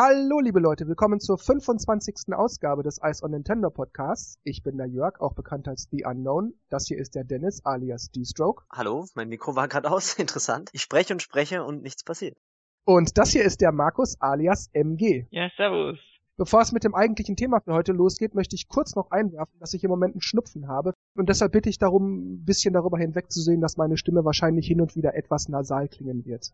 Hallo 0.00 0.38
liebe 0.38 0.60
Leute, 0.60 0.86
willkommen 0.86 1.18
zur 1.18 1.38
25. 1.38 2.32
Ausgabe 2.32 2.84
des 2.84 3.00
Ice 3.02 3.20
on 3.24 3.32
Nintendo 3.32 3.68
Podcasts. 3.68 4.38
Ich 4.44 4.62
bin 4.62 4.76
der 4.76 4.86
Jörg, 4.86 5.20
auch 5.20 5.34
bekannt 5.34 5.66
als 5.66 5.88
The 5.90 6.04
Unknown. 6.04 6.54
Das 6.68 6.86
hier 6.86 6.98
ist 6.98 7.16
der 7.16 7.24
Dennis 7.24 7.64
alias 7.64 8.12
D-Stroke. 8.12 8.62
Hallo, 8.70 9.06
mein 9.16 9.28
Mikro 9.28 9.56
war 9.56 9.66
gerade 9.66 9.90
aus, 9.90 10.14
interessant. 10.20 10.70
Ich 10.72 10.82
spreche 10.82 11.12
und 11.14 11.20
spreche 11.20 11.64
und 11.64 11.82
nichts 11.82 12.04
passiert. 12.04 12.38
Und 12.84 13.18
das 13.18 13.30
hier 13.30 13.42
ist 13.42 13.60
der 13.60 13.72
Markus 13.72 14.20
alias 14.20 14.70
MG. 14.72 15.26
Ja, 15.30 15.48
servus. 15.56 15.98
Bevor 16.36 16.60
es 16.60 16.70
mit 16.70 16.84
dem 16.84 16.94
eigentlichen 16.94 17.34
Thema 17.34 17.58
für 17.58 17.72
heute 17.72 17.90
losgeht, 17.90 18.36
möchte 18.36 18.54
ich 18.54 18.68
kurz 18.68 18.94
noch 18.94 19.10
einwerfen, 19.10 19.58
dass 19.58 19.74
ich 19.74 19.82
im 19.82 19.90
Moment 19.90 20.14
einen 20.14 20.20
Schnupfen 20.20 20.68
habe. 20.68 20.94
Und 21.16 21.28
deshalb 21.28 21.50
bitte 21.50 21.70
ich 21.70 21.78
darum, 21.78 22.36
ein 22.36 22.44
bisschen 22.44 22.72
darüber 22.72 22.98
hinwegzusehen, 22.98 23.60
dass 23.60 23.76
meine 23.76 23.96
Stimme 23.96 24.24
wahrscheinlich 24.24 24.68
hin 24.68 24.80
und 24.80 24.94
wieder 24.94 25.16
etwas 25.16 25.48
nasal 25.48 25.88
klingen 25.88 26.24
wird. 26.24 26.52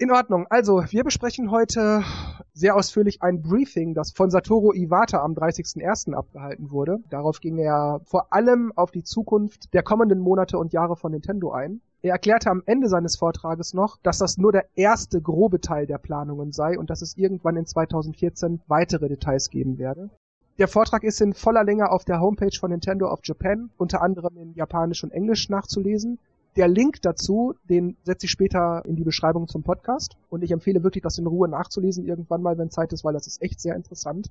In 0.00 0.12
Ordnung. 0.12 0.46
Also, 0.48 0.84
wir 0.90 1.02
besprechen 1.02 1.50
heute 1.50 2.04
sehr 2.52 2.76
ausführlich 2.76 3.20
ein 3.20 3.42
Briefing, 3.42 3.94
das 3.94 4.12
von 4.12 4.30
Satoru 4.30 4.72
Iwata 4.72 5.20
am 5.24 5.32
30.01. 5.32 6.14
abgehalten 6.14 6.70
wurde. 6.70 6.98
Darauf 7.10 7.40
ging 7.40 7.58
er 7.58 8.00
vor 8.04 8.32
allem 8.32 8.72
auf 8.76 8.92
die 8.92 9.02
Zukunft 9.02 9.74
der 9.74 9.82
kommenden 9.82 10.20
Monate 10.20 10.56
und 10.56 10.72
Jahre 10.72 10.94
von 10.94 11.10
Nintendo 11.10 11.50
ein. 11.50 11.80
Er 12.00 12.12
erklärte 12.12 12.48
am 12.48 12.62
Ende 12.64 12.88
seines 12.88 13.16
Vortrages 13.16 13.74
noch, 13.74 13.96
dass 14.04 14.18
das 14.18 14.38
nur 14.38 14.52
der 14.52 14.66
erste 14.76 15.20
grobe 15.20 15.60
Teil 15.60 15.88
der 15.88 15.98
Planungen 15.98 16.52
sei 16.52 16.78
und 16.78 16.90
dass 16.90 17.02
es 17.02 17.16
irgendwann 17.16 17.56
in 17.56 17.66
2014 17.66 18.60
weitere 18.68 19.08
Details 19.08 19.50
geben 19.50 19.78
werde. 19.78 20.10
Der 20.58 20.68
Vortrag 20.68 21.02
ist 21.02 21.20
in 21.20 21.34
voller 21.34 21.64
Länge 21.64 21.90
auf 21.90 22.04
der 22.04 22.20
Homepage 22.20 22.56
von 22.56 22.70
Nintendo 22.70 23.12
of 23.12 23.18
Japan, 23.24 23.70
unter 23.76 24.00
anderem 24.00 24.36
in 24.36 24.54
Japanisch 24.54 25.02
und 25.02 25.10
Englisch 25.10 25.48
nachzulesen. 25.48 26.20
Der 26.58 26.66
Link 26.66 27.00
dazu, 27.02 27.54
den 27.70 27.96
setze 28.02 28.26
ich 28.26 28.32
später 28.32 28.82
in 28.84 28.96
die 28.96 29.04
Beschreibung 29.04 29.46
zum 29.46 29.62
Podcast. 29.62 30.16
Und 30.28 30.42
ich 30.42 30.50
empfehle 30.50 30.82
wirklich, 30.82 31.02
das 31.02 31.16
in 31.16 31.28
Ruhe 31.28 31.48
nachzulesen 31.48 32.04
irgendwann 32.04 32.42
mal, 32.42 32.58
wenn 32.58 32.68
Zeit 32.68 32.92
ist, 32.92 33.04
weil 33.04 33.12
das 33.12 33.28
ist 33.28 33.40
echt 33.40 33.60
sehr 33.60 33.76
interessant. 33.76 34.28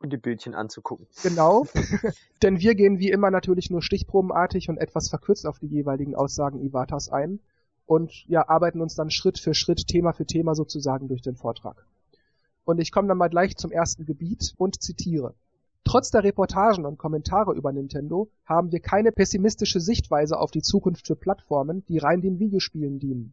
Und 0.00 0.10
die 0.10 0.16
Bildchen 0.16 0.54
anzugucken. 0.54 1.06
Genau. 1.22 1.66
Denn 2.42 2.58
wir 2.58 2.74
gehen 2.74 3.00
wie 3.00 3.10
immer 3.10 3.30
natürlich 3.30 3.68
nur 3.68 3.82
stichprobenartig 3.82 4.70
und 4.70 4.78
etwas 4.78 5.10
verkürzt 5.10 5.44
auf 5.46 5.58
die 5.58 5.66
jeweiligen 5.66 6.14
Aussagen 6.14 6.64
Iwatas 6.64 7.10
ein. 7.10 7.38
Und 7.84 8.24
ja, 8.28 8.48
arbeiten 8.48 8.80
uns 8.80 8.94
dann 8.94 9.10
Schritt 9.10 9.38
für 9.38 9.52
Schritt, 9.52 9.86
Thema 9.88 10.14
für 10.14 10.24
Thema 10.24 10.54
sozusagen 10.54 11.08
durch 11.08 11.20
den 11.20 11.36
Vortrag. 11.36 11.84
Und 12.64 12.80
ich 12.80 12.92
komme 12.92 13.08
dann 13.08 13.18
mal 13.18 13.28
gleich 13.28 13.58
zum 13.58 13.72
ersten 13.72 14.06
Gebiet 14.06 14.54
und 14.56 14.82
zitiere. 14.82 15.34
Trotz 15.88 16.10
der 16.10 16.22
Reportagen 16.22 16.84
und 16.84 16.98
Kommentare 16.98 17.54
über 17.54 17.72
Nintendo 17.72 18.28
haben 18.44 18.72
wir 18.72 18.80
keine 18.80 19.10
pessimistische 19.10 19.80
Sichtweise 19.80 20.38
auf 20.38 20.50
die 20.50 20.60
Zukunft 20.60 21.06
für 21.06 21.16
Plattformen, 21.16 21.82
die 21.86 21.96
rein 21.96 22.20
den 22.20 22.38
Videospielen 22.38 22.98
dienen. 22.98 23.32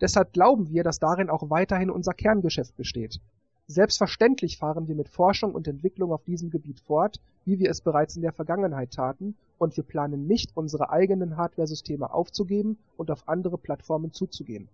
Deshalb 0.00 0.32
glauben 0.32 0.70
wir, 0.70 0.84
dass 0.84 1.00
darin 1.00 1.28
auch 1.28 1.50
weiterhin 1.50 1.90
unser 1.90 2.14
Kerngeschäft 2.14 2.78
besteht. 2.78 3.20
Selbstverständlich 3.66 4.56
fahren 4.56 4.88
wir 4.88 4.94
mit 4.94 5.10
Forschung 5.10 5.54
und 5.54 5.68
Entwicklung 5.68 6.12
auf 6.12 6.24
diesem 6.24 6.48
Gebiet 6.48 6.80
fort, 6.80 7.20
wie 7.44 7.58
wir 7.58 7.68
es 7.68 7.82
bereits 7.82 8.16
in 8.16 8.22
der 8.22 8.32
Vergangenheit 8.32 8.94
taten, 8.94 9.36
und 9.58 9.76
wir 9.76 9.84
planen 9.84 10.26
nicht, 10.26 10.52
unsere 10.56 10.88
eigenen 10.88 11.36
Hardware-Systeme 11.36 12.10
aufzugeben 12.10 12.78
und 12.96 13.10
auf 13.10 13.28
andere 13.28 13.58
Plattformen 13.58 14.12
zuzugehen. 14.12 14.70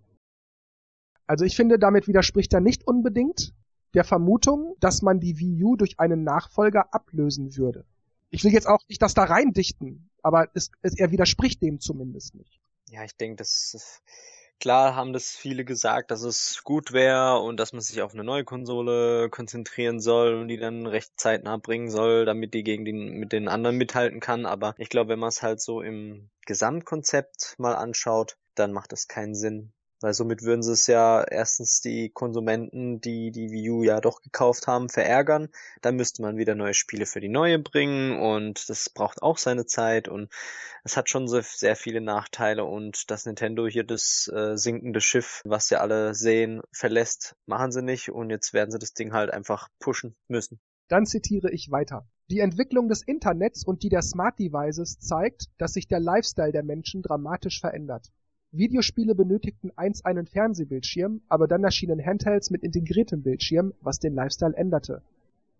Also 1.27 1.43
ich 1.43 1.57
finde, 1.57 1.79
damit 1.79 2.07
widerspricht 2.07 2.53
er 2.53 2.61
nicht 2.61 2.87
unbedingt, 2.87 3.53
der 3.93 4.03
Vermutung, 4.03 4.75
dass 4.79 5.01
man 5.01 5.19
die 5.19 5.39
Wii 5.39 5.63
U 5.63 5.75
durch 5.75 5.99
einen 5.99 6.23
Nachfolger 6.23 6.93
ablösen 6.93 7.55
würde. 7.57 7.85
Ich 8.29 8.43
will 8.43 8.53
jetzt 8.53 8.67
auch 8.67 8.81
nicht 8.87 9.01
das 9.01 9.13
da 9.13 9.23
reindichten, 9.23 10.09
aber 10.21 10.49
es, 10.53 10.71
es, 10.81 10.97
er 10.97 11.11
widerspricht 11.11 11.61
dem 11.61 11.79
zumindest 11.79 12.35
nicht. 12.35 12.59
Ja, 12.89 13.03
ich 13.03 13.15
denke, 13.15 13.37
das 13.37 14.01
klar 14.59 14.95
haben 14.95 15.13
das 15.13 15.31
viele 15.31 15.65
gesagt, 15.65 16.11
dass 16.11 16.21
es 16.21 16.63
gut 16.63 16.91
wäre 16.91 17.39
und 17.39 17.57
dass 17.57 17.73
man 17.73 17.81
sich 17.81 18.01
auf 18.01 18.13
eine 18.13 18.23
neue 18.23 18.43
Konsole 18.43 19.29
konzentrieren 19.29 19.99
soll 19.99 20.33
und 20.35 20.47
die 20.47 20.57
dann 20.57 20.85
recht 20.85 21.13
zeitnah 21.15 21.57
bringen 21.57 21.89
soll, 21.89 22.25
damit 22.25 22.53
die 22.53 22.63
gegen 22.63 22.85
den 22.85 23.13
mit 23.17 23.31
den 23.31 23.47
anderen 23.47 23.77
mithalten 23.77 24.19
kann. 24.19 24.45
Aber 24.45 24.75
ich 24.77 24.89
glaube, 24.89 25.09
wenn 25.09 25.19
man 25.19 25.29
es 25.29 25.41
halt 25.41 25.61
so 25.61 25.81
im 25.81 26.29
Gesamtkonzept 26.45 27.55
mal 27.57 27.75
anschaut, 27.75 28.37
dann 28.55 28.73
macht 28.73 28.91
das 28.91 29.07
keinen 29.07 29.35
Sinn. 29.35 29.71
Weil 30.01 30.13
somit 30.13 30.43
würden 30.43 30.63
sie 30.63 30.71
es 30.71 30.87
ja 30.87 31.23
erstens 31.23 31.81
die 31.81 32.09
Konsumenten, 32.09 33.01
die 33.01 33.31
die 33.31 33.51
Wii 33.51 33.69
U 33.69 33.83
ja 33.83 33.99
doch 33.99 34.21
gekauft 34.21 34.67
haben, 34.67 34.87
verärgern. 34.87 35.49
Dann 35.81 35.95
müsste 35.95 36.21
man 36.21 36.37
wieder 36.37 36.55
neue 36.55 36.73
Spiele 36.73 37.05
für 37.05 37.19
die 37.19 37.27
neue 37.27 37.59
bringen 37.59 38.17
und 38.17 38.69
das 38.69 38.89
braucht 38.89 39.21
auch 39.21 39.37
seine 39.37 39.65
Zeit 39.65 40.07
und 40.07 40.31
es 40.83 40.95
hat 40.95 41.09
schon 41.09 41.27
so 41.27 41.41
sehr 41.41 41.75
viele 41.75 41.99
Nachteile 41.99 42.63
und 42.63 43.11
dass 43.11 43.25
Nintendo 43.25 43.67
hier 43.67 43.83
das 43.83 44.31
äh, 44.33 44.55
sinkende 44.55 45.01
Schiff, 45.01 45.41
was 45.43 45.69
ja 45.69 45.79
alle 45.79 46.15
sehen, 46.15 46.61
verlässt, 46.71 47.35
machen 47.45 47.71
sie 47.71 47.81
nicht 47.81 48.09
und 48.09 48.29
jetzt 48.29 48.53
werden 48.53 48.71
sie 48.71 48.79
das 48.79 48.93
Ding 48.93 49.11
halt 49.11 49.31
einfach 49.31 49.67
pushen 49.79 50.15
müssen. 50.27 50.59
Dann 50.87 51.05
zitiere 51.05 51.51
ich 51.51 51.69
weiter. 51.71 52.07
Die 52.31 52.39
Entwicklung 52.39 52.89
des 52.89 53.01
Internets 53.03 53.65
und 53.65 53.83
die 53.83 53.89
der 53.89 54.01
Smart 54.01 54.39
Devices 54.39 54.99
zeigt, 54.99 55.45
dass 55.57 55.73
sich 55.73 55.87
der 55.87 55.99
Lifestyle 55.99 56.51
der 56.51 56.63
Menschen 56.63 57.01
dramatisch 57.01 57.59
verändert. 57.59 58.11
Videospiele 58.51 59.13
benötigten 59.13 59.71
einst 59.75 60.05
einen 60.07 60.25
Fernsehbildschirm, 60.25 61.21
aber 61.29 61.47
dann 61.47 61.63
erschienen 61.63 62.03
Handhelds 62.03 62.49
mit 62.49 62.63
integriertem 62.63 63.21
Bildschirm, 63.21 63.73
was 63.81 63.99
den 63.99 64.15
Lifestyle 64.15 64.55
änderte. 64.55 65.03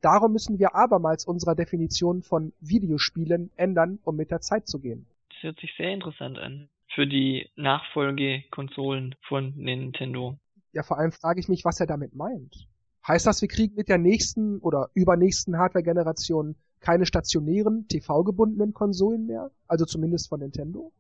Darum 0.02 0.32
müssen 0.32 0.58
wir 0.58 0.76
abermals 0.76 1.26
unsere 1.26 1.56
Definition 1.56 2.24
von 2.24 2.52
Videospielen 2.62 3.52
ändern, 3.58 4.00
um 4.06 4.16
mit 4.16 4.32
der 4.32 4.42
Zeit 4.42 4.68
zu 4.68 4.80
gehen. 4.80 5.06
Das 5.30 5.44
hört 5.44 5.60
sich 5.60 5.72
sehr 5.78 5.92
interessant 5.92 6.40
an. 6.40 6.68
Für 6.96 7.06
die 7.06 7.50
Nachfolgekonsolen 7.56 9.14
von 9.22 9.54
Nintendo. 9.56 10.40
Ja, 10.74 10.82
vor 10.82 10.98
allem 10.98 11.12
frage 11.12 11.40
ich 11.40 11.48
mich, 11.48 11.66
was 11.66 11.80
er 11.80 11.86
damit 11.86 12.16
meint. 12.16 12.68
Heißt 13.08 13.28
das, 13.28 13.42
wir 13.42 13.50
kriegen 13.50 13.76
mit 13.76 13.90
der 13.90 14.00
nächsten 14.00 14.60
oder 14.60 14.90
übernächsten 14.96 15.58
Hardware-Generation 15.58 16.56
keine 16.80 17.06
stationären, 17.06 17.88
TV-gebundenen 17.88 18.74
Konsolen 18.74 19.28
mehr? 19.28 19.52
Also 19.68 19.86
zumindest 19.86 20.30
von 20.30 20.40
Nintendo? 20.40 20.92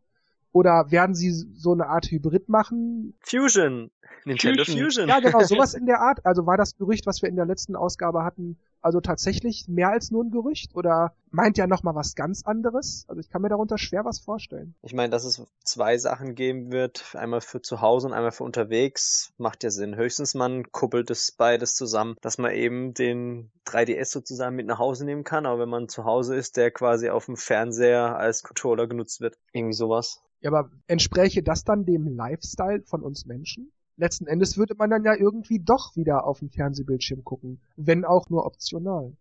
Oder 0.51 0.91
werden 0.91 1.15
sie 1.15 1.31
so 1.31 1.73
eine 1.73 1.87
Art 1.87 2.09
Hybrid 2.09 2.49
machen? 2.49 3.13
Fusion. 3.21 3.91
Nintendo 4.25 4.63
Fusion. 4.63 4.83
Fusion. 4.83 5.07
Ja, 5.07 5.19
genau, 5.19 5.39
sowas 5.43 5.73
in 5.73 5.85
der 5.85 6.01
Art. 6.01 6.25
Also 6.25 6.45
war 6.45 6.57
das 6.57 6.75
Gerücht, 6.75 7.05
was 7.05 7.21
wir 7.21 7.29
in 7.29 7.35
der 7.35 7.45
letzten 7.45 7.75
Ausgabe 7.75 8.23
hatten, 8.23 8.57
also 8.81 9.01
tatsächlich 9.01 9.67
mehr 9.67 9.89
als 9.89 10.11
nur 10.11 10.23
ein 10.23 10.31
Gerücht? 10.31 10.75
Oder 10.75 11.13
meint 11.31 11.57
ja 11.57 11.67
noch 11.67 11.83
mal 11.83 11.95
was 11.95 12.15
ganz 12.15 12.45
anderes? 12.45 13.05
Also 13.07 13.19
ich 13.19 13.29
kann 13.29 13.41
mir 13.41 13.49
darunter 13.49 13.77
schwer 13.77 14.05
was 14.05 14.19
vorstellen. 14.19 14.75
Ich 14.81 14.93
meine, 14.93 15.09
dass 15.09 15.23
es 15.23 15.41
zwei 15.63 15.97
Sachen 15.97 16.35
geben 16.35 16.71
wird, 16.71 17.15
einmal 17.15 17.41
für 17.41 17.61
zu 17.61 17.81
Hause 17.81 18.07
und 18.07 18.13
einmal 18.13 18.31
für 18.31 18.43
unterwegs, 18.43 19.31
macht 19.37 19.63
ja 19.63 19.69
Sinn. 19.69 19.95
Höchstens 19.95 20.33
man 20.33 20.71
kuppelt 20.71 21.09
es 21.09 21.31
beides 21.31 21.75
zusammen, 21.75 22.15
dass 22.21 22.37
man 22.37 22.51
eben 22.51 22.93
den 22.93 23.51
3DS 23.67 24.11
sozusagen 24.11 24.55
mit 24.55 24.65
nach 24.65 24.79
Hause 24.79 25.05
nehmen 25.05 25.23
kann, 25.23 25.45
aber 25.45 25.59
wenn 25.61 25.69
man 25.69 25.89
zu 25.89 26.05
Hause 26.05 26.35
ist, 26.35 26.57
der 26.57 26.71
quasi 26.71 27.09
auf 27.09 27.25
dem 27.25 27.37
Fernseher 27.37 28.17
als 28.17 28.43
Controller 28.43 28.87
genutzt 28.87 29.21
wird. 29.21 29.37
Irgendwie 29.53 29.73
sowas. 29.75 30.21
Ja, 30.41 30.51
aber 30.51 30.71
entspräche 30.87 31.43
das 31.43 31.63
dann 31.63 31.85
dem 31.85 32.07
Lifestyle 32.07 32.83
von 32.83 33.01
uns 33.01 33.25
Menschen? 33.25 33.71
Letzten 33.97 34.27
Endes 34.27 34.57
würde 34.57 34.75
man 34.75 34.89
dann 34.89 35.03
ja 35.03 35.13
irgendwie 35.13 35.59
doch 35.59 35.95
wieder 35.95 36.23
auf 36.23 36.39
den 36.39 36.49
Fernsehbildschirm 36.49 37.23
gucken, 37.25 37.59
wenn 37.75 38.05
auch 38.05 38.29
nur 38.29 38.45
optional. 38.45 39.11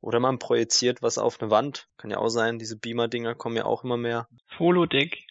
Oder 0.00 0.20
man 0.20 0.38
projiziert 0.38 1.02
was 1.02 1.18
auf 1.18 1.40
eine 1.40 1.50
Wand. 1.50 1.88
Kann 1.96 2.10
ja 2.10 2.18
auch 2.18 2.28
sein, 2.28 2.58
diese 2.58 2.76
Beamer-Dinger 2.76 3.34
kommen 3.34 3.56
ja 3.56 3.64
auch 3.64 3.84
immer 3.84 3.96
mehr. 3.96 4.28
Holodeck. 4.58 5.26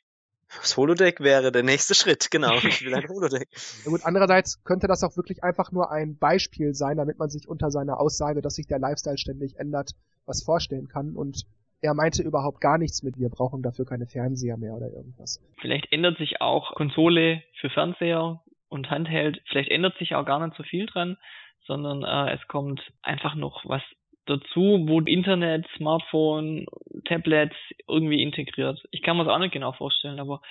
Das 0.61 0.77
Holodeck 0.77 1.19
wäre 1.19 1.51
der 1.51 1.63
nächste 1.63 1.93
Schritt, 1.93 2.31
genau. 2.31 2.53
Ich 2.63 2.83
will 2.83 2.93
ein 2.95 3.07
Holodeck. 3.07 3.49
Ja 3.85 3.91
gut, 3.91 4.01
andererseits 4.03 4.63
könnte 4.63 4.87
das 4.87 5.03
auch 5.03 5.15
wirklich 5.15 5.43
einfach 5.43 5.71
nur 5.71 5.91
ein 5.91 6.17
Beispiel 6.17 6.73
sein, 6.73 6.97
damit 6.97 7.19
man 7.19 7.29
sich 7.29 7.47
unter 7.47 7.69
seiner 7.69 7.99
Aussage, 7.99 8.41
dass 8.41 8.55
sich 8.55 8.67
der 8.67 8.79
Lifestyle 8.79 9.17
ständig 9.17 9.57
ändert, 9.57 9.91
was 10.25 10.43
vorstellen 10.43 10.87
kann. 10.87 11.15
Und 11.15 11.45
er 11.81 11.93
meinte 11.93 12.23
überhaupt 12.23 12.61
gar 12.61 12.77
nichts 12.77 13.03
mit, 13.03 13.17
wir 13.17 13.29
brauchen 13.29 13.61
dafür 13.61 13.85
keine 13.85 14.07
Fernseher 14.07 14.57
mehr 14.57 14.73
oder 14.73 14.87
irgendwas. 14.87 15.39
Vielleicht 15.61 15.91
ändert 15.91 16.17
sich 16.17 16.41
auch 16.41 16.73
Konsole 16.75 17.43
für 17.59 17.69
Fernseher 17.69 18.41
und 18.69 18.89
Handheld, 18.89 19.41
vielleicht 19.47 19.69
ändert 19.69 19.97
sich 19.97 20.15
auch 20.15 20.25
gar 20.25 20.45
nicht 20.45 20.57
so 20.57 20.63
viel 20.63 20.85
dran, 20.87 21.17
sondern 21.65 22.03
äh, 22.03 22.33
es 22.33 22.47
kommt 22.47 22.81
einfach 23.01 23.35
noch 23.35 23.63
was 23.65 23.81
dazu, 24.25 24.85
wo 24.87 24.99
Internet, 25.01 25.65
Smartphone, 25.77 26.65
Tablets 27.05 27.55
irgendwie 27.87 28.21
integriert. 28.21 28.83
Ich 28.91 29.01
kann 29.01 29.17
mir 29.17 29.23
das 29.23 29.33
auch 29.33 29.39
nicht 29.39 29.53
genau 29.53 29.71
vorstellen, 29.71 30.19
aber 30.19 30.41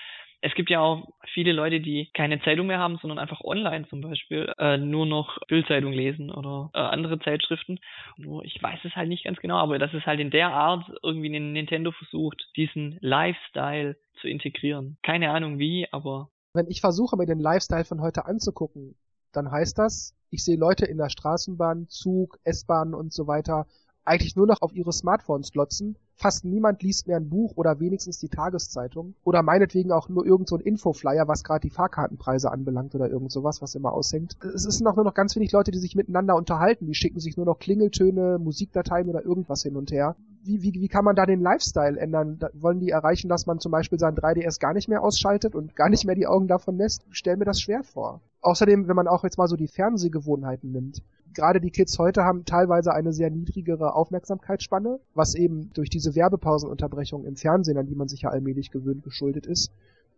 es 0.41 0.55
gibt 0.55 0.71
ja 0.71 0.81
auch 0.81 1.09
viele 1.33 1.53
Leute, 1.53 1.81
die 1.81 2.11
keine 2.15 2.41
Zeitung 2.43 2.67
mehr 2.67 2.79
haben, 2.79 2.99
sondern 2.99 3.19
einfach 3.19 3.41
online 3.41 3.89
zum 3.89 4.01
Beispiel 4.01 4.53
äh, 4.59 4.77
nur 4.77 5.07
noch 5.07 5.39
Bildzeitung 5.49 5.93
lesen 5.93 6.31
oder 6.31 6.71
äh, 6.75 6.79
andere 6.79 7.19
Zeitschriften. 7.19 7.79
Nur 8.17 8.45
ich 8.45 8.63
weiß 8.63 8.81
es 8.85 8.95
halt 8.95 9.09
nicht 9.09 9.25
ganz 9.25 9.39
genau, 9.39 9.57
aber 9.57 9.79
das 9.79 9.93
ist 9.95 10.07
halt 10.07 10.21
in 10.21 10.31
der 10.31 10.49
Art 10.49 10.85
irgendwie 11.03 11.29
Nintendo 11.29 11.91
versucht, 11.93 12.49
diesen 12.57 12.99
Lifestyle 13.01 13.97
zu 14.21 14.29
integrieren. 14.29 14.99
Keine 15.03 15.31
Ahnung 15.31 15.59
wie, 15.59 15.89
aber. 15.91 16.31
Wenn 16.53 16.69
ich 16.69 16.81
versuche, 16.81 17.17
mir 17.17 17.27
den 17.27 17.41
Lifestyle 17.41 17.85
von 17.85 18.01
heute 18.01 18.25
anzugucken, 18.27 18.97
dann 19.33 19.51
heißt 19.51 19.79
das, 19.79 20.17
ich 20.31 20.45
sehe 20.45 20.57
Leute 20.57 20.87
in 20.87 20.97
der 20.97 21.11
Straßenbahn, 21.11 21.89
Zug, 21.89 22.39
S-Bahn 22.45 22.95
und 22.95 23.13
so 23.13 23.27
weiter 23.27 23.67
eigentlich 24.07 24.37
nur 24.37 24.47
noch 24.47 24.63
auf 24.63 24.75
ihre 24.75 24.93
Smartphones 24.93 25.53
glotzen. 25.53 25.97
Fast 26.15 26.45
niemand 26.45 26.83
liest 26.83 27.07
mehr 27.09 27.19
ein 27.19 27.29
Buch 27.29 27.53
oder 27.57 27.79
wenigstens 27.79 28.19
die 28.19 28.29
Tageszeitung. 28.29 29.15
Oder 29.25 29.43
meinetwegen 29.43 29.93
auch 29.93 30.09
nur 30.09 30.25
irgend 30.25 30.49
so 30.49 30.57
ein 30.57 30.63
Infoflyer, 30.63 31.29
was 31.29 31.45
gerade 31.45 31.61
die 31.61 31.71
Fahrkartenpreise 31.71 32.51
anbelangt 32.51 32.95
oder 32.95 33.11
irgend 33.11 33.31
sowas, 33.31 33.61
was 33.61 33.75
immer 33.75 33.93
aushängt. 33.93 34.37
Es 34.43 34.63
sind 34.63 34.87
auch 34.87 34.97
nur 34.97 35.05
noch 35.05 35.15
ganz 35.15 35.37
wenig 35.37 35.53
Leute, 35.53 35.73
die 35.73 35.79
sich 35.79 35.95
miteinander 35.95 36.37
unterhalten. 36.37 36.87
Die 36.87 36.95
schicken 36.95 37.21
sich 37.21 37.37
nur 37.37 37.45
noch 37.45 37.59
Klingeltöne, 37.59 38.39
Musikdateien 38.39 39.09
oder 39.09 39.25
irgendwas 39.25 39.63
hin 39.63 39.77
und 39.77 39.91
her. 39.91 40.17
Wie, 40.43 40.63
wie, 40.63 40.73
wie 40.73 40.89
kann 40.89 41.05
man 41.05 41.17
da 41.17 41.27
den 41.27 41.41
Lifestyle 41.41 41.99
ändern? 41.99 42.39
Da 42.39 42.49
wollen 42.55 42.79
die 42.79 42.91
erreichen, 42.91 43.29
dass 43.29 43.47
man 43.47 43.59
zum 43.59 43.73
Beispiel 43.73 43.99
sein 43.99 44.15
3DS 44.15 44.61
gar 44.61 44.73
nicht 44.73 44.89
mehr 44.89 45.03
ausschaltet 45.03 45.55
und 45.55 45.75
gar 45.75 45.91
nicht 45.91 46.07
mehr 46.07 46.15
die 46.15 46.29
Augen 46.29 46.47
davon 46.47 46.79
lässt? 46.79 47.05
Stell 47.11 47.37
mir 47.37 47.45
das 47.45 47.61
schwer 47.61 47.83
vor. 47.83 48.21
Außerdem, 48.41 48.87
wenn 48.87 48.97
man 48.97 49.09
auch 49.09 49.25
jetzt 49.25 49.39
mal 49.39 49.49
so 49.49 49.57
die 49.57 49.67
Fernsehgewohnheiten 49.67 50.71
nimmt 50.71 51.03
gerade 51.37 51.61
die 51.61 51.71
Kids 51.71 51.99
heute 52.01 52.25
haben 52.25 52.45
teilweise 52.45 52.93
eine 52.93 53.13
sehr 53.13 53.31
niedrigere 53.31 53.95
Aufmerksamkeitsspanne, 53.95 54.99
was 55.15 55.37
eben 55.37 55.71
durch 55.75 55.91
diese 55.91 56.17
Werbepausenunterbrechung 56.17 57.25
im 57.25 57.37
Fernsehen, 57.37 57.79
an 57.79 57.87
die 57.87 57.95
man 57.95 58.09
sich 58.09 58.23
ja 58.23 58.31
allmählich 58.31 58.73
gewöhnt, 58.73 59.05
geschuldet 59.05 59.47
ist. 59.47 59.71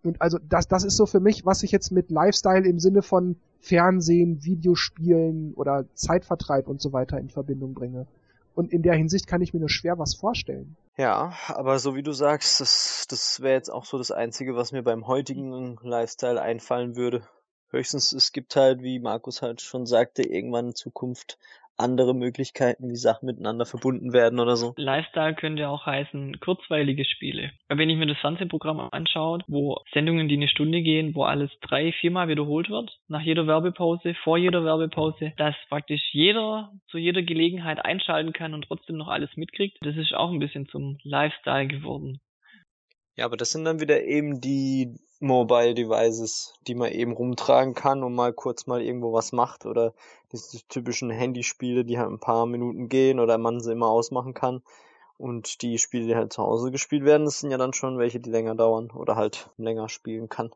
Und 0.02 0.22
also 0.22 0.38
das, 0.48 0.68
das 0.68 0.84
ist 0.84 0.96
so 0.96 1.06
für 1.06 1.20
mich, 1.20 1.44
was 1.44 1.62
ich 1.62 1.72
jetzt 1.72 1.90
mit 1.90 2.10
Lifestyle 2.10 2.66
im 2.66 2.78
Sinne 2.78 3.02
von 3.02 3.36
Fernsehen, 3.60 4.44
Videospielen 4.44 5.52
oder 5.54 5.84
Zeitvertreib 5.94 6.68
und 6.68 6.80
so 6.80 6.92
weiter 6.92 7.18
in 7.18 7.28
Verbindung 7.28 7.74
bringe. 7.74 8.06
Und 8.54 8.72
in 8.72 8.82
der 8.82 8.94
Hinsicht 8.94 9.26
kann 9.26 9.42
ich 9.42 9.52
mir 9.52 9.60
nur 9.60 9.68
schwer 9.68 9.98
was 9.98 10.14
vorstellen. 10.14 10.76
Ja, 10.96 11.32
aber 11.48 11.78
so 11.78 11.94
wie 11.94 12.02
du 12.02 12.12
sagst, 12.12 12.60
das, 12.60 13.06
das 13.08 13.40
wäre 13.40 13.54
jetzt 13.54 13.70
auch 13.70 13.84
so 13.84 13.98
das 13.98 14.10
Einzige, 14.10 14.56
was 14.56 14.72
mir 14.72 14.82
beim 14.82 15.06
heutigen 15.06 15.76
Lifestyle 15.82 16.40
einfallen 16.40 16.96
würde. 16.96 17.22
Höchstens 17.70 18.12
es 18.12 18.32
gibt 18.32 18.56
halt, 18.56 18.82
wie 18.82 18.98
Markus 18.98 19.42
halt 19.42 19.60
schon 19.60 19.86
sagte, 19.86 20.22
irgendwann 20.22 20.68
in 20.68 20.74
Zukunft 20.74 21.38
andere 21.78 22.14
Möglichkeiten, 22.14 22.90
wie 22.90 22.96
Sachen 22.96 23.26
miteinander 23.26 23.64
verbunden 23.64 24.12
werden 24.12 24.40
oder 24.40 24.56
so. 24.56 24.74
Lifestyle 24.76 25.34
könnte 25.34 25.68
auch 25.68 25.86
heißen 25.86 26.40
kurzweilige 26.40 27.04
Spiele. 27.04 27.52
Wenn 27.68 27.88
ich 27.88 27.96
mir 27.96 28.06
das 28.06 28.18
Fernsehprogramm 28.18 28.80
anschaue, 28.90 29.40
wo 29.46 29.80
Sendungen, 29.92 30.28
die 30.28 30.36
eine 30.36 30.48
Stunde 30.48 30.82
gehen, 30.82 31.14
wo 31.14 31.22
alles 31.22 31.50
drei, 31.60 31.92
viermal 31.92 32.28
wiederholt 32.28 32.68
wird, 32.68 32.98
nach 33.06 33.22
jeder 33.22 33.46
Werbepause, 33.46 34.14
vor 34.24 34.38
jeder 34.38 34.64
Werbepause, 34.64 35.32
dass 35.36 35.54
praktisch 35.68 36.02
jeder 36.12 36.72
zu 36.90 36.98
jeder 36.98 37.22
Gelegenheit 37.22 37.84
einschalten 37.84 38.32
kann 38.32 38.54
und 38.54 38.62
trotzdem 38.66 38.96
noch 38.96 39.08
alles 39.08 39.30
mitkriegt, 39.36 39.78
das 39.82 39.96
ist 39.96 40.14
auch 40.14 40.32
ein 40.32 40.40
bisschen 40.40 40.66
zum 40.68 40.98
Lifestyle 41.04 41.68
geworden. 41.68 42.20
Ja, 43.16 43.24
aber 43.24 43.36
das 43.36 43.50
sind 43.50 43.64
dann 43.64 43.80
wieder 43.80 44.04
eben 44.04 44.40
die 44.40 44.94
Mobile 45.20 45.74
Devices, 45.74 46.54
die 46.66 46.74
man 46.74 46.92
eben 46.92 47.12
rumtragen 47.12 47.74
kann 47.74 48.04
und 48.04 48.14
mal 48.14 48.32
kurz 48.32 48.66
mal 48.66 48.80
irgendwo 48.80 49.12
was 49.12 49.32
macht 49.32 49.66
oder 49.66 49.92
diese 50.32 50.66
typischen 50.68 51.10
Handyspiele, 51.10 51.84
die 51.84 51.98
halt 51.98 52.10
ein 52.10 52.20
paar 52.20 52.46
Minuten 52.46 52.88
gehen 52.88 53.18
oder 53.18 53.36
man 53.38 53.60
sie 53.60 53.72
immer 53.72 53.88
ausmachen 53.88 54.34
kann. 54.34 54.62
Und 55.16 55.62
die 55.62 55.78
Spiele, 55.78 56.06
die 56.06 56.14
halt 56.14 56.32
zu 56.32 56.42
Hause 56.42 56.70
gespielt 56.70 57.04
werden, 57.04 57.24
das 57.24 57.40
sind 57.40 57.50
ja 57.50 57.58
dann 57.58 57.72
schon 57.72 57.98
welche, 57.98 58.20
die 58.20 58.30
länger 58.30 58.54
dauern 58.54 58.92
oder 58.92 59.16
halt 59.16 59.50
länger 59.56 59.88
spielen 59.88 60.28
kann. 60.28 60.50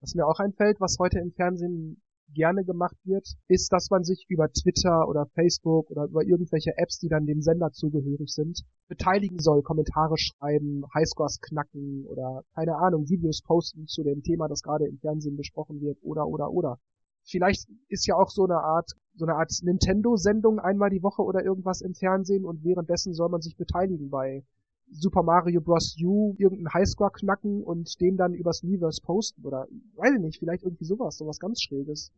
Was 0.00 0.14
mir 0.14 0.26
auch 0.26 0.40
einfällt, 0.40 0.80
was 0.80 0.98
heute 0.98 1.20
im 1.20 1.32
Fernsehen 1.32 2.02
gerne 2.34 2.64
gemacht 2.64 2.96
wird, 3.04 3.26
ist, 3.48 3.72
dass 3.72 3.90
man 3.90 4.04
sich 4.04 4.26
über 4.28 4.48
Twitter 4.50 5.08
oder 5.08 5.26
Facebook 5.34 5.90
oder 5.90 6.04
über 6.04 6.24
irgendwelche 6.24 6.76
Apps, 6.76 6.98
die 6.98 7.08
dann 7.08 7.26
dem 7.26 7.42
Sender 7.42 7.70
zugehörig 7.72 8.32
sind, 8.32 8.62
beteiligen 8.88 9.38
soll, 9.38 9.62
Kommentare 9.62 10.16
schreiben, 10.16 10.84
Highscores 10.94 11.40
knacken 11.40 12.06
oder 12.06 12.42
keine 12.54 12.76
Ahnung, 12.76 13.08
Videos 13.08 13.42
posten 13.42 13.86
zu 13.86 14.02
dem 14.02 14.22
Thema, 14.22 14.48
das 14.48 14.62
gerade 14.62 14.86
im 14.86 14.98
Fernsehen 14.98 15.36
besprochen 15.36 15.80
wird 15.80 15.98
oder 16.02 16.26
oder 16.26 16.50
oder. 16.50 16.78
Vielleicht 17.22 17.68
ist 17.88 18.06
ja 18.06 18.16
auch 18.16 18.30
so 18.30 18.44
eine 18.44 18.58
Art 18.58 18.90
so 19.14 19.26
eine 19.26 19.34
Art 19.36 19.52
Nintendo-Sendung 19.62 20.60
einmal 20.60 20.90
die 20.90 21.02
Woche 21.02 21.22
oder 21.22 21.44
irgendwas 21.44 21.80
im 21.80 21.94
Fernsehen 21.94 22.44
und 22.44 22.64
währenddessen 22.64 23.12
soll 23.12 23.28
man 23.28 23.40
sich 23.40 23.56
beteiligen 23.56 24.08
bei 24.08 24.44
Super 24.90 25.22
Mario 25.22 25.60
Bros. 25.60 25.96
U 26.02 26.34
irgendeinen 26.38 26.74
Highscore 26.74 27.12
knacken 27.12 27.62
und 27.62 28.00
den 28.00 28.16
dann 28.16 28.34
übers 28.34 28.62
Miiverse 28.62 29.00
posten 29.02 29.44
oder 29.44 29.66
weiß 29.96 30.14
ich 30.14 30.20
nicht, 30.20 30.38
vielleicht 30.38 30.64
irgendwie 30.64 30.84
sowas, 30.84 31.16
sowas 31.16 31.38
ganz 31.38 31.62
Schräges. 31.62 32.12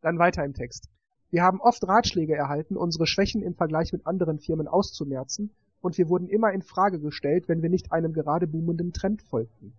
Dann 0.00 0.18
weiter 0.18 0.44
im 0.44 0.54
Text. 0.54 0.88
Wir 1.30 1.42
haben 1.42 1.60
oft 1.60 1.86
Ratschläge 1.86 2.34
erhalten, 2.34 2.76
unsere 2.76 3.06
Schwächen 3.06 3.42
im 3.42 3.54
Vergleich 3.54 3.92
mit 3.92 4.06
anderen 4.06 4.38
Firmen 4.38 4.68
auszumerzen, 4.68 5.50
und 5.80 5.98
wir 5.98 6.08
wurden 6.08 6.28
immer 6.28 6.52
in 6.52 6.62
Frage 6.62 6.98
gestellt, 6.98 7.48
wenn 7.48 7.62
wir 7.62 7.70
nicht 7.70 7.92
einem 7.92 8.12
gerade 8.12 8.46
boomenden 8.46 8.92
Trend 8.92 9.22
folgten. 9.22 9.72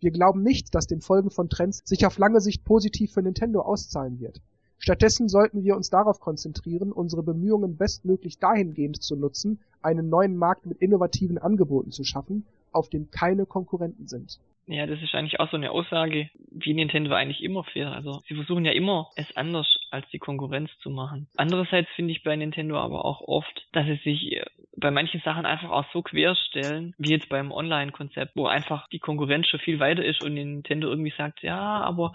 Wir 0.00 0.10
glauben 0.10 0.42
nicht, 0.42 0.74
dass 0.74 0.86
dem 0.86 1.00
Folgen 1.00 1.30
von 1.30 1.48
Trends 1.48 1.82
sich 1.84 2.06
auf 2.06 2.18
lange 2.18 2.40
Sicht 2.40 2.64
positiv 2.64 3.12
für 3.12 3.22
Nintendo 3.22 3.60
auszahlen 3.60 4.18
wird. 4.20 4.40
Stattdessen 4.78 5.28
sollten 5.28 5.64
wir 5.64 5.76
uns 5.76 5.90
darauf 5.90 6.20
konzentrieren, 6.20 6.92
unsere 6.92 7.22
Bemühungen 7.22 7.76
bestmöglich 7.76 8.38
dahingehend 8.38 9.02
zu 9.02 9.16
nutzen, 9.16 9.60
einen 9.82 10.08
neuen 10.08 10.36
Markt 10.36 10.66
mit 10.66 10.78
innovativen 10.78 11.38
Angeboten 11.38 11.90
zu 11.90 12.04
schaffen, 12.04 12.46
auf 12.72 12.88
dem 12.90 13.10
keine 13.10 13.46
Konkurrenten 13.46 14.06
sind. 14.06 14.38
Ja, 14.68 14.86
das 14.86 15.00
ist 15.00 15.14
eigentlich 15.14 15.38
auch 15.38 15.48
so 15.50 15.56
eine 15.56 15.70
Aussage, 15.70 16.28
wie 16.50 16.74
Nintendo 16.74 17.14
eigentlich 17.14 17.42
immer 17.42 17.62
fährt. 17.62 17.94
Also 17.94 18.20
sie 18.26 18.34
versuchen 18.34 18.64
ja 18.64 18.72
immer, 18.72 19.10
es 19.14 19.36
anders 19.36 19.78
als 19.90 20.08
die 20.10 20.18
Konkurrenz 20.18 20.70
zu 20.82 20.90
machen. 20.90 21.28
Andererseits 21.36 21.88
finde 21.94 22.12
ich 22.12 22.24
bei 22.24 22.34
Nintendo 22.34 22.76
aber 22.76 23.04
auch 23.04 23.20
oft, 23.20 23.66
dass 23.72 23.86
sie 23.86 24.00
sich 24.02 24.32
äh, 24.32 24.44
bei 24.76 24.90
manchen 24.90 25.20
Sachen 25.20 25.46
einfach 25.46 25.70
auch 25.70 25.84
so 25.92 26.02
querstellen, 26.02 26.94
wie 26.98 27.12
jetzt 27.12 27.28
beim 27.28 27.52
Online-Konzept, 27.52 28.32
wo 28.34 28.46
einfach 28.46 28.88
die 28.88 28.98
Konkurrenz 28.98 29.46
schon 29.46 29.60
viel 29.60 29.78
weiter 29.78 30.04
ist 30.04 30.22
und 30.22 30.34
Nintendo 30.34 30.88
irgendwie 30.88 31.14
sagt, 31.16 31.42
ja, 31.42 31.80
aber 31.80 32.12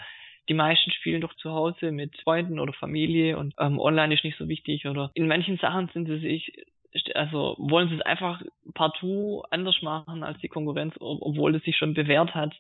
die 0.50 0.54
meisten 0.54 0.92
spielen 0.92 1.22
doch 1.22 1.34
zu 1.36 1.52
Hause 1.52 1.92
mit 1.92 2.18
Freunden 2.24 2.60
oder 2.60 2.74
Familie 2.74 3.38
und 3.38 3.54
ähm, 3.60 3.80
online 3.80 4.14
ist 4.14 4.24
nicht 4.24 4.38
so 4.38 4.48
wichtig 4.48 4.88
oder 4.88 5.12
in 5.14 5.28
manchen 5.28 5.58
Sachen 5.58 5.90
sind 5.94 6.08
sie 6.08 6.20
sich 6.20 6.54
also 7.16 7.56
wollen 7.58 7.90
sie 7.90 7.96
es 7.96 8.02
einfach 8.02 8.42
partout 8.74 9.44
anders 9.50 9.76
machen 9.82 10.24
als 10.24 10.40
die 10.40 10.50
Konkurrenz, 10.50 10.94
obwohl 11.00 11.56
es 11.56 11.64
sich 11.64 11.78
schon 11.78 11.94
bewährt 11.94 12.36
hat. 12.36 12.54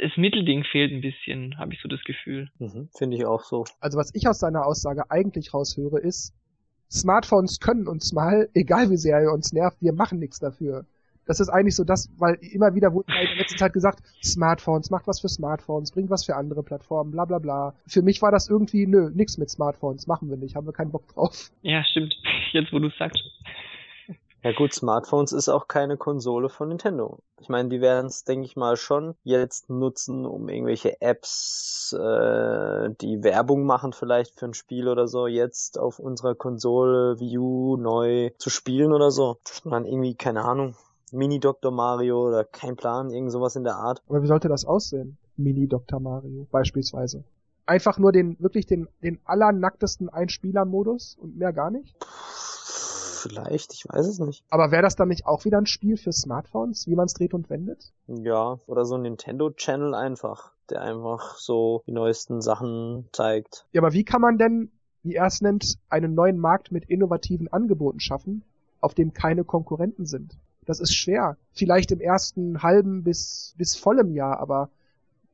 Das 0.00 0.16
Mittelding 0.16 0.64
fehlt 0.64 0.92
ein 0.92 1.00
bisschen, 1.00 1.56
habe 1.58 1.72
ich 1.72 1.80
so 1.80 1.88
das 1.88 2.02
Gefühl. 2.04 2.50
Mhm, 2.58 2.88
Finde 2.96 3.16
ich 3.16 3.24
auch 3.24 3.42
so. 3.44 3.64
Also 3.80 3.98
was 3.98 4.12
ich 4.14 4.26
aus 4.26 4.40
seiner 4.40 4.66
Aussage 4.66 5.04
eigentlich 5.10 5.54
raushöre 5.54 6.00
ist, 6.00 6.34
Smartphones 6.90 7.60
können 7.60 7.86
uns 7.86 8.12
mal, 8.12 8.48
egal 8.54 8.90
wie 8.90 8.96
sehr 8.96 9.18
er 9.18 9.32
uns 9.32 9.52
nervt, 9.52 9.80
wir 9.80 9.92
machen 9.92 10.18
nichts 10.18 10.38
dafür. 10.38 10.86
Das 11.26 11.40
ist 11.40 11.48
eigentlich 11.48 11.76
so 11.76 11.84
das, 11.84 12.08
weil 12.18 12.34
immer 12.40 12.74
wieder 12.74 12.92
wurde 12.92 13.12
in 13.12 13.26
der 13.26 13.36
letzten 13.36 13.58
Zeit 13.58 13.72
gesagt, 13.72 14.00
Smartphones, 14.24 14.90
macht 14.90 15.06
was 15.06 15.20
für 15.20 15.28
Smartphones, 15.28 15.92
bringt 15.92 16.10
was 16.10 16.24
für 16.24 16.36
andere 16.36 16.62
Plattformen, 16.62 17.10
bla 17.10 17.24
bla 17.24 17.38
bla. 17.38 17.74
Für 17.86 18.02
mich 18.02 18.22
war 18.22 18.30
das 18.30 18.48
irgendwie, 18.48 18.86
nö, 18.86 19.10
nix 19.12 19.36
mit 19.38 19.50
Smartphones, 19.50 20.06
machen 20.06 20.30
wir 20.30 20.36
nicht, 20.36 20.56
haben 20.56 20.66
wir 20.66 20.72
keinen 20.72 20.92
Bock 20.92 21.08
drauf. 21.08 21.50
Ja, 21.62 21.84
stimmt. 21.84 22.14
Jetzt, 22.52 22.72
wo 22.72 22.78
du 22.78 22.90
sagst. 22.90 23.22
Ja 24.46 24.52
gut, 24.52 24.72
Smartphones 24.72 25.32
ist 25.32 25.48
auch 25.48 25.66
keine 25.66 25.96
Konsole 25.96 26.48
von 26.48 26.68
Nintendo. 26.68 27.18
Ich 27.40 27.48
meine, 27.48 27.68
die 27.68 27.80
werden 27.80 28.06
es, 28.06 28.22
denke 28.22 28.46
ich 28.46 28.54
mal, 28.54 28.76
schon 28.76 29.16
jetzt 29.24 29.68
nutzen, 29.68 30.24
um 30.24 30.48
irgendwelche 30.48 31.00
Apps, 31.00 31.92
äh, 31.98 32.90
die 33.00 33.24
Werbung 33.24 33.66
machen 33.66 33.92
vielleicht 33.92 34.38
für 34.38 34.46
ein 34.46 34.54
Spiel 34.54 34.86
oder 34.86 35.08
so, 35.08 35.26
jetzt 35.26 35.80
auf 35.80 35.98
unserer 35.98 36.36
Konsole 36.36 37.18
Wii 37.18 37.38
U 37.38 37.76
neu 37.76 38.30
zu 38.38 38.48
spielen 38.48 38.92
oder 38.92 39.10
so. 39.10 39.38
Dass 39.42 39.64
man 39.64 39.82
dann 39.82 39.92
irgendwie, 39.92 40.14
keine 40.14 40.44
Ahnung, 40.44 40.76
Mini 41.12 41.38
Dr. 41.38 41.70
Mario 41.70 42.28
oder 42.28 42.44
kein 42.44 42.76
Plan, 42.76 43.10
irgend 43.10 43.32
sowas 43.32 43.56
in 43.56 43.64
der 43.64 43.76
Art. 43.76 44.02
Aber 44.08 44.22
wie 44.22 44.26
sollte 44.26 44.48
das 44.48 44.64
aussehen? 44.64 45.16
Mini 45.36 45.68
Dr. 45.68 46.00
Mario 46.00 46.46
beispielsweise. 46.50 47.24
Einfach 47.66 47.98
nur 47.98 48.12
den, 48.12 48.36
wirklich 48.38 48.66
den, 48.66 48.88
den 49.02 49.18
allernacktesten 49.24 50.08
Einspieler-Modus 50.08 51.16
und 51.20 51.36
mehr 51.36 51.52
gar 51.52 51.70
nicht? 51.70 51.94
Vielleicht, 53.28 53.72
ich 53.72 53.84
weiß 53.88 54.06
es 54.06 54.18
nicht. 54.20 54.44
Aber 54.50 54.70
wäre 54.70 54.82
das 54.82 54.94
dann 54.94 55.08
nicht 55.08 55.26
auch 55.26 55.44
wieder 55.44 55.58
ein 55.58 55.66
Spiel 55.66 55.96
für 55.96 56.12
Smartphones, 56.12 56.86
wie 56.86 56.94
man 56.94 57.06
es 57.06 57.14
dreht 57.14 57.34
und 57.34 57.50
wendet? 57.50 57.92
Ja, 58.06 58.58
oder 58.66 58.84
so 58.84 58.94
ein 58.94 59.02
Nintendo-Channel 59.02 59.94
einfach, 59.94 60.52
der 60.70 60.82
einfach 60.82 61.36
so 61.36 61.82
die 61.86 61.92
neuesten 61.92 62.40
Sachen 62.40 63.08
zeigt. 63.12 63.66
Ja, 63.72 63.80
aber 63.80 63.92
wie 63.92 64.04
kann 64.04 64.20
man 64.20 64.38
denn, 64.38 64.70
wie 65.02 65.14
er 65.14 65.26
es 65.26 65.40
nennt, 65.40 65.78
einen 65.88 66.14
neuen 66.14 66.38
Markt 66.38 66.70
mit 66.70 66.84
innovativen 66.84 67.52
Angeboten 67.52 68.00
schaffen, 68.00 68.44
auf 68.80 68.94
dem 68.94 69.12
keine 69.12 69.42
Konkurrenten 69.42 70.06
sind? 70.06 70.36
Das 70.66 70.80
ist 70.80 70.94
schwer. 70.94 71.36
Vielleicht 71.52 71.90
im 71.92 72.00
ersten 72.00 72.62
halben 72.62 73.04
bis, 73.04 73.54
bis 73.56 73.76
vollem 73.76 74.12
Jahr, 74.12 74.38
aber 74.40 74.70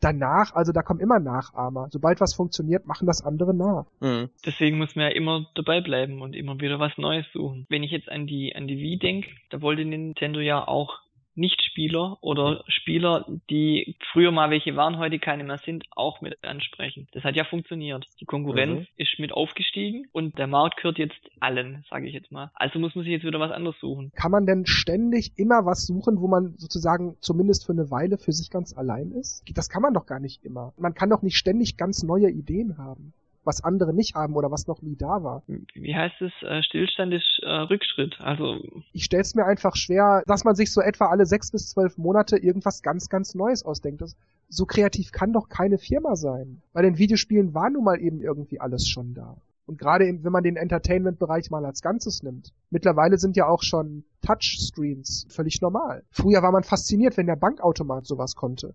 danach, 0.01 0.55
also 0.55 0.73
da 0.73 0.83
kommen 0.83 1.01
immer 1.01 1.19
Nachahmer. 1.19 1.89
Sobald 1.91 2.21
was 2.21 2.35
funktioniert, 2.35 2.87
machen 2.87 3.07
das 3.07 3.25
andere 3.25 3.55
nach. 3.55 3.87
Mhm. 4.01 4.29
Deswegen 4.45 4.79
muss 4.79 4.95
man 4.95 5.07
ja 5.07 5.13
immer 5.13 5.47
dabei 5.55 5.81
bleiben 5.81 6.21
und 6.21 6.35
immer 6.35 6.61
wieder 6.61 6.79
was 6.79 6.97
Neues 6.99 7.27
suchen. 7.33 7.67
Wenn 7.69 7.83
ich 7.83 7.91
jetzt 7.91 8.09
an 8.09 8.27
die, 8.27 8.55
an 8.55 8.67
die 8.67 8.79
Wii 8.79 8.99
denke, 8.99 9.29
da 9.51 9.63
wollte 9.63 9.85
Nintendo 9.85 10.41
ja 10.41 10.67
auch 10.67 10.99
Nichtspieler 11.35 12.19
oder 12.21 12.65
Spieler, 12.69 13.27
die 13.51 13.97
früher 14.13 14.33
mal 14.33 14.51
welche 14.51 14.77
waren, 14.77 14.99
heute 14.99 15.19
keine 15.19 15.45
mehr 15.45 15.59
sind, 15.59 15.85
auch 15.91 16.21
mit 16.21 16.43
ansprechen. 16.45 17.09
Das 17.13 17.25
hat 17.25 17.37
ja 17.37 17.45
funktioniert. 17.45 18.07
Die 18.21 18.25
Konkurrenz 18.25 18.81
mhm. 18.81 18.87
ist 18.97 19.19
mit 19.19 19.33
aufgestiegen 19.33 20.07
und 20.13 20.39
der 20.39 20.47
Markt 20.47 20.77
gehört 20.77 20.99
jetzt 20.99 21.21
allen, 21.41 21.85
sage 21.89 22.07
ich 22.07 22.15
jetzt 22.15 22.33
mal. 22.33 22.51
Also 22.55 22.79
muss 22.79 22.95
man 22.95 23.05
sich 23.05 23.13
jetzt 23.13 23.25
wieder 23.25 23.41
was 23.41 23.53
anderes 23.53 23.79
suchen. 23.81 24.13
Kann 24.15 24.31
man 24.31 24.47
denn 24.47 24.67
ständig 24.67 25.33
immer 25.37 25.65
was 25.65 25.87
suchen, 25.87 26.21
wo 26.21 26.29
man 26.29 26.55
sozusagen 26.57 27.17
zumindest 27.21 27.67
für 27.67 27.73
eine 27.73 27.91
Weile 27.91 28.19
für 28.19 28.33
sich 28.33 28.51
ganz 28.51 28.77
allein 28.77 29.13
ist? 29.13 29.45
Das 29.55 29.69
kann 29.69 29.83
man 29.83 29.95
doch 29.95 30.07
gar 30.07 30.21
nicht 30.21 30.45
immer. 30.45 30.73
Man 30.77 30.95
kann 30.95 31.11
doch 31.11 31.23
nicht 31.23 31.37
ständig 31.37 31.77
ganz 31.77 32.03
neue 32.03 32.31
Ideen 32.31 32.79
haben. 32.79 33.15
Was 33.45 33.65
andere 33.65 33.93
nicht 33.95 34.15
haben 34.15 34.35
oder 34.35 34.51
was 34.51 34.67
noch 34.67 34.83
nie 34.83 34.97
da 34.97 35.23
war. 35.23 35.43
Wie 35.47 35.95
heißt 35.95 36.21
es? 36.21 36.33
Äh, 36.43 36.63
Stillstand 36.63 37.13
ist 37.13 37.41
äh, 37.43 37.49
Rückschritt. 37.49 38.21
Also 38.21 38.61
ich 38.93 39.05
stelle 39.05 39.23
es 39.23 39.35
mir 39.35 39.45
einfach 39.45 39.77
schwer, 39.77 40.23
dass 40.27 40.45
man 40.45 40.55
sich 40.55 40.73
so 40.73 40.81
etwa 40.81 41.07
alle 41.07 41.27
sechs 41.27 41.51
bis 41.51 41.71
zwölf 41.71 41.99
Monate 41.99 42.37
irgendwas 42.37 42.83
ganz, 42.83 43.09
ganz 43.09 43.35
Neues 43.35 43.65
ausdenkt. 43.65 44.01
Das, 44.01 44.17
so 44.49 44.67
kreativ 44.67 45.13
kann 45.13 45.33
doch 45.33 45.49
keine 45.49 45.79
Firma 45.79 46.17
sein. 46.17 46.63
Bei 46.73 46.83
den 46.83 46.99
Videospielen 46.99 47.55
war 47.55 47.71
nun 47.71 47.85
mal 47.85 48.01
eben 48.01 48.21
irgendwie 48.21 48.61
alles 48.61 48.89
schon 48.89 49.15
da. 49.15 49.37
Und 49.67 49.79
gerade 49.79 50.05
wenn 50.05 50.33
man 50.33 50.43
den 50.43 50.57
Entertainment-Bereich 50.57 51.51
mal 51.51 51.65
als 51.65 51.83
Ganzes 51.83 52.23
nimmt. 52.23 52.53
Mittlerweile 52.71 53.19
sind 53.19 53.37
ja 53.37 53.47
auch 53.47 53.63
schon 53.63 54.05
Touchscreens 54.21 55.27
völlig 55.31 55.61
normal. 55.63 56.03
Früher 56.11 56.43
war 56.43 56.53
man 56.53 56.65
fasziniert, 56.65 57.17
wenn 57.17 57.27
der 57.27 57.37
Bankautomat 57.37 58.07
sowas 58.07 58.35
konnte. 58.35 58.75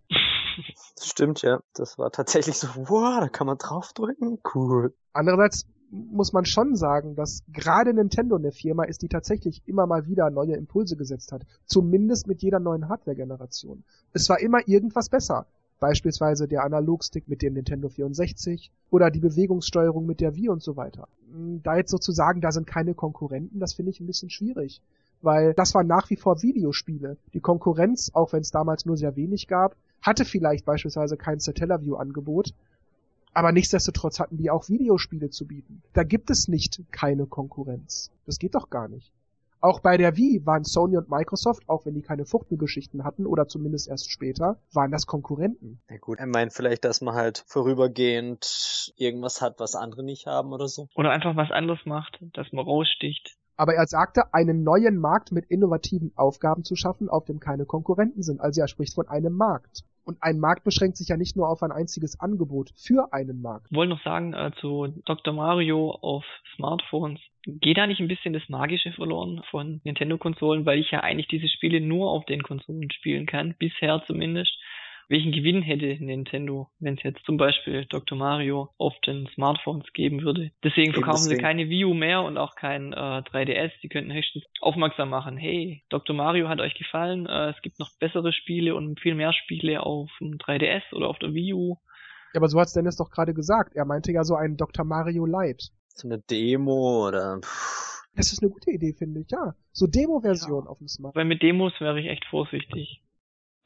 Stimmt, 1.00 1.42
ja. 1.42 1.60
Das 1.74 1.98
war 1.98 2.12
tatsächlich 2.12 2.58
so, 2.58 2.68
wow, 2.76 3.20
da 3.20 3.30
kann 3.30 3.48
man 3.48 3.58
draufdrücken. 3.58 4.40
Cool. 4.54 4.94
Andererseits 5.14 5.66
muss 5.90 6.34
man 6.34 6.46
schon 6.46 6.76
sagen, 6.76 7.16
dass 7.16 7.44
gerade 7.52 7.94
Nintendo 7.94 8.36
eine 8.36 8.52
Firma 8.52 8.84
ist, 8.84 9.02
die 9.02 9.08
tatsächlich 9.08 9.62
immer 9.66 9.88
mal 9.88 10.06
wieder 10.06 10.30
neue 10.30 10.56
Impulse 10.56 10.98
gesetzt 10.98 11.32
hat. 11.32 11.44
Zumindest 11.66 12.28
mit 12.28 12.42
jeder 12.42 12.60
neuen 12.60 12.90
Hardware-Generation. 12.90 13.84
Es 14.14 14.30
war 14.30 14.40
immer 14.40 14.68
irgendwas 14.68 15.10
besser. 15.10 15.48
Beispielsweise 15.80 16.48
der 16.48 16.64
Analogstick 16.64 17.28
mit 17.28 17.42
dem 17.42 17.54
Nintendo 17.54 17.88
64 17.88 18.72
oder 18.90 19.12
die 19.12 19.20
Bewegungssteuerung 19.20 20.08
mit 20.08 20.22
der 20.22 20.36
Wii 20.36 20.50
und 20.50 20.64
so 20.64 20.76
weiter. 20.76 21.08
Hm, 21.32 21.62
da 21.62 21.78
jetzt 21.78 21.92
sozusagen, 21.92 22.42
da 22.42 22.52
sind 22.52 22.66
keine 22.66 22.96
Konkurrenten, 22.96 23.60
das 23.60 23.74
finde 23.74 23.92
ich 23.92 24.00
ein 24.00 24.08
bisschen 24.08 24.30
schwierig. 24.30 24.82
Weil 25.22 25.54
das 25.54 25.74
waren 25.74 25.88
nach 25.88 26.10
wie 26.10 26.16
vor 26.16 26.42
Videospiele. 26.42 27.18
Die 27.34 27.40
Konkurrenz, 27.40 28.12
auch 28.14 28.34
wenn 28.34 28.42
es 28.42 28.52
damals 28.52 28.86
nur 28.86 28.98
sehr 28.98 29.16
wenig 29.16 29.48
gab, 29.48 29.76
hatte 30.01 30.25
vielleicht 30.25 30.66
beispielsweise 30.66 31.18
kein 31.18 31.39
Satellaview-Angebot, 31.39 32.54
aber 33.34 33.51
nichtsdestotrotz 33.51 34.20
hatten 34.20 34.38
die 34.38 34.50
auch 34.50 34.68
Videospiele 34.68 35.30
zu 35.30 35.46
bieten. 35.46 35.84
Da 35.94 36.04
gibt 36.04 36.30
es 36.30 36.48
nicht 36.48 36.82
keine 36.92 37.27
Konkurrenz. 37.27 38.12
Das 38.25 38.39
geht 38.39 38.56
doch 38.56 38.70
gar 38.70 38.88
nicht. 38.88 39.12
Auch 39.60 39.80
bei 39.80 39.98
der 39.98 40.16
Wii 40.16 40.46
waren 40.46 40.63
Sony 40.63 40.98
und 40.98 41.10
Microsoft, 41.10 41.68
auch 41.68 41.86
wenn 41.86 41.96
die 41.96 42.04
keine 42.04 42.25
Fuchtelgeschichten 42.25 43.04
hatten 43.04 43.25
oder 43.25 43.48
zumindest 43.48 43.88
erst 43.88 44.12
später, 44.12 44.60
waren 44.72 44.92
das 44.92 45.08
Konkurrenten. 45.08 45.80
Na 45.89 45.98
gut, 45.98 46.20
er 46.20 46.27
meint 46.27 46.54
vielleicht, 46.54 46.86
dass 46.86 47.01
man 47.01 47.16
halt 47.16 47.44
vorübergehend 47.48 48.94
irgendwas 48.98 49.42
hat, 49.42 49.60
was 49.60 49.75
andere 49.75 50.04
nicht 50.04 50.27
haben 50.27 50.54
oder 50.54 50.68
so. 50.68 50.89
Oder 50.96 51.10
einfach 51.12 51.36
was 51.36 51.50
anderes 51.50 51.80
macht, 51.86 52.20
dass 52.34 52.51
man 52.51 52.66
raussticht. 52.66 53.36
Aber 53.58 53.74
er 53.74 53.88
sagte, 53.88 54.34
einen 54.34 54.64
neuen 54.64 54.98
Markt 54.98 55.32
mit 55.32 55.46
innovativen 55.46 56.12
Aufgaben 56.16 56.64
zu 56.64 56.76
schaffen, 56.76 57.10
auf 57.10 57.26
dem 57.26 57.40
keine 57.40 57.66
Konkurrenten 57.66 58.22
sind. 58.22 58.40
Also 58.40 58.62
er 58.62 58.68
spricht 58.68 58.94
von 58.94 59.08
einem 59.08 59.34
Markt. 59.34 59.84
Und 60.08 60.20
ein 60.22 60.40
Markt 60.40 60.64
beschränkt 60.64 60.96
sich 60.96 61.10
ja 61.10 61.18
nicht 61.18 61.36
nur 61.36 61.50
auf 61.50 61.62
ein 61.64 61.72
einziges 61.74 62.18
Angebot 62.22 62.72
für 62.78 63.12
einen 63.12 63.42
Markt. 63.42 63.68
Ich 63.70 63.76
wollte 63.76 63.90
noch 63.90 64.04
sagen 64.04 64.34
äh, 64.34 64.52
zu 64.62 64.88
Dr. 65.04 65.34
Mario 65.34 65.92
auf 65.92 66.24
Smartphones. 66.56 67.20
Geht 67.46 67.78
da 67.78 67.88
nicht 67.88 68.00
ein 68.00 68.08
bisschen 68.08 68.32
das 68.32 68.48
Magische 68.48 68.94
verloren 68.94 69.42
von 69.50 69.82
Nintendo-Konsolen, 69.84 70.66
weil 70.66 70.80
ich 70.80 70.92
ja 70.92 71.02
eigentlich 71.02 71.28
diese 71.28 71.50
Spiele 71.50 71.82
nur 71.82 72.10
auf 72.10 72.24
den 72.26 72.42
Konsolen 72.42 72.90
spielen 72.92 73.26
kann, 73.26 73.56
bisher 73.60 74.02
zumindest 74.08 74.58
welchen 75.10 75.32
Gewinn 75.32 75.62
hätte 75.62 76.04
Nintendo, 76.04 76.70
wenn 76.80 76.96
es 76.96 77.04
jetzt 77.04 77.26
zum 77.26 77.38
Beispiel 77.38 77.86
Dr. 77.86 78.18
Mario 78.18 78.70
auf 78.78 78.94
den 79.06 79.28
Smartphones 79.34 79.86
geben 79.94 80.22
würde. 80.22 80.52
Deswegen 80.64 80.94
verkaufen 80.94 81.24
deswegen. 81.24 81.38
sie 81.38 81.42
keine 81.42 81.70
Wii 81.70 81.86
U 81.86 81.94
mehr 81.94 82.24
und 82.24 82.38
auch 82.38 82.56
kein 82.56 82.94
äh, 82.94 82.96
3DS. 82.96 83.72
Die 83.82 83.90
könnten 83.90 84.14
höchstens 84.14 84.44
aufmerksam 84.62 85.10
machen, 85.10 85.38
hey, 85.38 85.84
Dr. 85.90 86.16
Mario 86.16 86.50
hat 86.50 86.60
euch 86.60 86.76
gefallen, 86.76 87.26
äh, 87.26 87.50
es 87.50 87.62
gibt 87.62 87.80
noch 87.80 87.92
bessere 88.00 88.34
Spiele 88.34 88.76
und 88.76 89.00
viel 89.00 89.16
mehr 89.16 89.34
Spiele 89.34 89.84
auf 89.84 90.10
dem 90.20 90.38
3DS 90.38 90.94
oder 90.94 91.08
auf 91.08 91.20
der 91.20 91.34
Wii 91.34 91.54
U. 91.54 91.78
Ja, 92.34 92.40
aber 92.42 92.50
so 92.50 92.60
hat's 92.60 92.74
Dennis 92.74 92.98
doch 92.98 93.10
gerade 93.10 93.34
gesagt. 93.34 93.76
Er 93.76 93.86
meinte 93.86 94.12
ja 94.12 94.24
so 94.24 94.36
einen 94.36 94.58
Dr. 94.58 94.86
Mario 94.86 95.26
Light. 95.26 95.70
So 95.88 96.08
eine 96.08 96.20
Demo 96.20 97.08
oder... 97.08 97.40
Das 98.16 98.34
ist 98.34 98.42
eine 98.42 98.52
gute 98.52 98.72
Idee, 98.72 98.94
finde 98.98 99.22
ich, 99.22 99.28
ja. 99.30 99.54
So 99.72 99.86
Demo-Version 99.86 100.64
ja. 100.64 100.70
auf 100.72 100.80
dem 100.80 100.88
Smartphone. 100.88 101.20
Weil 101.20 101.28
mit 101.28 101.44
Demos 101.44 101.72
wäre 101.80 102.00
ich 102.00 102.08
echt 102.08 102.26
vorsichtig. 102.26 103.04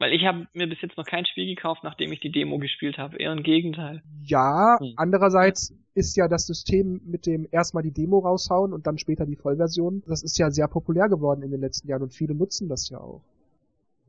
Weil 0.02 0.14
ich 0.14 0.26
habe 0.26 0.48
mir 0.52 0.68
bis 0.68 0.82
jetzt 0.82 0.96
noch 0.96 1.06
kein 1.06 1.26
Spiel 1.26 1.46
gekauft, 1.46 1.84
nachdem 1.84 2.10
ich 2.10 2.18
die 2.18 2.32
Demo 2.32 2.58
gespielt 2.58 2.98
habe. 2.98 3.18
Eher 3.18 3.30
im 3.30 3.44
Gegenteil. 3.44 4.02
Ja, 4.24 4.76
hm. 4.80 4.94
andererseits 4.96 5.76
ist 5.94 6.16
ja 6.16 6.26
das 6.26 6.44
System 6.44 7.00
mit 7.04 7.24
dem 7.24 7.46
erstmal 7.52 7.84
die 7.84 7.92
Demo 7.92 8.18
raushauen 8.18 8.72
und 8.72 8.88
dann 8.88 8.98
später 8.98 9.26
die 9.26 9.36
Vollversion, 9.36 10.02
das 10.08 10.24
ist 10.24 10.36
ja 10.38 10.50
sehr 10.50 10.66
populär 10.66 11.08
geworden 11.08 11.44
in 11.44 11.52
den 11.52 11.60
letzten 11.60 11.86
Jahren 11.86 12.02
und 12.02 12.12
viele 12.12 12.34
nutzen 12.34 12.68
das 12.68 12.88
ja 12.88 12.98
auch. 12.98 13.20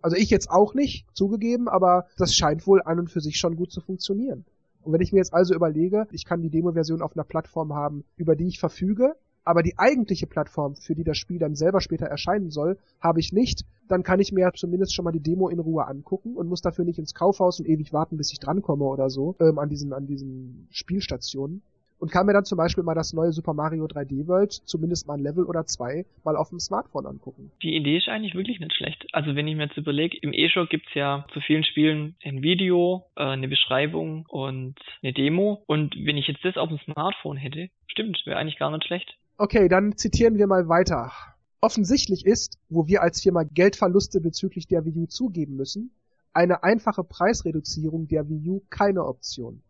Also 0.01 0.17
ich 0.17 0.31
jetzt 0.31 0.49
auch 0.49 0.73
nicht, 0.73 1.05
zugegeben, 1.13 1.69
aber 1.69 2.07
das 2.17 2.33
scheint 2.33 2.65
wohl 2.65 2.81
an 2.81 2.97
und 2.97 3.11
für 3.11 3.21
sich 3.21 3.37
schon 3.37 3.55
gut 3.55 3.71
zu 3.71 3.79
funktionieren. 3.79 4.45
Und 4.81 4.93
wenn 4.93 5.01
ich 5.01 5.13
mir 5.13 5.19
jetzt 5.19 5.35
also 5.35 5.53
überlege, 5.53 6.07
ich 6.11 6.25
kann 6.25 6.41
die 6.41 6.49
Demo-Version 6.49 7.03
auf 7.03 7.15
einer 7.15 7.23
Plattform 7.23 7.75
haben, 7.75 8.03
über 8.17 8.35
die 8.35 8.47
ich 8.47 8.57
verfüge, 8.57 9.15
aber 9.43 9.63
die 9.63 9.77
eigentliche 9.77 10.27
Plattform, 10.27 10.75
für 10.75 10.95
die 10.95 11.03
das 11.03 11.17
Spiel 11.17 11.39
dann 11.39 11.55
selber 11.55 11.81
später 11.81 12.05
erscheinen 12.05 12.49
soll, 12.49 12.77
habe 13.01 13.19
ich 13.19 13.33
nicht, 13.33 13.65
dann 13.87 14.03
kann 14.03 14.19
ich 14.19 14.31
mir 14.31 14.51
zumindest 14.55 14.93
schon 14.93 15.05
mal 15.05 15.11
die 15.11 15.19
Demo 15.19 15.49
in 15.49 15.59
Ruhe 15.59 15.87
angucken 15.87 16.35
und 16.35 16.47
muss 16.47 16.61
dafür 16.61 16.85
nicht 16.85 16.99
ins 16.99 17.13
Kaufhaus 17.13 17.59
und 17.59 17.67
ewig 17.67 17.93
warten, 17.93 18.17
bis 18.17 18.31
ich 18.31 18.39
drankomme 18.39 18.85
oder 18.85 19.09
so, 19.09 19.35
ähm, 19.39 19.59
an 19.59 19.69
diesen, 19.69 19.93
an 19.93 20.07
diesen 20.07 20.67
Spielstationen. 20.71 21.61
Und 21.99 22.11
kann 22.11 22.25
mir 22.25 22.33
dann 22.33 22.43
zum 22.43 22.57
Beispiel 22.57 22.83
mal 22.83 22.95
das 22.95 23.13
neue 23.13 23.31
Super 23.31 23.53
Mario 23.53 23.85
3D 23.85 24.27
World, 24.27 24.51
zumindest 24.51 25.07
mal 25.07 25.13
ein 25.13 25.23
Level 25.23 25.45
oder 25.45 25.65
zwei, 25.65 26.05
mal 26.25 26.35
auf 26.35 26.49
dem 26.49 26.59
Smartphone 26.59 27.05
angucken. 27.05 27.49
Die 27.61 27.77
Idee 27.77 27.95
ist 27.95 28.09
eigentlich 28.09 28.35
wirklich 28.35 28.59
nicht 28.59 28.73
schlecht. 28.75 29.05
Also 29.13 29.35
wenn 29.35 29.47
ich 29.47 29.55
mir 29.55 29.67
jetzt 29.67 29.77
überlege, 29.77 30.17
im 30.21 30.33
E-Shop 30.33 30.69
gibt's 30.69 30.93
ja 30.95 31.25
zu 31.31 31.39
vielen 31.39 31.63
Spielen 31.63 32.15
ein 32.21 32.41
Video, 32.41 33.05
äh, 33.15 33.23
eine 33.23 33.47
Beschreibung 33.47 34.25
und 34.27 34.75
eine 35.01 35.13
Demo. 35.13 35.63
Und 35.65 35.95
wenn 35.95 36.17
ich 36.17 36.27
jetzt 36.27 36.43
das 36.43 36.57
auf 36.57 36.67
dem 36.67 36.79
Smartphone 36.79 37.37
hätte, 37.37 37.69
stimmt, 37.87 38.21
wäre 38.25 38.37
eigentlich 38.37 38.59
gar 38.59 38.69
nicht 38.69 38.85
schlecht. 38.85 39.15
Okay, 39.37 39.67
dann 39.67 39.97
zitieren 39.97 40.37
wir 40.37 40.45
mal 40.45 40.69
weiter. 40.69 41.11
Offensichtlich 41.59 42.25
ist, 42.25 42.59
wo 42.69 42.85
wir 42.85 43.01
als 43.01 43.21
Firma 43.21 43.41
Geldverluste 43.43 44.21
bezüglich 44.21 44.67
der 44.67 44.85
Wii 44.85 44.99
U 44.99 45.05
zugeben 45.07 45.55
müssen, 45.55 45.89
eine 46.33 46.63
einfache 46.63 47.03
Preisreduzierung 47.03 48.07
der 48.07 48.29
Wii 48.29 48.49
U 48.49 48.61
keine 48.69 49.05
Option. 49.05 49.61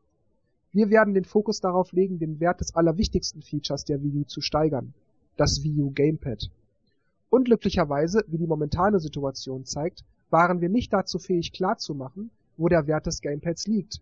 Wir 0.73 0.89
werden 0.89 1.13
den 1.13 1.23
Fokus 1.23 1.61
darauf 1.61 1.93
legen, 1.93 2.19
den 2.19 2.41
Wert 2.41 2.59
des 2.59 2.75
allerwichtigsten 2.75 3.41
Features 3.41 3.85
der 3.85 4.03
Wii 4.03 4.17
U 4.17 4.23
zu 4.25 4.41
steigern, 4.41 4.93
das 5.37 5.63
Wii 5.63 5.81
U 5.81 5.91
Gamepad. 5.91 6.49
Unglücklicherweise, 7.29 8.25
wie 8.27 8.37
die 8.37 8.47
momentane 8.47 8.99
Situation 8.99 9.63
zeigt, 9.63 10.03
waren 10.29 10.59
wir 10.59 10.69
nicht 10.69 10.91
dazu 10.91 11.19
fähig 11.19 11.53
klarzumachen, 11.53 12.31
wo 12.57 12.67
der 12.67 12.85
Wert 12.87 13.05
des 13.05 13.21
Gamepads 13.21 13.67
liegt. 13.67 14.01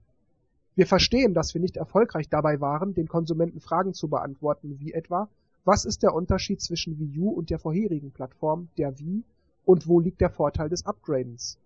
Wir 0.76 0.88
verstehen, 0.88 1.36
dass 1.36 1.54
wir 1.54 1.62
nicht 1.62 1.78
erfolgreich 1.78 2.30
dabei 2.30 2.62
waren, 2.62 2.96
den 2.96 3.08
Konsumenten 3.08 3.60
Fragen 3.60 3.94
zu 3.94 4.08
beantworten, 4.08 4.80
wie 4.80 4.94
etwa, 4.94 5.30
was 5.64 5.86
ist 5.86 6.04
der 6.04 6.14
Unterschied 6.14 6.62
zwischen 6.62 6.98
Wii 6.98 7.20
U 7.20 7.30
und 7.30 7.50
der 7.50 7.60
vorherigen 7.60 8.12
Plattform, 8.12 8.70
der 8.78 8.98
Wii, 9.00 9.24
und 9.64 9.88
wo 9.88 10.00
liegt 10.00 10.22
der 10.22 10.30
Vorteil 10.30 10.70
des 10.70 10.86
Upgradens? 10.86 11.58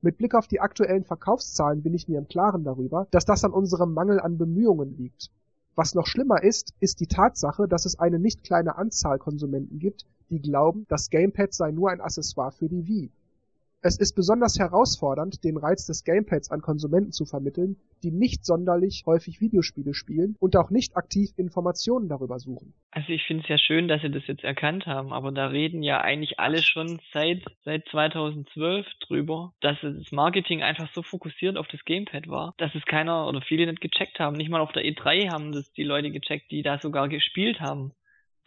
Mit 0.00 0.18
Blick 0.18 0.34
auf 0.34 0.46
die 0.46 0.60
aktuellen 0.60 1.04
Verkaufszahlen 1.04 1.82
bin 1.82 1.94
ich 1.94 2.08
mir 2.08 2.18
im 2.18 2.28
Klaren 2.28 2.64
darüber, 2.64 3.06
dass 3.10 3.24
das 3.24 3.44
an 3.44 3.52
unserem 3.52 3.92
Mangel 3.92 4.20
an 4.20 4.38
Bemühungen 4.38 4.96
liegt. 4.96 5.30
Was 5.74 5.94
noch 5.94 6.06
schlimmer 6.06 6.42
ist, 6.42 6.72
ist 6.80 7.00
die 7.00 7.06
Tatsache, 7.06 7.68
dass 7.68 7.84
es 7.84 7.98
eine 7.98 8.18
nicht 8.18 8.42
kleine 8.42 8.78
Anzahl 8.78 9.18
Konsumenten 9.18 9.78
gibt, 9.78 10.06
die 10.30 10.40
glauben, 10.40 10.86
das 10.88 11.10
Gamepad 11.10 11.52
sei 11.52 11.72
nur 11.72 11.90
ein 11.90 12.00
Accessoire 12.00 12.52
für 12.52 12.68
die 12.68 12.86
Wii 12.86 13.10
es 13.82 13.98
ist 13.98 14.14
besonders 14.14 14.58
herausfordernd, 14.58 15.44
den 15.44 15.56
Reiz 15.56 15.86
des 15.86 16.04
Gamepads 16.04 16.50
an 16.50 16.60
Konsumenten 16.60 17.12
zu 17.12 17.24
vermitteln, 17.24 17.76
die 18.02 18.10
nicht 18.10 18.44
sonderlich 18.44 19.04
häufig 19.06 19.40
Videospiele 19.40 19.94
spielen 19.94 20.36
und 20.40 20.56
auch 20.56 20.70
nicht 20.70 20.96
aktiv 20.96 21.30
Informationen 21.36 22.08
darüber 22.08 22.38
suchen. 22.38 22.74
Also 22.90 23.10
ich 23.10 23.22
finde 23.24 23.42
es 23.44 23.48
ja 23.48 23.58
schön, 23.58 23.88
dass 23.88 24.02
sie 24.02 24.10
das 24.10 24.26
jetzt 24.26 24.44
erkannt 24.44 24.86
haben, 24.86 25.12
aber 25.12 25.32
da 25.32 25.48
reden 25.48 25.82
ja 25.82 26.00
eigentlich 26.00 26.38
alle 26.38 26.62
schon 26.62 27.00
seit 27.12 27.42
seit 27.64 27.86
2012 27.88 28.86
drüber, 29.06 29.52
dass 29.60 29.76
das 29.82 30.10
Marketing 30.12 30.62
einfach 30.62 30.88
so 30.92 31.02
fokussiert 31.02 31.56
auf 31.56 31.68
das 31.68 31.84
Gamepad 31.84 32.28
war, 32.28 32.54
dass 32.58 32.74
es 32.74 32.84
keiner 32.86 33.26
oder 33.28 33.40
viele 33.40 33.66
nicht 33.66 33.80
gecheckt 33.80 34.18
haben. 34.18 34.36
Nicht 34.36 34.50
mal 34.50 34.60
auf 34.60 34.72
der 34.72 34.84
E3 34.84 35.30
haben 35.30 35.52
das 35.52 35.72
die 35.72 35.84
Leute 35.84 36.10
gecheckt, 36.10 36.50
die 36.50 36.62
da 36.62 36.78
sogar 36.78 37.08
gespielt 37.08 37.60
haben 37.60 37.92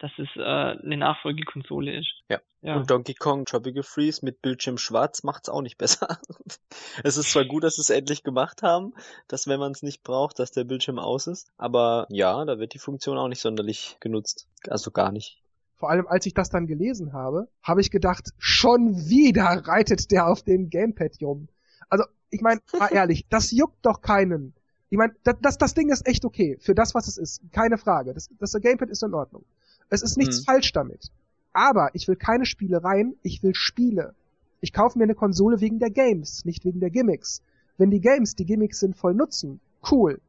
dass 0.00 0.10
es 0.18 0.28
äh, 0.36 0.40
eine 0.40 0.96
Nachfolgekonsole 0.96 1.98
ist. 1.98 2.12
Ja. 2.28 2.40
ja. 2.62 2.76
Und 2.76 2.90
Donkey 2.90 3.14
Kong 3.14 3.44
Tropical 3.44 3.82
Freeze 3.82 4.24
mit 4.24 4.42
Bildschirm 4.42 4.78
schwarz 4.78 5.22
macht's 5.22 5.48
auch 5.48 5.62
nicht 5.62 5.78
besser. 5.78 6.18
es 7.04 7.16
ist 7.16 7.30
zwar 7.30 7.44
gut, 7.44 7.64
dass 7.64 7.76
sie 7.76 7.82
es 7.82 7.90
endlich 7.90 8.22
gemacht 8.22 8.62
haben, 8.62 8.94
dass 9.28 9.46
wenn 9.46 9.60
man 9.60 9.72
es 9.72 9.82
nicht 9.82 10.02
braucht, 10.02 10.38
dass 10.38 10.50
der 10.50 10.64
Bildschirm 10.64 10.98
aus 10.98 11.26
ist, 11.26 11.52
aber 11.58 12.06
ja, 12.08 12.44
da 12.44 12.58
wird 12.58 12.74
die 12.74 12.78
Funktion 12.78 13.18
auch 13.18 13.28
nicht 13.28 13.40
sonderlich 13.40 13.96
genutzt. 14.00 14.48
Also 14.68 14.90
gar 14.90 15.12
nicht. 15.12 15.40
Vor 15.76 15.90
allem, 15.90 16.06
als 16.06 16.26
ich 16.26 16.34
das 16.34 16.50
dann 16.50 16.66
gelesen 16.66 17.12
habe, 17.12 17.48
habe 17.62 17.80
ich 17.80 17.90
gedacht, 17.90 18.30
schon 18.38 19.08
wieder 19.08 19.44
reitet 19.66 20.10
der 20.10 20.26
auf 20.26 20.42
dem 20.42 20.68
Gamepad 20.68 21.22
rum. 21.22 21.48
Also, 21.88 22.04
ich 22.30 22.42
meine, 22.42 22.60
mal 22.78 22.88
ehrlich, 22.92 23.26
das 23.28 23.50
juckt 23.50 23.84
doch 23.86 24.02
keinen. 24.02 24.54
Ich 24.90 24.98
meine, 24.98 25.14
das, 25.24 25.36
das, 25.40 25.56
das 25.56 25.74
Ding 25.74 25.88
ist 25.88 26.06
echt 26.06 26.24
okay. 26.24 26.58
Für 26.60 26.74
das, 26.74 26.94
was 26.94 27.08
es 27.08 27.16
ist. 27.16 27.40
Keine 27.52 27.78
Frage. 27.78 28.12
Das, 28.12 28.28
das 28.38 28.52
Gamepad 28.60 28.90
ist 28.90 29.02
in 29.02 29.14
Ordnung. 29.14 29.44
Es 29.90 30.02
ist 30.02 30.16
nichts 30.16 30.38
hm. 30.38 30.44
falsch 30.44 30.72
damit. 30.72 31.10
Aber 31.52 31.90
ich 31.94 32.06
will 32.08 32.16
keine 32.16 32.46
Spielereien, 32.46 33.16
ich 33.22 33.42
will 33.42 33.54
Spiele. 33.54 34.14
Ich 34.60 34.72
kaufe 34.72 34.98
mir 34.98 35.04
eine 35.04 35.14
Konsole 35.14 35.60
wegen 35.60 35.78
der 35.78 35.90
Games, 35.90 36.44
nicht 36.44 36.64
wegen 36.64 36.80
der 36.80 36.90
Gimmicks. 36.90 37.42
Wenn 37.76 37.90
die 37.90 38.00
Games 38.00 38.36
die 38.36 38.46
Gimmicks 38.46 38.80
sinnvoll 38.80 39.14
nutzen, 39.14 39.60
cool. 39.90 40.20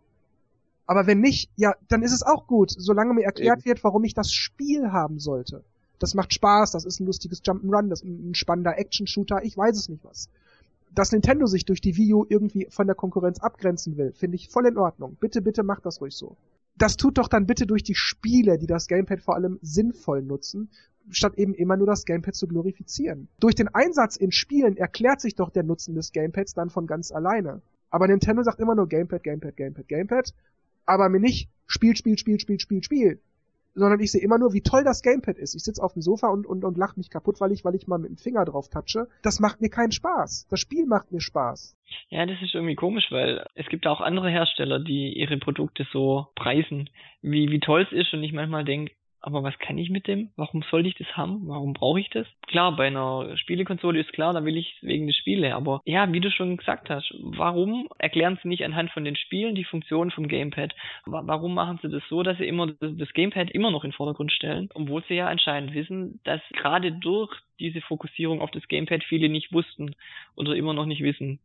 Aber 0.85 1.05
wenn 1.05 1.19
nicht, 1.19 1.49
ja, 1.55 1.75
dann 1.87 2.01
ist 2.01 2.13
es 2.13 2.23
auch 2.23 2.47
gut, 2.47 2.71
solange 2.75 3.13
mir 3.13 3.23
erklärt 3.23 3.59
Eben. 3.59 3.65
wird, 3.65 3.83
warum 3.83 4.03
ich 4.03 4.13
das 4.13 4.33
Spiel 4.33 4.91
haben 4.91 5.19
sollte. 5.19 5.63
Das 5.99 6.15
macht 6.15 6.33
Spaß, 6.33 6.71
das 6.71 6.85
ist 6.85 6.99
ein 6.99 7.05
lustiges 7.05 7.43
Jump'n'Run, 7.43 7.89
das 7.89 8.01
ist 8.01 8.07
ein 8.07 8.35
spannender 8.35 8.77
Action-Shooter, 8.77 9.43
ich 9.43 9.55
weiß 9.55 9.77
es 9.77 9.89
nicht 9.89 10.03
was. 10.03 10.29
Dass 10.93 11.11
Nintendo 11.11 11.45
sich 11.45 11.63
durch 11.65 11.79
die 11.79 11.95
Wii 11.95 12.13
U 12.13 12.25
irgendwie 12.27 12.67
von 12.69 12.87
der 12.87 12.95
Konkurrenz 12.95 13.39
abgrenzen 13.39 13.97
will, 13.97 14.11
finde 14.13 14.35
ich 14.35 14.49
voll 14.49 14.65
in 14.65 14.77
Ordnung. 14.77 15.15
Bitte, 15.19 15.41
bitte 15.41 15.63
macht 15.63 15.85
das 15.85 16.01
ruhig 16.01 16.15
so. 16.15 16.35
Das 16.75 16.97
tut 16.97 17.17
doch 17.17 17.27
dann 17.27 17.45
bitte 17.45 17.67
durch 17.67 17.83
die 17.83 17.95
Spiele, 17.95 18.57
die 18.57 18.67
das 18.67 18.87
Gamepad 18.87 19.21
vor 19.21 19.35
allem 19.35 19.59
sinnvoll 19.61 20.21
nutzen, 20.21 20.69
statt 21.09 21.35
eben 21.35 21.53
immer 21.53 21.77
nur 21.77 21.87
das 21.87 22.05
Gamepad 22.05 22.35
zu 22.35 22.47
glorifizieren. 22.47 23.27
Durch 23.39 23.55
den 23.55 23.67
Einsatz 23.67 24.15
in 24.15 24.31
Spielen 24.31 24.77
erklärt 24.77 25.21
sich 25.21 25.35
doch 25.35 25.49
der 25.49 25.63
Nutzen 25.63 25.95
des 25.95 26.11
Gamepads 26.11 26.53
dann 26.53 26.69
von 26.69 26.87
ganz 26.87 27.11
alleine. 27.11 27.61
Aber 27.89 28.07
Nintendo 28.07 28.43
sagt 28.43 28.59
immer 28.59 28.75
nur 28.75 28.87
Gamepad, 28.87 29.23
Gamepad, 29.23 29.57
Gamepad, 29.57 29.87
Gamepad, 29.87 30.33
aber 30.85 31.09
mir 31.09 31.19
nicht 31.19 31.49
Spiel, 31.67 31.95
Spiel, 31.95 32.17
Spiel, 32.17 32.39
Spiel, 32.39 32.59
Spiel, 32.59 32.83
Spiel 32.83 33.19
sondern 33.73 33.99
ich 33.99 34.11
sehe 34.11 34.21
immer 34.21 34.37
nur, 34.37 34.53
wie 34.53 34.61
toll 34.61 34.83
das 34.83 35.01
Gamepad 35.01 35.37
ist. 35.37 35.55
Ich 35.55 35.63
sitze 35.63 35.83
auf 35.83 35.93
dem 35.93 36.01
Sofa 36.01 36.27
und, 36.27 36.45
und, 36.45 36.63
und 36.63 36.77
lach 36.77 36.95
mich 36.97 37.09
kaputt, 37.09 37.39
weil 37.39 37.51
ich, 37.51 37.63
weil 37.63 37.75
ich 37.75 37.87
mal 37.87 37.97
mit 37.97 38.09
dem 38.09 38.17
Finger 38.17 38.45
drauf 38.45 38.69
touche. 38.69 39.07
Das 39.23 39.39
macht 39.39 39.61
mir 39.61 39.69
keinen 39.69 39.91
Spaß. 39.91 40.47
Das 40.49 40.59
Spiel 40.59 40.85
macht 40.85 41.11
mir 41.11 41.21
Spaß. 41.21 41.77
Ja, 42.09 42.25
das 42.25 42.41
ist 42.41 42.55
irgendwie 42.55 42.75
komisch, 42.75 43.07
weil 43.11 43.45
es 43.55 43.67
gibt 43.67 43.87
auch 43.87 44.01
andere 44.01 44.29
Hersteller, 44.29 44.79
die 44.79 45.13
ihre 45.17 45.37
Produkte 45.37 45.85
so 45.91 46.27
preisen, 46.35 46.89
wie, 47.21 47.49
wie 47.49 47.59
toll 47.59 47.87
es 47.89 47.91
ist 47.91 48.13
und 48.13 48.23
ich 48.23 48.33
manchmal 48.33 48.63
denke, 48.63 48.93
aber 49.21 49.43
was 49.43 49.57
kann 49.59 49.77
ich 49.77 49.89
mit 49.89 50.07
dem? 50.07 50.31
Warum 50.35 50.63
sollte 50.69 50.89
ich 50.89 50.95
das 50.95 51.15
haben? 51.15 51.47
Warum 51.47 51.73
brauche 51.73 51.99
ich 51.99 52.09
das? 52.09 52.27
Klar, 52.47 52.75
bei 52.75 52.87
einer 52.87 53.37
Spielekonsole 53.37 53.99
ist 53.99 54.13
klar, 54.13 54.33
da 54.33 54.43
will 54.43 54.57
ich 54.57 54.75
wegen 54.81 55.07
der 55.07 55.13
Spiele, 55.13 55.55
aber 55.55 55.81
ja, 55.85 56.11
wie 56.11 56.19
du 56.19 56.31
schon 56.31 56.57
gesagt 56.57 56.89
hast, 56.89 57.13
warum 57.19 57.87
erklären 57.99 58.39
sie 58.41 58.47
nicht 58.47 58.65
anhand 58.65 58.91
von 58.91 59.05
den 59.05 59.15
Spielen 59.15 59.55
die 59.55 59.63
Funktion 59.63 60.11
vom 60.11 60.27
Gamepad? 60.27 60.73
Warum 61.05 61.53
machen 61.53 61.79
sie 61.81 61.89
das 61.89 62.03
so, 62.09 62.23
dass 62.23 62.37
sie 62.37 62.47
immer 62.47 62.67
das 62.79 63.13
Gamepad 63.13 63.51
immer 63.51 63.71
noch 63.71 63.83
in 63.83 63.91
den 63.91 63.95
Vordergrund 63.95 64.31
stellen, 64.31 64.69
obwohl 64.73 65.03
sie 65.07 65.15
ja 65.15 65.27
anscheinend 65.27 65.73
wissen, 65.73 66.19
dass 66.23 66.41
gerade 66.53 66.91
durch 66.91 67.31
diese 67.59 67.81
Fokussierung 67.81 68.41
auf 68.41 68.51
das 68.51 68.67
Gamepad 68.67 69.03
viele 69.03 69.29
nicht 69.29 69.53
wussten 69.53 69.95
oder 70.35 70.55
immer 70.55 70.73
noch 70.73 70.85
nicht 70.85 71.03
wissen, 71.03 71.39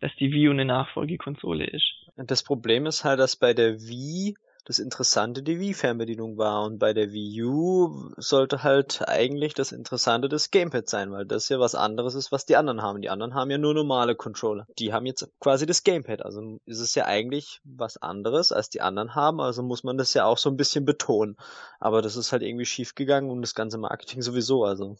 dass 0.00 0.14
die 0.16 0.32
Wii 0.32 0.50
eine 0.50 0.64
Nachfolgekonsole 0.64 1.64
ist. 1.64 1.94
Das 2.16 2.42
Problem 2.42 2.86
ist 2.86 3.04
halt, 3.04 3.20
dass 3.20 3.36
bei 3.36 3.54
der 3.54 3.80
Wii 3.80 4.34
das 4.64 4.78
Interessante 4.78 5.42
die 5.42 5.58
Wii-Fernbedienung 5.58 6.38
war. 6.38 6.64
Und 6.64 6.78
bei 6.78 6.92
der 6.92 7.12
Wii 7.12 7.42
U 7.42 8.10
sollte 8.16 8.62
halt 8.62 9.02
eigentlich 9.08 9.54
das 9.54 9.72
Interessante 9.72 10.28
das 10.28 10.50
Gamepad 10.50 10.88
sein, 10.88 11.10
weil 11.10 11.26
das 11.26 11.48
ja 11.48 11.58
was 11.58 11.74
anderes 11.74 12.14
ist, 12.14 12.30
was 12.30 12.46
die 12.46 12.56
anderen 12.56 12.80
haben. 12.80 13.02
Die 13.02 13.10
anderen 13.10 13.34
haben 13.34 13.50
ja 13.50 13.58
nur 13.58 13.74
normale 13.74 14.14
Controller. 14.14 14.66
Die 14.78 14.92
haben 14.92 15.06
jetzt 15.06 15.28
quasi 15.40 15.66
das 15.66 15.82
Gamepad. 15.82 16.24
Also 16.24 16.58
ist 16.64 16.80
es 16.80 16.94
ja 16.94 17.06
eigentlich 17.06 17.60
was 17.64 17.96
anderes, 17.96 18.52
als 18.52 18.70
die 18.70 18.80
anderen 18.80 19.14
haben. 19.14 19.40
Also 19.40 19.62
muss 19.62 19.82
man 19.82 19.98
das 19.98 20.14
ja 20.14 20.26
auch 20.26 20.38
so 20.38 20.48
ein 20.48 20.56
bisschen 20.56 20.84
betonen. 20.84 21.36
Aber 21.80 22.00
das 22.00 22.16
ist 22.16 22.30
halt 22.30 22.42
irgendwie 22.42 22.66
schief 22.66 22.94
gegangen 22.94 23.30
und 23.30 23.42
das 23.42 23.54
ganze 23.54 23.78
Marketing 23.78 24.22
sowieso. 24.22 24.64
Also. 24.64 24.96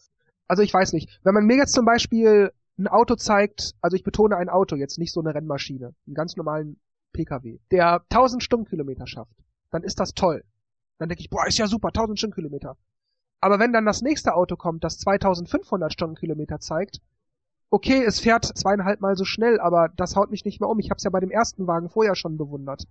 Also 0.48 0.62
ich 0.62 0.74
weiß 0.74 0.92
nicht. 0.92 1.20
Wenn 1.22 1.34
man 1.34 1.44
mir 1.44 1.56
jetzt 1.56 1.74
zum 1.74 1.84
Beispiel 1.84 2.52
ein 2.78 2.88
Auto 2.88 3.14
zeigt, 3.14 3.74
also 3.80 3.94
ich 3.94 4.02
betone 4.02 4.36
ein 4.36 4.48
Auto, 4.48 4.74
jetzt 4.74 4.98
nicht 4.98 5.12
so 5.12 5.20
eine 5.20 5.34
Rennmaschine, 5.34 5.94
einen 6.06 6.14
ganz 6.14 6.36
normalen 6.36 6.80
PKW, 7.12 7.58
der 7.70 8.04
1000 8.10 8.42
Stundenkilometer 8.42 9.06
schafft 9.06 9.36
dann 9.72 9.82
ist 9.82 9.98
das 9.98 10.14
toll. 10.14 10.44
Dann 10.98 11.08
denke 11.08 11.22
ich, 11.22 11.30
boah, 11.30 11.46
ist 11.46 11.58
ja 11.58 11.66
super, 11.66 11.88
1000 11.88 12.18
Stundenkilometer. 12.18 12.76
Aber 13.40 13.58
wenn 13.58 13.72
dann 13.72 13.84
das 13.84 14.02
nächste 14.02 14.34
Auto 14.34 14.54
kommt, 14.54 14.84
das 14.84 14.98
2500 14.98 15.92
Stundenkilometer 15.92 16.60
zeigt, 16.60 17.00
okay, 17.70 18.04
es 18.04 18.20
fährt 18.20 18.44
zweieinhalb 18.44 19.00
Mal 19.00 19.16
so 19.16 19.24
schnell, 19.24 19.58
aber 19.58 19.88
das 19.96 20.14
haut 20.14 20.30
mich 20.30 20.44
nicht 20.44 20.60
mehr 20.60 20.68
um. 20.68 20.78
Ich 20.78 20.90
habe 20.90 20.98
es 20.98 21.04
ja 21.04 21.10
bei 21.10 21.18
dem 21.18 21.32
ersten 21.32 21.66
Wagen 21.66 21.88
vorher 21.88 22.14
schon 22.14 22.38
bewundert. 22.38 22.84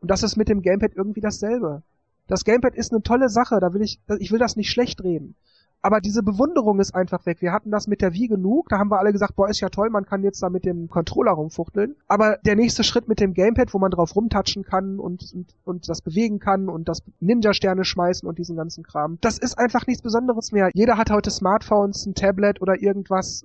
Und 0.00 0.10
das 0.10 0.22
ist 0.22 0.36
mit 0.36 0.48
dem 0.48 0.62
Gamepad 0.62 0.94
irgendwie 0.94 1.20
dasselbe. 1.20 1.82
Das 2.26 2.44
Gamepad 2.44 2.74
ist 2.74 2.92
eine 2.92 3.02
tolle 3.02 3.28
Sache, 3.28 3.60
da 3.60 3.74
will 3.74 3.82
ich, 3.82 4.00
ich 4.18 4.32
will 4.32 4.38
das 4.38 4.56
nicht 4.56 4.70
schlecht 4.70 5.02
reden 5.02 5.34
aber 5.80 6.00
diese 6.00 6.22
Bewunderung 6.22 6.80
ist 6.80 6.94
einfach 6.94 7.24
weg. 7.26 7.40
Wir 7.40 7.52
hatten 7.52 7.70
das 7.70 7.86
mit 7.86 8.02
der 8.02 8.12
Wii 8.12 8.28
genug, 8.28 8.68
da 8.68 8.78
haben 8.78 8.90
wir 8.90 8.98
alle 8.98 9.12
gesagt, 9.12 9.36
boah, 9.36 9.48
ist 9.48 9.60
ja 9.60 9.68
toll, 9.68 9.90
man 9.90 10.04
kann 10.04 10.22
jetzt 10.22 10.42
da 10.42 10.50
mit 10.50 10.64
dem 10.64 10.88
Controller 10.88 11.32
rumfuchteln. 11.32 11.94
Aber 12.08 12.38
der 12.44 12.56
nächste 12.56 12.82
Schritt 12.82 13.08
mit 13.08 13.20
dem 13.20 13.34
Gamepad, 13.34 13.72
wo 13.72 13.78
man 13.78 13.90
drauf 13.90 14.16
rumtatschen 14.16 14.64
kann 14.64 14.98
und, 14.98 15.32
und, 15.32 15.54
und 15.64 15.88
das 15.88 16.02
bewegen 16.02 16.40
kann 16.40 16.68
und 16.68 16.88
das 16.88 17.02
Ninja-Sterne 17.20 17.84
schmeißen 17.84 18.28
und 18.28 18.38
diesen 18.38 18.56
ganzen 18.56 18.82
Kram, 18.82 19.18
das 19.20 19.38
ist 19.38 19.56
einfach 19.58 19.86
nichts 19.86 20.02
Besonderes 20.02 20.52
mehr. 20.52 20.70
Jeder 20.74 20.96
hat 20.96 21.10
heute 21.10 21.30
Smartphones, 21.30 22.06
ein 22.06 22.14
Tablet 22.14 22.60
oder 22.60 22.82
irgendwas. 22.82 23.44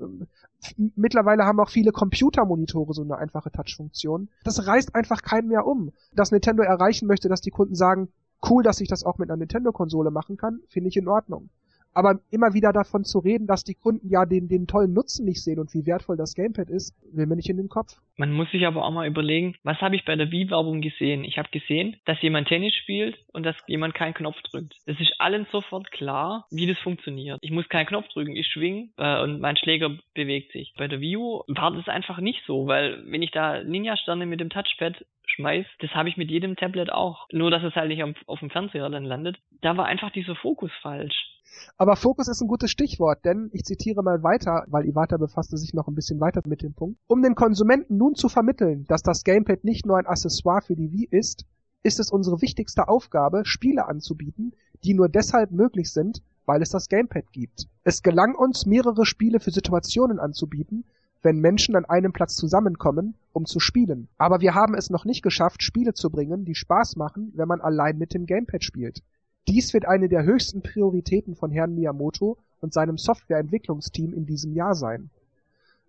Mittlerweile 0.95 1.45
haben 1.45 1.59
auch 1.59 1.69
viele 1.69 1.91
Computermonitore 1.91 2.93
so 2.93 3.03
eine 3.03 3.17
einfache 3.17 3.51
Touch-Funktion. 3.51 4.29
Das 4.43 4.65
reißt 4.65 4.95
einfach 4.95 5.21
keinen 5.21 5.49
mehr 5.49 5.67
um. 5.67 5.91
Dass 6.13 6.31
Nintendo 6.31 6.63
erreichen 6.63 7.07
möchte, 7.07 7.29
dass 7.29 7.41
die 7.41 7.51
Kunden 7.51 7.75
sagen, 7.75 8.09
cool, 8.49 8.63
dass 8.63 8.81
ich 8.81 8.87
das 8.87 9.03
auch 9.03 9.17
mit 9.17 9.29
einer 9.29 9.37
Nintendo-Konsole 9.37 10.11
machen 10.11 10.37
kann, 10.37 10.61
finde 10.67 10.89
ich 10.89 10.97
in 10.97 11.07
Ordnung. 11.07 11.49
Aber 11.93 12.19
immer 12.31 12.53
wieder 12.53 12.73
davon 12.73 13.03
zu 13.03 13.19
reden, 13.19 13.47
dass 13.47 13.63
die 13.63 13.75
Kunden 13.75 14.09
ja 14.09 14.25
den, 14.25 14.47
den 14.47 14.67
tollen 14.67 14.93
Nutzen 14.93 15.25
nicht 15.25 15.43
sehen 15.43 15.59
und 15.59 15.73
wie 15.73 15.85
wertvoll 15.85 16.17
das 16.17 16.33
Gamepad 16.33 16.69
ist, 16.69 16.93
will 17.11 17.25
mir 17.25 17.35
nicht 17.35 17.49
in 17.49 17.57
den 17.57 17.69
Kopf. 17.69 17.93
Man 18.17 18.31
muss 18.31 18.49
sich 18.51 18.65
aber 18.65 18.85
auch 18.85 18.91
mal 18.91 19.07
überlegen, 19.07 19.55
was 19.63 19.81
habe 19.81 19.95
ich 19.95 20.05
bei 20.05 20.15
der 20.15 20.31
Wii-Werbung 20.31 20.81
gesehen? 20.81 21.23
Ich 21.23 21.37
habe 21.37 21.49
gesehen, 21.49 21.95
dass 22.05 22.21
jemand 22.21 22.47
Tennis 22.47 22.73
spielt 22.75 23.17
und 23.33 23.43
dass 23.43 23.55
jemand 23.67 23.95
keinen 23.95 24.13
Knopf 24.13 24.41
drückt. 24.43 24.75
Das 24.85 24.99
ist 24.99 25.13
allen 25.19 25.47
sofort 25.51 25.91
klar, 25.91 26.45
wie 26.51 26.67
das 26.67 26.77
funktioniert. 26.79 27.39
Ich 27.41 27.51
muss 27.51 27.69
keinen 27.69 27.87
Knopf 27.87 28.07
drücken, 28.09 28.35
ich 28.35 28.47
schwing 28.47 28.91
äh, 28.97 29.21
und 29.21 29.39
mein 29.39 29.57
Schläger 29.57 29.97
bewegt 30.13 30.51
sich. 30.51 30.73
Bei 30.77 30.87
der 30.87 30.99
Wii 30.99 31.17
U 31.17 31.41
war 31.47 31.71
das 31.71 31.87
einfach 31.87 32.19
nicht 32.19 32.41
so, 32.45 32.67
weil 32.67 33.03
wenn 33.05 33.21
ich 33.21 33.31
da 33.31 33.63
Ninja-Sterne 33.63 34.25
mit 34.25 34.39
dem 34.39 34.49
Touchpad 34.49 35.05
schmeiß, 35.25 35.65
das 35.79 35.91
habe 35.91 36.09
ich 36.09 36.17
mit 36.17 36.29
jedem 36.29 36.55
Tablet 36.55 36.91
auch. 36.91 37.27
Nur, 37.31 37.51
dass 37.51 37.63
es 37.63 37.75
halt 37.75 37.87
nicht 37.87 38.03
auf, 38.03 38.15
auf 38.27 38.39
dem 38.39 38.49
Fernseher 38.49 38.89
dann 38.89 39.05
landet. 39.05 39.37
Da 39.61 39.77
war 39.77 39.85
einfach 39.85 40.11
dieser 40.11 40.35
Fokus 40.35 40.71
falsch. 40.81 41.32
Aber 41.77 41.95
Fokus 41.95 42.27
ist 42.27 42.41
ein 42.41 42.47
gutes 42.47 42.71
Stichwort, 42.71 43.25
denn 43.25 43.49
ich 43.51 43.63
zitiere 43.63 44.03
mal 44.03 44.23
weiter, 44.23 44.65
weil 44.67 44.85
Iwata 44.85 45.17
befasste 45.17 45.57
sich 45.57 45.73
noch 45.73 45.87
ein 45.87 45.95
bisschen 45.95 46.19
weiter 46.19 46.41
mit 46.45 46.61
dem 46.61 46.73
Punkt. 46.73 46.99
Um 47.07 47.21
den 47.21 47.35
Konsumenten 47.35 47.97
nun 47.97 48.15
zu 48.15 48.29
vermitteln, 48.29 48.85
dass 48.87 49.01
das 49.01 49.23
Gamepad 49.23 49.63
nicht 49.63 49.85
nur 49.85 49.97
ein 49.97 50.05
Accessoire 50.05 50.61
für 50.61 50.75
die 50.75 50.91
Wii 50.91 51.07
ist, 51.09 51.45
ist 51.83 51.99
es 51.99 52.11
unsere 52.11 52.41
wichtigste 52.41 52.87
Aufgabe, 52.87 53.41
Spiele 53.45 53.87
anzubieten, 53.87 54.53
die 54.83 54.93
nur 54.93 55.09
deshalb 55.09 55.51
möglich 55.51 55.91
sind, 55.91 56.21
weil 56.45 56.61
es 56.61 56.69
das 56.69 56.89
Gamepad 56.89 57.31
gibt. 57.31 57.67
Es 57.83 58.03
gelang 58.03 58.35
uns, 58.35 58.65
mehrere 58.65 59.05
Spiele 59.05 59.39
für 59.39 59.51
Situationen 59.51 60.19
anzubieten, 60.19 60.85
wenn 61.21 61.39
Menschen 61.39 61.75
an 61.75 61.85
einem 61.85 62.11
Platz 62.11 62.35
zusammenkommen, 62.35 63.15
um 63.31 63.45
zu 63.45 63.59
spielen. 63.59 64.09
Aber 64.17 64.41
wir 64.41 64.53
haben 64.53 64.75
es 64.75 64.89
noch 64.89 65.05
nicht 65.05 65.23
geschafft, 65.23 65.63
Spiele 65.63 65.93
zu 65.93 66.09
bringen, 66.09 66.45
die 66.45 66.55
Spaß 66.55 66.97
machen, 66.97 67.31
wenn 67.35 67.47
man 67.47 67.61
allein 67.61 67.97
mit 67.97 68.13
dem 68.13 68.25
Gamepad 68.25 68.63
spielt. 68.63 69.01
Dies 69.47 69.73
wird 69.73 69.85
eine 69.85 70.09
der 70.09 70.23
höchsten 70.23 70.61
Prioritäten 70.61 71.35
von 71.35 71.51
Herrn 71.51 71.75
Miyamoto 71.75 72.37
und 72.61 72.73
seinem 72.73 72.97
Softwareentwicklungsteam 72.97 74.13
in 74.13 74.25
diesem 74.25 74.53
Jahr 74.53 74.73
sein. 74.73 75.09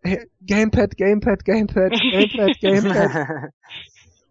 Hey, 0.02 0.28
Gamepad, 0.46 0.96
Gamepad, 0.96 1.44
Gamepad, 1.44 1.92
Gamepad, 1.92 2.60
Gamepad. 2.60 3.52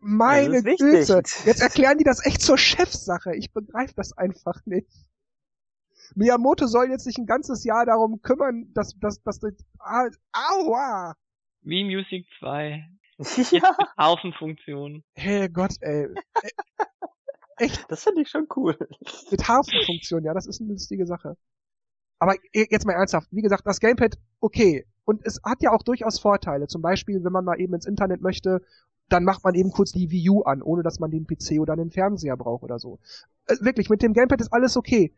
Meine 0.01 0.61
Güte. 0.61 1.23
Jetzt 1.45 1.61
erklären 1.61 1.97
die 1.97 2.03
das 2.03 2.25
echt 2.25 2.41
zur 2.41 2.57
Chefsache. 2.57 3.35
Ich 3.35 3.51
begreife 3.51 3.93
das 3.95 4.15
einfach 4.17 4.65
nicht. 4.65 4.87
Miyamoto 6.15 6.67
soll 6.67 6.89
jetzt 6.89 7.05
sich 7.05 7.17
ein 7.17 7.25
ganzes 7.25 7.63
Jahr 7.63 7.85
darum 7.85 8.21
kümmern, 8.21 8.67
dass, 8.73 8.99
dass, 8.99 9.23
dass, 9.23 9.39
dass 9.39 9.53
ah, 9.79 10.09
aua! 10.33 11.15
Wie 11.61 11.83
Music 11.83 12.27
2. 12.39 12.85
Ja. 13.51 13.77
Haufenfunktion. 13.97 15.03
Hey 15.13 15.47
Gott, 15.47 15.75
ey. 15.81 16.07
Echt? 17.57 17.85
Das 17.89 18.03
finde 18.03 18.21
ich 18.21 18.29
schon 18.29 18.47
cool. 18.55 18.77
Mit 19.31 19.47
Hafenfunktion, 19.47 20.23
ja, 20.23 20.33
das 20.33 20.47
ist 20.47 20.61
eine 20.61 20.71
lustige 20.71 21.05
Sache. 21.05 21.37
Aber 22.19 22.35
jetzt 22.53 22.85
mal 22.85 22.93
ernsthaft, 22.93 23.27
wie 23.31 23.41
gesagt, 23.41 23.65
das 23.65 23.79
Gamepad, 23.79 24.17
okay. 24.39 24.85
Und 25.05 25.25
es 25.25 25.41
hat 25.43 25.61
ja 25.61 25.71
auch 25.71 25.83
durchaus 25.83 26.19
Vorteile. 26.19 26.67
Zum 26.67 26.81
Beispiel, 26.81 27.23
wenn 27.23 27.33
man 27.33 27.43
mal 27.43 27.59
eben 27.59 27.73
ins 27.73 27.85
Internet 27.85 28.21
möchte, 28.21 28.61
dann 29.09 29.25
macht 29.25 29.43
man 29.43 29.53
eben 29.55 29.71
kurz 29.71 29.91
die 29.91 30.09
Wii 30.09 30.29
U 30.29 30.41
an, 30.43 30.61
ohne 30.61 30.83
dass 30.83 30.99
man 30.99 31.11
den 31.11 31.27
PC 31.27 31.59
oder 31.59 31.75
den 31.75 31.91
Fernseher 31.91 32.37
braucht 32.37 32.63
oder 32.63 32.79
so. 32.79 32.99
Äh, 33.47 33.57
wirklich, 33.59 33.89
mit 33.89 34.01
dem 34.01 34.13
Gamepad 34.13 34.39
ist 34.39 34.53
alles 34.53 34.77
okay. 34.77 35.13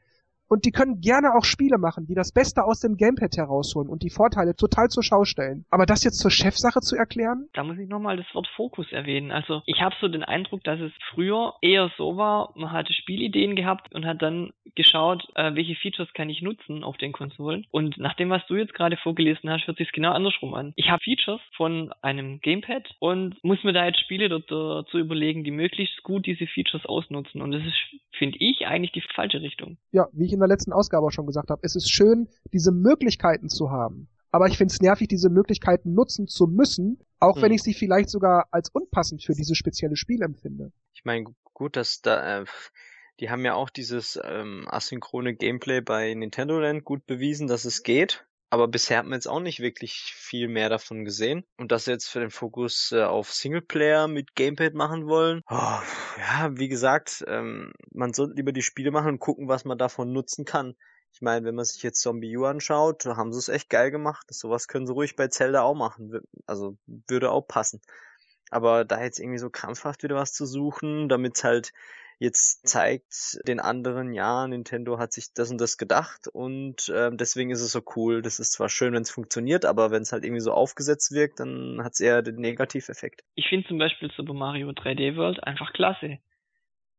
Und 0.48 0.66
die 0.66 0.72
können 0.72 1.02
gerne 1.02 1.36
auch 1.36 1.44
Spiele 1.44 1.78
machen, 1.78 2.06
die 2.08 2.16
das 2.16 2.32
Beste 2.32 2.64
aus 2.64 2.80
dem 2.80 2.98
Gamepad 2.98 3.38
herausholen 3.38 3.90
und 3.90 4.04
die 4.04 4.10
Vorteile 4.10 4.56
total 4.56 4.90
zur 4.90 5.04
Schau 5.04 5.26
stellen. 5.26 5.66
Aber 5.70 5.86
das 5.86 6.04
jetzt 6.04 6.20
zur 6.20 6.32
Chefsache 6.32 6.82
zu 6.82 6.96
erklären? 6.96 7.48
Da 7.54 7.64
muss 7.64 7.78
ich 7.78 7.90
nochmal 7.90 8.18
das 8.18 8.28
Wort 8.34 8.48
Fokus 8.56 8.92
erwähnen. 8.92 9.32
Also 9.32 9.62
ich 9.66 9.82
habe 9.82 9.96
so 10.00 10.08
den 10.08 10.24
Eindruck, 10.24 10.64
dass 10.64 10.80
es 10.80 10.92
früher 11.12 11.54
eher 11.62 11.92
so 11.98 12.18
war, 12.18 12.52
man 12.56 12.72
hatte 12.72 12.94
Spielideen 12.94 13.56
gehabt 13.56 13.94
und 13.94 14.06
hat 14.06 14.22
dann 14.22 14.52
geschaut, 14.76 15.28
äh, 15.36 15.56
welche 15.56 15.76
Features 15.76 16.12
kann 16.14 16.30
ich 16.30 16.42
nutzen 16.42 16.84
auf 16.84 16.98
den 16.98 17.12
Konsolen. 17.12 17.66
Und 17.72 17.98
nach 17.98 18.16
dem, 18.16 18.30
was 18.30 18.46
du 18.48 18.56
jetzt 18.56 18.74
gerade 18.74 18.98
vorgelesen 18.98 19.50
hast, 19.50 19.68
hört 19.68 19.78
sich 19.78 19.92
genau 19.92 20.12
andersrum 20.12 20.54
an. 20.54 20.74
Ich 20.76 20.90
habe 20.90 21.04
Features 21.04 21.42
von 21.56 21.94
einem 22.02 22.40
Gamepad 22.42 22.96
und 23.00 23.42
muss 23.44 23.64
mir 23.64 23.74
da 23.74 23.86
jetzt 23.86 24.00
Spiele 24.02 24.30
dazu 24.30 24.98
überlegen, 24.98 25.44
die 25.44 25.52
möglichst 25.52 26.04
gut 26.04 26.26
diese 26.26 26.48
Features 26.48 26.86
ausnutzen. 26.86 27.42
Und 27.42 27.52
das 27.52 27.64
ist, 27.64 28.02
finde 28.18 28.38
ich, 28.40 28.66
eigentlich 28.66 28.92
die 28.92 29.04
falsche 29.14 29.42
Richtung. 29.42 29.78
Ja, 29.92 30.08
wie 30.14 30.26
ich 30.26 30.34
in 30.34 30.40
der 30.40 30.48
letzten 30.48 30.74
Ausgabe 30.74 31.06
auch 31.06 31.12
schon 31.12 31.26
gesagt 31.26 31.50
habe, 31.50 31.62
es 31.64 31.76
ist 31.76 31.90
schön, 31.90 32.28
diese 32.54 32.72
Möglichkeiten 32.72 33.50
zu 33.50 33.72
haben. 33.72 34.08
aber 34.32 34.48
ich 34.48 34.58
finde 34.58 34.74
es 34.74 34.82
nervig, 34.82 35.08
diese 35.08 35.30
Möglichkeiten 35.30 35.94
nutzen 35.94 36.28
zu 36.28 36.46
müssen, 36.46 37.00
auch 37.20 37.38
hm. 37.38 37.44
wenn 37.44 37.52
ich 37.54 37.64
sie 37.64 37.74
vielleicht 37.74 38.10
sogar 38.10 38.48
als 38.52 38.70
unpassend 38.70 39.24
für 39.24 39.34
dieses 39.34 39.58
spezielle 39.58 39.96
Spiel 39.96 40.22
empfinde. 40.22 40.74
Ich 40.94 41.06
meine, 41.06 41.26
gut, 41.54 41.78
dass 41.78 42.02
da, 42.02 42.42
äh, 42.42 42.46
die 43.22 43.30
haben 43.30 43.46
ja 43.46 43.54
auch 43.54 43.70
dieses 43.70 44.20
ähm, 44.24 44.66
asynchrone 44.68 45.36
Gameplay 45.36 45.80
bei 45.80 46.14
Nintendo 46.14 46.60
Land 46.60 46.84
gut 46.84 47.06
bewiesen, 47.06 47.48
dass 47.48 47.64
es 47.64 47.84
geht. 47.84 48.26
Aber 48.56 48.70
bisher 48.70 49.00
hat 49.00 49.06
man 49.06 49.16
jetzt 49.16 49.28
auch 49.28 49.42
nicht 49.42 49.60
wirklich 49.60 50.14
viel 50.16 50.48
mehr 50.48 50.70
davon 50.70 51.04
gesehen. 51.04 51.44
Und 51.58 51.74
dass 51.74 51.84
sie 51.84 51.92
jetzt 51.92 52.08
für 52.08 52.22
den 52.22 52.32
Fokus 52.32 52.94
äh, 52.94 53.04
auf 53.04 53.34
Singleplayer 53.34 54.08
mit 54.08 54.34
Gamepad 54.34 54.74
machen 54.76 55.08
wollen. 55.08 55.42
Oh, 55.50 55.80
ja, 56.18 56.52
wie 56.52 56.70
gesagt, 56.70 57.26
ähm, 57.28 57.74
man 57.92 58.14
sollte 58.14 58.36
lieber 58.36 58.54
die 58.54 58.62
Spiele 58.62 58.92
machen 58.92 59.10
und 59.10 59.20
gucken, 59.20 59.50
was 59.50 59.66
man 59.66 59.78
davon 59.78 60.14
nutzen 60.14 60.46
kann. 60.46 60.78
Ich 61.12 61.22
meine, 61.22 61.46
wenn 61.46 61.56
man 61.56 61.66
sich 61.66 61.84
jetzt 61.84 62.00
Zombie 62.00 62.38
U 62.38 62.46
anschaut, 62.46 63.04
haben 63.04 63.34
sie 63.34 63.40
es 63.40 63.50
echt 63.50 63.70
geil 63.70 63.92
gemacht. 63.92 64.26
Sowas 64.30 64.70
können 64.70 64.88
sie 64.88 64.94
ruhig 64.94 65.18
bei 65.18 65.28
Zelda 65.28 65.64
auch 65.64 65.76
machen. 65.76 66.22
Also 66.46 66.78
würde 66.86 67.32
auch 67.32 67.46
passen. 67.46 67.82
Aber 68.52 68.86
da 68.86 69.04
jetzt 69.04 69.20
irgendwie 69.20 69.40
so 69.40 69.50
krampfhaft 69.50 70.02
wieder 70.04 70.16
was 70.16 70.32
zu 70.32 70.46
suchen, 70.46 71.10
damit 71.10 71.44
halt 71.44 71.74
jetzt 72.20 72.68
zeigt 72.68 73.40
den 73.48 73.60
anderen, 73.60 74.14
ja, 74.14 74.48
Nintendo 74.48 74.98
hat 75.00 75.14
sich 75.14 75.34
das 75.34 75.52
und 75.52 75.60
das 75.60 75.78
gedacht 75.78 76.28
und 76.28 76.90
äh, 76.90 77.12
deswegen 77.14 77.52
ist 77.52 77.62
es 77.62 77.72
so 77.72 77.82
cool. 77.96 78.22
Das 78.22 78.40
ist 78.40 78.54
zwar 78.54 78.70
schön, 78.70 78.94
wenn 78.94 79.04
es 79.04 79.12
funktioniert, 79.12 79.66
aber 79.66 79.92
wenn 79.92 80.02
es 80.02 80.12
halt 80.12 80.24
irgendwie 80.24 80.42
so 80.42 80.52
aufgesetzt 80.52 81.12
wirkt, 81.12 81.40
dann 81.40 81.82
hat 81.84 81.94
es 81.94 82.00
eher 82.00 82.22
den 82.22 82.36
Negativeffekt. 82.36 83.24
Ich 83.36 83.48
finde 83.48 83.68
zum 83.68 83.78
Beispiel 83.78 84.12
Super 84.16 84.34
Mario 84.34 84.70
3D 84.70 85.16
World 85.16 85.44
einfach 85.44 85.74
klasse 85.74 86.20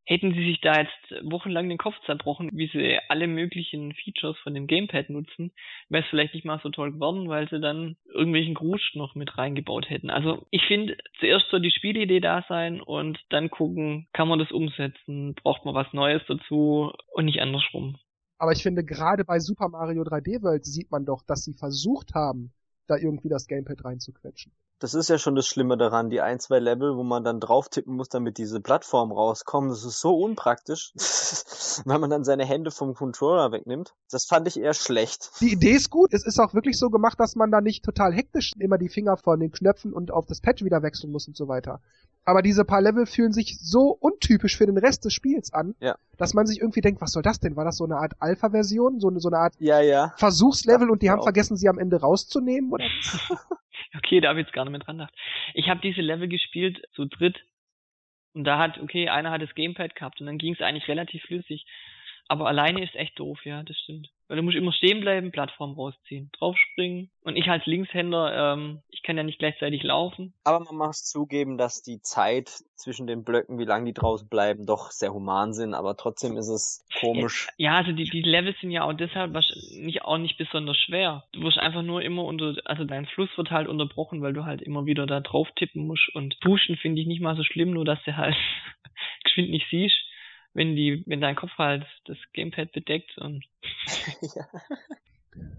hätten 0.07 0.33
sie 0.33 0.45
sich 0.45 0.61
da 0.61 0.81
jetzt 0.81 1.31
wochenlang 1.31 1.69
den 1.69 1.79
Kopf 1.79 1.97
zerbrochen, 2.07 2.51
wie 2.53 2.69
sie 2.69 2.99
alle 3.09 3.27
möglichen 3.27 3.92
Features 3.92 4.38
von 4.38 4.55
dem 4.55 4.69
Gamepad 4.69 5.11
nutzen, 5.11 5.53
wäre 5.88 6.05
es 6.05 6.09
vielleicht 6.09 6.33
nicht 6.33 6.47
mal 6.47 6.61
so 6.62 6.71
toll 6.71 6.92
geworden, 6.92 7.29
weil 7.29 7.49
sie 7.49 7.61
dann 7.61 7.97
irgendwelchen 8.07 8.55
Gruß 8.55 8.81
noch 8.95 9.16
mit 9.16 9.37
reingebaut 9.37 9.90
hätten. 9.90 10.09
Also 10.09 10.47
ich 10.51 10.62
finde, 10.66 10.97
zuerst 11.19 11.51
soll 11.51 11.61
die 11.61 11.73
Spielidee 11.73 12.21
da 12.21 12.45
sein 12.49 12.81
und 12.81 13.19
dann 13.31 13.51
gucken, 13.51 14.07
kann 14.12 14.29
man 14.29 14.38
das 14.38 14.53
umsetzen, 14.53 15.35
braucht 15.35 15.64
man 15.64 15.75
was 15.75 15.92
Neues 15.92 16.23
dazu 16.29 16.92
und 17.12 17.25
nicht 17.25 17.40
andersrum. 17.40 17.99
Aber 18.38 18.53
ich 18.53 18.62
finde, 18.62 18.85
gerade 18.85 19.25
bei 19.25 19.40
Super 19.40 19.69
Mario 19.69 20.03
3D 20.03 20.42
World 20.42 20.64
sieht 20.64 20.90
man 20.90 21.05
doch, 21.05 21.23
dass 21.27 21.42
sie 21.42 21.55
versucht 21.55 22.14
haben, 22.14 22.53
da 22.87 22.96
irgendwie 22.96 23.29
das 23.29 23.46
Gamepad 23.46 23.85
reinzuquetschen. 23.85 24.53
Das 24.79 24.92
ist 24.92 25.09
ja 25.09 25.16
schon 25.16 25.35
das 25.35 25.46
Schlimme 25.46 25.79
daran, 25.79 26.11
die 26.11 26.20
ein, 26.20 26.38
zwei 26.38 26.59
Level, 26.59 26.96
wo 26.96 27.03
man 27.03 27.25
dann 27.25 27.40
drauf 27.40 27.70
tippen 27.70 27.96
muss, 27.96 28.11
damit 28.11 28.37
diese 28.37 28.61
Plattform 28.61 29.11
rauskommt. 29.11 29.70
Das 29.70 29.85
ist 29.85 30.01
so 30.01 30.14
unpraktisch, 30.18 30.92
weil 31.87 31.99
man 31.99 32.11
dann 32.11 32.25
seine 32.25 32.44
Hände 32.44 32.70
vom 32.70 32.92
Controller 32.92 33.53
wegnimmt. 33.53 33.94
Das 34.11 34.27
fand 34.27 34.46
ich 34.49 34.61
eher 34.61 34.75
schlecht. 34.75 35.31
Die 35.40 35.53
Idee 35.53 35.72
ist 35.72 35.88
gut. 35.88 36.12
Es 36.12 36.27
ist 36.27 36.38
auch 36.38 36.53
wirklich 36.53 36.79
so 36.79 36.90
gemacht, 36.90 37.18
dass 37.18 37.37
man 37.37 37.51
da 37.51 37.62
nicht 37.62 37.85
total 37.85 38.12
hektisch 38.12 38.53
immer 38.59 38.77
die 38.77 38.90
Finger 38.90 39.16
von 39.16 39.40
den 39.40 39.51
Knöpfen 39.51 39.94
und 39.94 40.11
auf 40.11 40.27
das 40.27 40.42
Pad 40.42 40.62
wieder 40.62 40.83
wechseln 40.83 41.11
muss 41.11 41.27
und 41.27 41.37
so 41.38 41.49
weiter. 41.49 41.81
Aber 42.27 42.43
diese 42.43 42.65
paar 42.65 42.83
Level 42.83 43.07
fühlen 43.07 43.33
sich 43.33 43.57
so 43.61 43.97
untypisch 44.01 44.57
für 44.57 44.67
den 44.67 44.77
Rest 44.77 45.05
des 45.05 45.15
Spiels 45.15 45.53
an, 45.53 45.77
ja. 45.81 45.95
dass 46.19 46.35
man 46.35 46.45
sich 46.45 46.61
irgendwie 46.61 46.81
denkt, 46.81 47.01
was 47.01 47.12
soll 47.12 47.23
das 47.23 47.39
denn? 47.39 47.55
War 47.55 47.65
das 47.65 47.77
so 47.77 47.85
eine 47.85 47.97
Art 47.97 48.15
Alpha-Version? 48.19 48.99
So 48.99 49.09
eine, 49.09 49.21
so 49.21 49.29
eine 49.29 49.39
Art 49.39 49.55
ja, 49.61 49.81
ja. 49.81 50.12
Versuchslevel 50.17 50.91
und 50.91 51.03
die 51.03 51.11
haben 51.11 51.23
vergessen, 51.23 51.57
sie 51.57 51.69
am 51.69 51.79
Ende 51.79 52.01
rauszunehmen? 52.01 52.73
Oder? 52.73 52.85
okay, 53.97 54.21
da 54.21 54.31
habe 54.31 54.41
ich 54.41 54.47
jetzt 54.47 54.55
gar 54.55 54.65
nicht 54.65 54.73
mehr 54.73 54.81
dran 54.81 54.99
gedacht. 54.99 55.15
Ich 55.55 55.69
habe 55.69 55.81
diese 55.81 56.01
Level 56.01 56.29
gespielt 56.29 56.83
zu 56.95 57.05
dritt. 57.05 57.37
Und 58.35 58.43
da 58.43 58.59
hat, 58.59 58.79
okay, 58.79 59.09
einer 59.09 59.31
hat 59.31 59.41
das 59.41 59.55
Gamepad 59.55 59.95
gehabt 59.95 60.21
und 60.21 60.27
dann 60.27 60.37
ging 60.37 60.53
es 60.53 60.61
eigentlich 60.61 60.89
relativ 60.89 61.23
flüssig. 61.23 61.65
Aber 62.29 62.49
alleine 62.49 62.83
ist 62.83 62.95
echt 62.97 63.19
doof, 63.19 63.45
ja, 63.45 63.62
das 63.62 63.77
stimmt. 63.79 64.11
Weil 64.29 64.39
du 64.39 64.43
musst 64.43 64.57
immer 64.57 64.73
stehen 64.73 65.01
bleiben, 65.01 65.31
Plattform 65.31 65.75
rausziehen, 65.75 66.31
draufspringen. 66.37 67.11
Und 67.23 67.37
ich 67.37 67.49
als 67.49 67.65
Linkshänder, 67.67 68.55
ähm, 68.55 68.83
ich 68.91 69.05
kann 69.05 69.17
ja 69.17 69.23
nicht 69.23 69.39
gleichzeitig 69.39 69.85
laufen. 69.85 70.35
Aber 70.43 70.65
man 70.65 70.89
muss 70.89 71.05
zugeben, 71.05 71.57
dass 71.57 71.83
die 71.83 72.01
Zeit 72.01 72.49
zwischen 72.75 73.07
den 73.07 73.23
Blöcken, 73.23 73.61
wie 73.61 73.65
lange 73.65 73.85
die 73.85 73.93
draußen 73.93 74.29
bleiben, 74.29 74.67
doch 74.67 74.91
sehr 74.91 75.12
human 75.12 75.53
sind. 75.53 75.75
Aber 75.75 75.97
trotzdem 75.97 76.37
ist 76.37 76.49
es 76.49 76.85
komisch. 76.99 77.47
Ja, 77.57 77.77
also 77.77 77.93
die, 77.93 78.11
die 78.11 78.23
Levels 78.23 78.59
sind 78.61 78.73
ja 78.73 78.83
auch 78.83 78.95
deshalb 78.95 79.33
nicht, 79.33 80.03
auch 80.03 80.19
nicht 80.19 80.37
besonders 80.37 80.77
schwer. 80.77 81.23
Du 81.33 81.43
wirst 81.43 81.59
einfach 81.59 81.83
nur 81.83 82.03
immer 82.03 82.25
unter, 82.25 82.57
also 82.65 82.85
dein 82.85 83.07
Fluss 83.07 83.31
wird 83.37 83.53
halt 83.53 83.69
unterbrochen, 83.69 84.23
weil 84.23 84.33
du 84.33 84.45
halt 84.45 84.61
immer 84.61 84.87
wieder 84.87 85.07
da 85.07 85.21
drauf 85.21 85.47
tippen 85.55 85.87
musst. 85.87 86.09
Und 86.15 86.37
duschen 86.41 86.77
finde 86.77 87.01
ich 87.01 87.07
nicht 87.07 87.21
mal 87.21 87.37
so 87.37 87.45
schlimm, 87.45 87.71
nur 87.71 87.85
dass 87.85 88.03
du 88.05 88.17
halt 88.17 88.37
geschwind 89.23 89.51
nicht 89.51 89.67
siehst 89.71 90.06
wenn 90.57 90.75
die, 90.75 91.05
wenn 91.07 91.21
dein 91.21 91.37
Kopf 91.37 91.53
halt 91.59 91.87
das 92.07 92.16
Gamepad 92.33 92.73
bedeckt 92.73 93.19
und. 93.19 93.45
ja. 94.35 94.47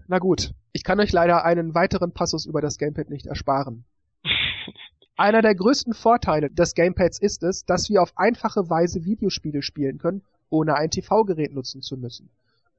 Na 0.08 0.18
gut, 0.18 0.52
ich 0.72 0.82
kann 0.82 0.98
euch 0.98 1.12
leider 1.12 1.44
einen 1.44 1.72
weiteren 1.74 2.12
Passus 2.12 2.46
über 2.46 2.60
das 2.60 2.78
Gamepad 2.78 3.08
nicht 3.08 3.26
ersparen. 3.26 3.84
Einer 5.16 5.40
der 5.40 5.54
größten 5.54 5.94
Vorteile 5.94 6.50
des 6.50 6.74
Gamepads 6.74 7.20
ist 7.20 7.44
es, 7.44 7.64
dass 7.64 7.88
wir 7.88 8.02
auf 8.02 8.16
einfache 8.16 8.70
Weise 8.70 9.04
Videospiele 9.04 9.62
spielen 9.62 9.98
können, 9.98 10.22
ohne 10.50 10.74
ein 10.74 10.90
TV-Gerät 10.90 11.54
nutzen 11.54 11.80
zu 11.80 11.96
müssen. 11.96 12.28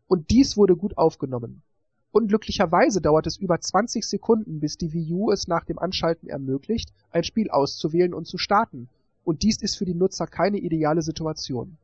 Und 0.08 0.29
dies 0.29 0.58
wurde 0.58 0.75
gut 0.75 0.97
aufgenommen. 0.97 1.62
Unglücklicherweise 2.12 3.01
dauert 3.01 3.27
es 3.27 3.38
über 3.38 3.62
20 3.62 4.05
Sekunden, 4.05 4.60
bis 4.60 4.77
die 4.77 4.91
Wii 4.91 5.13
U 5.13 5.32
es 5.32 5.47
nach 5.47 5.63
dem 5.63 5.79
Anschalten 5.79 6.27
ermöglicht, 6.27 6.91
ein 7.12 7.23
Spiel 7.23 7.49
auszuwählen 7.49 8.13
und 8.13 8.25
zu 8.25 8.38
starten. 8.38 8.89
Und 9.23 9.43
dies 9.43 9.62
ist 9.62 9.77
für 9.77 9.86
die 9.86 9.93
Nutzer 9.93 10.27
keine 10.27 10.58
ideale 10.58 11.01
Situation. 11.01 11.77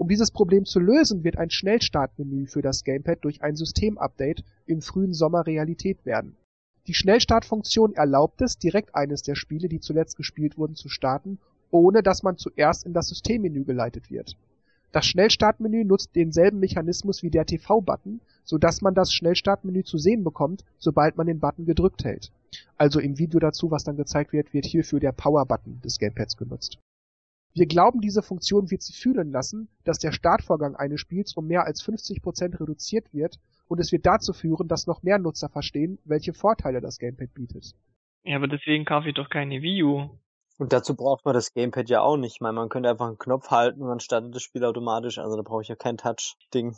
Um 0.00 0.08
dieses 0.08 0.30
Problem 0.30 0.64
zu 0.64 0.80
lösen, 0.80 1.24
wird 1.24 1.36
ein 1.36 1.50
Schnellstartmenü 1.50 2.46
für 2.46 2.62
das 2.62 2.84
Gamepad 2.84 3.18
durch 3.22 3.42
ein 3.42 3.54
Systemupdate 3.54 4.42
im 4.64 4.80
frühen 4.80 5.12
Sommer 5.12 5.46
Realität 5.46 6.06
werden. 6.06 6.36
Die 6.86 6.94
Schnellstartfunktion 6.94 7.92
erlaubt 7.92 8.40
es, 8.40 8.56
direkt 8.56 8.94
eines 8.94 9.20
der 9.20 9.34
Spiele, 9.34 9.68
die 9.68 9.78
zuletzt 9.78 10.16
gespielt 10.16 10.56
wurden, 10.56 10.74
zu 10.74 10.88
starten, 10.88 11.38
ohne 11.70 12.02
dass 12.02 12.22
man 12.22 12.38
zuerst 12.38 12.86
in 12.86 12.94
das 12.94 13.08
Systemmenü 13.08 13.64
geleitet 13.64 14.10
wird. 14.10 14.38
Das 14.90 15.04
Schnellstartmenü 15.04 15.84
nutzt 15.84 16.16
denselben 16.16 16.60
Mechanismus 16.60 17.22
wie 17.22 17.30
der 17.30 17.44
TV-Button, 17.44 18.22
so 18.42 18.56
dass 18.56 18.80
man 18.80 18.94
das 18.94 19.12
Schnellstartmenü 19.12 19.84
zu 19.84 19.98
sehen 19.98 20.24
bekommt, 20.24 20.64
sobald 20.78 21.18
man 21.18 21.26
den 21.26 21.40
Button 21.40 21.66
gedrückt 21.66 22.04
hält. 22.04 22.32
Also 22.78 23.00
im 23.00 23.18
Video 23.18 23.38
dazu, 23.38 23.70
was 23.70 23.84
dann 23.84 23.98
gezeigt 23.98 24.32
wird, 24.32 24.54
wird 24.54 24.64
hierfür 24.64 24.98
der 24.98 25.12
Power-Button 25.12 25.82
des 25.82 25.98
Gamepads 25.98 26.38
genutzt. 26.38 26.78
Wir 27.52 27.66
glauben, 27.66 28.00
diese 28.00 28.22
Funktion 28.22 28.70
wird 28.70 28.82
Sie 28.82 28.92
fühlen 28.92 29.32
lassen, 29.32 29.68
dass 29.84 29.98
der 29.98 30.12
Startvorgang 30.12 30.76
eines 30.76 31.00
Spiels 31.00 31.34
um 31.36 31.46
mehr 31.46 31.64
als 31.64 31.82
50% 31.82 32.60
reduziert 32.60 33.12
wird 33.12 33.40
und 33.66 33.80
es 33.80 33.90
wird 33.90 34.06
dazu 34.06 34.32
führen, 34.32 34.68
dass 34.68 34.86
noch 34.86 35.02
mehr 35.02 35.18
Nutzer 35.18 35.48
verstehen, 35.48 35.98
welche 36.04 36.32
Vorteile 36.32 36.80
das 36.80 36.98
Gamepad 36.98 37.34
bietet. 37.34 37.72
Ja, 38.22 38.36
aber 38.36 38.48
deswegen 38.48 38.84
kaufe 38.84 39.08
ich 39.08 39.14
doch 39.14 39.30
keine 39.30 39.62
Wii 39.62 39.82
U. 39.82 40.10
Und 40.58 40.72
dazu 40.72 40.94
braucht 40.94 41.24
man 41.24 41.34
das 41.34 41.54
Gamepad 41.54 41.88
ja 41.88 42.02
auch 42.02 42.18
nicht. 42.18 42.34
Ich 42.34 42.40
meine, 42.40 42.52
man 42.52 42.68
könnte 42.68 42.90
einfach 42.90 43.06
einen 43.06 43.18
Knopf 43.18 43.50
halten 43.50 43.80
und 43.80 43.88
dann 43.88 44.00
startet 44.00 44.34
das 44.34 44.42
Spiel 44.42 44.64
automatisch. 44.64 45.18
Also 45.18 45.36
da 45.36 45.42
brauche 45.42 45.62
ich 45.62 45.68
ja 45.68 45.74
kein 45.74 45.96
Touch-Ding. 45.96 46.76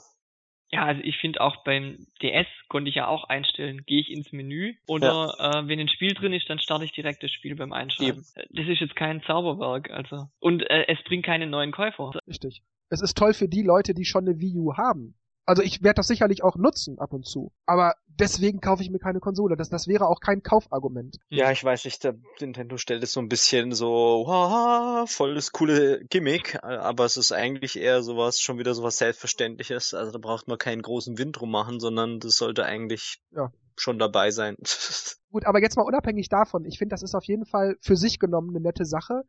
Ja, 0.72 0.86
also 0.86 1.02
ich 1.04 1.18
finde 1.18 1.40
auch 1.42 1.64
beim 1.64 2.06
DS 2.22 2.46
konnte 2.68 2.88
ich 2.88 2.94
ja 2.94 3.06
auch 3.06 3.24
einstellen, 3.24 3.82
gehe 3.84 4.00
ich 4.00 4.10
ins 4.10 4.32
Menü 4.32 4.74
oder 4.86 5.34
ja. 5.38 5.60
äh, 5.60 5.68
wenn 5.68 5.78
ein 5.78 5.88
Spiel 5.88 6.14
drin 6.14 6.32
ist, 6.32 6.48
dann 6.48 6.58
starte 6.58 6.84
ich 6.84 6.92
direkt 6.92 7.22
das 7.22 7.30
Spiel 7.30 7.54
beim 7.54 7.74
Einschalten. 7.74 8.24
Eben. 8.36 8.48
Das 8.50 8.66
ist 8.66 8.80
jetzt 8.80 8.96
kein 8.96 9.22
Zauberwerk, 9.22 9.90
also. 9.90 10.28
Und 10.40 10.62
äh, 10.62 10.86
es 10.88 11.02
bringt 11.04 11.26
keine 11.26 11.46
neuen 11.46 11.72
Käufer. 11.72 12.12
Richtig. 12.26 12.62
Es 12.88 13.02
ist 13.02 13.18
toll 13.18 13.34
für 13.34 13.48
die 13.48 13.62
Leute, 13.62 13.92
die 13.92 14.06
schon 14.06 14.26
eine 14.26 14.40
Wii 14.40 14.58
U 14.58 14.74
haben. 14.74 15.14
Also 15.44 15.62
ich 15.62 15.82
werde 15.82 15.96
das 15.96 16.06
sicherlich 16.06 16.42
auch 16.42 16.56
nutzen 16.56 16.98
ab 16.98 17.12
und 17.12 17.26
zu. 17.26 17.52
Aber 17.66 17.94
deswegen 18.18 18.60
kaufe 18.60 18.82
ich 18.82 18.90
mir 18.90 18.98
keine 18.98 19.20
Konsole. 19.20 19.56
Das, 19.56 19.68
das 19.68 19.88
wäre 19.88 20.06
auch 20.06 20.20
kein 20.20 20.42
Kaufargument. 20.42 21.18
Ja, 21.28 21.50
ich 21.50 21.62
weiß 21.62 21.84
nicht, 21.84 22.04
der 22.04 22.14
Nintendo 22.40 22.76
stellt 22.76 23.02
es 23.02 23.12
so 23.12 23.20
ein 23.20 23.28
bisschen 23.28 23.72
so, 23.72 24.26
haha, 24.28 25.06
voll 25.06 25.34
das 25.34 25.52
coole 25.52 26.04
Gimmick, 26.06 26.62
aber 26.62 27.04
es 27.04 27.16
ist 27.16 27.32
eigentlich 27.32 27.78
eher 27.78 28.02
sowas, 28.02 28.40
schon 28.40 28.58
wieder 28.58 28.74
sowas 28.74 28.98
Selbstverständliches. 28.98 29.94
Also 29.94 30.12
da 30.12 30.18
braucht 30.18 30.48
man 30.48 30.58
keinen 30.58 30.82
großen 30.82 31.18
Wind 31.18 31.38
drum 31.38 31.50
machen, 31.50 31.80
sondern 31.80 32.20
das 32.20 32.36
sollte 32.36 32.64
eigentlich 32.64 33.20
ja. 33.30 33.52
schon 33.76 33.98
dabei 33.98 34.30
sein. 34.30 34.56
Gut, 35.30 35.46
aber 35.46 35.60
jetzt 35.60 35.76
mal 35.76 35.82
unabhängig 35.82 36.28
davon, 36.28 36.64
ich 36.64 36.78
finde, 36.78 36.92
das 36.92 37.02
ist 37.02 37.14
auf 37.14 37.24
jeden 37.24 37.46
Fall 37.46 37.76
für 37.80 37.96
sich 37.96 38.18
genommen 38.18 38.50
eine 38.50 38.60
nette 38.60 38.84
Sache. 38.84 39.22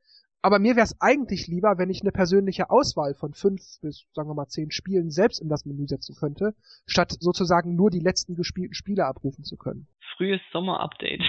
Aber 0.43 0.60
mir 0.60 0.75
wäre 0.75 0.84
es 0.84 0.99
eigentlich 0.99 1.47
lieber, 1.47 1.77
wenn 1.77 1.89
ich 1.89 2.01
eine 2.01 2.12
persönliche 2.12 2.69
Auswahl 2.69 3.13
von 3.13 3.34
fünf 3.34 3.62
bis, 3.82 4.06
sagen 4.13 4.29
wir 4.29 4.36
mal, 4.36 4.47
zehn 4.47 4.71
Spielen 4.71 5.10
selbst 5.10 5.41
in 5.41 5.47
das 5.47 5.65
Menü 5.65 5.88
setzen 5.88 6.15
könnte, 6.19 6.53
statt 6.86 7.13
sozusagen 7.17 7.77
nur 7.77 7.89
die 7.89 8.01
letzten 8.01 8.36
gespielten 8.36 8.73
Spiele 8.73 9.06
abrufen 9.06 9.45
zu 9.45 9.56
können. 9.56 9.88
Frühes 10.17 10.41
Sommer-Update. 10.51 11.21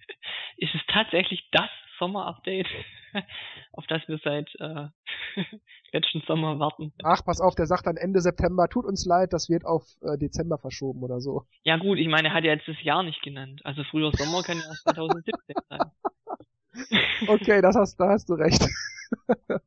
Ist 0.56 0.74
es 0.74 0.80
tatsächlich 0.88 1.48
das 1.52 1.70
Sommer-Update, 2.00 2.66
auf 3.74 3.86
das 3.86 4.02
wir 4.08 4.18
seit 4.24 4.52
äh, 4.58 4.88
letzten 5.92 6.22
Sommer 6.26 6.58
warten? 6.58 6.92
Ach, 7.04 7.24
pass 7.24 7.40
auf, 7.40 7.54
der 7.54 7.66
sagt 7.66 7.86
dann 7.86 7.96
Ende 7.96 8.20
September, 8.20 8.68
tut 8.68 8.86
uns 8.86 9.06
leid, 9.06 9.32
das 9.32 9.48
wird 9.48 9.64
auf 9.64 9.84
äh, 10.02 10.18
Dezember 10.18 10.58
verschoben 10.58 11.04
oder 11.04 11.20
so. 11.20 11.44
Ja 11.62 11.76
gut, 11.76 11.98
ich 11.98 12.08
meine, 12.08 12.28
er 12.28 12.34
hat 12.34 12.42
ja 12.42 12.54
jetzt 12.54 12.66
das 12.66 12.82
Jahr 12.82 13.04
nicht 13.04 13.22
genannt. 13.22 13.60
Also 13.62 13.84
früher 13.84 14.10
Sommer 14.10 14.42
kann 14.42 14.58
ja 14.58 14.92
2017 14.92 15.54
sein. 15.68 15.92
Okay, 17.26 17.60
das 17.60 17.76
hast, 17.76 17.98
da 17.98 18.10
hast 18.10 18.28
du 18.28 18.34
recht. 18.34 18.66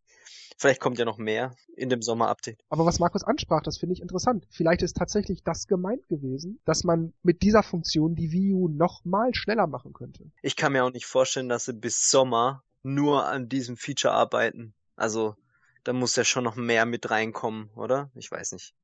Vielleicht 0.58 0.80
kommt 0.80 1.00
ja 1.00 1.06
noch 1.06 1.18
mehr 1.18 1.56
in 1.76 1.90
dem 1.90 2.04
Sommer-Update. 2.04 2.64
Aber 2.70 2.86
was 2.86 3.00
Markus 3.00 3.24
ansprach, 3.24 3.64
das 3.64 3.80
finde 3.80 3.94
ich 3.94 4.02
interessant. 4.02 4.46
Vielleicht 4.52 4.84
ist 4.84 4.96
tatsächlich 4.96 5.44
das 5.44 5.66
gemeint 5.66 6.08
gewesen, 6.08 6.60
dass 6.66 6.84
man 6.84 7.14
mit 7.24 7.42
dieser 7.42 7.64
Funktion 7.64 8.14
die 8.14 8.32
Wii 8.32 8.54
U 8.54 8.68
noch 8.68 9.04
mal 9.04 9.34
schneller 9.34 9.66
machen 9.66 9.94
könnte. 9.94 10.32
Ich 10.44 10.56
kann 10.56 10.74
mir 10.74 10.86
auch 10.86 10.92
nicht 10.92 11.08
vorstellen, 11.08 11.50
dass 11.50 11.66
sie 11.66 11.74
bis 11.74 12.12
Sommer 12.12 12.64
nur 12.84 13.26
an 13.26 13.50
diesem 13.50 13.76
Feature 13.76 14.14
arbeiten. 14.14 14.76
Also, 14.96 15.36
da 15.84 15.94
muss 15.94 16.16
ja 16.16 16.24
schon 16.24 16.44
noch 16.44 16.56
mehr 16.56 16.86
mit 16.86 17.10
reinkommen, 17.10 17.72
oder? 17.76 18.12
Ich 18.14 18.30
weiß 18.30 18.52
nicht. 18.52 18.76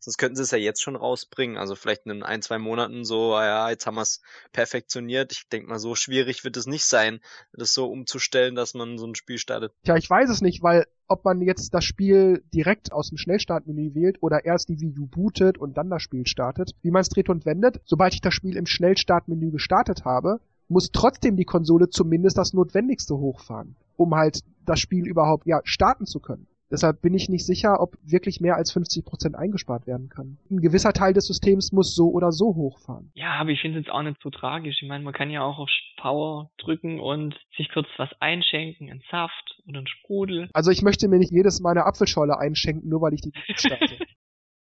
Sonst 0.00 0.16
könnten 0.16 0.36
sie 0.36 0.42
es 0.42 0.50
ja 0.50 0.58
jetzt 0.58 0.82
schon 0.82 0.96
rausbringen. 0.96 1.58
Also 1.58 1.74
vielleicht 1.74 2.06
in 2.06 2.22
ein, 2.22 2.40
zwei 2.40 2.58
Monaten 2.58 3.04
so, 3.04 3.34
ah 3.34 3.44
ja, 3.44 3.70
jetzt 3.70 3.86
haben 3.86 3.96
wir 3.96 4.02
es 4.02 4.22
perfektioniert. 4.52 5.30
Ich 5.32 5.48
denke 5.48 5.68
mal, 5.68 5.78
so 5.78 5.94
schwierig 5.94 6.42
wird 6.42 6.56
es 6.56 6.66
nicht 6.66 6.84
sein, 6.84 7.20
das 7.52 7.74
so 7.74 7.86
umzustellen, 7.86 8.54
dass 8.54 8.72
man 8.74 8.96
so 8.96 9.06
ein 9.06 9.14
Spiel 9.14 9.38
startet. 9.38 9.72
Tja, 9.84 9.96
ich 9.96 10.08
weiß 10.08 10.30
es 10.30 10.40
nicht, 10.40 10.62
weil 10.62 10.86
ob 11.06 11.24
man 11.24 11.42
jetzt 11.42 11.74
das 11.74 11.84
Spiel 11.84 12.42
direkt 12.54 12.92
aus 12.92 13.10
dem 13.10 13.18
Schnellstartmenü 13.18 13.94
wählt 13.94 14.22
oder 14.22 14.44
erst 14.44 14.68
die 14.68 14.80
Wii 14.80 14.98
U 15.00 15.06
bootet 15.06 15.58
und 15.58 15.76
dann 15.76 15.90
das 15.90 16.02
Spiel 16.02 16.26
startet, 16.26 16.72
wie 16.82 16.90
man 16.90 17.02
es 17.02 17.08
dreht 17.08 17.28
und 17.28 17.44
wendet, 17.44 17.80
sobald 17.84 18.14
ich 18.14 18.20
das 18.20 18.32
Spiel 18.32 18.56
im 18.56 18.66
Schnellstartmenü 18.66 19.50
gestartet 19.50 20.04
habe, 20.04 20.40
muss 20.68 20.92
trotzdem 20.92 21.36
die 21.36 21.44
Konsole 21.44 21.90
zumindest 21.90 22.38
das 22.38 22.54
Notwendigste 22.54 23.16
hochfahren, 23.16 23.76
um 23.96 24.14
halt 24.14 24.40
das 24.64 24.78
Spiel 24.78 25.06
überhaupt 25.06 25.46
ja 25.46 25.60
starten 25.64 26.06
zu 26.06 26.20
können. 26.20 26.46
Deshalb 26.70 27.02
bin 27.02 27.14
ich 27.14 27.28
nicht 27.28 27.44
sicher, 27.44 27.80
ob 27.80 27.96
wirklich 28.02 28.40
mehr 28.40 28.54
als 28.54 28.70
50 28.70 29.04
Prozent 29.04 29.34
eingespart 29.34 29.88
werden 29.88 30.08
kann. 30.08 30.38
Ein 30.50 30.60
gewisser 30.60 30.92
Teil 30.92 31.12
des 31.12 31.26
Systems 31.26 31.72
muss 31.72 31.96
so 31.96 32.10
oder 32.10 32.30
so 32.30 32.54
hochfahren. 32.54 33.10
Ja, 33.14 33.32
aber 33.32 33.50
ich 33.50 33.60
finde 33.60 33.80
es 33.80 33.86
jetzt 33.86 33.92
auch 33.92 34.02
nicht 34.02 34.20
so 34.22 34.30
tragisch. 34.30 34.80
Ich 34.80 34.88
meine, 34.88 35.02
man 35.02 35.12
kann 35.12 35.30
ja 35.30 35.42
auch 35.42 35.58
auf 35.58 35.68
Power 35.96 36.50
drücken 36.58 37.00
und 37.00 37.34
sich 37.56 37.70
kurz 37.72 37.88
was 37.96 38.10
einschenken, 38.20 38.88
einen 38.88 39.02
Saft 39.10 39.60
oder 39.66 39.78
einen 39.78 39.88
Sprudel. 39.88 40.48
Also 40.52 40.70
ich 40.70 40.82
möchte 40.82 41.08
mir 41.08 41.18
nicht 41.18 41.32
jedes 41.32 41.60
Mal 41.60 41.72
eine 41.72 41.86
Apfelscholle 41.86 42.38
einschenken, 42.38 42.88
nur 42.88 43.02
weil 43.02 43.14
ich 43.14 43.22
die 43.22 43.32
starte. 43.56 43.98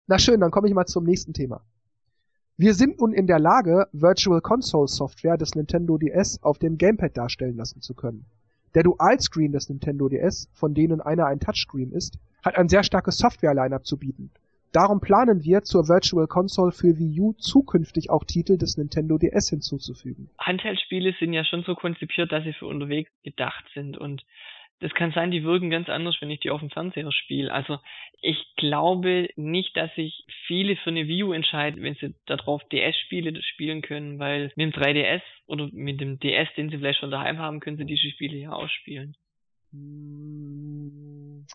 Na 0.06 0.20
schön, 0.20 0.40
dann 0.40 0.52
komme 0.52 0.68
ich 0.68 0.76
mal 0.76 0.86
zum 0.86 1.06
nächsten 1.06 1.34
Thema. 1.34 1.66
Wir 2.58 2.74
sind 2.74 3.02
nun 3.02 3.12
in 3.12 3.28
der 3.28 3.40
Lage, 3.40 3.88
Virtual 3.92 4.40
Console 4.40 4.88
Software 4.88 5.38
des 5.38 5.56
Nintendo 5.56 5.98
DS 5.98 6.42
auf 6.42 6.60
dem 6.60 6.78
Gamepad 6.78 7.18
darstellen 7.18 7.58
lassen 7.58 7.82
zu 7.82 7.96
können. 7.96 8.28
Der 8.76 8.84
Dual-Screen 8.84 9.54
des 9.54 9.70
Nintendo 9.70 10.10
DS, 10.10 10.52
von 10.54 10.74
denen 10.74 11.00
einer 11.00 11.26
ein 11.28 11.40
Touchscreen 11.40 11.94
ist, 11.94 12.20
hat 12.44 12.58
ein 12.58 12.68
sehr 12.68 12.84
starkes 12.84 13.18
Software-Line-Up 13.18 13.86
zu 13.86 13.98
bieten. 13.98 14.32
Darum 14.74 15.00
planen 15.00 15.46
wir, 15.46 15.62
zur 15.62 15.88
Virtual 15.88 16.28
Console 16.28 16.74
für 16.74 17.00
Wii 17.00 17.22
U 17.22 17.34
zukünftig 17.38 18.10
auch 18.10 18.26
Titel 18.26 18.58
des 18.58 18.76
Nintendo 18.76 19.18
DS 19.18 19.50
hinzuzufügen. 19.50 20.30
Handheld-Spiele 20.38 21.16
sind 21.18 21.32
ja 21.32 21.46
schon 21.46 21.64
so 21.64 21.76
konzipiert, 21.76 22.34
dass 22.34 22.44
sie 22.44 22.52
für 22.52 22.66
unterwegs 22.66 23.10
gedacht 23.24 23.64
sind 23.74 23.98
und 23.98 24.26
das 24.80 24.94
kann 24.94 25.12
sein, 25.14 25.32
die 25.32 25.44
wirken 25.44 25.70
ganz 25.70 25.90
anders, 25.90 26.18
wenn 26.20 26.30
ich 26.30 26.42
die 26.42 26.50
auf 26.50 26.60
dem 26.60 26.70
Fernseher 26.70 27.12
spiele. 27.12 27.52
Also 27.52 27.80
ich 28.22 28.38
glaube 28.58 29.30
nicht, 29.36 29.76
dass 29.78 29.94
sich 29.96 30.26
viele 30.48 30.76
für 30.76 30.90
eine 30.90 31.08
Wii 31.08 31.24
U 31.24 31.34
entscheiden, 31.34 31.82
wenn 31.82 31.96
sie 31.96 32.14
darauf 32.26 32.64
DS-Spiele 32.70 33.42
spielen 33.42 33.82
können, 33.82 34.20
weil 34.20 34.52
mit 34.56 34.76
dem 34.76 34.82
3DS 34.82 35.22
oder 35.48 35.70
mit 35.72 36.02
dem 36.02 36.20
DS, 36.20 36.50
den 36.58 36.70
sie 36.70 36.78
vielleicht 36.78 37.00
schon 37.00 37.12
daheim 37.12 37.40
haben, 37.40 37.62
können 37.62 37.78
sie 37.78 37.86
diese 37.86 38.10
Spiele 38.10 38.38
ja 38.38 38.52
ausspielen. 38.52 39.16
Hm. 39.72 41.46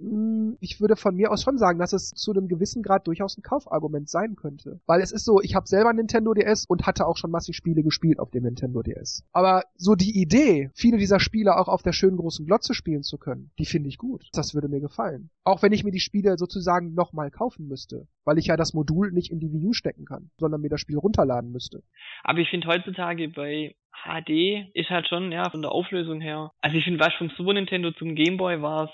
Hm, 0.00 0.56
ich 0.60 0.80
würde 0.80 0.96
von 0.96 1.14
mir 1.14 1.30
aus 1.30 1.42
schon 1.42 1.58
sagen, 1.58 1.78
dass 1.78 1.92
es 1.92 2.10
zu 2.10 2.32
einem 2.32 2.48
gewissen 2.48 2.82
Grad 2.82 3.06
durchaus 3.06 3.36
ein 3.36 3.42
Kaufargument 3.42 4.08
sein 4.08 4.36
könnte. 4.36 4.80
Weil 4.86 5.00
es 5.00 5.12
ist 5.12 5.24
so, 5.24 5.40
ich 5.40 5.54
habe 5.54 5.66
selber 5.66 5.92
Nintendo 5.92 6.34
DS 6.34 6.64
und 6.66 6.86
hatte 6.86 7.06
auch 7.06 7.16
schon 7.16 7.30
massig 7.30 7.56
Spiele 7.56 7.82
gespielt 7.82 8.18
auf 8.18 8.30
dem 8.30 8.44
Nintendo 8.44 8.82
DS. 8.82 9.24
Aber 9.32 9.62
so 9.76 9.94
die 9.94 10.20
Idee, 10.20 10.70
viele 10.74 10.98
dieser 10.98 11.20
Spiele 11.20 11.56
auch 11.56 11.68
auf 11.68 11.82
der 11.82 11.92
schönen 11.92 12.16
großen 12.16 12.46
Glotze 12.46 12.74
spielen 12.74 13.02
zu 13.02 13.18
können, 13.18 13.50
die 13.58 13.66
finde 13.66 13.88
ich 13.88 13.98
gut. 13.98 14.28
Das 14.32 14.54
würde 14.54 14.68
mir 14.68 14.80
gefallen. 14.80 15.30
Auch 15.44 15.62
wenn 15.62 15.72
ich 15.72 15.84
mir 15.84 15.92
die 15.92 16.00
Spiele 16.00 16.36
sozusagen 16.36 16.94
nochmal 16.94 17.30
kaufen 17.30 17.68
müsste. 17.68 18.06
Weil 18.24 18.38
ich 18.38 18.46
ja 18.46 18.56
das 18.56 18.74
Modul 18.74 19.12
nicht 19.12 19.30
in 19.30 19.40
die 19.40 19.52
Wii 19.52 19.66
U 19.66 19.72
stecken 19.72 20.04
kann, 20.04 20.30
sondern 20.38 20.60
mir 20.60 20.70
das 20.70 20.80
Spiel 20.80 20.98
runterladen 20.98 21.52
müsste. 21.52 21.82
Aber 22.22 22.38
ich 22.38 22.48
finde 22.48 22.68
heutzutage 22.68 23.28
bei 23.28 23.74
HD 24.04 24.70
ist 24.74 24.90
halt 24.90 25.08
schon, 25.08 25.32
ja, 25.32 25.48
von 25.50 25.62
der 25.62 25.72
Auflösung 25.72 26.20
her. 26.20 26.52
Also 26.60 26.76
ich 26.76 26.84
finde, 26.84 27.00
was 27.00 27.14
vom 27.14 27.30
Super 27.36 27.54
Nintendo 27.54 27.92
zum 27.92 28.14
Game 28.14 28.36
Boy 28.36 28.60
war 28.60 28.84
es 28.84 28.90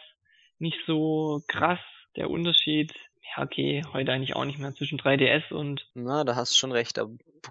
nicht 0.61 0.79
so 0.87 1.43
krass 1.49 1.81
der 2.17 2.31
Unterschied. 2.31 2.93
Ja, 3.37 3.45
okay, 3.45 3.85
heute 3.93 4.13
eigentlich 4.13 4.37
auch 4.37 4.45
nicht 4.45 4.59
mehr 4.59 4.75
zwischen 4.75 4.99
3DS 4.99 5.53
und. 5.53 5.89
Na, 5.95 6.25
da 6.25 6.37
hast 6.37 6.55
du 6.55 6.59
schon 6.59 6.73
recht, 6.73 6.97
da 6.97 7.07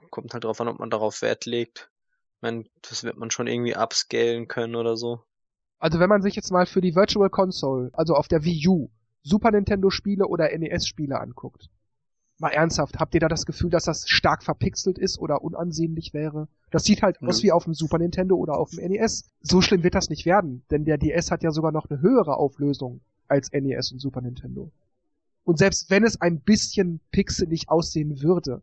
kommt 0.09 0.33
halt 0.33 0.43
drauf 0.43 0.59
an, 0.61 0.67
ob 0.67 0.79
man 0.79 0.89
darauf 0.89 1.21
Wert 1.21 1.45
legt. 1.45 1.89
Ich 2.35 2.41
meine, 2.41 2.65
das 2.81 3.03
wird 3.03 3.17
man 3.17 3.31
schon 3.31 3.47
irgendwie 3.47 3.75
upscalen 3.75 4.47
können 4.47 4.75
oder 4.75 4.95
so. 4.97 5.23
Also 5.79 5.99
wenn 5.99 6.09
man 6.09 6.21
sich 6.21 6.35
jetzt 6.35 6.51
mal 6.51 6.65
für 6.65 6.81
die 6.81 6.95
Virtual 6.95 7.29
Console, 7.29 7.89
also 7.93 8.13
auf 8.13 8.27
der 8.27 8.43
Wii 8.43 8.67
U, 8.67 8.89
Super 9.21 9.51
Nintendo 9.51 9.89
Spiele 9.89 10.27
oder 10.27 10.49
NES 10.57 10.87
Spiele 10.87 11.19
anguckt. 11.19 11.69
Mal 12.39 12.51
ernsthaft, 12.51 12.99
habt 12.99 13.13
ihr 13.13 13.19
da 13.19 13.27
das 13.27 13.45
Gefühl, 13.45 13.69
dass 13.69 13.83
das 13.83 14.07
stark 14.07 14.43
verpixelt 14.43 14.97
ist 14.97 15.19
oder 15.19 15.43
unansehnlich 15.43 16.13
wäre? 16.13 16.47
Das 16.71 16.85
sieht 16.85 17.01
halt 17.01 17.21
aus 17.21 17.43
wie 17.43 17.51
auf 17.51 17.65
dem 17.65 17.73
Super 17.73 17.97
Nintendo 17.97 18.37
oder 18.37 18.57
auf 18.57 18.71
dem 18.71 18.89
NES. 18.89 19.29
So 19.41 19.59
schlimm 19.61 19.83
wird 19.83 19.93
das 19.93 20.09
nicht 20.09 20.25
werden, 20.25 20.63
denn 20.71 20.85
der 20.85 20.97
DS 20.97 21.31
hat 21.31 21.43
ja 21.43 21.51
sogar 21.51 21.73
noch 21.73 21.89
eine 21.89 22.01
höhere 22.01 22.37
Auflösung 22.37 23.01
als 23.27 23.51
NES 23.51 23.91
und 23.91 23.99
Super 23.99 24.21
Nintendo. 24.21 24.71
Und 25.43 25.57
selbst 25.57 25.89
wenn 25.89 26.05
es 26.05 26.21
ein 26.21 26.39
bisschen 26.39 27.01
pixelig 27.11 27.67
aussehen 27.67 28.21
würde, 28.21 28.61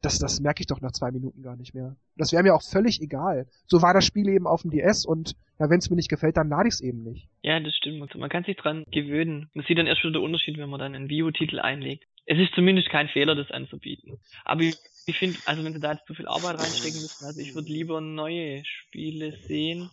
das, 0.00 0.18
das 0.18 0.40
merke 0.40 0.62
ich 0.62 0.66
doch 0.66 0.80
nach 0.80 0.92
zwei 0.92 1.10
Minuten 1.10 1.42
gar 1.42 1.56
nicht 1.56 1.74
mehr. 1.74 1.96
Das 2.16 2.32
wäre 2.32 2.42
mir 2.42 2.54
auch 2.54 2.62
völlig 2.62 3.02
egal. 3.02 3.46
So 3.66 3.82
war 3.82 3.92
das 3.92 4.06
Spiel 4.06 4.30
eben 4.30 4.46
auf 4.46 4.62
dem 4.62 4.70
DS 4.70 5.04
und 5.04 5.36
ja, 5.58 5.68
wenn 5.68 5.78
es 5.78 5.90
mir 5.90 5.96
nicht 5.96 6.08
gefällt, 6.08 6.38
dann 6.38 6.48
lade 6.48 6.68
ich 6.68 6.74
es 6.74 6.80
eben 6.80 7.02
nicht. 7.02 7.28
Ja, 7.42 7.60
das 7.60 7.74
stimmt. 7.74 8.14
Man 8.14 8.30
kann 8.30 8.44
sich 8.44 8.56
dran 8.56 8.84
gewöhnen. 8.90 9.50
Man 9.52 9.66
sieht 9.66 9.76
dann 9.76 9.86
erst 9.86 10.00
schon 10.00 10.14
den 10.14 10.22
Unterschied, 10.22 10.56
wenn 10.56 10.70
man 10.70 10.80
dann 10.80 10.94
einen 10.94 11.10
View-Titel 11.10 11.58
einlegt 11.58 12.06
es 12.30 12.38
ist 12.38 12.54
zumindest 12.54 12.88
kein 12.90 13.08
Fehler, 13.08 13.34
das 13.34 13.50
anzubieten. 13.50 14.20
Aber 14.44 14.62
ich, 14.62 14.76
ich 15.04 15.18
finde, 15.18 15.40
also 15.46 15.64
wenn 15.64 15.72
sie 15.74 15.80
da 15.80 15.92
jetzt 15.94 16.06
zu 16.06 16.14
viel 16.14 16.28
Arbeit 16.28 16.58
reinstecken 16.58 17.00
müssen, 17.00 17.24
also 17.24 17.40
ich 17.40 17.56
würde 17.56 17.72
lieber 17.72 18.00
neue 18.00 18.64
Spiele 18.64 19.36
sehen. 19.48 19.90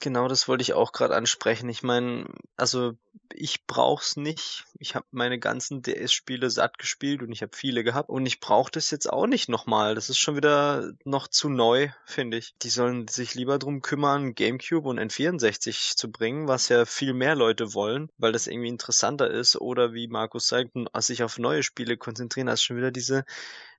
Genau, 0.00 0.28
das 0.28 0.48
wollte 0.48 0.62
ich 0.62 0.72
auch 0.72 0.92
gerade 0.92 1.14
ansprechen. 1.14 1.68
Ich 1.68 1.82
meine, 1.82 2.26
also 2.56 2.94
ich 3.34 3.66
brauch's 3.66 4.16
nicht. 4.16 4.64
Ich 4.78 4.94
habe 4.94 5.06
meine 5.10 5.38
ganzen 5.38 5.82
DS-Spiele 5.82 6.48
satt 6.50 6.78
gespielt 6.78 7.22
und 7.22 7.32
ich 7.32 7.42
habe 7.42 7.56
viele 7.56 7.84
gehabt 7.84 8.08
und 8.08 8.24
ich 8.24 8.40
brauche 8.40 8.70
das 8.70 8.90
jetzt 8.90 9.10
auch 9.10 9.26
nicht 9.26 9.48
nochmal. 9.48 9.94
Das 9.94 10.08
ist 10.08 10.18
schon 10.18 10.36
wieder 10.36 10.92
noch 11.04 11.28
zu 11.28 11.50
neu, 11.50 11.88
finde 12.06 12.38
ich. 12.38 12.54
Die 12.62 12.70
sollen 12.70 13.08
sich 13.08 13.34
lieber 13.34 13.58
drum 13.58 13.82
kümmern, 13.82 14.34
GameCube 14.34 14.88
und 14.88 14.98
N64 14.98 15.96
zu 15.96 16.10
bringen, 16.10 16.48
was 16.48 16.68
ja 16.68 16.86
viel 16.86 17.12
mehr 17.12 17.34
Leute 17.34 17.74
wollen, 17.74 18.10
weil 18.16 18.32
das 18.32 18.46
irgendwie 18.46 18.68
interessanter 18.68 19.30
ist. 19.30 19.56
Oder 19.56 19.92
wie 19.92 20.08
Markus 20.08 20.48
sagt, 20.48 20.70
sich 21.00 21.22
auf 21.22 21.38
neue 21.38 21.62
Spiele 21.62 21.96
konzentrieren, 21.96 22.48
als 22.48 22.62
schon 22.62 22.76
wieder 22.78 22.90
diese 22.90 23.24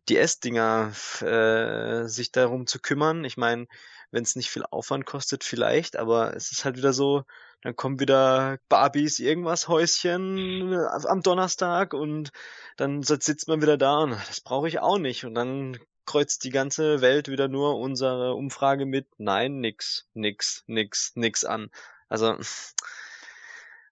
DS-Dinger 0.08 0.92
äh, 1.22 2.08
sich 2.08 2.32
darum 2.32 2.68
zu 2.68 2.80
kümmern. 2.80 3.24
Ich 3.26 3.38
meine, 3.38 3.68
wenn 4.12 4.24
es 4.24 4.36
nicht 4.36 4.50
viel 4.50 4.64
Aufwand 4.70 5.06
kostet, 5.06 5.44
vielleicht, 5.44 5.98
aber 5.98 6.36
es 6.36 6.52
ist 6.52 6.66
halt 6.66 6.78
wieder 6.78 6.94
so, 6.94 7.24
dann 7.62 7.76
kommen 7.76 8.00
wieder 8.00 8.58
Barbies 8.70 9.20
irgendwas 9.20 9.68
Häuschen 9.68 10.72
äh, 10.74 11.08
am 11.08 11.22
Donnerstag 11.22 11.94
und 11.94 12.32
dann 12.78 13.04
sitzt 13.04 13.48
man 13.48 13.62
wieder 13.62 13.78
da 13.78 14.00
und 14.00 14.12
das 14.12 14.42
brauche 14.42 14.68
ich 14.68 14.80
auch 14.80 14.98
nicht 14.98 15.26
und 15.26 15.36
dann 15.36 15.78
kreuzt 16.06 16.44
die 16.44 16.50
ganze 16.50 17.02
Welt 17.02 17.28
wieder 17.28 17.48
nur 17.48 17.78
unsere 17.78 18.34
Umfrage 18.34 18.86
mit 18.86 19.08
nein, 19.18 19.60
nix, 19.60 20.08
nix, 20.14 20.64
nix, 20.66 21.12
nix 21.16 21.44
an. 21.44 21.70
Also 22.08 22.36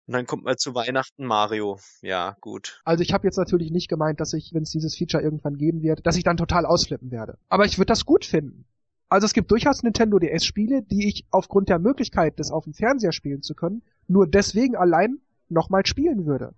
und 0.07 0.13
dann 0.13 0.25
kommt 0.25 0.45
mal 0.45 0.55
zu 0.55 0.73
Weihnachten 0.73 1.25
Mario. 1.25 1.79
Ja, 2.01 2.37
gut. 2.39 2.81
Also 2.85 3.03
ich 3.03 3.13
habe 3.13 3.27
jetzt 3.27 3.35
natürlich 3.35 3.71
nicht 3.71 3.89
gemeint, 3.89 4.21
dass 4.21 4.31
ich, 4.31 4.53
wenn 4.53 4.63
es 4.63 4.71
dieses 4.71 4.95
Feature 4.95 5.21
irgendwann 5.21 5.57
geben 5.57 5.81
wird, 5.81 6.07
dass 6.07 6.15
ich 6.15 6.23
dann 6.23 6.37
total 6.37 6.65
ausflippen 6.65 7.11
werde. 7.11 7.37
Aber 7.49 7.65
ich 7.65 7.77
würde 7.77 7.87
das 7.87 8.05
gut 8.05 8.23
finden. 8.23 8.65
Also 9.09 9.25
es 9.25 9.33
gibt 9.33 9.51
durchaus 9.51 9.83
Nintendo 9.83 10.19
DS-Spiele, 10.19 10.83
die 10.83 11.07
ich 11.07 11.25
aufgrund 11.31 11.69
der 11.69 11.79
Möglichkeit, 11.79 12.39
das 12.39 12.51
auf 12.51 12.65
dem 12.65 12.73
Fernseher 12.73 13.13
spielen 13.13 13.41
zu 13.41 13.55
können, 13.55 13.81
nur 14.07 14.27
deswegen 14.27 14.75
allein 14.75 15.19
nochmal 15.49 15.85
spielen 15.85 16.25
würde. 16.25 16.53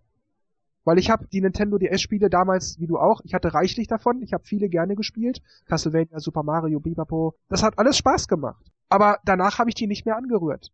Weil 0.84 0.98
ich 0.98 1.12
habe 1.12 1.28
die 1.28 1.42
Nintendo 1.42 1.78
DS-Spiele 1.78 2.30
damals, 2.30 2.80
wie 2.80 2.88
du 2.88 2.98
auch, 2.98 3.22
ich 3.24 3.36
hatte 3.36 3.54
reichlich 3.54 3.88
davon, 3.88 4.24
ich 4.24 4.34
habe 4.34 4.46
viele 4.46 4.70
gerne 4.70 4.96
gespielt. 4.96 5.44
Castlevania, 5.66 6.20
Super 6.20 6.42
Mario, 6.42 6.80
Bibapo, 6.80 7.36
das 7.50 7.62
hat 7.62 7.78
alles 7.78 7.98
Spaß 7.98 8.28
gemacht. 8.28 8.66
Aber 8.88 9.20
danach 9.26 9.60
habe 9.60 9.70
ich 9.70 9.76
die 9.76 9.86
nicht 9.86 10.08
mehr 10.08 10.18
angerührt. 10.18 10.72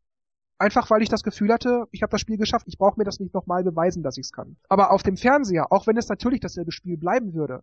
Einfach 0.58 0.90
weil 0.90 1.02
ich 1.02 1.10
das 1.10 1.24
Gefühl 1.24 1.52
hatte, 1.52 1.84
ich 1.92 2.02
habe 2.02 2.12
das 2.12 2.22
Spiel 2.22 2.38
geschafft, 2.38 2.68
ich 2.70 2.78
brauche 2.78 2.98
mir 2.98 3.04
das 3.04 3.20
nicht 3.20 3.34
nochmal 3.34 3.66
beweisen, 3.66 4.04
dass 4.04 4.18
ich 4.18 4.28
es 4.28 4.32
kann. 4.32 4.56
Aber 4.70 4.92
auf 4.92 5.04
dem 5.04 5.18
Fernseher, 5.18 5.70
auch 5.74 5.86
wenn 5.86 5.98
es 5.98 6.08
natürlich 6.08 6.40
dasselbe 6.40 6.72
Spiel 6.72 6.96
bleiben 6.96 7.34
würde, 7.34 7.62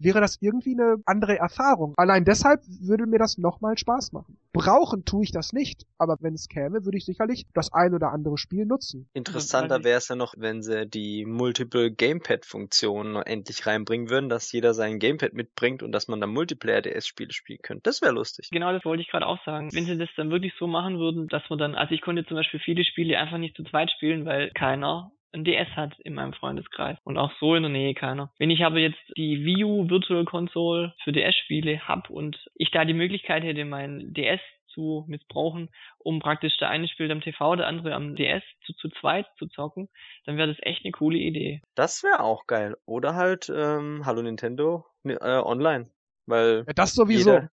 wäre 0.00 0.20
das 0.20 0.38
irgendwie 0.40 0.74
eine 0.78 0.96
andere 1.04 1.38
Erfahrung. 1.38 1.94
Allein 1.96 2.24
deshalb 2.24 2.60
würde 2.66 3.06
mir 3.06 3.18
das 3.18 3.38
nochmal 3.38 3.78
Spaß 3.78 4.12
machen. 4.12 4.38
Brauchen 4.52 5.04
tue 5.04 5.24
ich 5.24 5.30
das 5.30 5.52
nicht, 5.52 5.86
aber 5.98 6.16
wenn 6.20 6.34
es 6.34 6.48
käme, 6.48 6.84
würde 6.84 6.98
ich 6.98 7.04
sicherlich 7.04 7.46
das 7.54 7.72
ein 7.72 7.94
oder 7.94 8.10
andere 8.10 8.36
Spiel 8.36 8.66
nutzen. 8.66 9.08
Interessanter 9.12 9.84
wäre 9.84 9.98
es 9.98 10.08
ja 10.08 10.16
noch, 10.16 10.34
wenn 10.36 10.62
sie 10.62 10.86
die 10.86 11.24
Multiple 11.24 11.92
Gamepad-Funktion 11.92 13.16
endlich 13.16 13.66
reinbringen 13.66 14.10
würden, 14.10 14.28
dass 14.28 14.50
jeder 14.50 14.74
sein 14.74 14.98
Gamepad 14.98 15.34
mitbringt 15.34 15.82
und 15.82 15.92
dass 15.92 16.08
man 16.08 16.20
dann 16.20 16.30
Multiplayer-DS-Spiele 16.30 17.32
spielen 17.32 17.60
könnte. 17.62 17.82
Das 17.84 18.02
wäre 18.02 18.12
lustig. 18.12 18.48
Genau, 18.50 18.72
das 18.72 18.84
wollte 18.84 19.02
ich 19.02 19.08
gerade 19.08 19.26
auch 19.26 19.42
sagen. 19.44 19.70
Wenn 19.72 19.84
sie 19.84 19.96
das 19.96 20.08
dann 20.16 20.30
wirklich 20.30 20.54
so 20.58 20.66
machen 20.66 20.98
würden, 20.98 21.28
dass 21.28 21.42
man 21.48 21.58
dann, 21.58 21.74
also 21.74 21.94
ich 21.94 22.00
konnte 22.00 22.26
zum 22.26 22.36
Beispiel 22.36 22.60
viele 22.60 22.84
Spiele 22.84 23.18
einfach 23.18 23.38
nicht 23.38 23.56
zu 23.56 23.62
zweit 23.64 23.90
spielen, 23.90 24.24
weil 24.24 24.50
keiner 24.50 25.12
ein 25.32 25.44
DS 25.44 25.68
hat 25.76 25.98
in 26.00 26.14
meinem 26.14 26.32
Freundeskreis 26.32 26.98
und 27.04 27.18
auch 27.18 27.30
so 27.38 27.54
in 27.54 27.62
der 27.62 27.70
Nähe 27.70 27.94
keiner. 27.94 28.32
Wenn 28.38 28.50
ich 28.50 28.64
aber 28.64 28.78
jetzt 28.78 29.00
die 29.16 29.44
Wii 29.44 29.64
U 29.64 29.88
Virtual 29.88 30.24
Console 30.24 30.94
für 31.04 31.12
DS-Spiele 31.12 31.86
hab 31.86 32.10
und 32.10 32.38
ich 32.54 32.70
da 32.70 32.84
die 32.84 32.94
Möglichkeit 32.94 33.42
hätte, 33.42 33.64
mein 33.64 34.12
DS 34.12 34.40
zu 34.74 35.04
missbrauchen, 35.08 35.68
um 35.98 36.20
praktisch 36.20 36.56
der 36.58 36.70
eine 36.70 36.88
spielt 36.88 37.10
am 37.10 37.20
TV, 37.20 37.56
der 37.56 37.66
andere 37.66 37.94
am 37.94 38.16
DS 38.16 38.42
zu, 38.64 38.72
zu 38.74 38.88
zweit 39.00 39.26
zu 39.38 39.46
zocken, 39.46 39.88
dann 40.24 40.36
wäre 40.36 40.48
das 40.48 40.58
echt 40.62 40.84
eine 40.84 40.92
coole 40.92 41.18
Idee. 41.18 41.62
Das 41.74 42.02
wäre 42.02 42.20
auch 42.20 42.46
geil. 42.46 42.76
Oder 42.86 43.14
halt, 43.14 43.52
ähm, 43.54 44.02
Hallo 44.04 44.22
Nintendo, 44.22 44.86
äh, 45.04 45.16
online. 45.18 45.90
Weil 46.26 46.64
ja, 46.66 46.72
das 46.72 46.94
sowieso. 46.94 47.30
Jeder, 47.30 47.50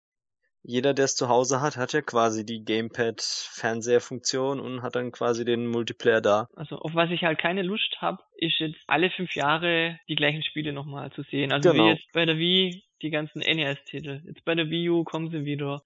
jeder, 0.66 0.94
der 0.94 1.04
es 1.04 1.14
zu 1.14 1.28
Hause 1.28 1.60
hat, 1.60 1.76
hat 1.76 1.92
ja 1.92 2.02
quasi 2.02 2.44
die 2.44 2.64
Gamepad-Fernsehfunktion 2.64 4.58
und 4.58 4.82
hat 4.82 4.96
dann 4.96 5.12
quasi 5.12 5.44
den 5.44 5.68
Multiplayer 5.68 6.20
da. 6.20 6.48
Also 6.56 6.76
auf 6.76 6.92
was 6.94 7.10
ich 7.10 7.22
halt 7.22 7.38
keine 7.38 7.62
Lust 7.62 7.96
habe, 8.00 8.18
ist 8.36 8.58
jetzt 8.58 8.78
alle 8.88 9.10
fünf 9.10 9.34
Jahre 9.36 10.00
die 10.08 10.16
gleichen 10.16 10.42
Spiele 10.42 10.72
nochmal 10.72 11.12
zu 11.12 11.22
sehen. 11.22 11.52
Also 11.52 11.70
genau. 11.70 11.84
wie 11.84 11.90
jetzt 11.90 12.12
bei 12.12 12.24
der 12.26 12.36
Wii 12.36 12.82
die 13.00 13.10
ganzen 13.10 13.38
NES-Titel. 13.40 14.22
Jetzt 14.26 14.44
bei 14.44 14.56
der 14.56 14.68
Wii 14.68 14.90
U 14.90 15.04
kommen 15.04 15.30
sie 15.30 15.44
wieder. 15.44 15.82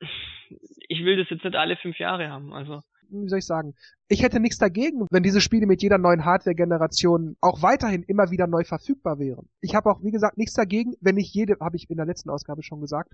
Ich 0.88 1.04
will 1.04 1.18
das 1.18 1.28
jetzt 1.28 1.44
nicht 1.44 1.56
alle 1.56 1.76
fünf 1.76 1.98
Jahre 1.98 2.30
haben, 2.30 2.54
also 2.54 2.80
wie 3.12 3.28
soll 3.28 3.40
ich 3.40 3.46
sagen, 3.46 3.74
ich 4.08 4.22
hätte 4.22 4.40
nichts 4.40 4.58
dagegen, 4.58 5.06
wenn 5.10 5.24
diese 5.24 5.40
Spiele 5.40 5.66
mit 5.66 5.82
jeder 5.82 5.98
neuen 5.98 6.24
Hardware-Generation 6.24 7.36
auch 7.40 7.60
weiterhin 7.62 8.04
immer 8.04 8.30
wieder 8.30 8.46
neu 8.46 8.62
verfügbar 8.64 9.18
wären. 9.18 9.48
Ich 9.60 9.74
habe 9.74 9.90
auch, 9.90 10.02
wie 10.02 10.12
gesagt, 10.12 10.38
nichts 10.38 10.54
dagegen, 10.54 10.94
wenn 11.00 11.16
nicht 11.16 11.34
jede, 11.34 11.56
habe 11.60 11.76
ich 11.76 11.90
in 11.90 11.96
der 11.96 12.06
letzten 12.06 12.30
Ausgabe 12.30 12.62
schon 12.62 12.80
gesagt, 12.80 13.12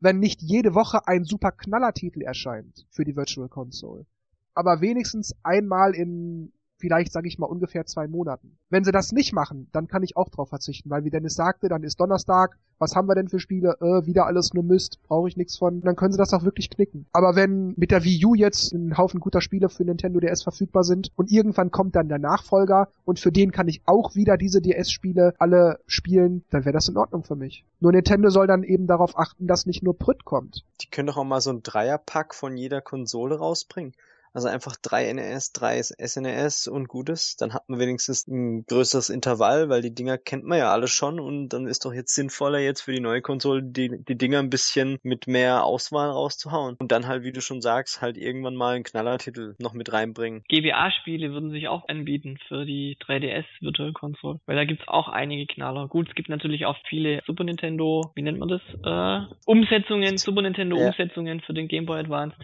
wenn 0.00 0.18
nicht 0.18 0.42
jede 0.42 0.74
Woche 0.74 1.06
ein 1.06 1.24
super 1.24 1.52
Knallertitel 1.52 2.22
erscheint 2.22 2.86
für 2.90 3.04
die 3.04 3.16
Virtual 3.16 3.48
Console. 3.48 4.06
Aber 4.54 4.80
wenigstens 4.80 5.34
einmal 5.42 5.94
in 5.94 6.52
vielleicht, 6.78 7.12
sage 7.12 7.28
ich 7.28 7.38
mal, 7.38 7.46
ungefähr 7.46 7.86
zwei 7.86 8.06
Monaten. 8.06 8.56
Wenn 8.70 8.84
sie 8.84 8.92
das 8.92 9.12
nicht 9.12 9.32
machen, 9.32 9.68
dann 9.72 9.88
kann 9.88 10.02
ich 10.02 10.16
auch 10.16 10.28
drauf 10.28 10.48
verzichten, 10.48 10.90
weil 10.90 11.04
wie 11.04 11.10
Dennis 11.10 11.34
sagte, 11.34 11.68
dann 11.68 11.82
ist 11.82 12.00
Donnerstag, 12.00 12.56
was 12.78 12.94
haben 12.94 13.08
wir 13.08 13.14
denn 13.14 13.28
für 13.28 13.40
Spiele? 13.40 13.76
Äh, 13.80 14.06
wieder 14.06 14.26
alles 14.26 14.54
nur 14.54 14.64
Mist, 14.64 14.98
brauche 15.06 15.28
ich 15.28 15.36
nichts 15.36 15.56
von. 15.58 15.80
Dann 15.80 15.96
können 15.96 16.12
sie 16.12 16.18
das 16.18 16.32
auch 16.32 16.44
wirklich 16.44 16.70
knicken. 16.70 17.06
Aber 17.12 17.36
wenn 17.36 17.74
mit 17.76 17.90
der 17.90 18.04
Wii 18.04 18.24
U 18.24 18.34
jetzt 18.34 18.72
ein 18.72 18.96
Haufen 18.96 19.20
guter 19.20 19.40
Spiele 19.40 19.68
für 19.68 19.84
Nintendo 19.84 20.20
DS 20.20 20.42
verfügbar 20.42 20.84
sind 20.84 21.10
und 21.16 21.30
irgendwann 21.30 21.70
kommt 21.70 21.96
dann 21.96 22.08
der 22.08 22.18
Nachfolger 22.18 22.88
und 23.04 23.18
für 23.18 23.32
den 23.32 23.52
kann 23.52 23.68
ich 23.68 23.82
auch 23.86 24.14
wieder 24.14 24.36
diese 24.36 24.60
DS-Spiele 24.60 25.34
alle 25.38 25.80
spielen, 25.86 26.44
dann 26.50 26.64
wäre 26.64 26.72
das 26.72 26.88
in 26.88 26.96
Ordnung 26.96 27.24
für 27.24 27.36
mich. 27.36 27.64
Nur 27.80 27.92
Nintendo 27.92 28.30
soll 28.30 28.46
dann 28.46 28.62
eben 28.62 28.86
darauf 28.86 29.18
achten, 29.18 29.46
dass 29.46 29.66
nicht 29.66 29.82
nur 29.82 29.96
Prütt 29.96 30.24
kommt. 30.24 30.64
Die 30.80 30.88
können 30.88 31.06
doch 31.08 31.16
auch 31.16 31.24
mal 31.24 31.40
so 31.40 31.50
ein 31.50 31.62
Dreierpack 31.62 32.34
von 32.34 32.56
jeder 32.56 32.80
Konsole 32.80 33.38
rausbringen. 33.38 33.92
Also 34.32 34.48
einfach 34.48 34.76
drei 34.82 35.12
NES, 35.12 35.52
drei 35.52 35.80
SNES 35.82 36.66
e 36.66 36.70
und 36.70 36.88
Gutes. 36.88 37.36
Dann 37.36 37.54
hat 37.54 37.68
man 37.68 37.78
wenigstens 37.78 38.26
ein 38.26 38.64
größeres 38.66 39.10
Intervall, 39.10 39.68
weil 39.68 39.82
die 39.82 39.94
Dinger 39.94 40.18
kennt 40.18 40.44
man 40.44 40.58
ja 40.58 40.72
alle 40.72 40.88
schon 40.88 41.20
und 41.20 41.50
dann 41.50 41.66
ist 41.66 41.84
doch 41.84 41.92
jetzt 41.92 42.14
sinnvoller 42.14 42.58
jetzt 42.58 42.82
für 42.82 42.92
die 42.92 43.00
neue 43.00 43.22
Konsole 43.22 43.62
die, 43.62 43.90
die 44.04 44.18
Dinger 44.18 44.38
ein 44.38 44.50
bisschen 44.50 44.98
mit 45.02 45.26
mehr 45.26 45.64
Auswahl 45.64 46.10
rauszuhauen. 46.10 46.76
Und 46.78 46.92
dann 46.92 47.06
halt, 47.06 47.22
wie 47.22 47.32
du 47.32 47.40
schon 47.40 47.60
sagst, 47.60 48.00
halt 48.00 48.16
irgendwann 48.16 48.54
mal 48.54 48.74
einen 48.74 48.84
Knallertitel 48.84 49.54
noch 49.58 49.72
mit 49.72 49.92
reinbringen. 49.92 50.42
GBA-Spiele 50.48 51.32
würden 51.32 51.50
sich 51.50 51.68
auch 51.68 51.88
anbieten 51.88 52.38
für 52.48 52.64
die 52.64 52.96
3DS 53.00 53.44
Virtual 53.60 53.92
Console, 53.92 54.40
weil 54.46 54.56
da 54.56 54.64
gibt's 54.64 54.86
auch 54.88 55.08
einige 55.08 55.46
Knaller. 55.46 55.88
Gut, 55.88 56.08
es 56.08 56.14
gibt 56.14 56.28
natürlich 56.28 56.66
auch 56.66 56.76
viele 56.88 57.22
Super 57.26 57.44
Nintendo, 57.44 58.12
wie 58.14 58.22
nennt 58.22 58.38
man 58.38 58.48
das? 58.48 58.62
Äh, 58.84 59.34
Umsetzungen, 59.46 60.18
Super 60.18 60.42
Nintendo 60.42 60.76
Umsetzungen 60.76 61.38
ja. 61.38 61.44
für 61.44 61.54
den 61.54 61.68
Game 61.68 61.86
Boy 61.86 62.00
Advance. 62.00 62.36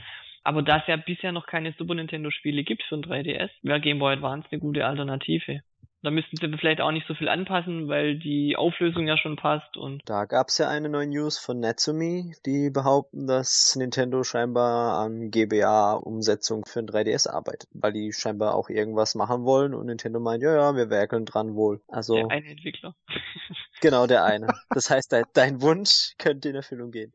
Aber 0.44 0.62
da 0.62 0.76
es 0.76 0.86
ja 0.86 0.96
bisher 0.96 1.32
noch 1.32 1.46
keine 1.46 1.72
Super 1.72 1.94
Nintendo 1.94 2.30
Spiele 2.30 2.64
gibt 2.64 2.82
für 2.82 2.96
ein 2.96 3.02
3DS, 3.02 3.50
wäre 3.62 3.80
Game 3.80 3.98
Boy 3.98 4.12
Advance 4.12 4.46
eine 4.50 4.60
gute 4.60 4.86
Alternative. 4.86 5.62
Da 6.02 6.10
müssten 6.10 6.36
sie 6.36 6.58
vielleicht 6.58 6.82
auch 6.82 6.90
nicht 6.90 7.06
so 7.08 7.14
viel 7.14 7.30
anpassen, 7.30 7.88
weil 7.88 8.18
die 8.18 8.56
Auflösung 8.56 9.06
ja 9.06 9.16
schon 9.16 9.36
passt 9.36 9.78
und. 9.78 10.02
Da 10.04 10.26
gab's 10.26 10.58
ja 10.58 10.68
eine 10.68 10.90
neue 10.90 11.06
News 11.06 11.38
von 11.38 11.60
Natsumi, 11.60 12.34
die 12.44 12.68
behaupten, 12.68 13.26
dass 13.26 13.74
Nintendo 13.74 14.22
scheinbar 14.22 14.98
an 14.98 15.30
GBA-Umsetzung 15.30 16.66
für 16.66 16.80
ein 16.80 16.88
3DS 16.88 17.26
arbeitet, 17.26 17.70
weil 17.72 17.94
die 17.94 18.12
scheinbar 18.12 18.54
auch 18.54 18.68
irgendwas 18.68 19.14
machen 19.14 19.44
wollen 19.44 19.72
und 19.72 19.86
Nintendo 19.86 20.20
meint, 20.20 20.42
ja, 20.42 20.54
ja, 20.54 20.76
wir 20.76 20.90
werkeln 20.90 21.24
dran 21.24 21.54
wohl. 21.54 21.80
Also. 21.88 22.16
Der 22.16 22.30
eine 22.30 22.48
Entwickler. 22.48 22.94
genau, 23.80 24.06
der 24.06 24.24
eine. 24.24 24.48
Das 24.68 24.90
heißt, 24.90 25.16
dein 25.32 25.62
Wunsch 25.62 26.12
könnte 26.18 26.50
in 26.50 26.54
Erfüllung 26.54 26.90
gehen. 26.90 27.14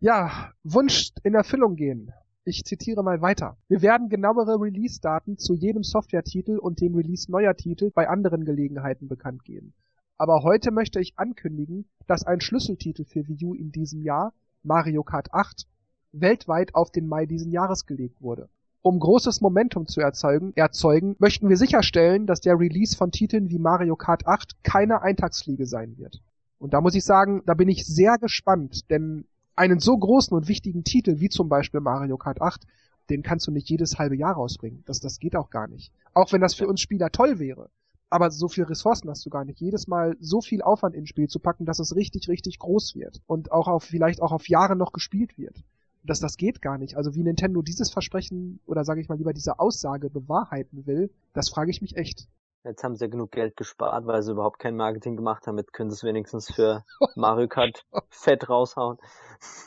Ja, 0.00 0.52
Wunsch 0.64 1.12
in 1.24 1.34
Erfüllung 1.34 1.76
gehen. 1.76 2.12
Ich 2.48 2.64
zitiere 2.64 3.02
mal 3.02 3.20
weiter. 3.20 3.58
Wir 3.68 3.82
werden 3.82 4.08
genauere 4.08 4.58
Release-Daten 4.58 5.36
zu 5.36 5.52
jedem 5.52 5.82
Software-Titel 5.82 6.56
und 6.56 6.80
dem 6.80 6.94
Release 6.94 7.30
neuer 7.30 7.54
Titel 7.54 7.90
bei 7.90 8.08
anderen 8.08 8.46
Gelegenheiten 8.46 9.06
bekannt 9.06 9.44
geben. 9.44 9.74
Aber 10.16 10.42
heute 10.42 10.70
möchte 10.70 10.98
ich 10.98 11.18
ankündigen, 11.18 11.90
dass 12.06 12.24
ein 12.24 12.40
Schlüsseltitel 12.40 13.04
für 13.04 13.28
Wii 13.28 13.44
U 13.44 13.52
in 13.52 13.70
diesem 13.70 14.00
Jahr, 14.00 14.32
Mario 14.62 15.02
Kart 15.02 15.34
8, 15.34 15.66
weltweit 16.12 16.74
auf 16.74 16.90
den 16.90 17.06
Mai 17.06 17.26
diesen 17.26 17.52
Jahres 17.52 17.84
gelegt 17.84 18.22
wurde. 18.22 18.48
Um 18.80 18.98
großes 18.98 19.42
Momentum 19.42 19.86
zu 19.86 20.00
erzeugen, 20.00 20.54
erzeugen, 20.56 21.16
möchten 21.18 21.50
wir 21.50 21.58
sicherstellen, 21.58 22.24
dass 22.24 22.40
der 22.40 22.58
Release 22.58 22.96
von 22.96 23.12
Titeln 23.12 23.50
wie 23.50 23.58
Mario 23.58 23.94
Kart 23.94 24.26
8 24.26 24.64
keine 24.64 25.02
Eintagsfliege 25.02 25.66
sein 25.66 25.98
wird. 25.98 26.22
Und 26.58 26.72
da 26.72 26.80
muss 26.80 26.94
ich 26.94 27.04
sagen, 27.04 27.42
da 27.44 27.52
bin 27.52 27.68
ich 27.68 27.84
sehr 27.84 28.16
gespannt, 28.16 28.88
denn 28.88 29.26
einen 29.58 29.80
so 29.80 29.98
großen 29.98 30.36
und 30.36 30.48
wichtigen 30.48 30.84
Titel 30.84 31.20
wie 31.20 31.28
zum 31.28 31.48
Beispiel 31.48 31.80
Mario 31.80 32.16
Kart 32.16 32.40
8, 32.40 32.64
den 33.10 33.22
kannst 33.22 33.46
du 33.46 33.50
nicht 33.50 33.68
jedes 33.68 33.98
halbe 33.98 34.16
Jahr 34.16 34.34
rausbringen. 34.34 34.84
Das, 34.86 35.00
das 35.00 35.18
geht 35.18 35.34
auch 35.34 35.50
gar 35.50 35.66
nicht. 35.66 35.92
Auch 36.14 36.32
wenn 36.32 36.40
das 36.40 36.54
für 36.54 36.68
uns 36.68 36.80
Spieler 36.80 37.10
toll 37.10 37.38
wäre. 37.38 37.70
Aber 38.10 38.30
so 38.30 38.48
viel 38.48 38.64
Ressourcen 38.64 39.10
hast 39.10 39.26
du 39.26 39.30
gar 39.30 39.44
nicht. 39.44 39.60
Jedes 39.60 39.86
Mal 39.86 40.16
so 40.20 40.40
viel 40.40 40.62
Aufwand 40.62 40.94
ins 40.94 41.08
Spiel 41.08 41.28
zu 41.28 41.40
packen, 41.40 41.66
dass 41.66 41.78
es 41.78 41.94
richtig, 41.94 42.28
richtig 42.28 42.58
groß 42.58 42.94
wird. 42.94 43.20
Und 43.26 43.52
auch 43.52 43.68
auf, 43.68 43.84
vielleicht 43.84 44.22
auch 44.22 44.32
auf 44.32 44.48
Jahre 44.48 44.76
noch 44.76 44.92
gespielt 44.92 45.36
wird. 45.36 45.62
Das, 46.04 46.20
das 46.20 46.36
geht 46.36 46.62
gar 46.62 46.78
nicht. 46.78 46.96
Also 46.96 47.14
wie 47.14 47.22
Nintendo 47.22 47.60
dieses 47.60 47.90
Versprechen 47.90 48.60
oder 48.66 48.84
sage 48.84 49.00
ich 49.00 49.08
mal 49.08 49.18
lieber 49.18 49.32
diese 49.32 49.58
Aussage 49.58 50.08
bewahrheiten 50.08 50.86
will, 50.86 51.10
das 51.34 51.50
frage 51.50 51.70
ich 51.70 51.82
mich 51.82 51.96
echt. 51.96 52.28
Jetzt 52.64 52.82
haben 52.82 52.96
sie 52.96 53.04
ja 53.04 53.10
genug 53.10 53.30
Geld 53.32 53.56
gespart, 53.56 54.06
weil 54.06 54.22
sie 54.22 54.32
überhaupt 54.32 54.58
kein 54.58 54.76
Marketing 54.76 55.16
gemacht 55.16 55.46
haben. 55.46 55.58
Jetzt 55.58 55.72
können 55.72 55.90
sie 55.90 55.94
es 55.94 56.04
wenigstens 56.04 56.52
für 56.52 56.84
Mario 57.14 57.48
Kart 57.48 57.84
fett 58.10 58.48
raushauen. 58.48 58.98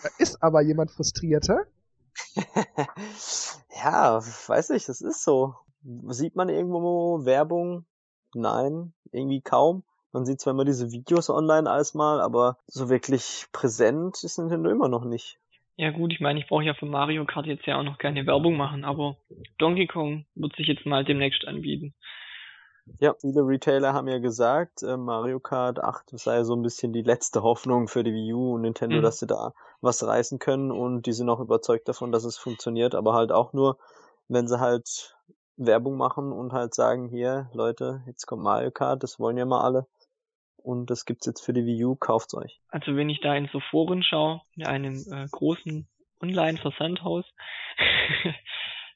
Da 0.04 0.10
ist 0.20 0.44
aber 0.44 0.62
jemand 0.62 0.92
frustrierter. 0.92 1.66
ja, 3.84 4.20
weiß 4.20 4.72
ich, 4.72 4.86
das 4.86 5.02
ist 5.02 5.24
so. 5.24 5.56
Sieht 6.10 6.36
man 6.36 6.50
irgendwo 6.50 7.26
Werbung? 7.26 7.86
Nein, 8.34 8.94
irgendwie 9.12 9.42
kaum. 9.42 9.84
Man 10.12 10.26
sieht 10.26 10.42
zwar 10.42 10.52
immer 10.52 10.66
diese 10.66 10.92
Videos 10.92 11.30
online 11.30 11.70
alles 11.70 11.94
mal, 11.94 12.20
aber 12.20 12.58
so 12.68 12.90
wirklich 12.90 13.46
präsent 13.54 14.24
ist 14.24 14.38
Nintendo 14.38 14.70
immer 14.70 14.90
noch 14.90 15.06
nicht. 15.06 15.40
Ja 15.78 15.92
gut, 15.92 16.12
ich 16.12 16.20
meine, 16.20 16.40
ich 16.40 16.48
brauche 16.48 16.64
ja 16.64 16.74
für 16.74 16.86
Mario 16.86 17.26
Kart 17.26 17.46
jetzt 17.46 17.66
ja 17.66 17.80
auch 17.80 17.84
noch 17.84 17.98
keine 17.98 18.26
Werbung 18.28 18.58
machen, 18.58 18.84
aber 18.84 19.18
Donkey 19.58 19.88
Kong 19.88 20.26
wird 20.36 20.56
sich 20.56 20.68
jetzt 20.68 20.86
mal 20.86 21.06
demnächst 21.06 21.48
anbieten. 21.48 21.94
Ja, 23.00 23.16
viele 23.20 23.42
Retailer 23.42 23.94
haben 23.94 24.08
ja 24.08 24.20
gesagt, 24.20 24.84
äh, 24.84 24.98
Mario 24.98 25.40
Kart 25.40 25.80
8 25.80 26.18
sei 26.20 26.44
so 26.44 26.56
ein 26.56 26.62
bisschen 26.62 26.94
die 26.94 27.02
letzte 27.02 27.44
Hoffnung 27.44 27.88
für 27.88 28.04
die 28.04 28.14
Wii 28.14 28.34
U 28.34 28.56
und 28.56 28.62
Nintendo, 28.62 28.98
mhm. 28.98 29.02
dass 29.02 29.20
sie 29.20 29.28
da 29.28 29.54
was 29.82 30.06
reißen 30.06 30.40
können 30.40 30.72
und 30.72 31.06
die 31.06 31.14
sind 31.14 31.30
auch 31.30 31.40
überzeugt 31.40 31.88
davon, 31.88 32.12
dass 32.12 32.24
es 32.24 32.38
funktioniert, 32.38 32.96
aber 32.96 33.14
halt 33.14 33.32
auch 33.32 33.54
nur, 33.54 33.78
wenn 34.28 34.48
sie 34.48 34.60
halt 34.60 35.16
Werbung 35.58 35.98
machen 35.98 36.32
und 36.32 36.54
halt 36.54 36.74
sagen, 36.74 37.10
hier, 37.10 37.50
Leute, 37.54 38.02
jetzt 38.08 38.26
kommt 38.26 38.44
Mario 38.44 38.72
Kart, 38.72 39.04
das 39.04 39.20
wollen 39.20 39.38
ja 39.38 39.46
mal 39.46 39.62
alle. 39.62 39.88
Und 40.58 40.92
das 40.92 41.06
gibt's 41.06 41.26
jetzt 41.26 41.44
für 41.44 41.54
die 41.54 41.66
Wii 41.66 41.86
U, 41.86 41.96
kauft's 41.96 42.36
euch. 42.36 42.62
Also 42.70 42.96
wenn 42.96 43.10
ich 43.10 43.20
da 43.22 43.36
in 43.36 43.50
so 43.52 43.60
Foren 43.72 44.04
schaue, 44.04 44.42
in 44.56 44.66
einem 44.66 45.04
äh, 45.12 45.28
großen 45.32 45.88
Online-Versandhaus, 46.22 47.26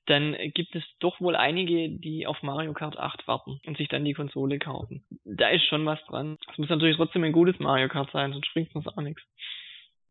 dann 0.07 0.35
gibt 0.53 0.75
es 0.75 0.83
doch 0.99 1.19
wohl 1.19 1.35
einige, 1.35 1.89
die 1.89 2.27
auf 2.27 2.41
Mario 2.43 2.73
Kart 2.73 2.97
8 2.97 3.27
warten 3.27 3.59
und 3.65 3.77
sich 3.77 3.87
dann 3.87 4.05
die 4.05 4.13
Konsole 4.13 4.59
kaufen. 4.59 5.03
Da 5.23 5.49
ist 5.49 5.65
schon 5.65 5.85
was 5.85 5.99
dran. 6.07 6.37
Es 6.51 6.57
muss 6.57 6.69
natürlich 6.69 6.97
trotzdem 6.97 7.23
ein 7.23 7.31
gutes 7.31 7.59
Mario 7.59 7.87
Kart 7.87 8.09
sein, 8.11 8.31
sonst 8.33 8.51
bringt 8.53 8.75
uns 8.75 8.87
auch 8.87 9.01
nichts. 9.01 9.21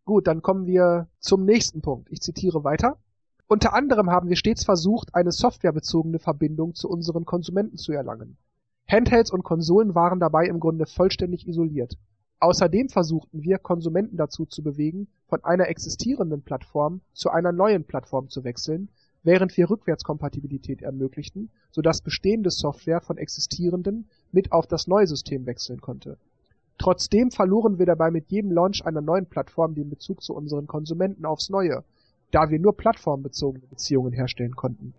Gut, 0.04 0.26
dann 0.26 0.42
kommen 0.42 0.66
wir 0.66 1.08
zum 1.18 1.44
nächsten 1.44 1.80
Punkt. 1.80 2.08
Ich 2.10 2.20
zitiere 2.20 2.64
weiter. 2.64 2.98
Unter 3.46 3.74
anderem 3.74 4.10
haben 4.10 4.28
wir 4.28 4.36
stets 4.36 4.64
versucht, 4.64 5.14
eine 5.14 5.32
softwarebezogene 5.32 6.18
Verbindung 6.18 6.74
zu 6.74 6.88
unseren 6.88 7.24
Konsumenten 7.24 7.76
zu 7.76 7.92
erlangen. 7.92 8.36
Handhelds 8.88 9.30
und 9.30 9.44
Konsolen 9.44 9.94
waren 9.94 10.20
dabei 10.20 10.46
im 10.46 10.60
Grunde 10.60 10.86
vollständig 10.86 11.46
isoliert. 11.46 11.94
Außerdem 12.40 12.88
versuchten 12.90 13.42
wir, 13.42 13.58
Konsumenten 13.58 14.16
dazu 14.16 14.44
zu 14.44 14.62
bewegen, 14.62 15.08
von 15.26 15.42
einer 15.44 15.68
existierenden 15.68 16.42
Plattform 16.42 17.00
zu 17.12 17.30
einer 17.30 17.52
neuen 17.52 17.84
Plattform 17.84 18.28
zu 18.28 18.44
wechseln, 18.44 18.90
während 19.24 19.56
wir 19.56 19.68
Rückwärtskompatibilität 19.68 20.82
ermöglichten, 20.82 21.50
sodass 21.70 22.02
bestehende 22.02 22.50
Software 22.50 23.00
von 23.00 23.18
existierenden 23.18 24.06
mit 24.30 24.52
auf 24.52 24.66
das 24.66 24.86
neue 24.86 25.06
System 25.06 25.46
wechseln 25.46 25.80
konnte. 25.80 26.18
Trotzdem 26.78 27.30
verloren 27.30 27.78
wir 27.78 27.86
dabei 27.86 28.10
mit 28.10 28.30
jedem 28.30 28.52
Launch 28.52 28.84
einer 28.84 29.00
neuen 29.00 29.26
Plattform 29.26 29.74
den 29.74 29.88
Bezug 29.90 30.22
zu 30.22 30.34
unseren 30.34 30.66
Konsumenten 30.66 31.24
aufs 31.24 31.48
Neue, 31.48 31.84
da 32.30 32.50
wir 32.50 32.58
nur 32.58 32.76
plattformbezogene 32.76 33.66
Beziehungen 33.66 34.12
herstellen 34.12 34.56
konnten. 34.56 34.94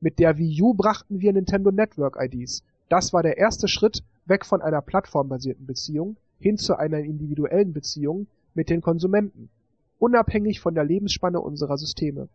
Mit 0.00 0.18
der 0.18 0.36
Wii 0.36 0.60
U 0.60 0.74
brachten 0.74 1.20
wir 1.20 1.32
Nintendo 1.32 1.70
Network 1.70 2.18
IDs. 2.20 2.62
Das 2.88 3.12
war 3.12 3.22
der 3.22 3.38
erste 3.38 3.68
Schritt 3.68 4.02
weg 4.26 4.44
von 4.44 4.60
einer 4.60 4.82
plattformbasierten 4.82 5.66
Beziehung 5.66 6.16
hin 6.40 6.58
zu 6.58 6.76
einer 6.76 6.98
individuellen 6.98 7.72
Beziehung 7.72 8.26
mit 8.54 8.68
den 8.68 8.82
Konsumenten, 8.82 9.48
unabhängig 9.98 10.60
von 10.60 10.74
der 10.74 10.84
Lebensspanne 10.84 11.40
unserer 11.40 11.78
Systeme. 11.78 12.28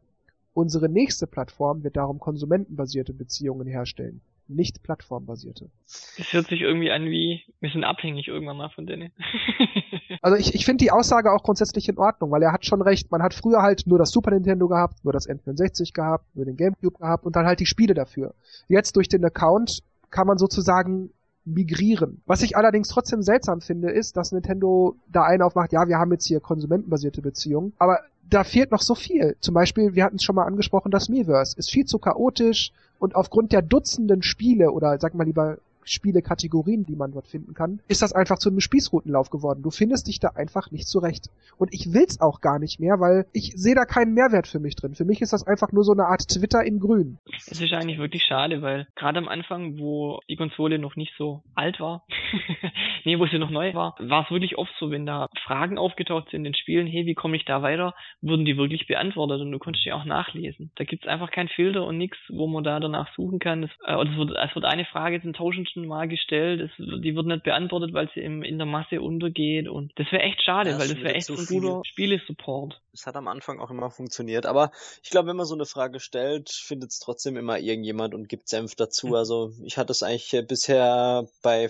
Unsere 0.53 0.89
nächste 0.89 1.27
Plattform 1.27 1.83
wird 1.83 1.95
darum 1.95 2.19
konsumentenbasierte 2.19 3.13
Beziehungen 3.13 3.67
herstellen, 3.67 4.21
nicht 4.47 4.83
plattformbasierte. 4.83 5.69
Das 6.17 6.33
hört 6.33 6.47
sich 6.47 6.61
irgendwie 6.61 6.91
an 6.91 7.05
wie, 7.05 7.43
wir 7.59 7.69
sind 7.69 7.83
abhängig 7.83 8.27
irgendwann 8.27 8.57
mal 8.57 8.69
von 8.69 8.85
denen. 8.85 9.11
Also 10.21 10.35
ich, 10.35 10.53
ich 10.53 10.65
finde 10.65 10.83
die 10.83 10.91
Aussage 10.91 11.31
auch 11.31 11.43
grundsätzlich 11.43 11.87
in 11.87 11.97
Ordnung, 11.97 12.31
weil 12.31 12.43
er 12.43 12.51
hat 12.51 12.65
schon 12.65 12.81
recht. 12.81 13.11
Man 13.11 13.23
hat 13.23 13.33
früher 13.33 13.61
halt 13.61 13.83
nur 13.85 13.97
das 13.97 14.09
Super 14.09 14.31
Nintendo 14.31 14.67
gehabt, 14.67 15.03
nur 15.05 15.13
das 15.13 15.29
N64 15.29 15.93
gehabt, 15.93 16.25
nur 16.35 16.45
den 16.45 16.57
Gamecube 16.57 16.97
gehabt 16.97 17.25
und 17.25 17.35
dann 17.35 17.45
halt 17.45 17.59
die 17.59 17.65
Spiele 17.65 17.93
dafür. 17.93 18.33
Jetzt 18.67 18.95
durch 18.95 19.07
den 19.07 19.23
Account 19.23 19.81
kann 20.09 20.27
man 20.27 20.37
sozusagen 20.37 21.11
migrieren. 21.45 22.21
Was 22.25 22.41
ich 22.41 22.57
allerdings 22.57 22.89
trotzdem 22.89 23.21
seltsam 23.21 23.61
finde, 23.61 23.91
ist, 23.91 24.17
dass 24.17 24.31
Nintendo 24.31 24.95
da 25.07 25.23
einen 25.23 25.41
aufmacht, 25.41 25.71
ja, 25.71 25.87
wir 25.87 25.97
haben 25.97 26.11
jetzt 26.11 26.27
hier 26.27 26.39
konsumentenbasierte 26.39 27.21
Beziehungen, 27.21 27.73
aber 27.77 27.99
da 28.29 28.43
fehlt 28.43 28.71
noch 28.71 28.81
so 28.81 28.95
viel. 28.95 29.35
Zum 29.39 29.53
Beispiel, 29.53 29.95
wir 29.95 30.03
hatten 30.03 30.17
es 30.17 30.23
schon 30.23 30.35
mal 30.35 30.45
angesprochen, 30.45 30.91
das 30.91 31.09
Miiverse 31.09 31.57
ist 31.57 31.71
viel 31.71 31.85
zu 31.85 31.99
chaotisch 31.99 32.71
und 32.99 33.15
aufgrund 33.15 33.51
der 33.51 33.61
Dutzenden 33.61 34.23
Spiele 34.23 34.71
oder 34.71 34.99
sag 34.99 35.15
mal 35.15 35.25
lieber 35.25 35.57
Spielekategorien, 35.91 36.85
die 36.85 36.95
man 36.95 37.11
dort 37.11 37.27
finden 37.27 37.53
kann, 37.53 37.81
ist 37.87 38.01
das 38.01 38.13
einfach 38.13 38.37
zu 38.37 38.49
einem 38.49 38.59
Spießrutenlauf 38.59 39.29
geworden. 39.29 39.63
Du 39.63 39.71
findest 39.71 40.07
dich 40.07 40.19
da 40.19 40.29
einfach 40.29 40.71
nicht 40.71 40.87
zurecht. 40.87 41.29
Und 41.57 41.73
ich 41.73 41.93
will's 41.93 42.21
auch 42.21 42.41
gar 42.41 42.59
nicht 42.59 42.79
mehr, 42.79 42.99
weil 42.99 43.25
ich 43.33 43.53
sehe 43.55 43.75
da 43.75 43.85
keinen 43.85 44.13
Mehrwert 44.13 44.47
für 44.47 44.59
mich 44.59 44.75
drin. 44.75 44.95
Für 44.95 45.05
mich 45.05 45.21
ist 45.21 45.33
das 45.33 45.45
einfach 45.45 45.71
nur 45.71 45.83
so 45.83 45.91
eine 45.91 46.05
Art 46.05 46.27
Twitter 46.27 46.63
in 46.63 46.79
grün. 46.79 47.17
Es 47.47 47.59
ist 47.59 47.73
eigentlich 47.73 47.99
wirklich 47.99 48.23
schade, 48.23 48.61
weil 48.61 48.87
gerade 48.95 49.19
am 49.19 49.27
Anfang, 49.27 49.79
wo 49.79 50.19
die 50.29 50.35
Konsole 50.35 50.79
noch 50.79 50.95
nicht 50.95 51.13
so 51.17 51.43
alt 51.55 51.79
war, 51.79 52.05
nee, 53.05 53.17
wo 53.19 53.25
sie 53.25 53.39
noch 53.39 53.49
neu 53.49 53.73
war, 53.73 53.95
war 53.99 54.23
es 54.23 54.31
wirklich 54.31 54.57
oft 54.57 54.73
so, 54.79 54.91
wenn 54.91 55.05
da 55.05 55.27
Fragen 55.43 55.77
aufgetaucht 55.77 56.29
sind 56.29 56.39
in 56.39 56.43
den 56.45 56.55
Spielen, 56.55 56.87
hey, 56.87 57.05
wie 57.05 57.15
komme 57.15 57.35
ich 57.35 57.45
da 57.45 57.61
weiter, 57.61 57.93
wurden 58.21 58.45
die 58.45 58.57
wirklich 58.57 58.87
beantwortet 58.87 59.41
und 59.41 59.51
du 59.51 59.59
konntest 59.59 59.85
die 59.85 59.93
auch 59.93 60.05
nachlesen. 60.05 60.71
Da 60.75 60.83
gibt's 60.83 61.07
einfach 61.07 61.31
keinen 61.31 61.49
Filter 61.49 61.85
und 61.85 61.97
nichts, 61.97 62.17
wo 62.29 62.47
man 62.47 62.63
da 62.63 62.79
danach 62.79 63.13
suchen 63.15 63.39
kann. 63.39 63.63
Das, 63.63 63.71
äh, 63.85 64.07
es, 64.07 64.17
wird, 64.17 64.31
es 64.31 64.55
wird 64.55 64.65
eine 64.65 64.85
Frage 64.85 65.21
zum 65.21 65.33
tausendsten 65.79 65.87
Mal 65.87 66.07
gestellt, 66.07 66.61
es, 66.61 66.71
die 66.77 67.15
wird 67.15 67.25
nicht 67.25 67.43
beantwortet, 67.43 67.93
weil 67.93 68.09
sie 68.13 68.21
im, 68.21 68.43
in 68.43 68.57
der 68.57 68.67
Masse 68.67 69.01
untergeht 69.01 69.67
und 69.67 69.91
das 69.95 70.11
wäre 70.11 70.23
echt 70.23 70.41
schade, 70.43 70.71
ja, 70.71 70.79
weil 70.79 70.87
das 70.87 70.97
wäre 70.97 71.13
echt 71.13 71.27
so 71.27 71.35
ein 71.35 71.45
guter 71.45 71.81
Spielesupport. 71.85 72.79
Es 72.93 73.05
hat 73.05 73.15
am 73.15 73.27
Anfang 73.27 73.59
auch 73.59 73.71
immer 73.71 73.89
funktioniert, 73.89 74.45
aber 74.45 74.71
ich 75.03 75.09
glaube, 75.09 75.29
wenn 75.29 75.37
man 75.37 75.45
so 75.45 75.55
eine 75.55 75.65
Frage 75.65 75.99
stellt, 75.99 76.49
findet 76.49 76.91
es 76.91 76.99
trotzdem 76.99 77.37
immer 77.37 77.59
irgendjemand 77.59 78.13
und 78.13 78.29
gibt 78.29 78.49
Senf 78.49 78.75
dazu. 78.75 79.07
Mhm. 79.07 79.15
Also 79.15 79.51
ich 79.63 79.77
hatte 79.77 79.91
es 79.91 80.03
eigentlich 80.03 80.35
bisher 80.47 81.27
bei 81.41 81.69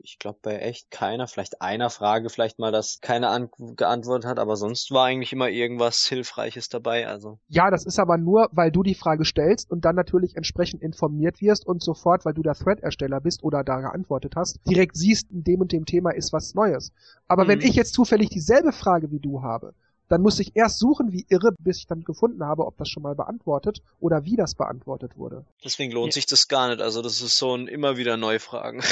ich 0.00 0.18
glaube 0.18 0.38
bei 0.42 0.56
echt 0.56 0.90
keiner, 0.90 1.26
vielleicht 1.26 1.62
einer 1.62 1.90
Frage 1.90 2.30
vielleicht 2.30 2.58
mal, 2.58 2.72
dass 2.72 3.00
keiner 3.00 3.48
geantwortet 3.76 4.28
hat, 4.28 4.38
aber 4.38 4.56
sonst 4.56 4.90
war 4.90 5.06
eigentlich 5.06 5.32
immer 5.32 5.48
irgendwas 5.48 6.06
Hilfreiches 6.06 6.68
dabei, 6.68 7.06
also. 7.06 7.38
Ja, 7.48 7.70
das 7.70 7.84
ist 7.84 7.98
aber 7.98 8.18
nur, 8.18 8.48
weil 8.52 8.70
du 8.70 8.82
die 8.82 8.94
Frage 8.94 9.24
stellst 9.24 9.70
und 9.70 9.84
dann 9.84 9.96
natürlich 9.96 10.36
entsprechend 10.36 10.82
informiert 10.82 11.40
wirst 11.40 11.66
und 11.66 11.82
sofort, 11.82 12.24
weil 12.24 12.34
du 12.34 12.42
der 12.42 12.54
Thread-Ersteller 12.54 13.20
bist 13.20 13.42
oder 13.42 13.64
da 13.64 13.80
geantwortet 13.80 14.34
hast, 14.36 14.60
direkt 14.66 14.96
siehst, 14.96 15.30
in 15.30 15.44
dem 15.44 15.60
und 15.60 15.72
dem 15.72 15.84
Thema 15.84 16.10
ist 16.10 16.32
was 16.32 16.54
Neues. 16.54 16.92
Aber 17.28 17.44
mhm. 17.44 17.48
wenn 17.48 17.60
ich 17.60 17.74
jetzt 17.74 17.94
zufällig 17.94 18.28
dieselbe 18.28 18.72
Frage 18.72 19.10
wie 19.10 19.20
du 19.20 19.42
habe 19.42 19.74
dann 20.08 20.22
musste 20.22 20.42
ich 20.42 20.54
erst 20.54 20.78
suchen 20.78 21.12
wie 21.12 21.26
irre, 21.28 21.52
bis 21.58 21.78
ich 21.78 21.86
dann 21.86 22.04
gefunden 22.04 22.44
habe, 22.44 22.66
ob 22.66 22.76
das 22.76 22.88
schon 22.88 23.02
mal 23.02 23.14
beantwortet 23.14 23.80
oder 24.00 24.24
wie 24.24 24.36
das 24.36 24.54
beantwortet 24.54 25.16
wurde. 25.16 25.44
Deswegen 25.64 25.92
lohnt 25.92 26.08
ja. 26.08 26.12
sich 26.12 26.26
das 26.26 26.48
gar 26.48 26.68
nicht. 26.68 26.80
Also 26.80 27.02
das 27.02 27.20
ist 27.20 27.38
so 27.38 27.54
ein 27.54 27.68
immer 27.68 27.96
wieder 27.96 28.16
Neufragen. 28.16 28.82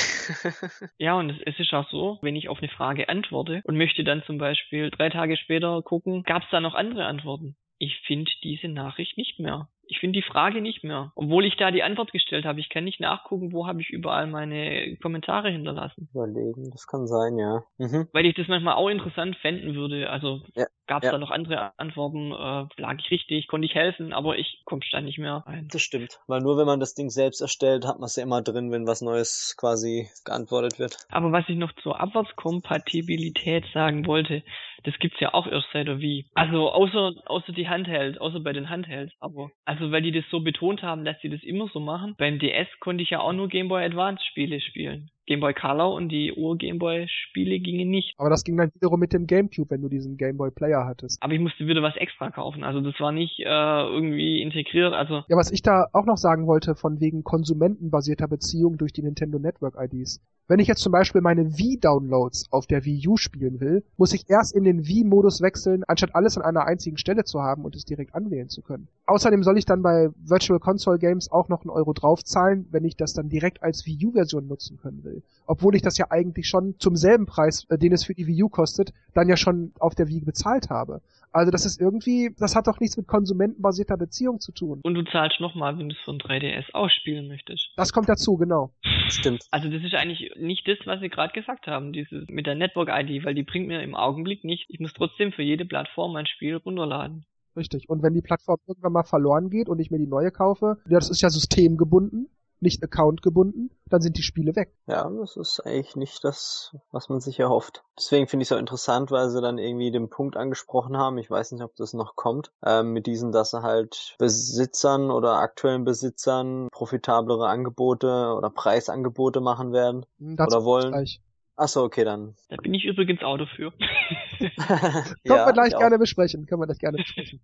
ja, 0.99 1.15
und 1.15 1.31
es 1.47 1.59
ist 1.59 1.73
auch 1.73 1.89
so, 1.91 2.19
wenn 2.23 2.37
ich 2.37 2.49
auf 2.49 2.59
eine 2.59 2.69
Frage 2.69 3.09
antworte 3.09 3.63
und 3.65 3.77
möchte 3.77 4.05
dann 4.05 4.23
zum 4.27 4.39
Beispiel 4.39 4.91
drei 4.91 5.11
Tage 5.11 5.37
später 5.37 5.83
gucken, 5.83 6.23
gab 6.25 6.43
es 6.43 6.49
da 6.51 6.61
noch 6.61 6.75
andere 6.75 7.05
Antworten? 7.07 7.57
Ich 7.79 8.01
finde 8.07 8.31
diese 8.43 8.69
Nachricht 8.69 9.17
nicht 9.17 9.39
mehr. 9.39 9.69
Ich 9.87 9.99
finde 9.99 10.19
die 10.19 10.27
Frage 10.27 10.61
nicht 10.61 10.83
mehr. 10.85 11.13
Obwohl 11.15 11.45
ich 11.45 11.57
da 11.57 11.71
die 11.71 11.83
Antwort 11.83 12.13
gestellt 12.13 12.45
habe. 12.45 12.61
Ich 12.61 12.69
kann 12.69 12.85
nicht 12.85 13.01
nachgucken, 13.01 13.53
wo 13.53 13.67
habe 13.67 13.81
ich 13.81 13.91
überall 13.91 14.27
meine 14.27 14.97
Kommentare 15.03 15.51
hinterlassen. 15.51 16.09
Überlegen, 16.13 16.71
das 16.71 16.87
kann 16.87 17.07
sein, 17.07 17.39
ja. 17.39 17.65
Mhm. 17.79 18.09
Weil 18.13 18.27
ich 18.27 18.35
das 18.35 18.49
manchmal 18.49 18.75
auch 18.75 18.89
interessant 18.89 19.37
fänden 19.37 19.75
würde. 19.75 20.09
Also 20.11 20.41
ja, 20.55 20.67
gab 20.87 21.03
es 21.03 21.07
ja. 21.07 21.13
da 21.13 21.19
noch 21.19 21.31
andere 21.31 21.79
Antworten? 21.79 22.33
Äh, 22.33 22.81
lag 22.81 22.97
ich 22.99 23.11
richtig? 23.11 23.47
Konnte 23.49 23.67
ich 23.67 23.75
helfen? 23.75 24.13
Aber 24.13 24.39
ich 24.39 24.63
komme 24.65 24.81
da 24.91 25.01
nicht 25.01 25.19
mehr 25.19 25.45
ein. 25.47 25.69
Das 25.69 25.83
stimmt. 25.83 26.19
Weil 26.27 26.41
nur 26.41 26.57
wenn 26.57 26.67
man 26.67 26.81
das 26.81 26.95
Ding 26.95 27.11
selbst 27.11 27.41
erstellt, 27.41 27.87
hat 27.87 27.99
man 27.99 28.07
es 28.07 28.17
ja 28.17 28.23
immer 28.23 28.43
drin, 28.43 28.71
wenn 28.73 28.87
was 28.87 29.03
Neues 29.03 29.55
quasi 29.59 30.09
geantwortet 30.25 30.79
wird. 30.79 30.97
Aber 31.11 31.33
was 31.33 31.49
ich 31.49 31.57
noch 31.57 31.73
zur 31.83 32.01
Abwärtskompatibilität 32.01 33.67
sagen 33.73 34.07
wollte, 34.07 34.43
das 34.85 34.99
gibt's 34.99 35.21
ja 35.21 35.35
auch 35.35 35.47
erst 35.47 35.69
seit 35.73 35.89
der 35.89 36.01
Wii. 36.01 36.27
Also 36.35 36.71
außer 36.71 37.15
außer 37.27 37.53
die 37.53 37.69
Handheld, 37.69 38.21
außer 38.21 38.41
bei 38.41 38.53
den 38.53 38.71
Handhelds. 38.71 39.13
Aber 39.21 39.51
also 39.65 39.91
weil 39.91 40.03
die 40.03 40.13
das 40.13 40.25
so 40.31 40.41
betont 40.41 40.83
haben, 40.83 41.05
dass 41.05 41.21
sie 41.21 41.31
das 41.31 41.43
immer 41.43 41.69
so 41.73 41.81
machen. 41.81 42.15
Beim 42.19 42.39
DS 42.39 42.69
konnte 42.81 43.03
ich 43.03 43.11
ja 43.11 43.21
auch 43.21 43.33
nur 43.33 43.49
Game 43.49 43.69
Boy 43.69 43.85
Advance 43.85 44.23
Spiele 44.25 44.61
spielen. 44.61 45.11
Game 45.27 45.41
Boy 45.41 45.55
Color 45.55 45.93
und 45.93 46.09
die 46.11 46.33
Ur-Game 46.33 46.79
Boy-Spiele 46.79 47.61
gingen 47.61 47.91
nicht. 47.91 48.15
Aber 48.19 48.31
das 48.31 48.45
ging 48.45 48.57
dann 48.57 48.71
wiederum 48.75 49.01
mit 49.01 49.13
dem 49.13 49.27
Gamecube, 49.27 49.71
wenn 49.71 49.83
du 49.83 49.89
diesen 49.89 50.17
Game 50.17 50.37
Boy 50.37 50.51
Player 50.51 50.85
hattest. 50.85 51.23
Aber 51.23 51.33
ich 51.33 51.41
musste 51.41 51.67
wieder 51.67 51.83
was 51.83 51.97
extra 51.97 52.31
kaufen. 52.31 52.65
Also 52.65 52.81
das 52.81 52.99
war 53.01 53.13
nicht 53.13 53.41
äh, 53.41 53.45
irgendwie 53.45 54.43
integriert. 54.43 54.93
Also 54.93 55.23
ja, 55.29 55.37
was 55.37 55.51
ich 55.51 55.63
da 55.63 55.87
auch 55.93 56.07
noch 56.07 56.19
sagen 56.19 56.47
wollte, 56.47 56.75
von 56.75 57.01
wegen 57.01 57.25
konsumentenbasierter 57.25 58.29
Beziehung 58.29 58.77
durch 58.77 58.93
die 58.93 59.03
Nintendo 59.03 59.39
Network 59.39 59.77
IDs. 59.79 60.21
Wenn 60.47 60.59
ich 60.59 60.69
jetzt 60.69 60.83
zum 60.83 60.93
Beispiel 60.93 61.23
meine 61.23 61.57
Wii-Downloads 61.57 62.53
auf 62.53 62.67
der 62.67 62.85
Wii 62.85 63.09
U 63.09 63.17
spielen 63.17 63.61
will, 63.61 63.83
muss 63.97 64.13
ich 64.13 64.29
erst 64.29 64.55
in 64.55 64.65
den 64.65 64.87
Wii-Modus 64.87 65.41
wechseln, 65.41 65.85
anstatt 65.89 66.15
alles 66.15 66.37
an 66.37 66.45
einer 66.45 66.67
einzigen 66.67 66.99
Stelle 66.99 67.25
zu 67.25 67.41
haben 67.41 67.65
und 67.65 67.75
es 67.75 67.87
direkt 67.87 68.15
anwählen 68.15 68.51
zu 68.51 68.61
können. 68.61 68.89
Außerdem 69.07 69.43
soll 69.43 69.59
ich 69.59 69.67
dann 69.67 69.83
bei 69.83 70.09
Virtual 70.17 70.59
Console 70.59 70.99
Games 70.99 71.31
auch 71.31 71.49
noch 71.49 71.61
einen 71.61 71.71
Euro 71.71 71.93
draufzahlen, 71.93 72.67
wenn 72.71 72.85
ich 72.85 72.97
das 72.97 73.13
dann 73.13 73.29
direkt 73.29 73.63
als 73.63 73.85
Wii 73.85 74.07
U-Version 74.07 74.47
nutzen 74.47 74.79
können 74.79 75.05
will. 75.05 75.23
Obwohl 75.47 75.75
ich 75.75 75.83
das 75.83 75.99
ja 75.99 76.07
eigentlich 76.11 76.49
schon 76.49 76.75
zum 76.79 76.97
selben 76.97 77.27
Preis, 77.27 77.67
äh, 77.69 77.77
den 77.77 77.93
es 77.93 78.05
für 78.05 78.15
die 78.15 78.27
Wii 78.27 78.45
U 78.45 78.49
kostet, 78.49 78.95
dann 79.13 79.29
ja 79.29 79.37
schon 79.37 79.73
auf 79.79 79.95
der 79.95 80.09
Wii 80.09 80.21
bezahlt 80.21 80.71
habe. 80.71 81.03
Also 81.33 81.51
das 81.51 81.67
ist 81.67 81.81
irgendwie, 81.81 82.35
das 82.39 82.55
hat 82.55 82.69
doch 82.69 82.81
nichts 82.81 82.97
mit 82.97 83.09
konsumentenbasierter 83.09 83.97
Beziehung 83.97 84.41
zu 84.41 84.53
tun. 84.53 84.81
Und 84.85 84.95
du 84.95 85.03
zahlst 85.03 85.41
nochmal, 85.41 85.77
wenn 85.77 85.89
du 85.89 85.95
es 85.95 86.01
von 86.03 86.19
3DS 86.19 86.73
ausspielen 86.73 87.27
möchtest. 87.29 87.73
Das 87.77 87.93
kommt 87.93 88.09
dazu, 88.09 88.37
genau. 88.37 88.71
Stimmt. 89.09 89.45
Also 89.51 89.69
das 89.69 89.83
ist 89.83 89.95
eigentlich 89.95 90.31
nicht 90.37 90.67
das, 90.67 90.79
was 90.85 91.01
Sie 91.01 91.09
gerade 91.09 91.33
gesagt 91.33 91.67
haben, 91.67 91.93
dieses 91.93 92.27
mit 92.29 92.47
der 92.47 92.55
Network-ID, 92.55 93.25
weil 93.25 93.35
die 93.35 93.43
bringt 93.43 93.67
mir 93.67 93.83
im 93.83 93.97
Augenblick 93.97 94.45
nicht. 94.45 94.65
Ich 94.69 94.79
muss 94.79 94.95
trotzdem 94.95 95.33
für 95.33 95.43
jede 95.43 95.65
Plattform 95.65 96.15
ein 96.17 96.27
Spiel 96.27 96.57
runterladen. 96.57 97.27
Richtig. 97.57 97.89
Und 97.89 98.03
wenn 98.03 98.15
die 98.15 98.23
Plattform 98.23 98.59
irgendwann 98.67 98.93
mal 98.93 99.05
verloren 99.05 99.51
geht 99.51 99.69
und 99.69 99.79
ich 99.79 99.91
mir 99.91 99.99
die 99.99 100.07
neue 100.07 100.31
kaufe, 100.31 100.79
ja, 100.89 100.99
das 100.99 101.11
ist 101.11 101.23
ja 101.23 101.31
systemgebunden, 101.31 102.29
nicht 102.61 102.83
accountgebunden, 102.83 103.71
dann 103.87 104.01
sind 104.01 104.17
die 104.17 104.23
Spiele 104.23 104.57
weg. 104.57 104.75
Ja, 104.87 105.09
das 105.09 105.37
ist 105.37 105.61
eigentlich 105.61 105.97
nicht 105.97 106.25
das, 106.25 106.75
was 106.91 107.09
man 107.09 107.21
sich 107.21 107.39
erhofft. 107.39 107.85
Deswegen 107.99 108.27
finde 108.27 108.43
ich 108.43 108.51
es 108.51 108.57
auch 108.57 108.61
interessant, 108.61 109.11
weil 109.11 109.29
sie 109.29 109.41
dann 109.41 109.59
irgendwie 109.59 109.91
den 109.91 110.09
Punkt 110.09 110.37
angesprochen 110.37 110.97
haben, 110.97 111.19
ich 111.19 111.31
weiß 111.31 111.53
nicht, 111.53 111.63
ob 111.63 111.77
das 111.77 111.93
noch 111.93 112.17
kommt, 112.17 112.51
ähm, 112.65 112.93
mit 112.93 113.07
diesen, 113.07 113.33
dass 113.33 113.51
sie 113.51 113.63
halt 113.63 114.17
Besitzern 114.19 115.11
oder 115.11 115.35
aktuellen 115.35 115.85
Besitzern 115.85 116.69
profitablere 116.73 117.47
Angebote 117.47 118.35
oder 118.37 118.51
Preisangebote 118.51 119.41
machen 119.41 119.73
werden 119.73 120.07
Dazu 120.19 120.57
oder 120.57 120.65
wollen. 120.65 120.93
Gleich. 120.93 121.21
Achso, 121.57 121.85
okay, 121.85 122.05
dann. 122.05 122.35
Da 122.49 122.57
bin 122.57 122.75
ich 122.75 122.85
übrigens 122.85 123.23
auch 123.23 123.39
dafür. 123.39 123.73
Können 124.39 125.15
ja, 125.25 125.47
wir 125.47 125.53
gleich 125.53 125.77
gerne 125.77 125.99
besprechen. 125.99 126.47
Können 126.47 126.63
wir 126.63 126.67
das 126.67 126.79
gerne 126.79 126.99
besprechen. 126.99 127.41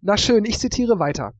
Na 0.00 0.16
schön, 0.16 0.44
ich 0.44 0.58
zitiere 0.58 0.98
weiter. 0.98 1.34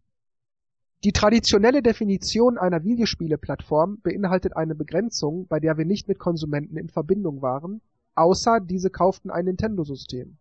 Die 1.04 1.12
traditionelle 1.12 1.80
Definition 1.80 2.58
einer 2.58 2.82
Videospieleplattform 2.82 4.00
beinhaltet 4.02 4.56
eine 4.56 4.74
Begrenzung, 4.74 5.46
bei 5.46 5.60
der 5.60 5.78
wir 5.78 5.84
nicht 5.84 6.08
mit 6.08 6.18
Konsumenten 6.18 6.76
in 6.76 6.88
Verbindung 6.88 7.40
waren, 7.40 7.80
außer 8.16 8.58
diese 8.58 8.90
kauften 8.90 9.30
ein 9.30 9.44
Nintendo-System. 9.44 10.38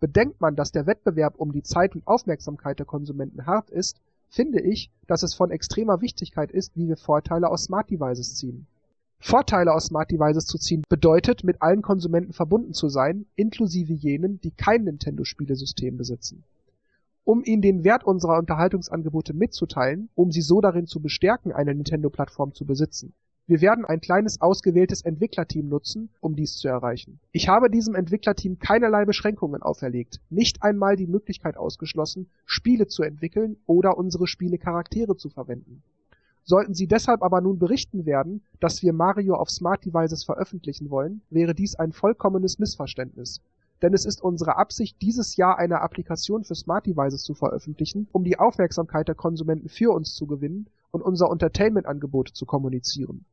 Bedenkt 0.00 0.40
man, 0.40 0.56
dass 0.56 0.72
der 0.72 0.86
Wettbewerb 0.86 1.36
um 1.36 1.52
die 1.52 1.62
Zeit 1.62 1.94
und 1.94 2.04
Aufmerksamkeit 2.08 2.80
der 2.80 2.86
Konsumenten 2.86 3.46
hart 3.46 3.70
ist, 3.70 4.00
finde 4.28 4.60
ich, 4.60 4.90
dass 5.06 5.22
es 5.22 5.34
von 5.34 5.52
extremer 5.52 6.00
Wichtigkeit 6.00 6.50
ist, 6.50 6.76
wie 6.76 6.88
wir 6.88 6.96
Vorteile 6.96 7.48
aus 7.48 7.64
Smart 7.64 7.88
Devices 7.88 8.34
ziehen 8.34 8.66
Vorteile 9.26 9.72
aus 9.72 9.86
Smart 9.86 10.10
Devices 10.10 10.44
zu 10.44 10.58
ziehen 10.58 10.84
bedeutet, 10.86 11.44
mit 11.44 11.62
allen 11.62 11.80
Konsumenten 11.80 12.34
verbunden 12.34 12.74
zu 12.74 12.90
sein, 12.90 13.24
inklusive 13.36 13.94
jenen, 13.94 14.38
die 14.42 14.50
kein 14.50 14.84
Nintendo-Spielesystem 14.84 15.96
besitzen. 15.96 16.44
Um 17.24 17.42
ihnen 17.42 17.62
den 17.62 17.84
Wert 17.84 18.04
unserer 18.04 18.36
Unterhaltungsangebote 18.38 19.32
mitzuteilen, 19.32 20.10
um 20.14 20.30
sie 20.30 20.42
so 20.42 20.60
darin 20.60 20.86
zu 20.86 21.00
bestärken, 21.00 21.52
eine 21.52 21.74
Nintendo-Plattform 21.74 22.52
zu 22.52 22.66
besitzen. 22.66 23.14
Wir 23.46 23.62
werden 23.62 23.86
ein 23.86 24.02
kleines 24.02 24.42
ausgewähltes 24.42 25.00
Entwicklerteam 25.00 25.70
nutzen, 25.70 26.10
um 26.20 26.36
dies 26.36 26.58
zu 26.58 26.68
erreichen. 26.68 27.18
Ich 27.32 27.48
habe 27.48 27.70
diesem 27.70 27.94
Entwicklerteam 27.94 28.58
keinerlei 28.58 29.06
Beschränkungen 29.06 29.62
auferlegt, 29.62 30.20
nicht 30.28 30.62
einmal 30.62 30.96
die 30.96 31.06
Möglichkeit 31.06 31.56
ausgeschlossen, 31.56 32.28
Spiele 32.44 32.88
zu 32.88 33.02
entwickeln 33.02 33.56
oder 33.64 33.96
unsere 33.96 34.26
Spielecharaktere 34.26 35.16
zu 35.16 35.30
verwenden. 35.30 35.82
Sollten 36.46 36.74
Sie 36.74 36.86
deshalb 36.86 37.22
aber 37.22 37.40
nun 37.40 37.58
berichten 37.58 38.04
werden, 38.04 38.42
dass 38.60 38.82
wir 38.82 38.92
Mario 38.92 39.34
auf 39.34 39.50
Smart 39.50 39.84
Devices 39.84 40.24
veröffentlichen 40.24 40.90
wollen, 40.90 41.22
wäre 41.30 41.54
dies 41.54 41.74
ein 41.74 41.92
vollkommenes 41.92 42.58
Missverständnis. 42.58 43.40
Denn 43.80 43.94
es 43.94 44.04
ist 44.04 44.22
unsere 44.22 44.56
Absicht, 44.56 45.00
dieses 45.00 45.36
Jahr 45.36 45.58
eine 45.58 45.80
Applikation 45.80 46.44
für 46.44 46.54
Smart 46.54 46.86
Devices 46.86 47.22
zu 47.22 47.34
veröffentlichen, 47.34 48.08
um 48.12 48.24
die 48.24 48.38
Aufmerksamkeit 48.38 49.08
der 49.08 49.14
Konsumenten 49.14 49.68
für 49.70 49.92
uns 49.92 50.14
zu 50.14 50.26
gewinnen 50.26 50.68
und 50.90 51.02
unser 51.02 51.30
Entertainment-Angebot 51.30 52.28
zu 52.28 52.44
kommunizieren. 52.44 53.24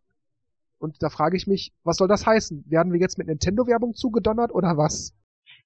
Und 0.79 1.03
da 1.03 1.09
frage 1.09 1.37
ich 1.37 1.47
mich, 1.47 1.73
was 1.83 1.97
soll 1.97 2.07
das 2.07 2.25
heißen? 2.25 2.63
Werden 2.67 2.91
wir 2.93 2.99
jetzt 2.99 3.17
mit 3.17 3.27
Nintendo-Werbung 3.27 3.93
zugedonnert 3.93 4.53
oder 4.53 4.77
was? 4.77 5.13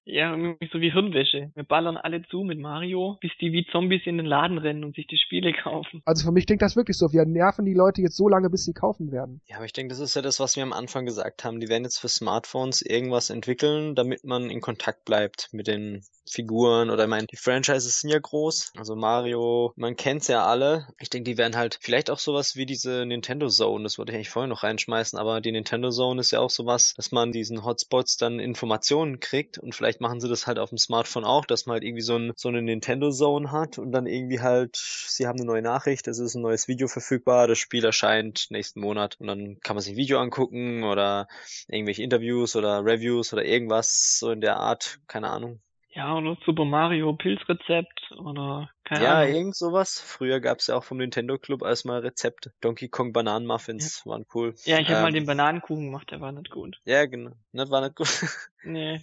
Ja, 0.08 0.30
irgendwie 0.30 0.68
so 0.72 0.80
wie 0.80 0.92
Hirnwäsche. 0.92 1.50
Wir 1.54 1.64
ballern 1.64 1.96
alle 1.96 2.22
zu 2.28 2.42
mit 2.44 2.60
Mario, 2.60 3.18
bis 3.20 3.32
die 3.40 3.52
wie 3.52 3.66
Zombies 3.72 4.02
in 4.06 4.18
den 4.18 4.26
Laden 4.26 4.58
rennen 4.58 4.84
und 4.84 4.94
sich 4.94 5.08
die 5.08 5.18
Spiele 5.18 5.52
kaufen. 5.52 6.00
Also 6.04 6.26
für 6.26 6.32
mich 6.32 6.46
klingt 6.46 6.62
das 6.62 6.76
wirklich 6.76 6.96
so. 6.96 7.12
Wir 7.12 7.24
nerven 7.26 7.64
die 7.64 7.74
Leute 7.74 8.02
jetzt 8.02 8.16
so 8.16 8.28
lange, 8.28 8.48
bis 8.48 8.64
sie 8.64 8.72
kaufen 8.72 9.10
werden. 9.10 9.40
Ja, 9.46 9.56
aber 9.56 9.64
ich 9.64 9.72
denke, 9.72 9.90
das 9.90 9.98
ist 9.98 10.14
ja 10.14 10.22
das, 10.22 10.38
was 10.38 10.54
wir 10.54 10.62
am 10.62 10.72
Anfang 10.72 11.06
gesagt 11.06 11.44
haben. 11.44 11.58
Die 11.58 11.68
werden 11.68 11.82
jetzt 11.82 11.98
für 11.98 12.08
Smartphones 12.08 12.82
irgendwas 12.82 13.30
entwickeln, 13.30 13.96
damit 13.96 14.22
man 14.24 14.48
in 14.48 14.60
Kontakt 14.60 15.04
bleibt 15.04 15.48
mit 15.52 15.66
den 15.66 16.02
Figuren 16.28 16.90
oder 16.90 17.04
ich 17.04 17.10
meine, 17.10 17.26
die 17.26 17.36
Franchises 17.36 18.00
sind 18.00 18.10
ja 18.10 18.18
groß. 18.18 18.72
Also 18.76 18.96
Mario, 18.96 19.72
man 19.76 19.96
kennt's 19.96 20.28
ja 20.28 20.44
alle. 20.44 20.88
Ich 20.98 21.10
denke, 21.10 21.30
die 21.30 21.38
werden 21.38 21.56
halt 21.56 21.78
vielleicht 21.80 22.10
auch 22.10 22.18
sowas 22.18 22.56
wie 22.56 22.66
diese 22.66 23.06
Nintendo 23.06 23.48
Zone, 23.48 23.84
das 23.84 23.98
wollte 23.98 24.12
ich 24.12 24.16
eigentlich 24.16 24.30
vorher 24.30 24.48
noch 24.48 24.62
reinschmeißen, 24.62 25.18
aber 25.18 25.40
die 25.40 25.52
Nintendo 25.52 25.90
Zone 25.90 26.20
ist 26.20 26.32
ja 26.32 26.40
auch 26.40 26.50
sowas, 26.50 26.94
dass 26.96 27.12
man 27.12 27.32
diesen 27.32 27.64
Hotspots 27.64 28.16
dann 28.16 28.40
Informationen 28.40 29.20
kriegt 29.20 29.58
und 29.58 29.74
vielleicht 29.74 29.95
machen 30.00 30.20
sie 30.20 30.28
das 30.28 30.46
halt 30.46 30.58
auf 30.58 30.70
dem 30.70 30.78
Smartphone 30.78 31.24
auch, 31.24 31.44
dass 31.44 31.66
man 31.66 31.74
halt 31.74 31.84
irgendwie 31.84 32.02
so, 32.02 32.16
ein, 32.16 32.32
so 32.36 32.48
eine 32.48 32.62
Nintendo 32.62 33.10
Zone 33.10 33.52
hat 33.52 33.78
und 33.78 33.92
dann 33.92 34.06
irgendwie 34.06 34.40
halt, 34.40 34.76
sie 34.76 35.26
haben 35.26 35.38
eine 35.38 35.46
neue 35.46 35.62
Nachricht, 35.62 36.08
es 36.08 36.18
ist 36.18 36.34
ein 36.34 36.42
neues 36.42 36.68
Video 36.68 36.88
verfügbar, 36.88 37.46
das 37.46 37.58
Spiel 37.58 37.84
erscheint 37.84 38.46
nächsten 38.50 38.80
Monat 38.80 39.16
und 39.20 39.26
dann 39.26 39.58
kann 39.62 39.76
man 39.76 39.82
sich 39.82 39.94
ein 39.94 39.98
Video 39.98 40.18
angucken 40.18 40.84
oder 40.84 41.28
irgendwelche 41.68 42.02
Interviews 42.02 42.56
oder 42.56 42.84
Reviews 42.84 43.32
oder 43.32 43.44
irgendwas 43.44 44.18
so 44.18 44.30
in 44.30 44.40
der 44.40 44.56
Art, 44.56 44.98
keine 45.06 45.30
Ahnung. 45.30 45.60
Ja, 45.96 46.14
oder 46.14 46.36
Super 46.44 46.66
Mario 46.66 47.14
Pilzrezept 47.14 48.12
oder 48.18 48.68
keine 48.84 49.04
ja, 49.04 49.14
Ahnung. 49.20 49.34
irgend 49.34 49.56
sowas. 49.56 49.98
Früher 49.98 50.40
gab's 50.40 50.66
ja 50.66 50.76
auch 50.76 50.84
vom 50.84 50.98
Nintendo 50.98 51.38
Club 51.38 51.62
als 51.62 51.86
mal 51.86 52.00
Rezepte. 52.00 52.52
Donkey 52.60 52.90
Kong 52.90 53.14
Bananenmuffins 53.14 54.02
ja. 54.04 54.10
waren 54.10 54.26
cool. 54.34 54.54
Ja, 54.64 54.78
ich 54.78 54.88
habe 54.88 54.98
ähm, 54.98 55.02
mal 55.04 55.12
den 55.12 55.24
Bananenkuchen 55.24 55.86
gemacht, 55.86 56.10
der 56.10 56.20
war 56.20 56.32
nicht 56.32 56.50
gut. 56.50 56.82
Ja, 56.84 57.06
genau. 57.06 57.32
Das 57.52 57.70
war 57.70 57.80
nicht 57.80 57.96
gut. 57.96 58.08
Nee. 58.62 59.00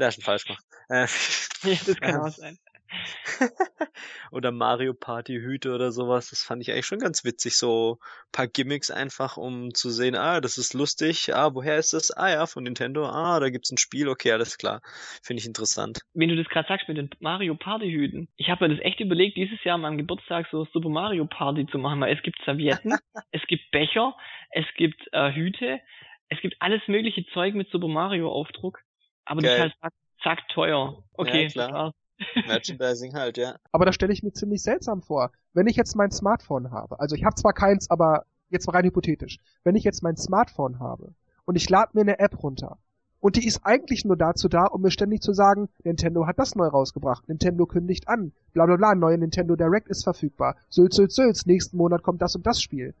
Der 0.00 0.10
schon 0.10 0.24
falsch 0.24 0.46
gemacht. 0.46 0.64
Äh, 0.88 1.06
ja, 1.62 1.78
das 1.86 2.00
kann 2.00 2.16
auch 2.16 2.28
sein. 2.28 2.58
oder 4.32 4.50
Mario 4.50 4.94
Party 4.94 5.34
Hüte 5.34 5.74
oder 5.74 5.92
sowas. 5.92 6.30
Das 6.30 6.42
fand 6.42 6.62
ich 6.62 6.72
eigentlich 6.72 6.86
schon 6.86 6.98
ganz 6.98 7.24
witzig. 7.24 7.56
So 7.56 7.98
paar 8.32 8.48
Gimmicks 8.48 8.90
einfach, 8.90 9.36
um 9.36 9.74
zu 9.74 9.90
sehen, 9.90 10.16
ah, 10.16 10.40
das 10.40 10.58
ist 10.58 10.74
lustig. 10.74 11.34
Ah, 11.34 11.54
woher 11.54 11.76
ist 11.76 11.92
das? 11.92 12.10
Ah 12.10 12.30
ja, 12.30 12.46
von 12.46 12.64
Nintendo. 12.64 13.06
Ah, 13.06 13.38
da 13.40 13.50
gibt's 13.50 13.70
ein 13.70 13.78
Spiel. 13.78 14.08
Okay, 14.08 14.32
alles 14.32 14.58
klar. 14.58 14.80
Finde 15.22 15.40
ich 15.40 15.46
interessant. 15.46 16.00
Wenn 16.14 16.30
du 16.30 16.36
das 16.36 16.48
gerade 16.48 16.66
sagst 16.66 16.88
mit 16.88 16.96
den 16.96 17.10
Mario 17.20 17.54
Party 17.54 17.90
Hüten. 17.90 18.28
Ich 18.36 18.48
habe 18.48 18.66
mir 18.66 18.74
das 18.74 18.84
echt 18.84 19.00
überlegt, 19.00 19.36
dieses 19.36 19.62
Jahr 19.64 19.74
an 19.74 19.82
meinem 19.82 19.98
Geburtstag 19.98 20.48
so 20.50 20.66
Super 20.72 20.88
Mario 20.88 21.26
Party 21.26 21.66
zu 21.66 21.78
machen, 21.78 22.00
weil 22.00 22.16
es 22.16 22.22
gibt 22.22 22.42
Servietten, 22.44 22.94
es 23.32 23.42
gibt 23.46 23.70
Becher, 23.70 24.16
es 24.50 24.66
gibt 24.76 25.00
äh, 25.12 25.32
Hüte, 25.32 25.80
es 26.28 26.40
gibt 26.40 26.56
alles 26.60 26.80
mögliche 26.86 27.26
Zeug 27.34 27.54
mit 27.54 27.70
Super 27.70 27.88
Mario 27.88 28.32
Aufdruck. 28.32 28.80
Aber 29.30 29.42
Geil. 29.42 29.58
das 29.58 29.66
ist 29.68 29.80
halt 29.80 29.92
zack 30.24 30.48
teuer. 30.48 31.04
Okay, 31.12 31.44
ja, 31.44 31.48
klar. 31.48 31.94
Merchandising 32.48 33.14
halt, 33.14 33.38
ja. 33.38 33.54
Aber 33.70 33.86
das 33.86 33.94
stelle 33.94 34.12
ich 34.12 34.24
mir 34.24 34.32
ziemlich 34.32 34.60
seltsam 34.60 35.02
vor. 35.02 35.30
Wenn 35.54 35.68
ich 35.68 35.76
jetzt 35.76 35.94
mein 35.94 36.10
Smartphone 36.10 36.72
habe, 36.72 36.98
also 36.98 37.14
ich 37.14 37.24
habe 37.24 37.36
zwar 37.36 37.52
keins, 37.52 37.88
aber 37.90 38.24
jetzt 38.48 38.66
mal 38.66 38.72
rein 38.72 38.84
hypothetisch, 38.84 39.38
wenn 39.62 39.76
ich 39.76 39.84
jetzt 39.84 40.02
mein 40.02 40.16
Smartphone 40.16 40.80
habe 40.80 41.14
und 41.44 41.54
ich 41.54 41.70
lade 41.70 41.92
mir 41.94 42.00
eine 42.00 42.18
App 42.18 42.42
runter 42.42 42.78
und 43.20 43.36
die 43.36 43.46
ist 43.46 43.60
eigentlich 43.64 44.04
nur 44.04 44.16
dazu 44.16 44.48
da, 44.48 44.64
um 44.64 44.82
mir 44.82 44.90
ständig 44.90 45.22
zu 45.22 45.32
sagen, 45.32 45.68
Nintendo 45.84 46.26
hat 46.26 46.40
das 46.40 46.56
neu 46.56 46.66
rausgebracht, 46.66 47.28
Nintendo 47.28 47.66
kündigt 47.66 48.08
an, 48.08 48.32
bla 48.52 48.66
bla 48.66 48.76
bla, 48.76 48.96
neue 48.96 49.16
Nintendo 49.16 49.54
Direct 49.54 49.88
ist 49.88 50.02
verfügbar, 50.02 50.56
Sülz, 50.68 50.96
Sülz, 50.96 51.14
Sülz, 51.14 51.46
nächsten 51.46 51.76
Monat 51.76 52.02
kommt 52.02 52.20
das 52.20 52.34
und 52.34 52.46
das 52.46 52.60
Spiel. 52.60 52.94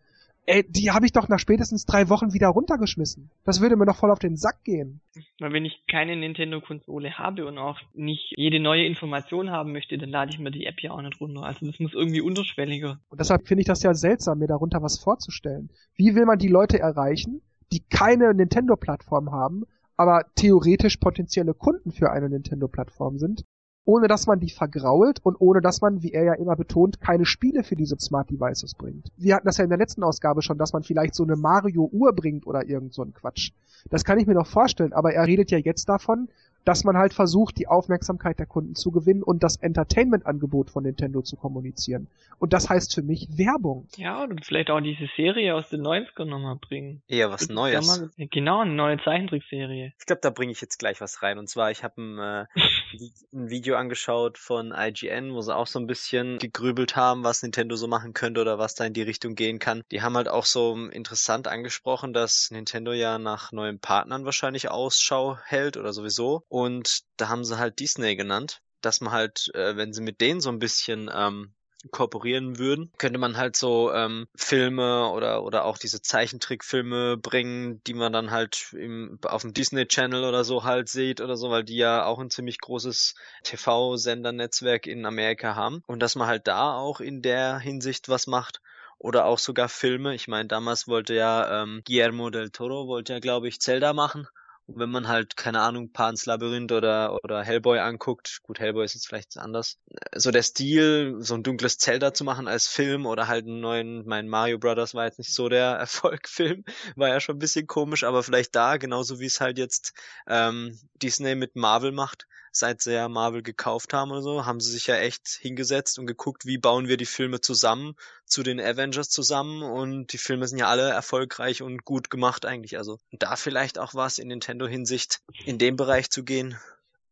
Ey, 0.46 0.64
die 0.68 0.90
habe 0.90 1.06
ich 1.06 1.12
doch 1.12 1.28
nach 1.28 1.38
spätestens 1.38 1.84
drei 1.84 2.08
Wochen 2.08 2.32
wieder 2.32 2.48
runtergeschmissen. 2.48 3.30
Das 3.44 3.60
würde 3.60 3.76
mir 3.76 3.86
doch 3.86 3.96
voll 3.96 4.10
auf 4.10 4.18
den 4.18 4.36
Sack 4.36 4.64
gehen. 4.64 5.00
Weil 5.38 5.52
wenn 5.52 5.64
ich 5.64 5.84
keine 5.88 6.16
Nintendo-Konsole 6.16 7.18
habe 7.18 7.46
und 7.46 7.58
auch 7.58 7.78
nicht 7.94 8.32
jede 8.36 8.58
neue 8.58 8.84
Information 8.84 9.50
haben 9.50 9.72
möchte, 9.72 9.96
dann 9.98 10.10
lade 10.10 10.32
ich 10.32 10.38
mir 10.38 10.50
die 10.50 10.66
App 10.66 10.80
ja 10.80 10.90
auch 10.90 11.02
nicht 11.02 11.20
runter. 11.20 11.42
Also 11.42 11.66
das 11.66 11.78
muss 11.78 11.94
irgendwie 11.94 12.20
unterschwelliger. 12.20 12.98
Und 13.10 13.20
deshalb 13.20 13.46
finde 13.46 13.60
ich 13.60 13.66
das 13.66 13.82
ja 13.82 13.94
seltsam, 13.94 14.38
mir 14.38 14.48
darunter 14.48 14.82
was 14.82 14.98
vorzustellen. 14.98 15.70
Wie 15.94 16.14
will 16.14 16.24
man 16.24 16.38
die 16.38 16.48
Leute 16.48 16.78
erreichen, 16.78 17.42
die 17.72 17.84
keine 17.88 18.34
Nintendo-Plattform 18.34 19.30
haben, 19.30 19.64
aber 19.96 20.24
theoretisch 20.34 20.96
potenzielle 20.96 21.54
Kunden 21.54 21.92
für 21.92 22.10
eine 22.10 22.28
Nintendo-Plattform 22.28 23.18
sind, 23.18 23.44
ohne 23.84 24.08
dass 24.08 24.26
man 24.26 24.40
die 24.40 24.50
vergrault 24.50 25.20
und 25.24 25.40
ohne 25.40 25.60
dass 25.60 25.80
man, 25.80 26.02
wie 26.02 26.12
er 26.12 26.24
ja 26.24 26.34
immer 26.34 26.56
betont, 26.56 27.00
keine 27.00 27.24
Spiele 27.24 27.64
für 27.64 27.76
diese 27.76 27.98
Smart 27.98 28.30
Devices 28.30 28.74
bringt. 28.74 29.10
Wir 29.16 29.34
hatten 29.34 29.46
das 29.46 29.56
ja 29.56 29.64
in 29.64 29.70
der 29.70 29.78
letzten 29.78 30.02
Ausgabe 30.02 30.42
schon, 30.42 30.58
dass 30.58 30.72
man 30.72 30.82
vielleicht 30.82 31.14
so 31.14 31.24
eine 31.24 31.36
Mario-Uhr 31.36 32.12
bringt 32.12 32.46
oder 32.46 32.66
irgend 32.66 32.94
so 32.94 33.02
ein 33.02 33.14
Quatsch. 33.14 33.52
Das 33.88 34.04
kann 34.04 34.18
ich 34.18 34.26
mir 34.26 34.34
noch 34.34 34.46
vorstellen, 34.46 34.92
aber 34.92 35.12
er 35.12 35.26
redet 35.26 35.50
ja 35.50 35.58
jetzt 35.58 35.88
davon, 35.88 36.28
dass 36.64 36.84
man 36.84 36.96
halt 36.96 37.14
versucht, 37.14 37.58
die 37.58 37.68
Aufmerksamkeit 37.68 38.38
der 38.38 38.46
Kunden 38.46 38.74
zu 38.74 38.90
gewinnen 38.90 39.22
und 39.22 39.42
das 39.42 39.56
Entertainment-Angebot 39.56 40.70
von 40.70 40.84
Nintendo 40.84 41.22
zu 41.22 41.36
kommunizieren. 41.36 42.08
Und 42.38 42.52
das 42.52 42.70
heißt 42.70 42.94
für 42.94 43.02
mich 43.02 43.28
Werbung. 43.36 43.86
Ja, 43.96 44.24
und 44.24 44.44
vielleicht 44.44 44.70
auch 44.70 44.80
diese 44.80 45.08
Serie 45.16 45.54
aus 45.54 45.68
den 45.68 45.82
90ern 45.82 46.24
nochmal 46.24 46.56
bringen. 46.56 47.02
Eher 47.08 47.30
was 47.30 47.48
Neues. 47.48 47.86
Mal, 47.86 48.10
genau, 48.30 48.60
eine 48.60 48.72
neue 48.72 48.98
Zeichentrickserie. 49.02 49.92
Ich 49.98 50.06
glaube, 50.06 50.20
da 50.22 50.30
bringe 50.30 50.52
ich 50.52 50.60
jetzt 50.60 50.78
gleich 50.78 51.00
was 51.00 51.22
rein. 51.22 51.38
Und 51.38 51.48
zwar, 51.48 51.70
ich 51.70 51.84
habe 51.84 52.00
ein, 52.00 52.18
äh, 52.18 52.46
ein 53.32 53.50
Video 53.50 53.76
angeschaut 53.76 54.38
von 54.38 54.72
IGN, 54.74 55.34
wo 55.34 55.40
sie 55.40 55.54
auch 55.54 55.66
so 55.66 55.78
ein 55.78 55.86
bisschen 55.86 56.38
gegrübelt 56.38 56.96
haben, 56.96 57.24
was 57.24 57.42
Nintendo 57.42 57.76
so 57.76 57.88
machen 57.88 58.14
könnte 58.14 58.40
oder 58.40 58.58
was 58.58 58.74
da 58.74 58.84
in 58.84 58.94
die 58.94 59.02
Richtung 59.02 59.34
gehen 59.34 59.58
kann. 59.58 59.82
Die 59.90 60.02
haben 60.02 60.16
halt 60.16 60.28
auch 60.28 60.44
so 60.44 60.76
interessant 60.88 61.48
angesprochen, 61.48 62.12
dass 62.12 62.50
Nintendo 62.50 62.92
ja 62.92 63.18
nach 63.18 63.52
neuen 63.52 63.78
Partnern 63.78 64.24
wahrscheinlich 64.24 64.70
Ausschau 64.70 65.36
hält 65.44 65.76
oder 65.76 65.92
sowieso 65.92 66.44
und 66.50 67.04
da 67.16 67.28
haben 67.28 67.44
sie 67.44 67.58
halt 67.58 67.78
Disney 67.78 68.16
genannt, 68.16 68.60
dass 68.82 69.00
man 69.00 69.12
halt, 69.12 69.54
äh, 69.54 69.76
wenn 69.76 69.92
sie 69.92 70.02
mit 70.02 70.20
denen 70.20 70.40
so 70.40 70.50
ein 70.50 70.58
bisschen 70.58 71.08
ähm, 71.14 71.54
kooperieren 71.92 72.58
würden, 72.58 72.92
könnte 72.98 73.20
man 73.20 73.36
halt 73.36 73.54
so 73.54 73.92
ähm, 73.92 74.26
Filme 74.34 75.10
oder 75.10 75.44
oder 75.44 75.64
auch 75.64 75.78
diese 75.78 76.02
Zeichentrickfilme 76.02 77.16
bringen, 77.16 77.80
die 77.86 77.94
man 77.94 78.12
dann 78.12 78.32
halt 78.32 78.72
im, 78.72 79.20
auf 79.22 79.42
dem 79.42 79.54
Disney 79.54 79.86
Channel 79.86 80.24
oder 80.24 80.42
so 80.42 80.64
halt 80.64 80.88
sieht 80.88 81.20
oder 81.20 81.36
so, 81.36 81.50
weil 81.50 81.62
die 81.62 81.76
ja 81.76 82.04
auch 82.04 82.18
ein 82.18 82.30
ziemlich 82.30 82.58
großes 82.58 83.14
TV-Sendernetzwerk 83.44 84.88
in 84.88 85.06
Amerika 85.06 85.54
haben 85.54 85.84
und 85.86 86.00
dass 86.00 86.16
man 86.16 86.26
halt 86.26 86.48
da 86.48 86.74
auch 86.74 87.00
in 87.00 87.22
der 87.22 87.60
Hinsicht 87.60 88.08
was 88.08 88.26
macht 88.26 88.60
oder 88.98 89.24
auch 89.24 89.38
sogar 89.38 89.68
Filme. 89.68 90.16
Ich 90.16 90.26
meine, 90.26 90.48
damals 90.48 90.88
wollte 90.88 91.14
ja 91.14 91.62
ähm, 91.62 91.82
Guillermo 91.86 92.28
del 92.30 92.50
Toro 92.50 92.88
wollte 92.88 93.12
ja 93.12 93.20
glaube 93.20 93.46
ich 93.46 93.60
Zelda 93.60 93.92
machen 93.92 94.26
wenn 94.74 94.90
man 94.90 95.08
halt, 95.08 95.36
keine 95.36 95.60
Ahnung, 95.60 95.92
Pans 95.92 96.26
Labyrinth 96.26 96.72
oder, 96.72 97.18
oder 97.24 97.42
Hellboy 97.42 97.78
anguckt, 97.78 98.40
gut, 98.42 98.58
Hellboy 98.58 98.84
ist 98.84 98.94
jetzt 98.94 99.06
vielleicht 99.06 99.36
anders, 99.36 99.78
so 100.14 100.30
der 100.30 100.42
Stil, 100.42 101.16
so 101.20 101.34
ein 101.34 101.42
dunkles 101.42 101.78
Zelda 101.78 102.14
zu 102.14 102.24
machen 102.24 102.48
als 102.48 102.66
Film 102.66 103.06
oder 103.06 103.28
halt 103.28 103.46
einen 103.46 103.60
neuen, 103.60 104.06
mein 104.06 104.28
Mario 104.28 104.58
Brothers 104.58 104.94
war 104.94 105.04
jetzt 105.04 105.18
nicht 105.18 105.34
so 105.34 105.48
der 105.48 105.66
Erfolgfilm, 105.80 106.64
war 106.96 107.08
ja 107.08 107.20
schon 107.20 107.36
ein 107.36 107.40
bisschen 107.40 107.66
komisch, 107.66 108.04
aber 108.04 108.22
vielleicht 108.22 108.54
da, 108.54 108.76
genauso 108.76 109.20
wie 109.20 109.26
es 109.26 109.40
halt 109.40 109.58
jetzt 109.58 109.92
ähm, 110.26 110.78
Disney 111.02 111.34
mit 111.34 111.56
Marvel 111.56 111.92
macht, 111.92 112.26
seit 112.52 112.82
sie 112.82 112.92
ja 112.92 113.08
Marvel 113.08 113.42
gekauft 113.42 113.92
haben 113.92 114.10
oder 114.10 114.22
so, 114.22 114.46
haben 114.46 114.60
sie 114.60 114.70
sich 114.70 114.86
ja 114.86 114.96
echt 114.96 115.28
hingesetzt 115.28 115.98
und 115.98 116.06
geguckt, 116.06 116.46
wie 116.46 116.58
bauen 116.58 116.88
wir 116.88 116.96
die 116.96 117.06
Filme 117.06 117.40
zusammen 117.40 117.94
zu 118.26 118.42
den 118.42 118.60
Avengers 118.60 119.08
zusammen 119.08 119.62
und 119.62 120.12
die 120.12 120.18
Filme 120.18 120.46
sind 120.46 120.58
ja 120.58 120.68
alle 120.68 120.88
erfolgreich 120.90 121.62
und 121.62 121.84
gut 121.84 122.10
gemacht 122.10 122.44
eigentlich. 122.44 122.78
Also 122.78 122.98
da 123.12 123.36
vielleicht 123.36 123.78
auch 123.78 123.94
was 123.94 124.18
in 124.18 124.28
Nintendo 124.28 124.66
Hinsicht 124.66 125.20
in 125.44 125.58
dem 125.58 125.76
Bereich 125.76 126.10
zu 126.10 126.24
gehen, 126.24 126.56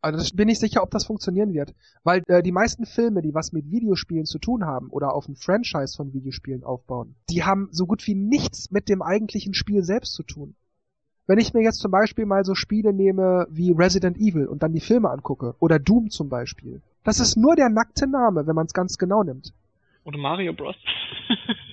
Also 0.01 0.19
das 0.19 0.31
bin 0.31 0.49
ich 0.49 0.59
sicher, 0.59 0.83
ob 0.83 0.91
das 0.91 1.07
funktionieren 1.07 1.53
wird. 1.53 1.75
Weil 2.05 2.23
äh, 2.29 2.43
die 2.43 2.53
meisten 2.53 2.87
Filme, 2.87 3.21
die 3.23 3.35
was 3.35 3.53
mit 3.53 3.71
Videospielen 3.71 4.27
zu 4.27 4.39
tun 4.39 4.65
haben 4.65 4.91
oder 4.91 5.13
auf 5.13 5.29
ein 5.29 5.37
Franchise 5.37 5.97
von 5.97 6.13
Videospielen 6.13 6.63
aufbauen, 6.63 7.17
die 7.31 7.45
haben 7.45 7.69
so 7.73 7.87
gut 7.87 8.07
wie 8.07 8.15
nichts 8.15 8.71
mit 8.71 8.89
dem 8.89 9.03
eigentlichen 9.03 9.55
Spiel 9.55 9.83
selbst 9.83 10.15
zu 10.15 10.23
tun. 10.23 10.55
Wenn 11.29 11.39
ich 11.39 11.53
mir 11.53 11.63
jetzt 11.63 11.81
zum 11.81 11.91
Beispiel 11.91 12.25
mal 12.25 12.43
so 12.47 12.55
Spiele 12.55 12.95
nehme 12.95 13.47
wie 13.51 13.71
Resident 13.71 14.17
Evil 14.17 14.47
und 14.47 14.63
dann 14.63 14.73
die 14.73 14.81
Filme 14.81 15.11
angucke, 15.11 15.55
oder 15.61 15.79
Doom 15.79 16.09
zum 16.09 16.31
Beispiel, 16.31 16.81
das 17.05 17.21
ist 17.21 17.37
nur 17.37 17.55
der 17.55 17.69
nackte 17.69 18.07
Name, 18.07 18.47
wenn 18.47 18.55
man 18.55 18.65
es 18.65 18.73
ganz 18.73 18.97
genau 18.97 19.23
nimmt. 19.23 19.53
Oder 20.05 20.17
Mario 20.17 20.55
Bros. 20.55 20.77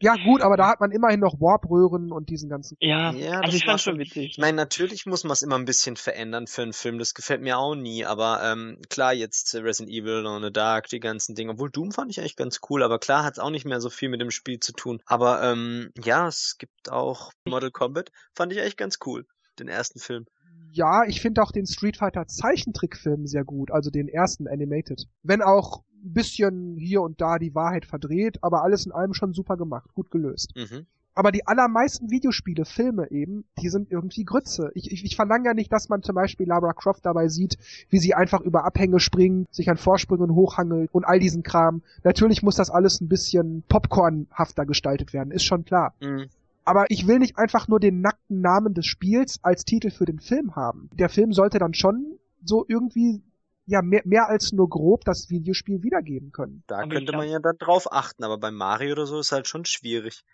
Ja, 0.00 0.14
gut, 0.16 0.42
aber 0.42 0.56
da 0.56 0.68
hat 0.68 0.80
man 0.80 0.90
immerhin 0.90 1.20
noch 1.20 1.40
Warp-Röhren 1.40 2.12
und 2.12 2.28
diesen 2.28 2.48
ganzen. 2.48 2.76
ja, 2.80 3.12
Ja, 3.12 3.40
also 3.40 3.46
das 3.46 3.54
ich 3.54 3.62
war 3.62 3.72
fand's 3.72 3.84
schon 3.84 3.98
witzig. 3.98 4.32
Ich 4.32 4.38
meine, 4.38 4.56
natürlich 4.56 5.06
muss 5.06 5.24
man 5.24 5.32
es 5.32 5.42
immer 5.42 5.56
ein 5.56 5.64
bisschen 5.64 5.96
verändern 5.96 6.46
für 6.46 6.62
einen 6.62 6.72
Film. 6.72 6.98
Das 6.98 7.14
gefällt 7.14 7.42
mir 7.42 7.58
auch 7.58 7.74
nie. 7.74 8.04
Aber 8.04 8.40
ähm, 8.42 8.78
klar, 8.88 9.12
jetzt 9.12 9.54
Resident 9.54 9.94
Evil, 9.94 10.22
Dawn 10.22 10.42
of 10.42 10.44
the 10.44 10.52
Dark, 10.52 10.88
die 10.88 11.00
ganzen 11.00 11.34
Dinge. 11.34 11.52
Obwohl 11.52 11.70
Doom 11.70 11.92
fand 11.92 12.10
ich 12.10 12.20
eigentlich 12.20 12.36
ganz 12.36 12.60
cool. 12.68 12.82
Aber 12.82 12.98
klar, 12.98 13.24
hat 13.24 13.34
es 13.34 13.38
auch 13.38 13.50
nicht 13.50 13.64
mehr 13.64 13.80
so 13.80 13.90
viel 13.90 14.08
mit 14.08 14.20
dem 14.20 14.30
Spiel 14.30 14.60
zu 14.60 14.72
tun. 14.72 15.00
Aber 15.06 15.42
ähm, 15.42 15.90
ja, 16.02 16.28
es 16.28 16.56
gibt 16.58 16.90
auch 16.90 17.32
Mortal 17.44 17.70
Kombat. 17.70 18.10
Fand 18.34 18.52
ich 18.52 18.60
eigentlich 18.60 18.76
ganz 18.76 18.98
cool. 19.06 19.26
Den 19.58 19.68
ersten 19.68 19.98
Film. 19.98 20.26
Ja, 20.72 21.04
ich 21.06 21.22
finde 21.22 21.42
auch 21.42 21.52
den 21.52 21.66
Street 21.66 21.96
Fighter 21.96 22.26
Zeichentrickfilm 22.26 23.26
sehr 23.26 23.44
gut, 23.44 23.70
also 23.70 23.90
den 23.90 24.08
ersten 24.08 24.46
Animated. 24.46 25.06
Wenn 25.22 25.40
auch 25.40 25.82
ein 26.06 26.12
bisschen 26.12 26.76
hier 26.76 27.02
und 27.02 27.20
da 27.20 27.38
die 27.38 27.54
Wahrheit 27.54 27.84
verdreht, 27.84 28.38
aber 28.42 28.62
alles 28.62 28.86
in 28.86 28.92
allem 28.92 29.14
schon 29.14 29.32
super 29.34 29.56
gemacht, 29.56 29.92
gut 29.94 30.10
gelöst. 30.10 30.52
Mhm. 30.56 30.86
Aber 31.14 31.32
die 31.32 31.46
allermeisten 31.46 32.10
Videospiele, 32.10 32.66
Filme 32.66 33.10
eben, 33.10 33.46
die 33.58 33.70
sind 33.70 33.90
irgendwie 33.90 34.24
Grütze. 34.24 34.70
Ich, 34.74 34.92
ich, 34.92 35.02
ich 35.02 35.16
verlange 35.16 35.46
ja 35.46 35.54
nicht, 35.54 35.72
dass 35.72 35.88
man 35.88 36.02
zum 36.02 36.14
Beispiel 36.14 36.46
Lara 36.46 36.74
Croft 36.74 37.06
dabei 37.06 37.28
sieht, 37.28 37.56
wie 37.88 37.98
sie 37.98 38.12
einfach 38.12 38.42
über 38.42 38.64
Abhänge 38.64 39.00
springt, 39.00 39.52
sich 39.52 39.70
an 39.70 39.78
Vorsprüngen 39.78 40.34
hochhangelt 40.34 40.90
und 40.92 41.04
all 41.06 41.18
diesen 41.18 41.42
Kram. 41.42 41.80
Natürlich 42.04 42.42
muss 42.42 42.56
das 42.56 42.68
alles 42.68 43.00
ein 43.00 43.08
bisschen 43.08 43.62
popcornhafter 43.66 44.66
gestaltet 44.66 45.14
werden, 45.14 45.30
ist 45.30 45.44
schon 45.44 45.64
klar. 45.64 45.94
Mhm. 46.00 46.26
Aber 46.66 46.84
ich 46.90 47.06
will 47.06 47.18
nicht 47.18 47.38
einfach 47.38 47.66
nur 47.66 47.80
den 47.80 48.02
nackten 48.02 48.42
Namen 48.42 48.74
des 48.74 48.84
Spiels 48.84 49.38
als 49.42 49.64
Titel 49.64 49.90
für 49.90 50.04
den 50.04 50.20
Film 50.20 50.54
haben. 50.54 50.90
Der 50.98 51.08
Film 51.08 51.32
sollte 51.32 51.58
dann 51.58 51.72
schon 51.72 52.18
so 52.44 52.66
irgendwie 52.68 53.22
ja 53.66 53.82
mehr, 53.82 54.02
mehr 54.04 54.28
als 54.28 54.52
nur 54.52 54.68
grob 54.68 55.04
das 55.04 55.28
Videospiel 55.28 55.82
wiedergeben 55.82 56.32
können. 56.32 56.62
Da 56.66 56.78
Aber 56.78 56.88
könnte 56.88 57.12
man 57.12 57.28
ja 57.28 57.38
dann 57.40 57.58
drauf 57.58 57.92
achten. 57.92 58.24
Aber 58.24 58.38
bei 58.38 58.50
Mario 58.50 58.92
oder 58.92 59.06
so 59.06 59.18
ist 59.18 59.32
halt 59.32 59.48
schon 59.48 59.64
schwierig. 59.64 60.24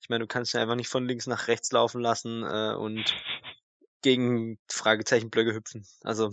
Ich 0.00 0.08
meine, 0.08 0.24
du 0.24 0.28
kannst 0.28 0.54
ja 0.54 0.62
einfach 0.62 0.74
nicht 0.74 0.88
von 0.88 1.06
links 1.06 1.26
nach 1.26 1.48
rechts 1.48 1.70
laufen 1.72 2.00
lassen 2.00 2.42
äh, 2.42 2.74
und 2.74 3.14
gegen 4.02 4.58
Fragezeichenblöcke 4.68 5.54
hüpfen. 5.54 5.84
Also 6.02 6.30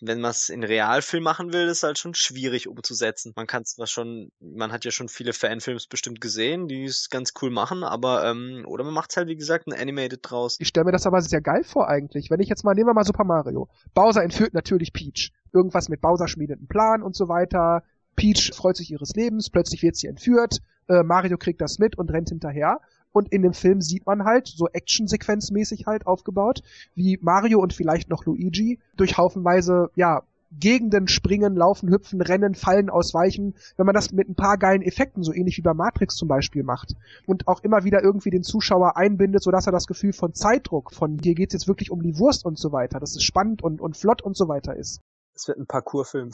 wenn 0.00 0.20
man 0.20 0.30
es 0.30 0.48
in 0.48 0.62
Realfilm 0.62 1.24
machen 1.24 1.52
will, 1.52 1.66
ist 1.66 1.82
halt 1.82 1.98
schon 1.98 2.14
schwierig 2.14 2.68
umzusetzen. 2.68 3.32
Man 3.34 3.46
kann 3.46 3.64
zwar 3.64 3.86
schon, 3.86 4.30
man 4.38 4.70
hat 4.70 4.84
ja 4.84 4.90
schon 4.90 5.08
viele 5.08 5.32
Fanfilms 5.32 5.86
bestimmt 5.86 6.20
gesehen, 6.20 6.68
die 6.68 6.84
es 6.84 7.10
ganz 7.10 7.32
cool 7.40 7.50
machen, 7.50 7.82
aber 7.82 8.24
ähm, 8.24 8.64
oder 8.66 8.84
man 8.84 8.94
macht 8.94 9.16
halt 9.16 9.28
wie 9.28 9.36
gesagt 9.36 9.66
ein 9.66 9.72
Animated 9.72 10.20
draus. 10.22 10.56
Ich 10.60 10.68
stelle 10.68 10.84
mir 10.84 10.92
das 10.92 11.06
aber 11.06 11.20
sehr 11.20 11.40
geil 11.40 11.64
vor 11.64 11.88
eigentlich. 11.88 12.30
Wenn 12.30 12.40
ich 12.40 12.48
jetzt 12.48 12.64
mal, 12.64 12.74
nehmen 12.74 12.88
wir 12.88 12.94
mal 12.94 13.04
Super 13.04 13.24
Mario. 13.24 13.68
Bowser 13.94 14.22
entführt 14.22 14.54
natürlich 14.54 14.92
Peach. 14.92 15.32
Irgendwas 15.56 15.88
mit 15.88 16.02
Bowser 16.02 16.28
schmiedet 16.28 16.58
einen 16.58 16.68
Plan 16.68 17.02
und 17.02 17.16
so 17.16 17.28
weiter. 17.28 17.82
Peach 18.14 18.52
freut 18.54 18.76
sich 18.76 18.90
ihres 18.90 19.14
Lebens, 19.14 19.48
plötzlich 19.48 19.82
wird 19.82 19.96
sie 19.96 20.06
entführt. 20.06 20.60
Äh, 20.88 21.02
Mario 21.02 21.38
kriegt 21.38 21.62
das 21.62 21.78
mit 21.78 21.96
und 21.96 22.10
rennt 22.10 22.28
hinterher. 22.28 22.80
Und 23.12 23.32
in 23.32 23.40
dem 23.40 23.54
Film 23.54 23.80
sieht 23.80 24.04
man 24.04 24.24
halt, 24.24 24.46
so 24.46 24.68
Actionsequenzmäßig 24.68 25.86
halt 25.86 26.06
aufgebaut, 26.06 26.62
wie 26.94 27.18
Mario 27.22 27.60
und 27.60 27.72
vielleicht 27.72 28.10
noch 28.10 28.26
Luigi 28.26 28.78
durch 28.98 29.16
haufenweise, 29.16 29.90
ja, 29.94 30.22
Gegenden 30.52 31.08
springen, 31.08 31.56
laufen, 31.56 31.90
hüpfen, 31.90 32.20
rennen, 32.20 32.54
fallen, 32.54 32.88
ausweichen, 32.88 33.54
wenn 33.76 33.86
man 33.86 33.94
das 33.94 34.12
mit 34.12 34.28
ein 34.28 34.34
paar 34.34 34.58
geilen 34.58 34.82
Effekten, 34.82 35.22
so 35.22 35.32
ähnlich 35.32 35.56
wie 35.58 35.62
bei 35.62 35.74
Matrix 35.74 36.14
zum 36.16 36.28
Beispiel 36.28 36.62
macht 36.62 36.94
und 37.26 37.48
auch 37.48 37.62
immer 37.64 37.84
wieder 37.84 38.02
irgendwie 38.02 38.30
den 38.30 38.42
Zuschauer 38.42 38.96
einbindet, 38.96 39.42
sodass 39.42 39.66
er 39.66 39.72
das 39.72 39.86
Gefühl 39.86 40.12
von 40.12 40.34
Zeitdruck, 40.34 40.92
von 40.92 41.18
hier 41.22 41.34
geht's 41.34 41.54
jetzt 41.54 41.68
wirklich 41.68 41.90
um 41.90 42.02
die 42.02 42.18
Wurst 42.18 42.44
und 42.44 42.58
so 42.58 42.70
weiter, 42.70 43.00
dass 43.00 43.16
es 43.16 43.24
spannend 43.24 43.62
und, 43.62 43.80
und 43.80 43.96
flott 43.96 44.22
und 44.22 44.36
so 44.36 44.46
weiter 44.48 44.76
ist. 44.76 45.00
Es 45.36 45.46
wird 45.48 45.58
ein 45.58 45.66
Parkourfilm. 45.66 46.30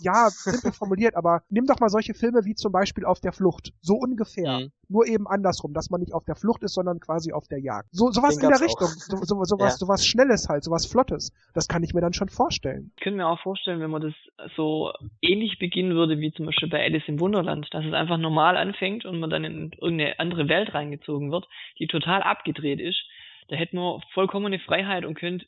Ja, 0.00 0.28
simpel 0.30 0.72
formuliert, 0.72 1.14
aber 1.14 1.42
nimm 1.48 1.66
doch 1.66 1.78
mal 1.78 1.88
solche 1.88 2.14
Filme 2.14 2.44
wie 2.44 2.54
zum 2.54 2.72
Beispiel 2.72 3.04
Auf 3.04 3.20
der 3.20 3.32
Flucht. 3.32 3.72
So 3.82 3.94
ungefähr. 3.94 4.60
Mhm. 4.60 4.72
Nur 4.88 5.06
eben 5.06 5.26
andersrum, 5.28 5.74
dass 5.74 5.90
man 5.90 6.00
nicht 6.00 6.12
auf 6.12 6.24
der 6.24 6.34
Flucht 6.34 6.62
ist, 6.62 6.74
sondern 6.74 6.98
quasi 6.98 7.32
auf 7.32 7.46
der 7.48 7.60
Jagd. 7.60 7.88
So, 7.92 8.10
sowas 8.10 8.36
in 8.36 8.48
der 8.48 8.60
Richtung. 8.60 8.88
So, 8.88 9.16
so, 9.22 9.44
sowas, 9.44 9.74
Ja. 9.74 9.78
sowas 9.78 10.06
Schnelles 10.06 10.48
halt, 10.48 10.64
sowas 10.64 10.86
Flottes. 10.86 11.32
Das 11.54 11.68
kann 11.68 11.82
ich 11.82 11.94
mir 11.94 12.00
dann 12.00 12.12
schon 12.14 12.28
vorstellen. 12.28 12.92
Ich 12.96 13.02
könnte 13.02 13.18
mir 13.18 13.26
auch 13.28 13.40
vorstellen, 13.40 13.80
wenn 13.80 13.90
man 13.90 14.02
das 14.02 14.14
so 14.56 14.92
ähnlich 15.22 15.58
beginnen 15.58 15.94
würde 15.94 16.18
wie 16.18 16.32
zum 16.32 16.46
Beispiel 16.46 16.68
bei 16.68 16.82
Alice 16.82 17.04
im 17.06 17.20
Wunderland, 17.20 17.68
dass 17.72 17.84
es 17.84 17.92
einfach 17.92 18.18
normal 18.18 18.56
anfängt 18.56 19.04
und 19.04 19.20
man 19.20 19.30
dann 19.30 19.44
in 19.44 19.72
irgendeine 19.72 20.18
andere 20.18 20.48
Welt 20.48 20.74
reingezogen 20.74 21.30
wird, 21.30 21.46
die 21.78 21.86
total 21.86 22.22
abgedreht 22.22 22.80
ist. 22.80 23.02
Da 23.48 23.56
hätten 23.56 23.76
wir 23.76 24.00
vollkommene 24.14 24.58
Freiheit 24.58 25.04
und 25.04 25.14
könnt 25.16 25.46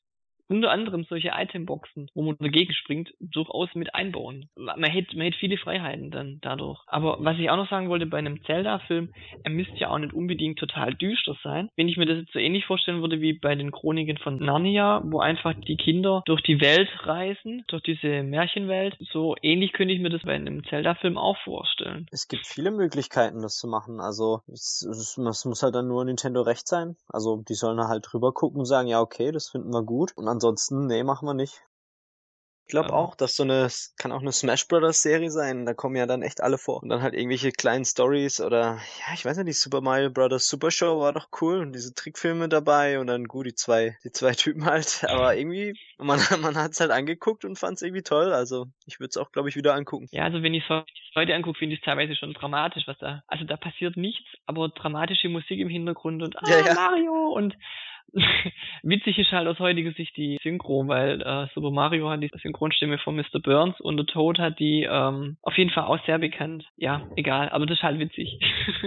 unter 0.48 0.70
anderem 0.70 1.04
solche 1.04 1.32
Itemboxen, 1.36 2.10
wo 2.14 2.22
man 2.22 2.36
dagegen 2.38 2.72
springt, 2.72 3.12
durchaus 3.20 3.74
mit 3.74 3.94
einbauen. 3.94 4.48
Man 4.56 4.84
hätte, 4.84 5.16
man 5.16 5.26
hätte 5.26 5.38
viele 5.38 5.58
Freiheiten 5.58 6.10
dann 6.10 6.38
dadurch. 6.40 6.80
Aber 6.86 7.18
was 7.20 7.38
ich 7.38 7.50
auch 7.50 7.56
noch 7.56 7.70
sagen 7.70 7.88
wollte 7.88 8.06
bei 8.06 8.18
einem 8.18 8.42
Zelda-Film, 8.44 9.12
er 9.44 9.50
müsste 9.50 9.76
ja 9.76 9.90
auch 9.90 9.98
nicht 9.98 10.14
unbedingt 10.14 10.58
total 10.58 10.94
düster 10.94 11.36
sein. 11.42 11.68
Wenn 11.76 11.88
ich 11.88 11.96
mir 11.96 12.06
das 12.06 12.18
jetzt 12.18 12.32
so 12.32 12.38
ähnlich 12.38 12.64
vorstellen 12.64 13.00
würde 13.00 13.20
wie 13.20 13.34
bei 13.34 13.54
den 13.54 13.72
Chroniken 13.72 14.18
von 14.18 14.38
Narnia, 14.38 15.02
wo 15.04 15.20
einfach 15.20 15.54
die 15.54 15.76
Kinder 15.76 16.22
durch 16.26 16.42
die 16.42 16.60
Welt 16.60 16.88
reisen, 17.04 17.64
durch 17.68 17.82
diese 17.82 18.22
Märchenwelt, 18.22 18.96
so 19.12 19.36
ähnlich 19.42 19.72
könnte 19.72 19.94
ich 19.94 20.00
mir 20.00 20.10
das 20.10 20.22
bei 20.22 20.34
einem 20.34 20.64
Zelda-Film 20.64 21.18
auch 21.18 21.36
vorstellen. 21.44 22.06
Es 22.10 22.28
gibt 22.28 22.46
viele 22.46 22.70
Möglichkeiten, 22.70 23.42
das 23.42 23.56
zu 23.56 23.68
machen. 23.68 24.00
Also 24.00 24.40
es, 24.48 24.86
es, 24.88 25.18
es 25.18 25.44
muss 25.44 25.62
halt 25.62 25.74
dann 25.74 25.88
nur 25.88 26.04
Nintendo 26.04 26.42
recht 26.42 26.66
sein. 26.66 26.96
Also 27.08 27.42
die 27.48 27.54
sollen 27.54 27.78
halt 27.78 28.06
drüber 28.10 28.32
gucken 28.32 28.60
und 28.60 28.66
sagen, 28.66 28.88
ja 28.88 29.00
okay, 29.00 29.30
das 29.30 29.50
finden 29.50 29.72
wir 29.72 29.82
gut. 29.82 30.12
Und 30.16 30.26
ansonsten, 30.38 30.86
nee, 30.86 31.02
machen 31.02 31.26
wir 31.26 31.34
nicht. 31.34 31.60
Ich 32.66 32.72
glaube 32.72 32.90
Ja. 32.90 32.96
auch, 32.96 33.14
dass 33.14 33.34
so 33.34 33.44
eine, 33.44 33.68
kann 33.96 34.12
auch 34.12 34.20
eine 34.20 34.30
Smash 34.30 34.68
Brothers 34.68 35.00
Serie 35.00 35.30
sein. 35.30 35.64
Da 35.64 35.72
kommen 35.72 35.96
ja 35.96 36.04
dann 36.04 36.20
echt 36.20 36.42
alle 36.42 36.58
vor. 36.58 36.82
Und 36.82 36.90
dann 36.90 37.00
halt 37.00 37.14
irgendwelche 37.14 37.50
kleinen 37.50 37.86
Stories 37.86 38.42
oder, 38.42 38.74
ja, 38.98 39.14
ich 39.14 39.24
weiß 39.24 39.38
nicht, 39.38 39.48
die 39.48 39.52
Super 39.54 39.80
Mario 39.80 40.10
Brothers 40.10 40.46
Super 40.46 40.70
Show 40.70 41.00
war 41.00 41.14
doch 41.14 41.28
cool. 41.40 41.60
Und 41.60 41.72
diese 41.72 41.94
Trickfilme 41.94 42.46
dabei 42.50 43.00
und 43.00 43.06
dann 43.06 43.24
gut, 43.24 43.46
die 43.46 43.54
zwei, 43.54 43.96
die 44.04 44.10
zwei 44.12 44.32
Typen 44.34 44.66
halt. 44.66 45.02
Aber 45.08 45.34
irgendwie, 45.34 45.80
man, 45.96 46.18
man 46.42 46.56
hat 46.58 46.72
es 46.72 46.80
halt 46.80 46.90
angeguckt 46.90 47.46
und 47.46 47.58
fand 47.58 47.76
es 47.76 47.82
irgendwie 47.82 48.02
toll. 48.02 48.34
Also 48.34 48.66
ich 48.84 49.00
würde 49.00 49.08
es 49.08 49.16
auch, 49.16 49.32
glaube 49.32 49.48
ich, 49.48 49.56
wieder 49.56 49.72
angucken. 49.74 50.06
Ja, 50.10 50.24
also 50.24 50.42
wenn 50.42 50.52
ich 50.52 50.62
es 50.68 50.84
heute 51.16 51.34
angucke, 51.34 51.58
finde 51.58 51.74
ich 51.74 51.80
es 51.80 51.84
teilweise 51.86 52.16
schon 52.16 52.34
dramatisch, 52.34 52.86
was 52.86 52.98
da, 52.98 53.22
also 53.28 53.44
da 53.46 53.56
passiert 53.56 53.96
nichts, 53.96 54.26
aber 54.44 54.68
dramatische 54.68 55.30
Musik 55.30 55.58
im 55.58 55.70
Hintergrund 55.70 56.22
und 56.22 56.36
ah, 56.36 56.42
Ja, 56.46 56.66
ja. 56.66 56.74
Mario 56.74 57.32
und 57.32 57.56
witzig 58.82 59.18
ist 59.18 59.32
halt 59.32 59.46
aus 59.48 59.58
heutiger 59.58 59.92
Sicht 59.92 60.16
die 60.16 60.38
Synchro, 60.42 60.86
weil 60.88 61.20
äh, 61.20 61.46
Super 61.54 61.70
Mario 61.70 62.08
hat 62.08 62.22
die 62.22 62.30
Synchronstimme 62.42 62.98
von 62.98 63.16
Mr. 63.16 63.40
Burns 63.42 63.80
und 63.80 63.96
der 63.96 64.06
Toad 64.06 64.38
hat 64.38 64.58
die 64.58 64.86
ähm, 64.90 65.36
auf 65.42 65.56
jeden 65.56 65.70
Fall 65.70 65.84
auch 65.84 65.98
sehr 66.06 66.18
bekannt. 66.18 66.64
Ja, 66.76 67.06
egal, 67.16 67.50
aber 67.50 67.66
das 67.66 67.78
ist 67.78 67.82
halt 67.82 67.98
witzig. 67.98 68.40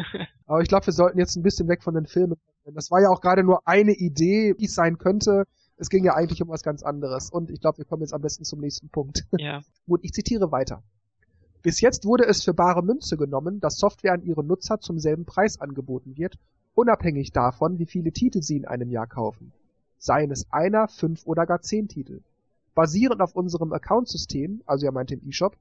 Aber 0.47 0.61
ich 0.61 0.67
glaube, 0.67 0.85
wir 0.85 0.93
sollten 0.93 1.17
jetzt 1.17 1.37
ein 1.37 1.43
bisschen 1.43 1.69
weg 1.69 1.81
von 1.81 1.93
den 1.93 2.07
Filmen. 2.07 2.35
Das 2.65 2.91
war 2.91 3.01
ja 3.01 3.07
auch 3.07 3.21
gerade 3.21 3.41
nur 3.41 3.65
eine 3.65 3.93
Idee, 3.93 4.53
wie 4.57 4.65
es 4.65 4.75
sein 4.75 4.97
könnte. 4.97 5.45
Es 5.77 5.89
ging 5.89 6.03
ja 6.03 6.13
eigentlich 6.13 6.41
um 6.41 6.49
was 6.49 6.61
ganz 6.61 6.83
anderes. 6.83 7.31
Und 7.31 7.49
ich 7.49 7.61
glaube, 7.61 7.77
wir 7.77 7.85
kommen 7.85 8.01
jetzt 8.01 8.13
am 8.13 8.21
besten 8.21 8.43
zum 8.43 8.59
nächsten 8.59 8.89
Punkt. 8.89 9.23
ja. 9.37 9.61
Gut, 9.87 10.01
ich 10.03 10.11
zitiere 10.11 10.51
weiter. 10.51 10.83
Bis 11.63 11.79
jetzt 11.79 12.05
wurde 12.05 12.25
es 12.25 12.43
für 12.43 12.53
bare 12.53 12.83
Münze 12.83 13.17
genommen, 13.17 13.59
dass 13.61 13.77
Software 13.77 14.13
an 14.13 14.23
ihre 14.23 14.43
Nutzer 14.43 14.79
zum 14.79 14.99
selben 14.99 15.25
Preis 15.25 15.61
angeboten 15.61 16.17
wird, 16.17 16.35
unabhängig 16.75 17.31
davon, 17.31 17.79
wie 17.79 17.85
viele 17.85 18.11
Titel 18.11 18.41
sie 18.41 18.57
in 18.57 18.65
einem 18.65 18.89
Jahr 18.89 19.07
kaufen. 19.07 19.51
Seien 19.97 20.31
es 20.31 20.51
einer, 20.51 20.87
fünf 20.87 21.25
oder 21.25 21.45
gar 21.45 21.61
zehn 21.61 21.87
Titel. 21.87 22.21
Basierend 22.73 23.21
auf 23.21 23.35
unserem 23.35 23.73
Accountsystem, 23.73 24.61
also 24.65 24.85
er 24.85 24.91
meint 24.91 25.09
den 25.09 25.27
eShop, 25.27 25.57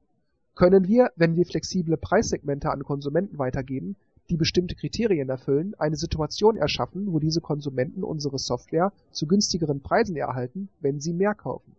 können 0.54 0.86
wir, 0.86 1.10
wenn 1.16 1.36
wir 1.36 1.46
flexible 1.46 1.96
Preissegmente 1.96 2.70
an 2.70 2.84
Konsumenten 2.84 3.38
weitergeben, 3.38 3.96
die 4.28 4.36
bestimmte 4.36 4.76
Kriterien 4.76 5.28
erfüllen, 5.28 5.74
eine 5.78 5.96
Situation 5.96 6.56
erschaffen, 6.56 7.12
wo 7.12 7.18
diese 7.18 7.40
Konsumenten 7.40 8.04
unsere 8.04 8.38
Software 8.38 8.92
zu 9.10 9.26
günstigeren 9.26 9.80
Preisen 9.80 10.16
erhalten, 10.16 10.68
wenn 10.80 11.00
sie 11.00 11.12
mehr 11.12 11.34
kaufen. 11.34 11.74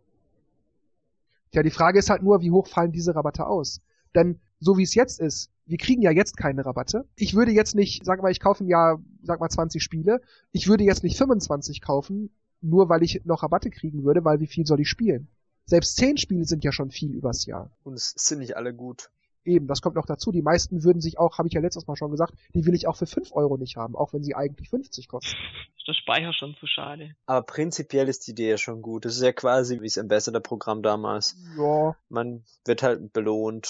Tja, 1.52 1.64
die 1.64 1.70
Frage 1.70 2.00
ist 2.00 2.10
halt 2.10 2.24
nur, 2.24 2.42
wie 2.42 2.52
hoch 2.52 2.68
fallen 2.68 2.92
diese 2.92 3.16
Rabatte 3.16 3.46
aus? 3.46 3.82
Denn 4.16 4.40
so 4.60 4.78
wie 4.78 4.84
es 4.84 4.96
jetzt 4.96 5.20
ist, 5.20 5.51
wir 5.72 5.78
kriegen 5.78 6.02
ja 6.02 6.12
jetzt 6.12 6.36
keine 6.36 6.66
Rabatte. 6.66 7.08
Ich 7.16 7.34
würde 7.34 7.52
jetzt 7.52 7.76
nicht, 7.76 8.04
sag 8.04 8.22
mal, 8.22 8.30
ich 8.30 8.42
kaufe 8.42 8.62
im 8.62 8.70
Jahr, 8.70 9.02
sag 9.24 9.40
mal 9.40 9.50
20 9.50 9.82
Spiele. 9.82 10.22
Ich 10.52 10.68
würde 10.68 10.84
jetzt 10.84 11.02
nicht 11.02 11.18
25 11.18 11.80
kaufen, 11.82 12.30
nur 12.60 12.90
weil 12.90 13.04
ich 13.04 13.22
noch 13.24 13.42
Rabatte 13.42 13.70
kriegen 13.70 14.04
würde, 14.04 14.26
weil 14.26 14.42
wie 14.42 14.48
viel 14.48 14.66
soll 14.66 14.82
ich 14.82 14.90
spielen? 14.90 15.30
Selbst 15.66 15.96
10 15.96 16.18
Spiele 16.18 16.44
sind 16.44 16.66
ja 16.66 16.74
schon 16.74 16.92
viel 16.92 17.14
übers 17.14 17.46
Jahr. 17.46 17.72
Und 17.84 17.94
es 17.94 18.14
sind 18.18 18.40
nicht 18.40 18.58
alle 18.58 18.74
gut. 18.74 19.12
Eben, 19.46 19.66
das 19.68 19.82
kommt 19.82 19.96
noch 19.96 20.06
dazu. 20.06 20.34
Die 20.34 20.42
meisten 20.42 20.84
würden 20.84 21.02
sich 21.02 21.18
auch, 21.18 21.38
habe 21.38 21.48
ich 21.48 21.54
ja 21.54 21.62
letztes 21.62 21.88
Mal 21.88 21.96
schon 21.96 22.12
gesagt, 22.12 22.34
die 22.54 22.66
will 22.66 22.76
ich 22.76 22.88
auch 22.88 22.98
für 22.98 23.08
5 23.08 23.32
Euro 23.32 23.56
nicht 23.58 23.78
haben, 23.78 23.96
auch 23.96 24.12
wenn 24.12 24.24
sie 24.24 24.36
eigentlich 24.36 24.70
50 24.70 25.08
kosten. 25.08 25.38
Ist 25.78 25.88
der 25.88 25.94
Speicher 25.94 26.34
schon 26.34 26.54
zu 26.60 26.68
schade. 26.68 27.16
Aber 27.28 27.44
prinzipiell 27.44 28.10
ist 28.10 28.28
die 28.28 28.32
Idee 28.32 28.50
ja 28.50 28.58
schon 28.58 28.82
gut. 28.82 29.06
Das 29.06 29.16
ist 29.16 29.24
ja 29.24 29.32
quasi 29.32 29.80
wie 29.80 29.88
das 29.88 29.98
Ambassador-Programm 29.98 30.84
damals. 30.84 31.38
Ja. 31.58 31.96
Man 32.10 32.44
wird 32.66 32.84
halt 32.84 33.14
belohnt, 33.14 33.68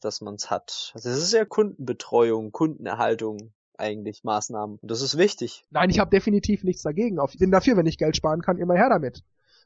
dass 0.00 0.20
man 0.20 0.34
es 0.34 0.50
hat. 0.50 0.92
Also 0.94 1.08
das 1.08 1.18
ist 1.18 1.32
ja 1.32 1.44
Kundenbetreuung, 1.44 2.52
Kundenerhaltung 2.52 3.52
eigentlich 3.76 4.24
Maßnahmen. 4.24 4.78
Und 4.80 4.90
das 4.90 5.02
ist 5.02 5.16
wichtig. 5.16 5.64
Nein, 5.70 5.90
ich 5.90 5.98
habe 5.98 6.10
definitiv 6.10 6.64
nichts 6.64 6.82
dagegen. 6.82 7.18
Ich 7.30 7.38
bin 7.38 7.50
dafür, 7.50 7.76
wenn 7.76 7.86
ich 7.86 7.98
Geld 7.98 8.16
sparen 8.16 8.42
kann, 8.42 8.58
immer 8.58 8.74
her 8.74 8.88
damit. 8.88 9.22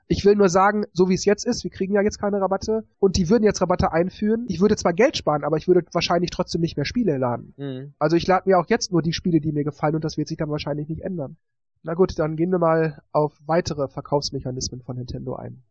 Ich 0.09 0.24
will 0.24 0.35
nur 0.35 0.49
sagen, 0.49 0.85
so 0.93 1.09
wie 1.09 1.14
es 1.14 1.24
jetzt 1.24 1.47
ist, 1.47 1.64
wir 1.64 1.70
kriegen 1.70 1.95
ja 1.95 2.03
jetzt 2.03 2.18
keine 2.18 2.41
Rabatte 2.41 2.85
und 2.99 3.16
die 3.16 3.30
würden 3.30 3.45
jetzt 3.45 3.62
Rabatte 3.62 3.93
einführen. 3.93 4.45
Ich 4.49 4.61
würde 4.61 4.76
zwar 4.76 4.93
Geld 4.93 5.16
sparen, 5.16 5.45
aber 5.45 5.57
ich 5.57 5.68
würde 5.68 5.87
wahrscheinlich 5.93 6.30
trotzdem 6.30 6.61
nicht 6.61 6.76
mehr 6.76 6.85
Spiele 6.85 7.16
laden. 7.18 7.55
Mhm. 7.57 7.95
Also 7.99 8.16
ich 8.16 8.26
lade 8.26 8.49
mir 8.49 8.59
auch 8.59 8.68
jetzt 8.68 8.93
nur 8.93 9.01
die 9.01 9.12
Spiele, 9.12 9.41
die 9.41 9.53
mir 9.53 9.64
gefallen 9.64 9.95
und 9.95 10.05
das 10.05 10.16
wird 10.16 10.28
sich 10.28 10.37
dann 10.37 10.51
wahrscheinlich 10.51 10.89
nicht 10.89 11.03
ändern. 11.03 11.37
Na 11.83 11.95
gut, 11.95 12.18
dann 12.18 12.37
gehen 12.37 12.51
wir 12.51 12.59
mal 12.59 13.03
auf 13.12 13.33
weitere 13.47 13.89
Verkaufsmechanismen 13.89 14.83
von 14.83 14.97
Nintendo 14.97 15.35
ein. 15.35 15.62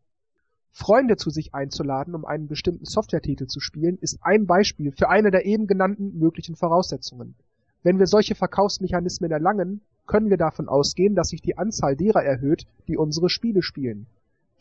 Freunde 0.73 1.17
zu 1.17 1.29
sich 1.29 1.53
einzuladen, 1.53 2.15
um 2.15 2.25
einen 2.25 2.47
bestimmten 2.47 2.85
Softwaretitel 2.85 3.45
zu 3.47 3.59
spielen, 3.59 3.97
ist 3.99 4.19
ein 4.21 4.47
Beispiel 4.47 4.91
für 4.91 5.09
eine 5.09 5.29
der 5.29 5.45
eben 5.45 5.67
genannten 5.67 6.17
möglichen 6.17 6.55
Voraussetzungen. 6.55 7.35
Wenn 7.83 7.99
wir 7.99 8.07
solche 8.07 8.35
Verkaufsmechanismen 8.35 9.31
erlangen, 9.31 9.81
können 10.07 10.29
wir 10.29 10.37
davon 10.37 10.69
ausgehen, 10.69 11.15
dass 11.15 11.29
sich 11.29 11.41
die 11.41 11.57
Anzahl 11.57 11.95
derer 11.95 12.23
erhöht, 12.23 12.65
die 12.87 12.97
unsere 12.97 13.29
Spiele 13.29 13.61
spielen. 13.61 14.07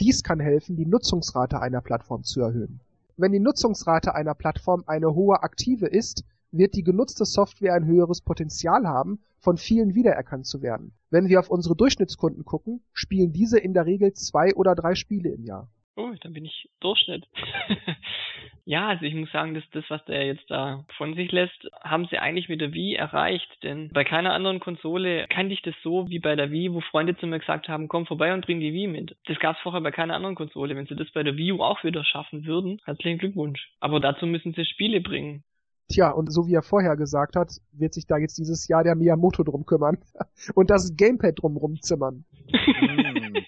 Dies 0.01 0.23
kann 0.23 0.41
helfen, 0.41 0.77
die 0.77 0.87
Nutzungsrate 0.87 1.61
einer 1.61 1.81
Plattform 1.81 2.25
zu 2.25 2.41
erhöhen. 2.41 2.81
Wenn 3.17 3.33
die 3.33 3.41
Nutzungsrate 3.41 4.15
einer 4.15 4.35
Plattform 4.35 4.85
eine 4.87 5.15
hohe 5.15 5.43
aktive 5.43 5.87
ist, 5.87 6.25
wird 6.53 6.75
die 6.75 6.83
genutzte 6.83 7.25
Software 7.25 7.75
ein 7.75 7.85
höheres 7.85 8.21
Potenzial 8.21 8.87
haben, 8.87 9.21
von 9.39 9.57
vielen 9.59 9.95
wiedererkannt 9.95 10.47
zu 10.47 10.63
werden. 10.63 10.93
Wenn 11.11 11.29
wir 11.29 11.39
auf 11.39 11.51
unsere 11.51 11.77
Durchschnittskunden 11.77 12.45
gucken, 12.45 12.83
spielen 12.93 13.33
diese 13.33 13.59
in 13.59 13.75
der 13.75 13.87
Regel 13.87 14.13
zwei 14.15 14.55
oder 14.55 14.75
drei 14.75 14.95
Spiele 14.95 15.31
im 15.31 15.45
Jahr. 15.45 15.69
Oh, 15.97 16.13
dann 16.23 16.33
bin 16.33 16.45
ich 16.45 16.71
Durchschnitt. 16.81 17.27
ja, 18.65 18.89
also 18.89 19.05
ich 19.05 19.15
muss 19.15 19.31
sagen, 19.33 19.55
dass 19.55 19.65
das, 19.73 19.85
was 19.89 20.05
der 20.05 20.25
jetzt 20.27 20.49
da 20.49 20.85
von 20.97 21.15
sich 21.15 21.31
lässt, 21.33 21.69
haben 21.83 22.07
sie 22.11 22.19
eigentlich 22.19 22.49
mit 22.49 22.61
der 22.61 22.73
Wii 22.73 22.95
erreicht. 22.95 23.49
Denn 23.63 23.91
bei 23.93 24.05
keiner 24.05 24.33
anderen 24.33 24.61
Konsole 24.61 25.27
kannte 25.29 25.53
ich 25.53 25.63
das 25.63 25.75
so 25.83 26.09
wie 26.09 26.21
bei 26.21 26.37
der 26.37 26.51
Wii, 26.51 26.73
wo 26.73 26.81
Freunde 26.81 27.17
zu 27.17 27.27
mir 27.27 27.39
gesagt 27.39 27.69
haben, 27.69 27.89
komm 27.89 28.07
vorbei 28.07 28.33
und 28.33 28.47
bring 28.47 28.61
die 28.61 28.73
Wii 28.73 28.87
mit. 28.87 29.17
Das 29.27 29.39
gab 29.41 29.57
es 29.57 29.63
vorher 29.63 29.81
bei 29.81 29.91
keiner 29.91 30.15
anderen 30.15 30.37
Konsole. 30.37 30.77
Wenn 30.77 30.87
sie 30.87 30.97
das 30.97 31.11
bei 31.11 31.23
der 31.23 31.37
Wii 31.37 31.53
U 31.53 31.63
auch 31.63 31.83
wieder 31.85 32.05
schaffen 32.05 32.47
würden, 32.47 32.81
herzlichen 32.85 33.19
Glückwunsch. 33.19 33.71
Aber 33.81 34.01
dazu 34.01 34.27
müssen 34.27 34.55
sie 34.55 34.65
Spiele 34.65 35.01
bringen. 35.01 35.43
Tja, 35.89 36.13
und 36.13 36.33
so 36.33 36.47
wie 36.47 36.55
er 36.55 36.63
vorher 36.63 36.97
gesagt 36.97 37.35
hat, 37.35 37.51
wird 37.73 37.95
sich 37.95 38.07
da 38.07 38.17
jetzt 38.17 38.39
dieses 38.39 38.69
Jahr 38.69 38.85
der 38.85 38.95
Miyamoto 38.95 39.43
drum 39.43 39.67
kümmern 39.67 39.99
und 40.55 40.71
das 40.71 40.97
Gamepad 40.97 41.43
drum 41.43 41.57
rumzimmern. 41.57 42.25
Mhm. 42.47 43.35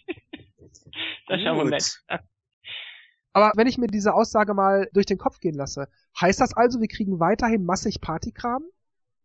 Das 1.29 1.41
schauen 1.41 1.71
wir 1.71 1.79
Gut. 1.79 2.29
Aber 3.33 3.53
wenn 3.57 3.67
ich 3.67 3.79
mir 3.79 3.87
diese 3.87 4.15
Aussage 4.15 4.55
mal 4.55 4.89
durch 4.93 5.07
den 5.07 5.19
Kopf 5.19 5.41
gehen 5.41 5.55
lasse, 5.55 5.89
heißt 6.21 6.41
das 6.41 6.55
also, 6.55 6.81
wir 6.81 6.89
kriegen 6.89 7.21
weiterhin 7.21 7.65
massig 7.65 8.01
Partykram? 8.01 8.65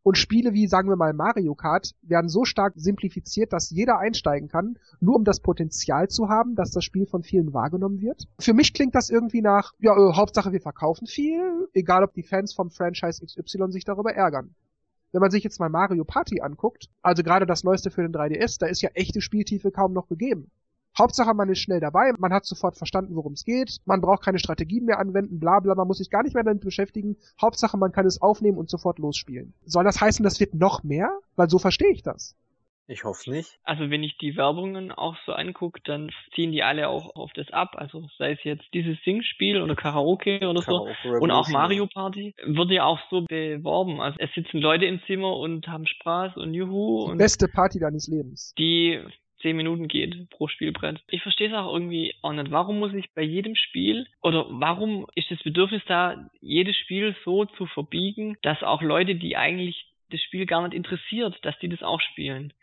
Und 0.07 0.17
Spiele 0.17 0.53
wie, 0.53 0.67
sagen 0.67 0.87
wir 0.87 0.95
mal, 0.95 1.11
Mario 1.11 1.53
Kart 1.53 1.93
werden 2.01 2.29
so 2.29 2.45
stark 2.45 2.71
simplifiziert, 2.77 3.51
dass 3.51 3.69
jeder 3.69 3.99
einsteigen 3.99 4.47
kann, 4.47 4.79
nur 5.01 5.17
um 5.17 5.25
das 5.25 5.41
Potenzial 5.41 6.07
zu 6.07 6.29
haben, 6.29 6.55
dass 6.55 6.71
das 6.71 6.85
Spiel 6.85 7.05
von 7.05 7.23
vielen 7.23 7.53
wahrgenommen 7.53 7.99
wird. 7.99 8.25
Für 8.39 8.53
mich 8.53 8.73
klingt 8.73 8.95
das 8.95 9.09
irgendwie 9.09 9.41
nach, 9.41 9.73
ja, 9.79 9.91
äh, 9.91 10.13
Hauptsache 10.13 10.53
wir 10.53 10.61
verkaufen 10.61 11.07
viel, 11.07 11.67
egal 11.73 12.05
ob 12.05 12.13
die 12.13 12.23
Fans 12.23 12.53
vom 12.53 12.69
Franchise 12.69 13.25
XY 13.25 13.69
sich 13.73 13.83
darüber 13.83 14.13
ärgern. 14.13 14.55
Wenn 15.11 15.19
man 15.19 15.31
sich 15.31 15.43
jetzt 15.43 15.59
mal 15.59 15.67
Mario 15.67 16.05
Party 16.05 16.39
anguckt, 16.39 16.89
also 17.01 17.21
gerade 17.21 17.45
das 17.45 17.65
neueste 17.65 17.91
für 17.91 18.01
den 18.01 18.13
3DS, 18.13 18.59
da 18.59 18.67
ist 18.67 18.81
ja 18.81 18.91
echte 18.93 19.19
Spieltiefe 19.19 19.71
kaum 19.71 19.91
noch 19.91 20.07
gegeben. 20.07 20.51
Hauptsache, 20.97 21.33
man 21.33 21.49
ist 21.49 21.59
schnell 21.59 21.79
dabei, 21.79 22.11
man 22.17 22.33
hat 22.33 22.45
sofort 22.45 22.77
verstanden, 22.77 23.15
worum 23.15 23.33
es 23.33 23.43
geht, 23.45 23.77
man 23.85 24.01
braucht 24.01 24.23
keine 24.23 24.39
Strategien 24.39 24.85
mehr 24.85 24.99
anwenden, 24.99 25.39
bla 25.39 25.59
bla, 25.59 25.75
man 25.75 25.87
muss 25.87 25.97
sich 25.97 26.09
gar 26.09 26.23
nicht 26.23 26.33
mehr 26.33 26.43
damit 26.43 26.63
beschäftigen. 26.63 27.17
Hauptsache, 27.41 27.77
man 27.77 27.91
kann 27.91 28.05
es 28.05 28.21
aufnehmen 28.21 28.57
und 28.57 28.69
sofort 28.69 28.99
losspielen. 28.99 29.53
Soll 29.65 29.83
das 29.83 30.01
heißen, 30.01 30.23
das 30.23 30.39
wird 30.39 30.53
noch 30.53 30.83
mehr? 30.83 31.09
Weil 31.35 31.49
so 31.49 31.59
verstehe 31.59 31.91
ich 31.91 32.01
das. 32.03 32.35
Ich 32.89 33.03
hoffe 33.03 33.29
nicht. 33.29 33.59
Also 33.63 33.89
wenn 33.89 34.01
ich 34.01 34.17
die 34.17 34.37
Werbungen 34.37 34.93
auch 34.93 35.17
so 35.25 35.33
angucke, 35.33 35.81
dann 35.83 36.09
ziehen 36.33 36.53
die 36.53 36.63
alle 36.63 36.87
auch 36.87 37.13
auf 37.17 37.33
das 37.33 37.51
ab. 37.51 37.75
Also 37.75 38.07
sei 38.17 38.31
es 38.31 38.39
jetzt 38.43 38.63
dieses 38.73 38.97
Singspiel 39.03 39.61
oder 39.61 39.75
Karaoke 39.75 40.39
oder 40.47 40.61
so. 40.61 40.71
Karaoke 40.71 41.19
Und 41.19 41.31
auch 41.31 41.47
Revolution. 41.47 41.51
Mario 41.51 41.87
Party 41.87 42.33
wird 42.45 42.71
ja 42.71 42.85
auch 42.85 42.99
so 43.09 43.25
beworben. 43.27 43.99
Also 43.99 44.15
es 44.21 44.33
sitzen 44.33 44.59
Leute 44.59 44.85
im 44.85 45.01
Zimmer 45.05 45.35
und 45.35 45.67
haben 45.67 45.85
Spaß 45.85 46.37
und 46.37 46.53
Juhu 46.53 47.07
Die 47.07 47.11
und 47.11 47.17
beste 47.17 47.49
Party 47.49 47.77
deines 47.77 48.07
Lebens. 48.07 48.53
die 48.57 49.01
zehn 49.41 49.55
Minuten 49.55 49.87
geht 49.87 50.29
pro 50.29 50.47
Spielbrett. 50.47 51.01
Ich 51.09 51.21
verstehe 51.21 51.47
es 51.47 51.53
auch 51.53 51.73
irgendwie 51.73 52.13
auch 52.21 52.33
nicht. 52.33 52.51
Warum 52.51 52.79
muss 52.79 52.93
ich 52.93 53.11
bei 53.13 53.21
jedem 53.21 53.55
Spiel 53.55 54.07
oder 54.21 54.45
warum 54.49 55.07
ist 55.15 55.31
das 55.31 55.41
Bedürfnis 55.43 55.81
da, 55.87 56.29
jedes 56.41 56.75
Spiel 56.77 57.15
so 57.23 57.45
zu 57.45 57.65
verbiegen, 57.67 58.37
dass 58.41 58.63
auch 58.63 58.81
Leute, 58.81 59.15
die 59.15 59.37
eigentlich 59.37 59.85
das 60.09 60.21
Spiel 60.21 60.45
gar 60.45 60.61
nicht 60.63 60.75
interessiert, 60.75 61.37
dass 61.43 61.57
die 61.59 61.69
das 61.69 61.83
auch 61.83 62.01
spielen? 62.01 62.53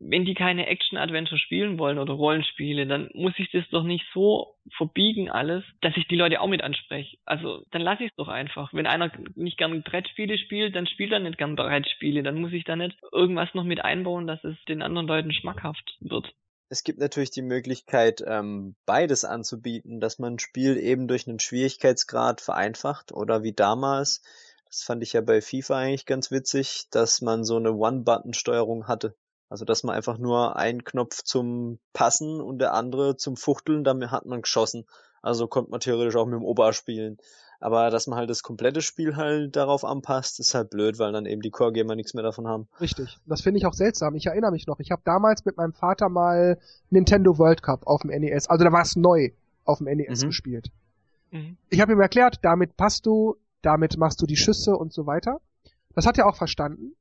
Wenn 0.00 0.24
die 0.24 0.34
keine 0.34 0.66
Action-Adventure 0.66 1.38
spielen 1.38 1.78
wollen 1.78 1.98
oder 1.98 2.12
Rollenspiele, 2.12 2.86
dann 2.86 3.10
muss 3.14 3.32
ich 3.36 3.50
das 3.50 3.68
doch 3.70 3.82
nicht 3.82 4.04
so 4.14 4.54
verbiegen 4.76 5.30
alles, 5.30 5.64
dass 5.80 5.96
ich 5.96 6.06
die 6.06 6.16
Leute 6.16 6.40
auch 6.40 6.46
mit 6.46 6.62
anspreche. 6.62 7.18
Also 7.24 7.64
dann 7.72 7.82
lasse 7.82 8.04
ich 8.04 8.10
es 8.10 8.16
doch 8.16 8.28
einfach. 8.28 8.72
Wenn 8.72 8.86
einer 8.86 9.10
nicht 9.34 9.58
gern 9.58 9.82
Brettspiele 9.82 10.38
spielt, 10.38 10.76
dann 10.76 10.86
spielt 10.86 11.12
er 11.12 11.18
nicht 11.18 11.38
gern 11.38 11.56
Brettspiele. 11.56 12.22
Dann 12.22 12.40
muss 12.40 12.52
ich 12.52 12.64
da 12.64 12.76
nicht 12.76 12.96
irgendwas 13.12 13.52
noch 13.54 13.64
mit 13.64 13.84
einbauen, 13.84 14.26
dass 14.26 14.42
es 14.44 14.56
den 14.68 14.82
anderen 14.82 15.08
Leuten 15.08 15.32
schmackhaft 15.32 15.96
wird. 16.00 16.32
Es 16.70 16.84
gibt 16.84 16.98
natürlich 16.98 17.30
die 17.30 17.42
Möglichkeit, 17.42 18.22
ähm, 18.26 18.76
beides 18.84 19.24
anzubieten, 19.24 20.00
dass 20.00 20.18
man 20.18 20.34
ein 20.34 20.38
Spiel 20.38 20.76
eben 20.76 21.08
durch 21.08 21.26
einen 21.26 21.40
Schwierigkeitsgrad 21.40 22.42
vereinfacht 22.42 23.10
oder 23.10 23.42
wie 23.42 23.54
damals, 23.54 24.22
das 24.66 24.82
fand 24.82 25.02
ich 25.02 25.14
ja 25.14 25.22
bei 25.22 25.40
FIFA 25.40 25.78
eigentlich 25.78 26.04
ganz 26.04 26.30
witzig, 26.30 26.88
dass 26.90 27.22
man 27.22 27.44
so 27.44 27.56
eine 27.56 27.72
One-Button-Steuerung 27.72 28.86
hatte. 28.86 29.16
Also 29.48 29.64
dass 29.64 29.82
man 29.82 29.94
einfach 29.96 30.18
nur 30.18 30.56
einen 30.56 30.84
Knopf 30.84 31.22
zum 31.22 31.78
Passen 31.92 32.40
und 32.40 32.58
der 32.58 32.74
andere 32.74 33.16
zum 33.16 33.36
Fuchteln, 33.36 33.84
damit 33.84 34.10
hat 34.10 34.26
man 34.26 34.42
geschossen. 34.42 34.84
Also 35.22 35.46
konnte 35.46 35.70
man 35.70 35.80
theoretisch 35.80 36.16
auch 36.16 36.26
mit 36.26 36.34
dem 36.34 36.44
Ober 36.44 36.72
spielen. 36.72 37.16
Aber 37.60 37.90
dass 37.90 38.06
man 38.06 38.18
halt 38.18 38.30
das 38.30 38.44
komplette 38.44 38.82
Spiel 38.82 39.16
halt 39.16 39.56
darauf 39.56 39.84
anpasst, 39.84 40.38
ist 40.38 40.54
halt 40.54 40.70
blöd, 40.70 41.00
weil 41.00 41.10
dann 41.10 41.26
eben 41.26 41.42
die 41.42 41.50
Core-Gamer 41.50 41.96
nichts 41.96 42.14
mehr 42.14 42.22
davon 42.22 42.46
haben. 42.46 42.68
Richtig. 42.80 43.18
Das 43.26 43.40
finde 43.40 43.58
ich 43.58 43.66
auch 43.66 43.72
seltsam. 43.72 44.14
Ich 44.14 44.26
erinnere 44.26 44.52
mich 44.52 44.68
noch. 44.68 44.78
Ich 44.78 44.92
habe 44.92 45.02
damals 45.04 45.44
mit 45.44 45.56
meinem 45.56 45.72
Vater 45.72 46.08
mal 46.08 46.58
Nintendo 46.90 47.36
World 47.36 47.62
Cup 47.62 47.84
auf 47.86 48.02
dem 48.02 48.10
NES, 48.10 48.48
also 48.48 48.64
da 48.64 48.70
war 48.70 48.82
es 48.82 48.94
neu, 48.94 49.30
auf 49.64 49.78
dem 49.78 49.88
NES 49.88 50.22
Mhm. 50.22 50.26
gespielt. 50.28 50.70
Mhm. 51.32 51.56
Ich 51.68 51.80
habe 51.80 51.92
ihm 51.92 52.00
erklärt, 52.00 52.38
damit 52.42 52.76
passt 52.76 53.06
du, 53.06 53.36
damit 53.62 53.96
machst 53.96 54.22
du 54.22 54.26
die 54.26 54.36
Schüsse 54.36 54.76
und 54.76 54.92
so 54.92 55.06
weiter. 55.06 55.40
Das 55.96 56.06
hat 56.06 56.16
er 56.16 56.28
auch 56.28 56.36
verstanden. 56.36 56.94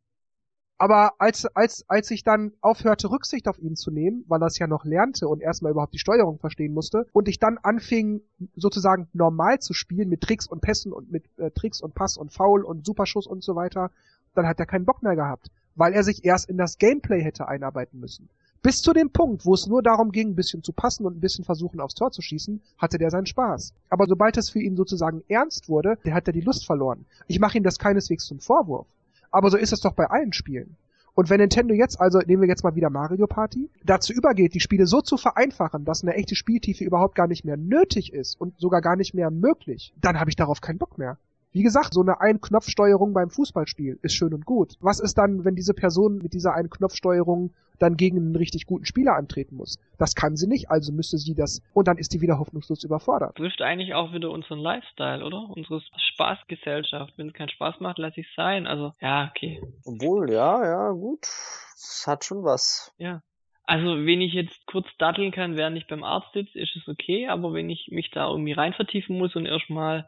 Aber 0.80 1.14
als, 1.18 1.46
als, 1.56 1.86
als 1.90 2.12
ich 2.12 2.24
dann 2.24 2.54
aufhörte, 2.62 3.10
Rücksicht 3.10 3.48
auf 3.48 3.58
ihn 3.58 3.76
zu 3.76 3.90
nehmen, 3.90 4.24
weil 4.28 4.42
er 4.42 4.48
es 4.48 4.60
ja 4.60 4.68
noch 4.68 4.86
lernte 4.86 5.28
und 5.28 5.42
erstmal 5.42 5.72
überhaupt 5.72 5.94
die 5.94 6.00
Steuerung 6.00 6.38
verstehen 6.38 6.74
musste, 6.74 7.08
und 7.14 7.28
ich 7.28 7.40
dann 7.40 7.58
anfing, 7.58 8.22
sozusagen 8.56 9.08
normal 9.14 9.60
zu 9.60 9.74
spielen 9.74 10.10
mit 10.10 10.22
Tricks 10.22 10.48
und 10.48 10.62
Pässen 10.62 10.94
und 10.94 11.12
mit 11.12 11.26
äh, 11.38 11.50
Tricks 11.52 11.82
und 11.82 11.96
Pass 11.96 12.18
und 12.18 12.32
Foul 12.32 12.64
und 12.64 12.86
Superschuss 12.86 13.26
und 13.26 13.44
so 13.44 13.56
weiter, 13.56 13.92
dann 14.36 14.46
hat 14.46 14.60
er 14.60 14.68
keinen 14.68 14.86
Bock 14.86 15.02
mehr 15.02 15.16
gehabt, 15.16 15.50
weil 15.76 15.94
er 15.94 16.04
sich 16.04 16.24
erst 16.24 16.48
in 16.48 16.58
das 16.58 16.78
Gameplay 16.78 17.24
hätte 17.24 17.48
einarbeiten 17.48 18.00
müssen. 18.00 18.30
Bis 18.62 18.82
zu 18.82 18.94
dem 18.94 19.12
Punkt, 19.12 19.46
wo 19.46 19.54
es 19.54 19.66
nur 19.66 19.82
darum 19.82 20.12
ging, 20.12 20.30
ein 20.30 20.36
bisschen 20.36 20.62
zu 20.62 20.74
passen 20.74 21.06
und 21.06 21.18
ein 21.18 21.22
bisschen 21.22 21.46
versuchen, 21.46 21.80
aufs 21.80 21.96
Tor 21.96 22.12
zu 22.12 22.22
schießen, 22.22 22.62
hatte 22.78 22.98
der 22.98 23.12
seinen 23.12 23.26
Spaß. 23.26 23.74
Aber 23.90 24.06
sobald 24.08 24.38
es 24.38 24.50
für 24.50 24.60
ihn 24.60 24.76
sozusagen 24.76 25.24
ernst 25.28 25.70
wurde, 25.70 25.98
der 26.06 26.14
hat 26.14 26.28
er 26.28 26.34
die 26.34 26.42
Lust 26.42 26.66
verloren. 26.66 27.06
Ich 27.28 27.40
mache 27.40 27.58
ihm 27.58 27.64
das 27.64 27.80
keineswegs 27.80 28.26
zum 28.26 28.40
Vorwurf. 28.40 28.88
Aber 29.32 29.50
so 29.50 29.58
ist 29.58 29.74
es 29.74 29.82
doch 29.82 29.94
bei 29.94 30.06
allen 30.06 30.34
Spielen. 30.34 30.76
Und 31.18 31.32
wenn 31.32 31.40
Nintendo 31.40 31.74
jetzt, 31.74 32.00
also 32.00 32.20
nehmen 32.20 32.44
wir 32.44 32.48
jetzt 32.48 32.64
mal 32.64 32.76
wieder 32.76 32.92
Mario 32.92 33.26
Party, 33.26 33.72
dazu 33.84 34.14
übergeht, 34.14 34.54
die 34.54 34.60
Spiele 34.60 34.86
so 34.86 35.02
zu 35.02 35.18
vereinfachen, 35.18 35.84
dass 35.84 36.04
eine 36.04 36.14
echte 36.14 36.36
Spieltiefe 36.36 36.84
überhaupt 36.84 37.16
gar 37.16 37.26
nicht 37.26 37.44
mehr 37.44 37.58
nötig 37.58 38.14
ist 38.14 38.40
und 38.40 38.60
sogar 38.60 38.82
gar 38.82 38.96
nicht 38.96 39.16
mehr 39.16 39.32
möglich, 39.32 39.96
dann 40.00 40.20
habe 40.20 40.30
ich 40.30 40.36
darauf 40.36 40.62
keinen 40.62 40.78
Bock 40.78 41.00
mehr. 41.00 41.18
Wie 41.54 41.64
gesagt, 41.64 41.96
so 41.96 42.02
eine 42.02 42.22
Ein-Knopf-Steuerung 42.22 43.14
beim 43.14 43.32
Fußballspiel 43.32 43.98
ist 44.04 44.14
schön 44.14 44.32
und 44.32 44.46
gut. 44.46 44.76
Was 44.80 45.00
ist 45.00 45.18
dann, 45.18 45.44
wenn 45.44 45.56
diese 45.56 45.74
Person 45.74 46.20
mit 46.20 46.34
dieser 46.34 46.54
Ein-Knopf-Steuerung 46.54 47.52
dann 47.80 47.98
gegen 47.98 48.18
einen 48.18 48.36
richtig 48.36 48.66
guten 48.66 48.86
Spieler 48.86 49.16
antreten 49.16 49.56
muss? 49.56 49.80
Das 49.98 50.16
kann 50.16 50.36
sie 50.36 50.48
nicht, 50.48 50.70
also 50.70 50.92
müsste 50.92 51.18
sie 51.18 51.36
das, 51.36 51.62
und 51.74 51.88
dann 51.88 51.98
ist 51.98 52.14
die 52.14 52.22
wieder 52.22 52.40
hoffnungslos 52.40 52.84
überfordert. 52.84 53.36
Trifft 53.36 53.62
eigentlich 53.62 53.94
auch 53.94 54.14
wieder 54.14 54.32
unseren 54.32 54.60
Lifestyle, 54.60 55.24
oder? 55.24 55.50
Unsere 55.50 55.82
Spaßgesellschaft. 55.98 57.14
Wenn 57.18 57.30
es 57.30 57.34
keinen 57.34 57.50
Spaß 57.50 57.80
macht, 57.80 57.98
lass 57.98 58.18
ich 58.18 58.28
sein. 58.36 58.68
Also, 58.68 58.94
ja, 59.02 59.32
okay. 59.36 59.62
Obwohl, 59.86 60.32
ja, 60.32 60.64
ja, 60.64 60.92
gut. 60.92 61.22
Das 61.22 62.06
hat 62.08 62.26
schon 62.26 62.44
was. 62.44 62.94
Ja. 62.98 63.22
Also, 63.64 64.06
wenn 64.06 64.22
ich 64.22 64.34
jetzt 64.34 64.66
kurz 64.66 64.88
datteln 64.98 65.32
kann, 65.32 65.58
während 65.58 65.78
ich 65.78 65.88
beim 65.88 66.04
Arzt 66.04 66.32
sitze, 66.34 66.58
ist 66.58 66.76
es 66.76 66.88
okay, 66.88 67.28
aber 67.28 67.54
wenn 67.54 67.70
ich 67.70 67.90
mich 67.92 68.10
da 68.12 68.30
irgendwie 68.30 68.54
rein 68.54 68.74
vertiefen 68.74 69.18
muss 69.18 69.36
und 69.36 69.46
erstmal 69.46 70.08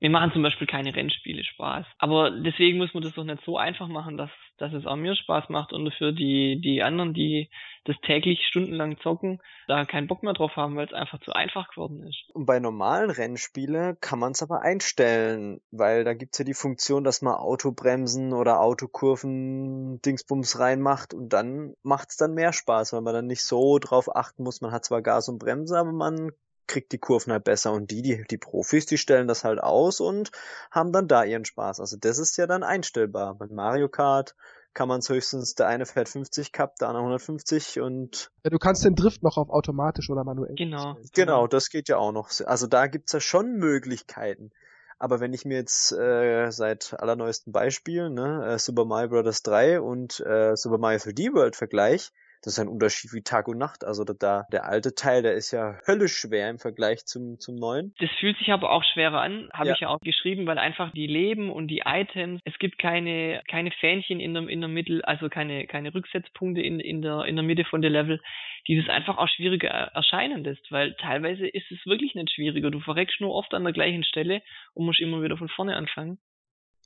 Mir 0.00 0.10
machen 0.10 0.32
zum 0.32 0.42
Beispiel 0.42 0.66
keine 0.66 0.94
Rennspiele 0.94 1.42
Spaß. 1.42 1.86
Aber 1.98 2.30
deswegen 2.30 2.76
muss 2.76 2.92
man 2.92 3.02
das 3.02 3.14
doch 3.14 3.24
nicht 3.24 3.42
so 3.46 3.56
einfach 3.56 3.88
machen, 3.88 4.18
dass, 4.18 4.30
dass 4.58 4.72
es 4.74 4.84
auch 4.84 4.96
mir 4.96 5.16
Spaß 5.16 5.48
macht 5.48 5.72
und 5.72 5.86
dafür 5.86 6.12
die, 6.12 6.60
die 6.60 6.82
anderen, 6.82 7.14
die 7.14 7.48
das 7.84 7.96
täglich 8.02 8.46
stundenlang 8.46 8.98
zocken, 8.98 9.40
da 9.68 9.86
keinen 9.86 10.06
Bock 10.06 10.22
mehr 10.22 10.34
drauf 10.34 10.54
haben, 10.56 10.76
weil 10.76 10.86
es 10.86 10.92
einfach 10.92 11.20
zu 11.20 11.32
einfach 11.32 11.70
geworden 11.70 12.02
ist. 12.06 12.30
Und 12.34 12.44
bei 12.44 12.58
normalen 12.60 13.10
Rennspiele 13.10 13.96
kann 14.00 14.18
man 14.18 14.32
es 14.32 14.42
aber 14.42 14.60
einstellen, 14.60 15.60
weil 15.70 16.04
da 16.04 16.12
gibt's 16.12 16.38
ja 16.38 16.44
die 16.44 16.52
Funktion, 16.52 17.02
dass 17.02 17.22
man 17.22 17.34
Autobremsen 17.34 18.34
oder 18.34 18.60
Autokurven 18.60 20.00
Dingsbums 20.02 20.58
reinmacht 20.58 21.14
und 21.14 21.32
dann 21.32 21.74
macht's 21.82 22.18
dann 22.18 22.34
mehr 22.34 22.52
Spaß, 22.52 22.92
weil 22.92 23.00
man 23.00 23.14
dann 23.14 23.26
nicht 23.26 23.42
so 23.42 23.78
drauf 23.78 24.14
achten 24.14 24.42
muss, 24.42 24.60
man 24.60 24.72
hat 24.72 24.84
zwar 24.84 25.00
Gas 25.00 25.30
und 25.30 25.38
Bremse, 25.38 25.78
aber 25.78 25.92
man 25.92 26.32
kriegt 26.66 26.92
die 26.92 26.98
Kurven 26.98 27.32
halt 27.32 27.44
besser 27.44 27.72
und 27.72 27.90
die, 27.90 28.02
die, 28.02 28.24
die 28.30 28.38
Profis, 28.38 28.86
die 28.86 28.98
stellen 28.98 29.28
das 29.28 29.44
halt 29.44 29.60
aus 29.60 30.00
und 30.00 30.30
haben 30.70 30.92
dann 30.92 31.08
da 31.08 31.24
ihren 31.24 31.44
Spaß. 31.44 31.80
Also 31.80 31.96
das 31.96 32.18
ist 32.18 32.36
ja 32.36 32.46
dann 32.46 32.62
einstellbar. 32.62 33.34
Bei 33.34 33.46
Mario 33.46 33.88
Kart 33.88 34.34
kann 34.74 34.88
man 34.88 34.98
es 35.00 35.08
höchstens, 35.08 35.54
der 35.54 35.68
eine 35.68 35.86
fährt 35.86 36.08
50 36.08 36.52
Cup, 36.52 36.76
der 36.76 36.88
andere 36.88 37.02
150 37.02 37.80
und... 37.80 38.30
Ja, 38.44 38.50
du 38.50 38.58
kannst 38.58 38.84
den 38.84 38.94
Drift 38.94 39.22
noch 39.22 39.38
auf 39.38 39.48
automatisch 39.48 40.10
oder 40.10 40.22
manuell. 40.22 40.54
Genau. 40.54 40.96
Genau, 41.14 41.46
das 41.46 41.70
geht 41.70 41.88
ja 41.88 41.96
auch 41.96 42.12
noch. 42.12 42.30
Also 42.44 42.66
da 42.66 42.86
gibt's 42.86 43.12
ja 43.12 43.20
schon 43.20 43.54
Möglichkeiten. 43.56 44.50
Aber 44.98 45.20
wenn 45.20 45.32
ich 45.32 45.44
mir 45.44 45.56
jetzt 45.56 45.92
äh, 45.92 46.50
seit 46.50 46.94
allerneuesten 46.98 47.52
Beispielen 47.52 48.14
ne, 48.14 48.54
äh, 48.54 48.58
Super 48.58 48.84
Mario 48.84 49.22
Bros. 49.22 49.42
3 49.42 49.80
und 49.80 50.20
äh, 50.20 50.56
Super 50.56 50.78
Mario 50.78 50.98
3D 50.98 51.34
World 51.34 51.56
vergleiche, 51.56 52.12
das 52.46 52.52
ist 52.54 52.60
ein 52.60 52.68
Unterschied 52.68 53.12
wie 53.12 53.22
Tag 53.22 53.48
und 53.48 53.58
Nacht. 53.58 53.82
Also 53.84 54.04
da 54.04 54.46
der 54.52 54.66
alte 54.66 54.94
Teil, 54.94 55.22
der 55.22 55.34
ist 55.34 55.50
ja 55.50 55.80
höllisch 55.84 56.16
schwer 56.16 56.48
im 56.48 56.60
Vergleich 56.60 57.04
zum 57.04 57.40
zum 57.40 57.56
neuen. 57.56 57.92
Das 57.98 58.08
fühlt 58.20 58.38
sich 58.38 58.52
aber 58.52 58.70
auch 58.70 58.84
schwerer 58.84 59.20
an, 59.20 59.48
habe 59.52 59.70
Ja. 59.70 59.74
ich 59.74 59.80
ja 59.80 59.88
auch 59.88 59.98
geschrieben, 59.98 60.46
weil 60.46 60.56
einfach 60.56 60.92
die 60.92 61.08
Leben 61.08 61.50
und 61.50 61.66
die 61.66 61.82
Items, 61.84 62.40
es 62.44 62.56
gibt 62.60 62.78
keine 62.78 63.42
keine 63.50 63.72
Fähnchen 63.72 64.20
in 64.20 64.32
der 64.32 64.46
in 64.48 64.60
der 64.60 64.68
Mitte, 64.68 65.00
also 65.02 65.28
keine 65.28 65.66
keine 65.66 65.92
Rücksetzpunkte 65.92 66.60
in 66.62 66.78
in 66.78 67.02
der 67.02 67.24
in 67.24 67.34
der 67.34 67.44
Mitte 67.44 67.64
von 67.64 67.82
der 67.82 67.90
Level, 67.90 68.20
die 68.68 68.76
das 68.80 68.88
einfach 68.94 69.18
auch 69.18 69.28
schwieriger 69.28 69.68
er- 69.68 69.88
erscheinen 69.96 70.44
lässt, 70.44 70.70
weil 70.70 70.94
teilweise 71.00 71.48
ist 71.48 71.68
es 71.72 71.84
wirklich 71.84 72.14
nicht 72.14 72.30
schwieriger. 72.30 72.70
Du 72.70 72.78
verreckst 72.78 73.20
nur 73.20 73.34
oft 73.34 73.52
an 73.54 73.64
der 73.64 73.72
gleichen 73.72 74.04
Stelle 74.04 74.40
und 74.72 74.86
musst 74.86 75.00
immer 75.00 75.20
wieder 75.20 75.36
von 75.36 75.48
vorne 75.48 75.74
anfangen. 75.74 76.18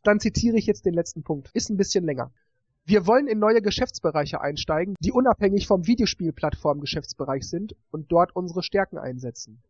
Dann 0.04 0.20
zitiere 0.20 0.56
ich 0.56 0.64
jetzt 0.64 0.86
den 0.86 0.94
letzten 0.94 1.22
Punkt. 1.22 1.50
Ist 1.52 1.68
ein 1.68 1.76
bisschen 1.76 2.06
länger. 2.06 2.32
Wir 2.86 3.06
wollen 3.06 3.28
in 3.28 3.38
neue 3.38 3.62
Geschäftsbereiche 3.62 4.40
einsteigen, 4.40 4.96
die 5.00 5.12
unabhängig 5.12 5.66
vom 5.66 5.86
Videospielplattform-Geschäftsbereich 5.86 7.48
sind 7.48 7.76
und 7.90 8.10
dort 8.10 8.34
unsere 8.34 8.62
Stärken 8.62 8.98
einsetzen. 8.98 9.62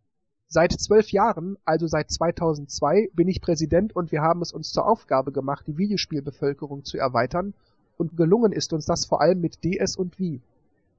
Seit 0.49 0.73
zwölf 0.73 1.13
Jahren, 1.13 1.59
also 1.65 1.87
seit 1.87 2.11
2002, 2.11 3.11
bin 3.13 3.29
ich 3.29 3.41
Präsident 3.41 3.95
und 3.95 4.11
wir 4.11 4.23
haben 4.23 4.43
es 4.43 4.53
uns 4.53 4.73
zur 4.73 4.87
Aufgabe 4.87 5.33
gemacht, 5.33 5.67
die 5.67 5.77
Videospielbevölkerung 5.77 6.85
zu 6.85 6.99
erweitern 6.99 7.55
und 7.99 8.17
gelungen 8.17 8.53
ist 8.53 8.73
uns 8.73 8.87
das 8.87 9.05
vor 9.05 9.21
allem 9.21 9.41
mit 9.41 9.63
DS 9.63 9.97
und 9.97 10.19
Wii. 10.19 10.41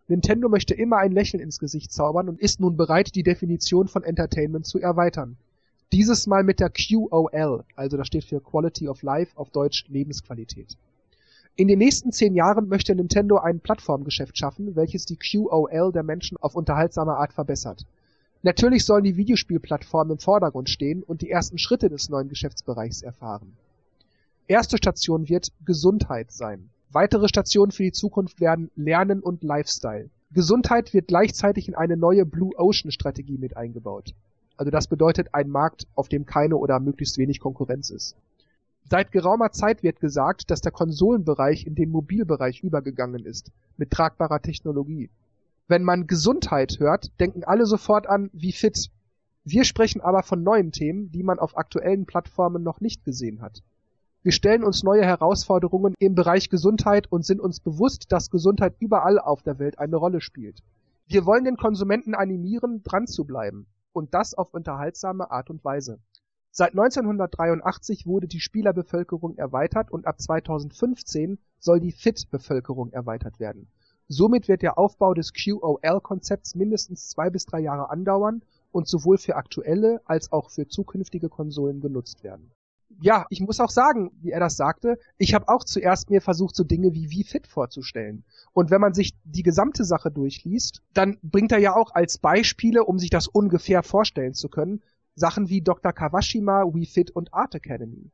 Nintendo 0.08 0.48
möchte 0.48 0.74
immer 0.74 0.98
ein 0.98 1.12
Lächeln 1.12 1.42
ins 1.42 1.60
Gesicht 1.60 1.92
zaubern 1.92 2.30
und 2.30 2.40
ist 2.40 2.60
nun 2.60 2.78
bereit, 2.78 3.16
die 3.16 3.24
Definition 3.24 3.88
von 3.88 4.04
Entertainment 4.04 4.66
zu 4.66 4.80
erweitern. 4.80 5.38
Dieses 5.92 6.28
Mal 6.28 6.44
mit 6.44 6.60
der 6.60 6.70
QOL, 6.70 7.64
also 7.76 7.98
das 7.98 8.08
steht 8.08 8.26
für 8.26 8.40
Quality 8.40 8.88
of 8.88 9.02
Life, 9.02 9.36
auf 9.36 9.50
Deutsch 9.50 9.86
Lebensqualität. 9.88 10.78
In 11.58 11.68
den 11.68 11.80
nächsten 11.80 12.12
zehn 12.12 12.34
Jahren 12.34 12.70
möchte 12.70 12.96
Nintendo 12.96 13.38
ein 13.38 13.60
Plattformgeschäft 13.60 14.38
schaffen, 14.38 14.76
welches 14.76 15.06
die 15.06 15.18
QOL 15.18 15.92
der 15.92 16.04
Menschen 16.04 16.38
auf 16.38 16.56
unterhaltsame 16.56 17.18
Art 17.18 17.34
verbessert. 17.34 17.86
Natürlich 18.42 18.86
sollen 18.86 19.04
die 19.04 19.18
Videospielplattformen 19.18 20.14
im 20.14 20.20
Vordergrund 20.20 20.70
stehen 20.70 21.04
und 21.04 21.22
die 21.22 21.30
ersten 21.30 21.58
Schritte 21.58 21.90
des 21.90 22.10
neuen 22.10 22.30
Geschäftsbereichs 22.30 23.02
erfahren. 23.02 23.56
Erste 24.48 24.78
Station 24.78 25.30
wird 25.30 25.52
Gesundheit 25.66 26.32
sein. 26.32 26.70
Weitere 26.92 27.28
Stationen 27.28 27.72
für 27.72 27.84
die 27.84 27.92
Zukunft 27.92 28.42
werden 28.42 28.72
Lernen 28.76 29.20
und 29.20 29.44
Lifestyle. 29.44 30.10
Gesundheit 30.34 30.94
wird 30.94 31.08
gleichzeitig 31.08 31.68
in 31.68 31.76
eine 31.76 31.98
neue 31.98 32.26
Blue 32.26 32.52
Ocean 32.58 32.92
Strategie 32.92 33.38
mit 33.38 33.58
eingebaut. 33.58 34.14
Also 34.58 34.72
das 34.72 34.88
bedeutet 34.88 35.34
ein 35.34 35.50
Markt, 35.50 35.86
auf 35.96 36.08
dem 36.08 36.26
keine 36.26 36.56
oder 36.56 36.80
möglichst 36.80 37.18
wenig 37.18 37.40
Konkurrenz 37.40 37.90
ist. 37.90 38.16
Seit 38.92 39.14
geraumer 39.14 39.54
Zeit 39.54 39.84
wird 39.84 40.02
gesagt, 40.02 40.52
dass 40.52 40.60
der 40.60 40.74
Konsolenbereich 40.74 41.66
in 41.66 41.76
den 41.76 41.92
Mobilbereich 41.92 42.62
übergegangen 42.62 43.26
ist, 43.26 43.54
mit 43.78 43.90
tragbarer 43.90 44.42
Technologie. 44.42 45.10
Wenn 45.70 45.84
man 45.86 46.08
Gesundheit 46.08 46.78
hört, 46.78 47.18
denken 47.22 47.46
alle 47.46 47.66
sofort 47.66 48.06
an, 48.06 48.30
wie 48.34 48.52
fit. 48.52 48.92
Wir 49.46 49.64
sprechen 49.64 50.02
aber 50.02 50.24
von 50.24 50.44
neuen 50.44 50.74
Themen, 50.74 51.10
die 51.10 51.24
man 51.24 51.40
auf 51.40 51.58
aktuellen 51.58 52.06
Plattformen 52.06 52.64
noch 52.64 52.82
nicht 52.82 53.06
gesehen 53.06 53.42
hat. 53.42 53.64
Wir 54.24 54.34
stellen 54.34 54.66
uns 54.66 54.84
neue 54.84 55.06
Herausforderungen 55.06 55.96
im 55.98 56.14
Bereich 56.14 56.50
Gesundheit 56.50 57.10
und 57.10 57.26
sind 57.26 57.40
uns 57.40 57.62
bewusst, 57.62 58.12
dass 58.12 58.30
Gesundheit 58.30 58.76
überall 58.80 59.20
auf 59.20 59.42
der 59.42 59.58
Welt 59.58 59.80
eine 59.80 59.96
Rolle 59.96 60.20
spielt. 60.20 60.64
Wir 61.08 61.26
wollen 61.26 61.46
den 61.46 61.56
Konsumenten 61.56 62.14
animieren, 62.14 62.84
dran 62.84 63.08
zu 63.08 63.24
bleiben. 63.24 63.68
Und 63.94 64.14
das 64.14 64.34
auf 64.34 64.54
unterhaltsame 64.54 65.32
Art 65.32 65.50
und 65.50 65.64
Weise. 65.64 65.98
Seit 66.54 66.72
1983 66.72 68.06
wurde 68.06 68.28
die 68.28 68.42
Spielerbevölkerung 68.42 69.38
erweitert 69.38 69.90
und 69.90 70.06
ab 70.06 70.20
2015 70.20 71.40
soll 71.60 71.80
die 71.80 71.94
Fit-Bevölkerung 71.94 72.92
erweitert 72.92 73.40
werden. 73.40 73.70
Somit 74.10 74.50
wird 74.50 74.62
der 74.62 74.78
Aufbau 74.78 75.14
des 75.14 75.32
QOL-Konzepts 75.32 76.56
mindestens 76.56 77.08
zwei 77.08 77.30
bis 77.30 77.46
drei 77.46 77.62
Jahre 77.62 77.90
andauern 77.90 78.42
und 78.74 78.90
sowohl 78.90 79.18
für 79.18 79.38
aktuelle 79.38 80.02
als 80.04 80.34
auch 80.34 80.50
für 80.50 80.68
zukünftige 80.68 81.30
Konsolen 81.30 81.80
genutzt 81.80 82.22
werden. 82.26 82.52
Ja, 83.00 83.26
ich 83.30 83.40
muss 83.40 83.62
auch 83.62 83.70
sagen, 83.70 84.12
wie 84.22 84.32
er 84.32 84.42
das 84.42 84.58
sagte, 84.58 85.00
ich 85.18 85.34
habe 85.34 85.48
auch 85.48 85.64
zuerst 85.64 86.10
mir 86.10 86.20
versucht, 86.20 86.58
so 86.58 86.66
Dinge 86.66 86.94
wie 86.94 87.10
Wie 87.10 87.24
Fit 87.24 87.48
vorzustellen. 87.48 88.26
Und 88.52 88.70
wenn 88.70 88.82
man 88.82 88.94
sich 88.94 89.14
die 89.24 89.44
gesamte 89.44 89.86
Sache 89.86 90.12
durchliest, 90.12 90.82
dann 90.94 91.18
bringt 91.22 91.54
er 91.54 91.60
ja 91.60 91.74
auch 91.74 91.96
als 91.96 92.18
Beispiele, 92.18 92.84
um 92.84 93.00
sich 93.00 93.10
das 93.10 93.28
ungefähr 93.28 93.82
vorstellen 93.84 94.34
zu 94.34 94.50
können, 94.50 94.84
Sachen 95.16 95.50
wie 95.50 95.62
Dr. 95.62 95.94
Kawashima, 95.94 96.64
Wii 96.64 96.86
Fit 96.86 97.12
und 97.12 97.34
Art 97.34 97.56
Academy. 97.56 98.12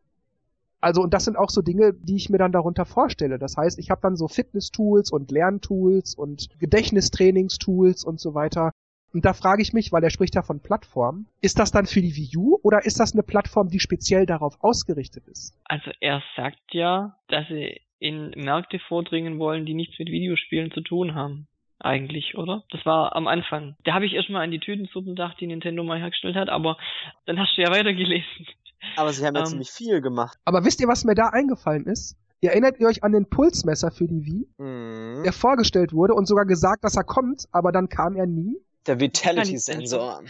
Also, 0.80 1.02
und 1.02 1.14
das 1.14 1.26
sind 1.26 1.38
auch 1.38 1.50
so 1.50 1.62
Dinge, 1.62 1.94
die 1.94 2.16
ich 2.16 2.30
mir 2.30 2.38
dann 2.38 2.52
darunter 2.52 2.86
vorstelle. 2.86 3.40
Das 3.40 3.58
heißt, 3.58 3.80
ich 3.80 3.90
habe 3.90 4.02
dann 4.02 4.16
so 4.16 4.28
Fitness-Tools 4.28 5.12
und 5.12 5.32
Lerntools 5.32 6.14
und 6.16 6.50
Gedächtnistrainings-Tools 6.60 8.04
und 8.04 8.20
so 8.20 8.36
weiter. 8.36 8.72
Und 9.14 9.26
da 9.26 9.34
frage 9.34 9.62
ich 9.62 9.74
mich, 9.74 9.92
weil 9.92 10.04
er 10.04 10.10
spricht 10.12 10.36
ja 10.36 10.44
von 10.44 10.60
Plattform, 10.60 11.26
ist 11.42 11.58
das 11.58 11.72
dann 11.72 11.88
für 11.88 12.02
die 12.02 12.16
Wii 12.16 12.38
U 12.38 12.60
oder 12.62 12.86
ist 12.86 13.00
das 13.00 13.14
eine 13.14 13.24
Plattform, 13.24 13.70
die 13.70 13.80
speziell 13.80 14.26
darauf 14.26 14.64
ausgerichtet 14.64 15.28
ist? 15.28 15.56
Also 15.66 15.92
er 16.00 16.22
sagt 16.36 16.74
ja, 16.74 17.18
dass 17.28 17.48
sie 17.48 17.82
in 18.00 18.30
Märkte 18.36 18.80
vordringen 18.80 19.40
wollen, 19.40 19.66
die 19.66 19.74
nichts 19.74 19.98
mit 19.98 20.10
Videospielen 20.10 20.72
zu 20.72 20.82
tun 20.82 21.16
haben. 21.16 21.48
Eigentlich, 21.80 22.36
oder? 22.38 22.64
Das 22.72 22.86
war 22.86 23.16
am 23.16 23.28
Anfang. 23.28 23.76
Da 23.84 23.94
habe 23.94 24.06
ich 24.06 24.14
erstmal 24.14 24.44
an 24.44 24.52
die 24.52 24.60
Tütensuppe 24.60 25.10
gedacht, 25.10 25.38
die 25.40 25.48
Nintendo 25.48 25.84
mal 25.84 26.00
hergestellt 26.00 26.36
hat, 26.36 26.50
aber 26.50 26.78
dann 27.26 27.40
hast 27.40 27.56
du 27.58 27.62
ja 27.62 27.70
weitergelesen. 27.70 28.48
Aber 28.96 29.12
sie 29.14 29.26
haben 29.26 29.36
ja 29.36 29.42
Ähm. 29.42 29.48
ziemlich 29.48 29.70
viel 29.72 30.02
gemacht. 30.02 30.38
Aber 30.46 30.66
wisst 30.66 30.82
ihr, 30.82 30.88
was 30.88 31.04
mir 31.04 31.16
da 31.16 31.30
eingefallen 31.30 31.86
ist? 31.86 32.18
Ihr 32.42 32.52
erinnert 32.52 32.80
ihr 32.80 32.88
euch 32.88 33.04
an 33.04 33.12
den 33.12 33.28
Pulsmesser 33.30 33.92
für 33.92 34.08
die 34.08 34.24
Wii, 34.26 34.48
Mhm. 34.58 35.24
der 35.24 35.34
vorgestellt 35.34 35.94
wurde 35.94 36.14
und 36.14 36.28
sogar 36.28 36.46
gesagt, 36.46 36.84
dass 36.84 36.96
er 36.96 37.04
kommt, 37.04 37.46
aber 37.52 37.72
dann 37.72 37.90
kam 37.90 38.16
er 38.16 38.28
nie? 38.28 38.56
Der 38.86 39.00
Vitality-Sensor. 39.00 40.22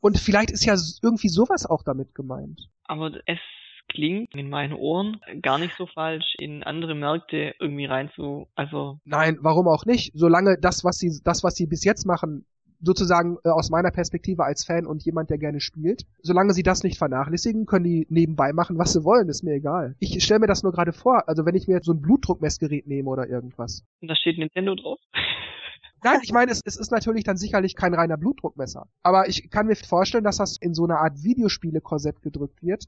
Und 0.00 0.18
vielleicht 0.18 0.50
ist 0.50 0.64
ja 0.64 0.74
irgendwie 1.02 1.28
sowas 1.28 1.66
auch 1.66 1.82
damit 1.82 2.14
gemeint. 2.14 2.68
Aber 2.84 3.10
es 3.26 3.38
klingt 3.90 4.34
in 4.34 4.48
meinen 4.48 4.72
Ohren 4.72 5.20
gar 5.42 5.58
nicht 5.58 5.74
so 5.76 5.86
falsch, 5.86 6.34
in 6.38 6.62
andere 6.62 6.94
Märkte 6.94 7.54
irgendwie 7.58 7.84
rein 7.84 8.10
zu, 8.14 8.48
also 8.54 8.98
Nein, 9.04 9.38
warum 9.40 9.68
auch 9.68 9.84
nicht? 9.84 10.12
Solange 10.14 10.56
das, 10.58 10.84
was 10.84 10.98
sie, 10.98 11.20
das, 11.22 11.44
was 11.44 11.54
sie 11.54 11.66
bis 11.66 11.84
jetzt 11.84 12.06
machen, 12.06 12.46
sozusagen 12.82 13.36
äh, 13.44 13.50
aus 13.50 13.70
meiner 13.70 13.90
Perspektive 13.90 14.44
als 14.44 14.64
Fan 14.64 14.86
und 14.86 15.04
jemand, 15.04 15.30
der 15.30 15.38
gerne 15.38 15.60
spielt, 15.60 16.06
solange 16.22 16.54
sie 16.54 16.62
das 16.62 16.82
nicht 16.82 16.98
vernachlässigen, 16.98 17.66
können 17.66 17.84
die 17.84 18.06
nebenbei 18.08 18.52
machen, 18.52 18.78
was 18.78 18.92
sie 18.92 19.04
wollen, 19.04 19.28
ist 19.28 19.42
mir 19.42 19.54
egal. 19.54 19.96
Ich 19.98 20.22
stelle 20.22 20.40
mir 20.40 20.46
das 20.46 20.62
nur 20.62 20.72
gerade 20.72 20.92
vor, 20.92 21.28
also 21.28 21.44
wenn 21.44 21.54
ich 21.54 21.68
mir 21.68 21.74
jetzt 21.74 21.86
so 21.86 21.92
ein 21.92 22.00
Blutdruckmessgerät 22.00 22.86
nehme 22.86 23.10
oder 23.10 23.28
irgendwas. 23.28 23.84
und 24.00 24.08
da 24.08 24.16
steht 24.16 24.38
Nintendo 24.38 24.74
drauf. 24.74 24.98
Nein, 26.02 26.20
ich 26.22 26.32
meine, 26.32 26.50
es, 26.50 26.62
es 26.64 26.76
ist 26.76 26.90
natürlich 26.90 27.24
dann 27.24 27.36
sicherlich 27.36 27.76
kein 27.76 27.92
reiner 27.92 28.16
Blutdruckmesser. 28.16 28.86
Aber 29.02 29.28
ich 29.28 29.50
kann 29.50 29.66
mir 29.66 29.76
vorstellen, 29.76 30.24
dass 30.24 30.38
das 30.38 30.56
in 30.56 30.72
so 30.72 30.84
eine 30.84 30.96
Art 30.96 31.22
Videospiele-Korsett 31.22 32.22
gedrückt 32.22 32.62
wird, 32.62 32.84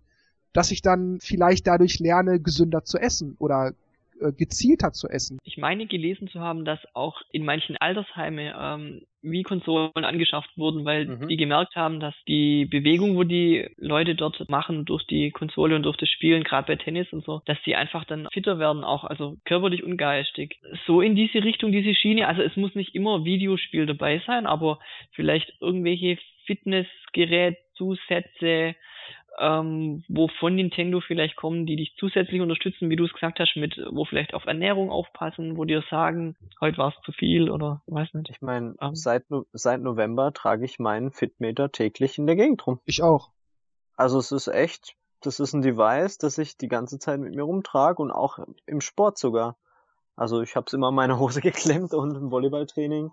dass 0.52 0.70
ich 0.70 0.82
dann 0.82 1.18
vielleicht 1.20 1.66
dadurch 1.66 1.98
lerne, 1.98 2.40
gesünder 2.40 2.84
zu 2.84 2.98
essen 2.98 3.36
oder 3.38 3.72
äh, 4.20 4.32
gezielter 4.32 4.92
zu 4.92 5.08
essen. 5.08 5.38
Ich 5.44 5.56
meine 5.58 5.86
gelesen 5.86 6.28
zu 6.28 6.40
haben, 6.40 6.64
dass 6.64 6.78
auch 6.94 7.22
in 7.32 7.44
manchen 7.44 7.76
Altersheime 7.78 8.54
ähm, 8.58 9.02
Wii-Konsolen 9.22 10.04
angeschafft 10.04 10.50
wurden, 10.56 10.84
weil 10.84 11.06
Mhm. 11.06 11.28
die 11.28 11.36
gemerkt 11.36 11.76
haben, 11.76 12.00
dass 12.00 12.14
die 12.26 12.66
Bewegung, 12.66 13.16
wo 13.16 13.24
die 13.24 13.68
Leute 13.76 14.14
dort 14.14 14.48
machen 14.48 14.84
durch 14.84 15.06
die 15.06 15.30
Konsole 15.30 15.76
und 15.76 15.84
durch 15.84 15.96
das 15.96 16.08
Spielen, 16.08 16.44
gerade 16.44 16.66
bei 16.66 16.76
Tennis 16.76 17.12
und 17.12 17.24
so, 17.24 17.40
dass 17.46 17.58
die 17.64 17.76
einfach 17.76 18.04
dann 18.04 18.28
fitter 18.32 18.58
werden, 18.58 18.84
auch 18.84 19.04
also 19.04 19.36
körperlich 19.44 19.82
und 19.82 19.96
geistig. 19.96 20.58
So 20.86 21.00
in 21.00 21.14
diese 21.16 21.42
Richtung, 21.44 21.72
diese 21.72 21.94
Schiene. 21.94 22.28
Also 22.28 22.42
es 22.42 22.56
muss 22.56 22.74
nicht 22.74 22.94
immer 22.94 23.24
Videospiel 23.24 23.86
dabei 23.86 24.22
sein, 24.26 24.46
aber 24.46 24.78
vielleicht 25.12 25.52
irgendwelche 25.60 26.18
Fitnessgerät, 26.46 27.56
Zusätze, 27.74 28.74
ähm, 29.38 30.04
wo 30.08 30.28
von 30.40 30.54
Nintendo 30.54 31.00
vielleicht 31.00 31.36
kommen, 31.36 31.66
die 31.66 31.76
dich 31.76 31.94
zusätzlich 31.98 32.40
unterstützen, 32.40 32.90
wie 32.90 32.96
du 32.96 33.04
es 33.04 33.12
gesagt 33.12 33.38
hast, 33.40 33.56
mit 33.56 33.76
wo 33.90 34.04
vielleicht 34.04 34.34
auf 34.34 34.44
Ernährung 34.46 34.90
aufpassen, 34.90 35.56
wo 35.56 35.64
dir 35.64 35.82
sagen, 35.90 36.36
heute 36.60 36.78
war 36.78 36.88
es 36.88 37.04
zu 37.04 37.12
viel 37.12 37.50
oder 37.50 37.82
weiß 37.86 38.14
nicht. 38.14 38.30
Ich 38.30 38.42
meine, 38.42 38.74
ähm. 38.80 38.94
seit, 38.94 39.24
seit 39.52 39.80
November 39.80 40.32
trage 40.32 40.64
ich 40.64 40.78
meinen 40.78 41.12
Fitmeter 41.12 41.72
täglich 41.72 42.18
in 42.18 42.26
der 42.26 42.36
Gegend 42.36 42.66
rum. 42.66 42.80
Ich 42.84 43.02
auch. 43.02 43.30
Also 43.96 44.18
es 44.18 44.32
ist 44.32 44.48
echt, 44.48 44.94
das 45.22 45.40
ist 45.40 45.54
ein 45.54 45.62
Device, 45.62 46.18
das 46.18 46.38
ich 46.38 46.56
die 46.56 46.68
ganze 46.68 46.98
Zeit 46.98 47.20
mit 47.20 47.34
mir 47.34 47.42
rumtrage 47.42 48.02
und 48.02 48.10
auch 48.10 48.38
im 48.66 48.80
Sport 48.80 49.18
sogar. 49.18 49.56
Also 50.14 50.42
ich 50.42 50.56
habe 50.56 50.66
es 50.66 50.72
immer 50.72 50.90
in 50.90 50.94
meine 50.94 51.18
Hose 51.18 51.40
geklemmt 51.40 51.94
und 51.94 52.16
im 52.16 52.30
Volleyballtraining 52.30 53.12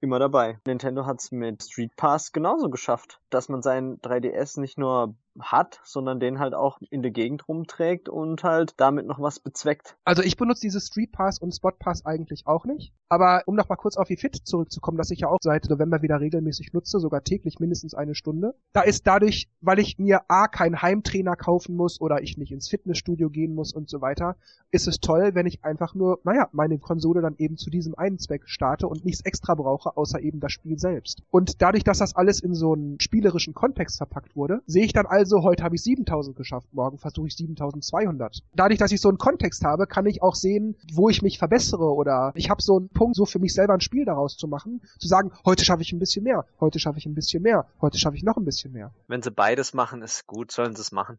immer 0.00 0.18
dabei. 0.18 0.58
Nintendo 0.66 1.06
hat 1.06 1.20
es 1.20 1.30
mit 1.30 1.62
Street 1.62 1.94
Pass 1.96 2.32
genauso 2.32 2.70
geschafft, 2.70 3.20
dass 3.30 3.48
man 3.48 3.62
seinen 3.62 4.00
3DS 4.00 4.58
nicht 4.60 4.78
nur 4.78 5.14
hat, 5.38 5.80
sondern 5.84 6.20
den 6.20 6.38
halt 6.38 6.54
auch 6.54 6.78
in 6.90 7.02
der 7.02 7.10
Gegend 7.10 7.48
rumträgt 7.48 8.08
und 8.08 8.42
halt 8.42 8.74
damit 8.78 9.06
noch 9.06 9.20
was 9.20 9.38
bezweckt. 9.40 9.96
Also 10.04 10.22
ich 10.22 10.36
benutze 10.36 10.62
diese 10.62 10.80
Street 10.80 11.12
Pass 11.12 11.38
und 11.38 11.54
Spot 11.54 11.72
Pass 11.78 12.04
eigentlich 12.04 12.46
auch 12.46 12.64
nicht. 12.64 12.92
Aber 13.08 13.42
um 13.46 13.56
noch 13.56 13.68
mal 13.68 13.76
kurz 13.76 13.96
auf 13.96 14.08
die 14.08 14.16
Fit 14.16 14.36
zurückzukommen, 14.36 14.96
das 14.96 15.10
ich 15.10 15.20
ja 15.20 15.28
auch 15.28 15.38
seit 15.40 15.68
November 15.68 16.00
wieder 16.02 16.20
regelmäßig 16.20 16.72
nutze, 16.72 17.00
sogar 17.00 17.24
täglich 17.24 17.58
mindestens 17.58 17.94
eine 17.94 18.14
Stunde. 18.14 18.54
Da 18.72 18.82
ist 18.82 19.06
dadurch, 19.06 19.48
weil 19.60 19.80
ich 19.80 19.98
mir 19.98 20.22
A, 20.28 20.46
keinen 20.46 20.80
Heimtrainer 20.80 21.34
kaufen 21.36 21.74
muss 21.74 22.00
oder 22.00 22.22
ich 22.22 22.36
nicht 22.36 22.52
ins 22.52 22.68
Fitnessstudio 22.68 23.30
gehen 23.30 23.54
muss 23.54 23.72
und 23.72 23.90
so 23.90 24.00
weiter, 24.00 24.36
ist 24.70 24.86
es 24.86 25.00
toll, 25.00 25.34
wenn 25.34 25.46
ich 25.46 25.64
einfach 25.64 25.94
nur, 25.94 26.20
naja, 26.22 26.48
meine 26.52 26.78
Konsole 26.78 27.20
dann 27.20 27.34
eben 27.38 27.56
zu 27.56 27.70
diesem 27.70 27.96
einen 27.96 28.18
Zweck 28.18 28.42
starte 28.46 28.86
und 28.86 29.04
nichts 29.04 29.22
extra 29.24 29.54
brauche, 29.54 29.96
außer 29.96 30.20
eben 30.20 30.38
das 30.38 30.52
Spiel 30.52 30.78
selbst. 30.78 31.22
Und 31.30 31.62
dadurch, 31.62 31.82
dass 31.82 31.98
das 31.98 32.14
alles 32.14 32.40
in 32.40 32.54
so 32.54 32.74
einen 32.74 33.00
spielerischen 33.00 33.54
Kontext 33.54 33.96
verpackt 33.96 34.36
wurde, 34.36 34.62
sehe 34.66 34.84
ich 34.84 34.92
dann 34.92 35.06
also, 35.20 35.42
heute 35.42 35.62
habe 35.62 35.74
ich 35.74 35.82
7000 35.82 36.34
geschafft, 36.34 36.72
morgen 36.72 36.96
versuche 36.96 37.26
ich 37.26 37.36
7200. 37.36 38.38
Dadurch, 38.54 38.78
dass 38.78 38.90
ich 38.90 39.02
so 39.02 39.10
einen 39.10 39.18
Kontext 39.18 39.62
habe, 39.64 39.86
kann 39.86 40.06
ich 40.06 40.22
auch 40.22 40.34
sehen, 40.34 40.76
wo 40.94 41.10
ich 41.10 41.20
mich 41.20 41.38
verbessere 41.38 41.92
oder 41.92 42.32
ich 42.36 42.48
habe 42.48 42.62
so 42.62 42.78
einen 42.78 42.88
Punkt, 42.88 43.16
so 43.16 43.26
für 43.26 43.38
mich 43.38 43.52
selber 43.52 43.74
ein 43.74 43.82
Spiel 43.82 44.06
daraus 44.06 44.38
zu 44.38 44.48
machen, 44.48 44.80
zu 44.98 45.08
sagen, 45.08 45.30
heute 45.44 45.62
schaffe 45.62 45.82
ich 45.82 45.92
ein 45.92 45.98
bisschen 45.98 46.24
mehr, 46.24 46.46
heute 46.58 46.78
schaffe 46.78 46.98
ich 46.98 47.04
ein 47.04 47.14
bisschen 47.14 47.42
mehr, 47.42 47.66
heute 47.82 47.98
schaffe 47.98 48.16
ich 48.16 48.22
noch 48.22 48.38
ein 48.38 48.46
bisschen 48.46 48.72
mehr. 48.72 48.94
Wenn 49.08 49.20
sie 49.20 49.30
beides 49.30 49.74
machen, 49.74 50.00
ist 50.00 50.26
gut, 50.26 50.52
sollen 50.52 50.74
sie 50.74 50.80
es 50.80 50.90
machen. 50.90 51.18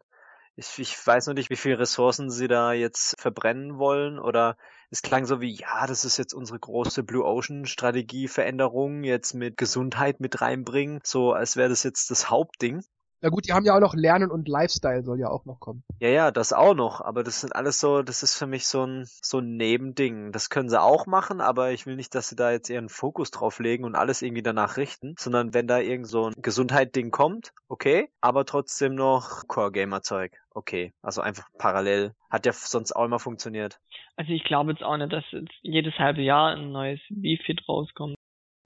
Ich, 0.56 0.80
ich 0.80 1.06
weiß 1.06 1.28
noch 1.28 1.36
nicht, 1.36 1.52
wie 1.52 1.56
viele 1.56 1.78
Ressourcen 1.78 2.32
sie 2.32 2.48
da 2.48 2.74
jetzt 2.74 3.22
verbrennen 3.22 3.78
wollen 3.78 4.18
oder 4.18 4.58
es 4.90 5.04
klang 5.04 5.28
so 5.28 5.42
wie, 5.42 5.54
ja, 5.54 5.86
das 5.86 6.06
ist 6.06 6.18
jetzt 6.18 6.34
unsere 6.34 6.58
große 6.58 7.04
Blue 7.04 7.24
Ocean 7.24 7.68
Strategieveränderung, 7.68 9.04
jetzt 9.04 9.36
mit 9.36 9.58
Gesundheit 9.58 10.20
mit 10.20 10.42
reinbringen, 10.42 11.02
so 11.04 11.34
als 11.34 11.56
wäre 11.56 11.70
das 11.70 11.84
jetzt 11.84 12.10
das 12.10 12.32
Hauptding. 12.32 12.84
Na 13.24 13.30
gut, 13.30 13.48
die 13.48 13.54
haben 13.54 13.66
ja 13.66 13.76
auch 13.76 13.80
noch 13.80 13.94
Lernen 13.94 14.32
und 14.32 14.48
Lifestyle 14.48 15.04
soll 15.04 15.20
ja 15.20 15.30
auch 15.30 15.46
noch 15.46 15.60
kommen. 15.60 15.84
Ja, 16.00 16.10
ja, 16.10 16.32
das 16.32 16.54
auch 16.54 16.74
noch, 16.74 17.02
aber 17.02 17.24
das 17.24 17.42
sind 17.42 17.56
alles 17.56 17.80
so, 17.80 18.02
das 18.02 18.24
ist 18.24 18.36
für 18.36 18.48
mich 18.48 18.66
so 18.66 18.84
ein, 18.84 19.06
so 19.22 19.38
ein 19.38 19.58
Nebending. 19.58 20.32
Das 20.32 20.50
können 20.50 20.70
sie 20.70 20.82
auch 20.82 21.06
machen, 21.06 21.40
aber 21.40 21.72
ich 21.72 21.86
will 21.86 21.96
nicht, 21.96 22.16
dass 22.16 22.30
sie 22.30 22.36
da 22.36 22.52
jetzt 22.52 22.70
ihren 22.70 22.90
Fokus 22.90 23.30
drauf 23.30 23.60
legen 23.60 23.84
und 23.84 23.96
alles 23.96 24.24
irgendwie 24.24 24.42
danach 24.42 24.78
richten, 24.78 25.14
sondern 25.20 25.54
wenn 25.54 25.68
da 25.68 25.78
irgend 25.78 26.08
so 26.08 26.30
ein 26.30 26.34
Gesundheit-Ding 26.42 27.12
kommt, 27.12 27.54
okay, 27.68 28.10
aber 28.22 28.44
trotzdem 28.46 28.96
noch 28.96 29.48
Core-Gamer-Zeug. 29.48 30.34
Okay, 30.54 30.92
also 31.04 31.22
einfach 31.22 31.48
parallel. 31.58 32.14
Hat 32.30 32.46
ja 32.46 32.54
sonst 32.54 32.94
auch 32.94 33.06
immer 33.06 33.20
funktioniert. 33.20 33.80
Also 34.16 34.32
ich 34.32 34.44
glaube 34.44 34.72
jetzt 34.72 34.84
auch 34.84 34.98
nicht, 34.98 35.14
dass 35.14 35.24
jetzt 35.32 35.54
jedes 35.62 35.94
halbe 35.98 36.22
Jahr 36.22 36.56
ein 36.56 36.72
neues 36.72 37.00
Wii-Fit 37.10 37.62
rauskommt. 37.70 38.16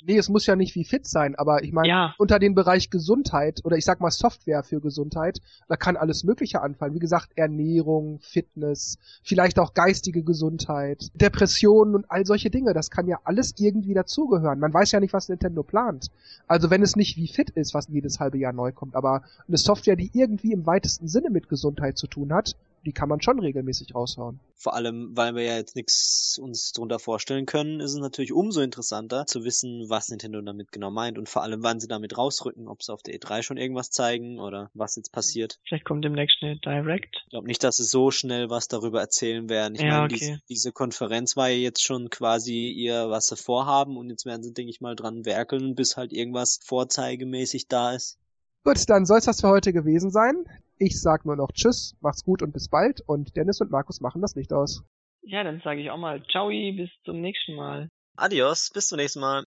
Nee, 0.07 0.17
es 0.17 0.29
muss 0.29 0.45
ja 0.45 0.55
nicht 0.55 0.75
wie 0.75 0.83
fit 0.83 1.07
sein, 1.07 1.35
aber 1.35 1.63
ich 1.63 1.71
meine, 1.71 1.87
ja. 1.87 2.15
unter 2.19 2.37
den 2.37 2.53
Bereich 2.53 2.91
Gesundheit 2.91 3.61
oder 3.63 3.75
ich 3.75 3.85
sag 3.85 4.01
mal 4.01 4.11
Software 4.11 4.61
für 4.63 4.79
Gesundheit, 4.79 5.41
da 5.67 5.77
kann 5.77 5.97
alles 5.97 6.23
Mögliche 6.23 6.61
anfallen. 6.61 6.93
Wie 6.93 6.99
gesagt, 6.99 7.31
Ernährung, 7.35 8.19
Fitness, 8.21 8.99
vielleicht 9.23 9.57
auch 9.57 9.73
geistige 9.73 10.21
Gesundheit, 10.21 11.09
Depressionen 11.15 11.95
und 11.95 12.05
all 12.09 12.25
solche 12.25 12.51
Dinge. 12.51 12.73
Das 12.73 12.91
kann 12.91 13.07
ja 13.07 13.19
alles 13.23 13.55
irgendwie 13.57 13.95
dazugehören. 13.95 14.59
Man 14.59 14.73
weiß 14.73 14.91
ja 14.91 14.99
nicht, 14.99 15.13
was 15.13 15.27
Nintendo 15.27 15.63
plant. 15.63 16.11
Also 16.47 16.69
wenn 16.69 16.83
es 16.83 16.95
nicht 16.95 17.17
wie 17.17 17.27
fit 17.27 17.49
ist, 17.51 17.73
was 17.73 17.87
jedes 17.87 18.19
halbe 18.19 18.37
Jahr 18.37 18.53
neu 18.53 18.71
kommt, 18.71 18.95
aber 18.95 19.23
eine 19.47 19.57
Software, 19.57 19.95
die 19.95 20.11
irgendwie 20.13 20.51
im 20.51 20.67
weitesten 20.67 21.07
Sinne 21.07 21.31
mit 21.31 21.49
Gesundheit 21.49 21.97
zu 21.97 22.05
tun 22.05 22.31
hat, 22.31 22.55
die 22.85 22.93
kann 22.93 23.09
man 23.09 23.21
schon 23.21 23.39
regelmäßig 23.39 23.95
raushauen. 23.95 24.39
Vor 24.55 24.75
allem, 24.75 25.11
weil 25.15 25.35
wir 25.35 25.43
ja 25.43 25.55
jetzt 25.57 25.75
nichts 25.75 26.39
uns 26.41 26.71
drunter 26.71 26.99
vorstellen 26.99 27.45
können, 27.45 27.79
ist 27.79 27.93
es 27.93 27.99
natürlich 27.99 28.31
umso 28.31 28.61
interessanter 28.61 29.25
zu 29.25 29.43
wissen, 29.43 29.89
was 29.89 30.09
Nintendo 30.09 30.41
damit 30.41 30.71
genau 30.71 30.91
meint 30.91 31.17
und 31.17 31.27
vor 31.27 31.43
allem, 31.43 31.63
wann 31.63 31.79
sie 31.79 31.87
damit 31.87 32.17
rausrücken, 32.17 32.67
ob 32.67 32.83
sie 32.83 32.93
auf 32.93 33.01
der 33.01 33.15
E3 33.15 33.41
schon 33.41 33.57
irgendwas 33.57 33.89
zeigen 33.89 34.39
oder 34.39 34.69
was 34.73 34.95
jetzt 34.95 35.11
passiert. 35.11 35.59
Vielleicht 35.67 35.85
kommt 35.85 36.05
demnächst 36.05 36.37
eine 36.41 36.57
Direct. 36.57 37.23
Ich 37.25 37.29
glaube 37.31 37.47
nicht, 37.47 37.63
dass 37.63 37.77
sie 37.77 37.83
so 37.83 38.11
schnell 38.11 38.49
was 38.49 38.67
darüber 38.67 39.01
erzählen 39.01 39.49
werden. 39.49 39.75
Ich 39.75 39.81
ja, 39.81 39.87
meine, 39.87 40.05
okay. 40.05 40.15
diese, 40.19 40.39
diese 40.49 40.71
Konferenz 40.71 41.35
war 41.35 41.49
ja 41.49 41.57
jetzt 41.57 41.83
schon 41.83 42.09
quasi 42.09 42.69
ihr, 42.69 43.09
was 43.09 43.27
sie 43.27 43.35
vorhaben 43.35 43.97
und 43.97 44.09
jetzt 44.09 44.25
werden 44.25 44.43
sie, 44.43 44.53
denke 44.53 44.69
ich 44.69 44.81
mal, 44.81 44.95
dran 44.95 45.25
werkeln, 45.25 45.75
bis 45.75 45.97
halt 45.97 46.13
irgendwas 46.13 46.59
vorzeigemäßig 46.63 47.67
da 47.67 47.93
ist. 47.93 48.19
Gut, 48.63 48.89
dann 48.89 49.05
soll 49.05 49.19
es 49.19 49.25
das 49.25 49.41
für 49.41 49.49
heute 49.49 49.73
gewesen 49.73 50.09
sein. 50.09 50.45
Ich 50.77 51.01
sag 51.01 51.25
nur 51.25 51.37
noch 51.37 51.51
Tschüss, 51.53 51.95
macht's 52.01 52.25
gut 52.25 52.41
und 52.41 52.51
bis 52.51 52.67
bald 52.67 53.01
und 53.01 53.37
Dennis 53.37 53.61
und 53.61 53.71
Markus 53.71 54.01
machen 54.01 54.21
das 54.21 54.35
Licht 54.35 54.51
aus. 54.51 54.83
Ja, 55.21 55.43
dann 55.43 55.61
sage 55.63 55.81
ich 55.81 55.89
auch 55.89 55.97
mal 55.97 56.21
Ciao, 56.29 56.49
bis 56.49 56.89
zum 57.05 57.21
nächsten 57.21 57.55
Mal. 57.55 57.89
Adios, 58.17 58.71
bis 58.73 58.89
zum 58.89 58.97
nächsten 58.97 59.21
Mal. 59.21 59.45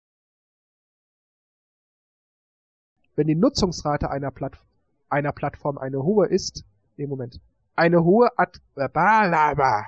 Wenn 3.16 3.28
die 3.28 3.36
Nutzungsrate 3.36 4.10
einer, 4.10 4.32
Platt 4.32 4.58
einer 5.10 5.34
Plattform 5.34 5.78
eine 5.78 6.02
hohe 6.02 6.28
ist, 6.28 6.64
nee, 6.96 7.08
Moment, 7.08 7.42
eine 7.76 8.04
hohe 8.04 8.30
Ad 8.38 8.60
äh, 8.76 8.88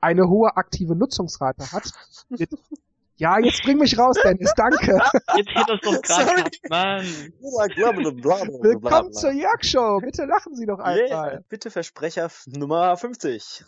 eine 0.00 0.28
hohe 0.28 0.56
aktive 0.56 0.96
Nutzungsrate 0.96 1.72
hat, 1.72 1.92
wird 2.30 2.50
ja, 3.16 3.38
jetzt 3.38 3.62
bring 3.62 3.78
mich 3.78 3.98
raus, 3.98 4.16
Dennis, 4.22 4.52
danke. 4.56 4.98
Jetzt 5.36 5.54
hätte 5.54 5.74
es 5.74 5.80
doch 5.80 6.02
gerade 6.02 6.50
Mann. 6.68 7.04
Willkommen 8.62 9.12
zur 9.12 9.32
Jörg-Show. 9.32 10.00
Bitte 10.00 10.24
lachen 10.24 10.54
Sie 10.54 10.66
doch 10.66 10.78
einmal. 10.78 11.32
Yeah, 11.32 11.40
bitte 11.48 11.70
Versprecher 11.70 12.30
Nummer 12.46 12.96
50. 12.96 13.64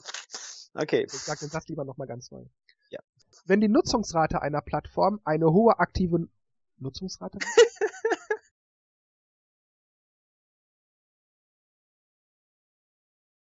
Okay. 0.75 1.05
Ich 1.07 1.13
sag 1.13 1.39
den 1.39 1.49
Satz 1.49 1.69
lieber 1.69 1.85
nochmal 1.85 2.09
ganz 2.09 2.31
neu. 2.31 2.45
Ja. 2.91 3.01
Wenn 3.45 3.61
die 3.61 3.69
Nutzungsrate 3.69 4.43
einer 4.43 4.61
Plattform 4.61 5.21
eine 5.25 5.47
hohe 5.53 5.79
aktive 5.79 6.27
Nutzungsrate? 6.79 7.39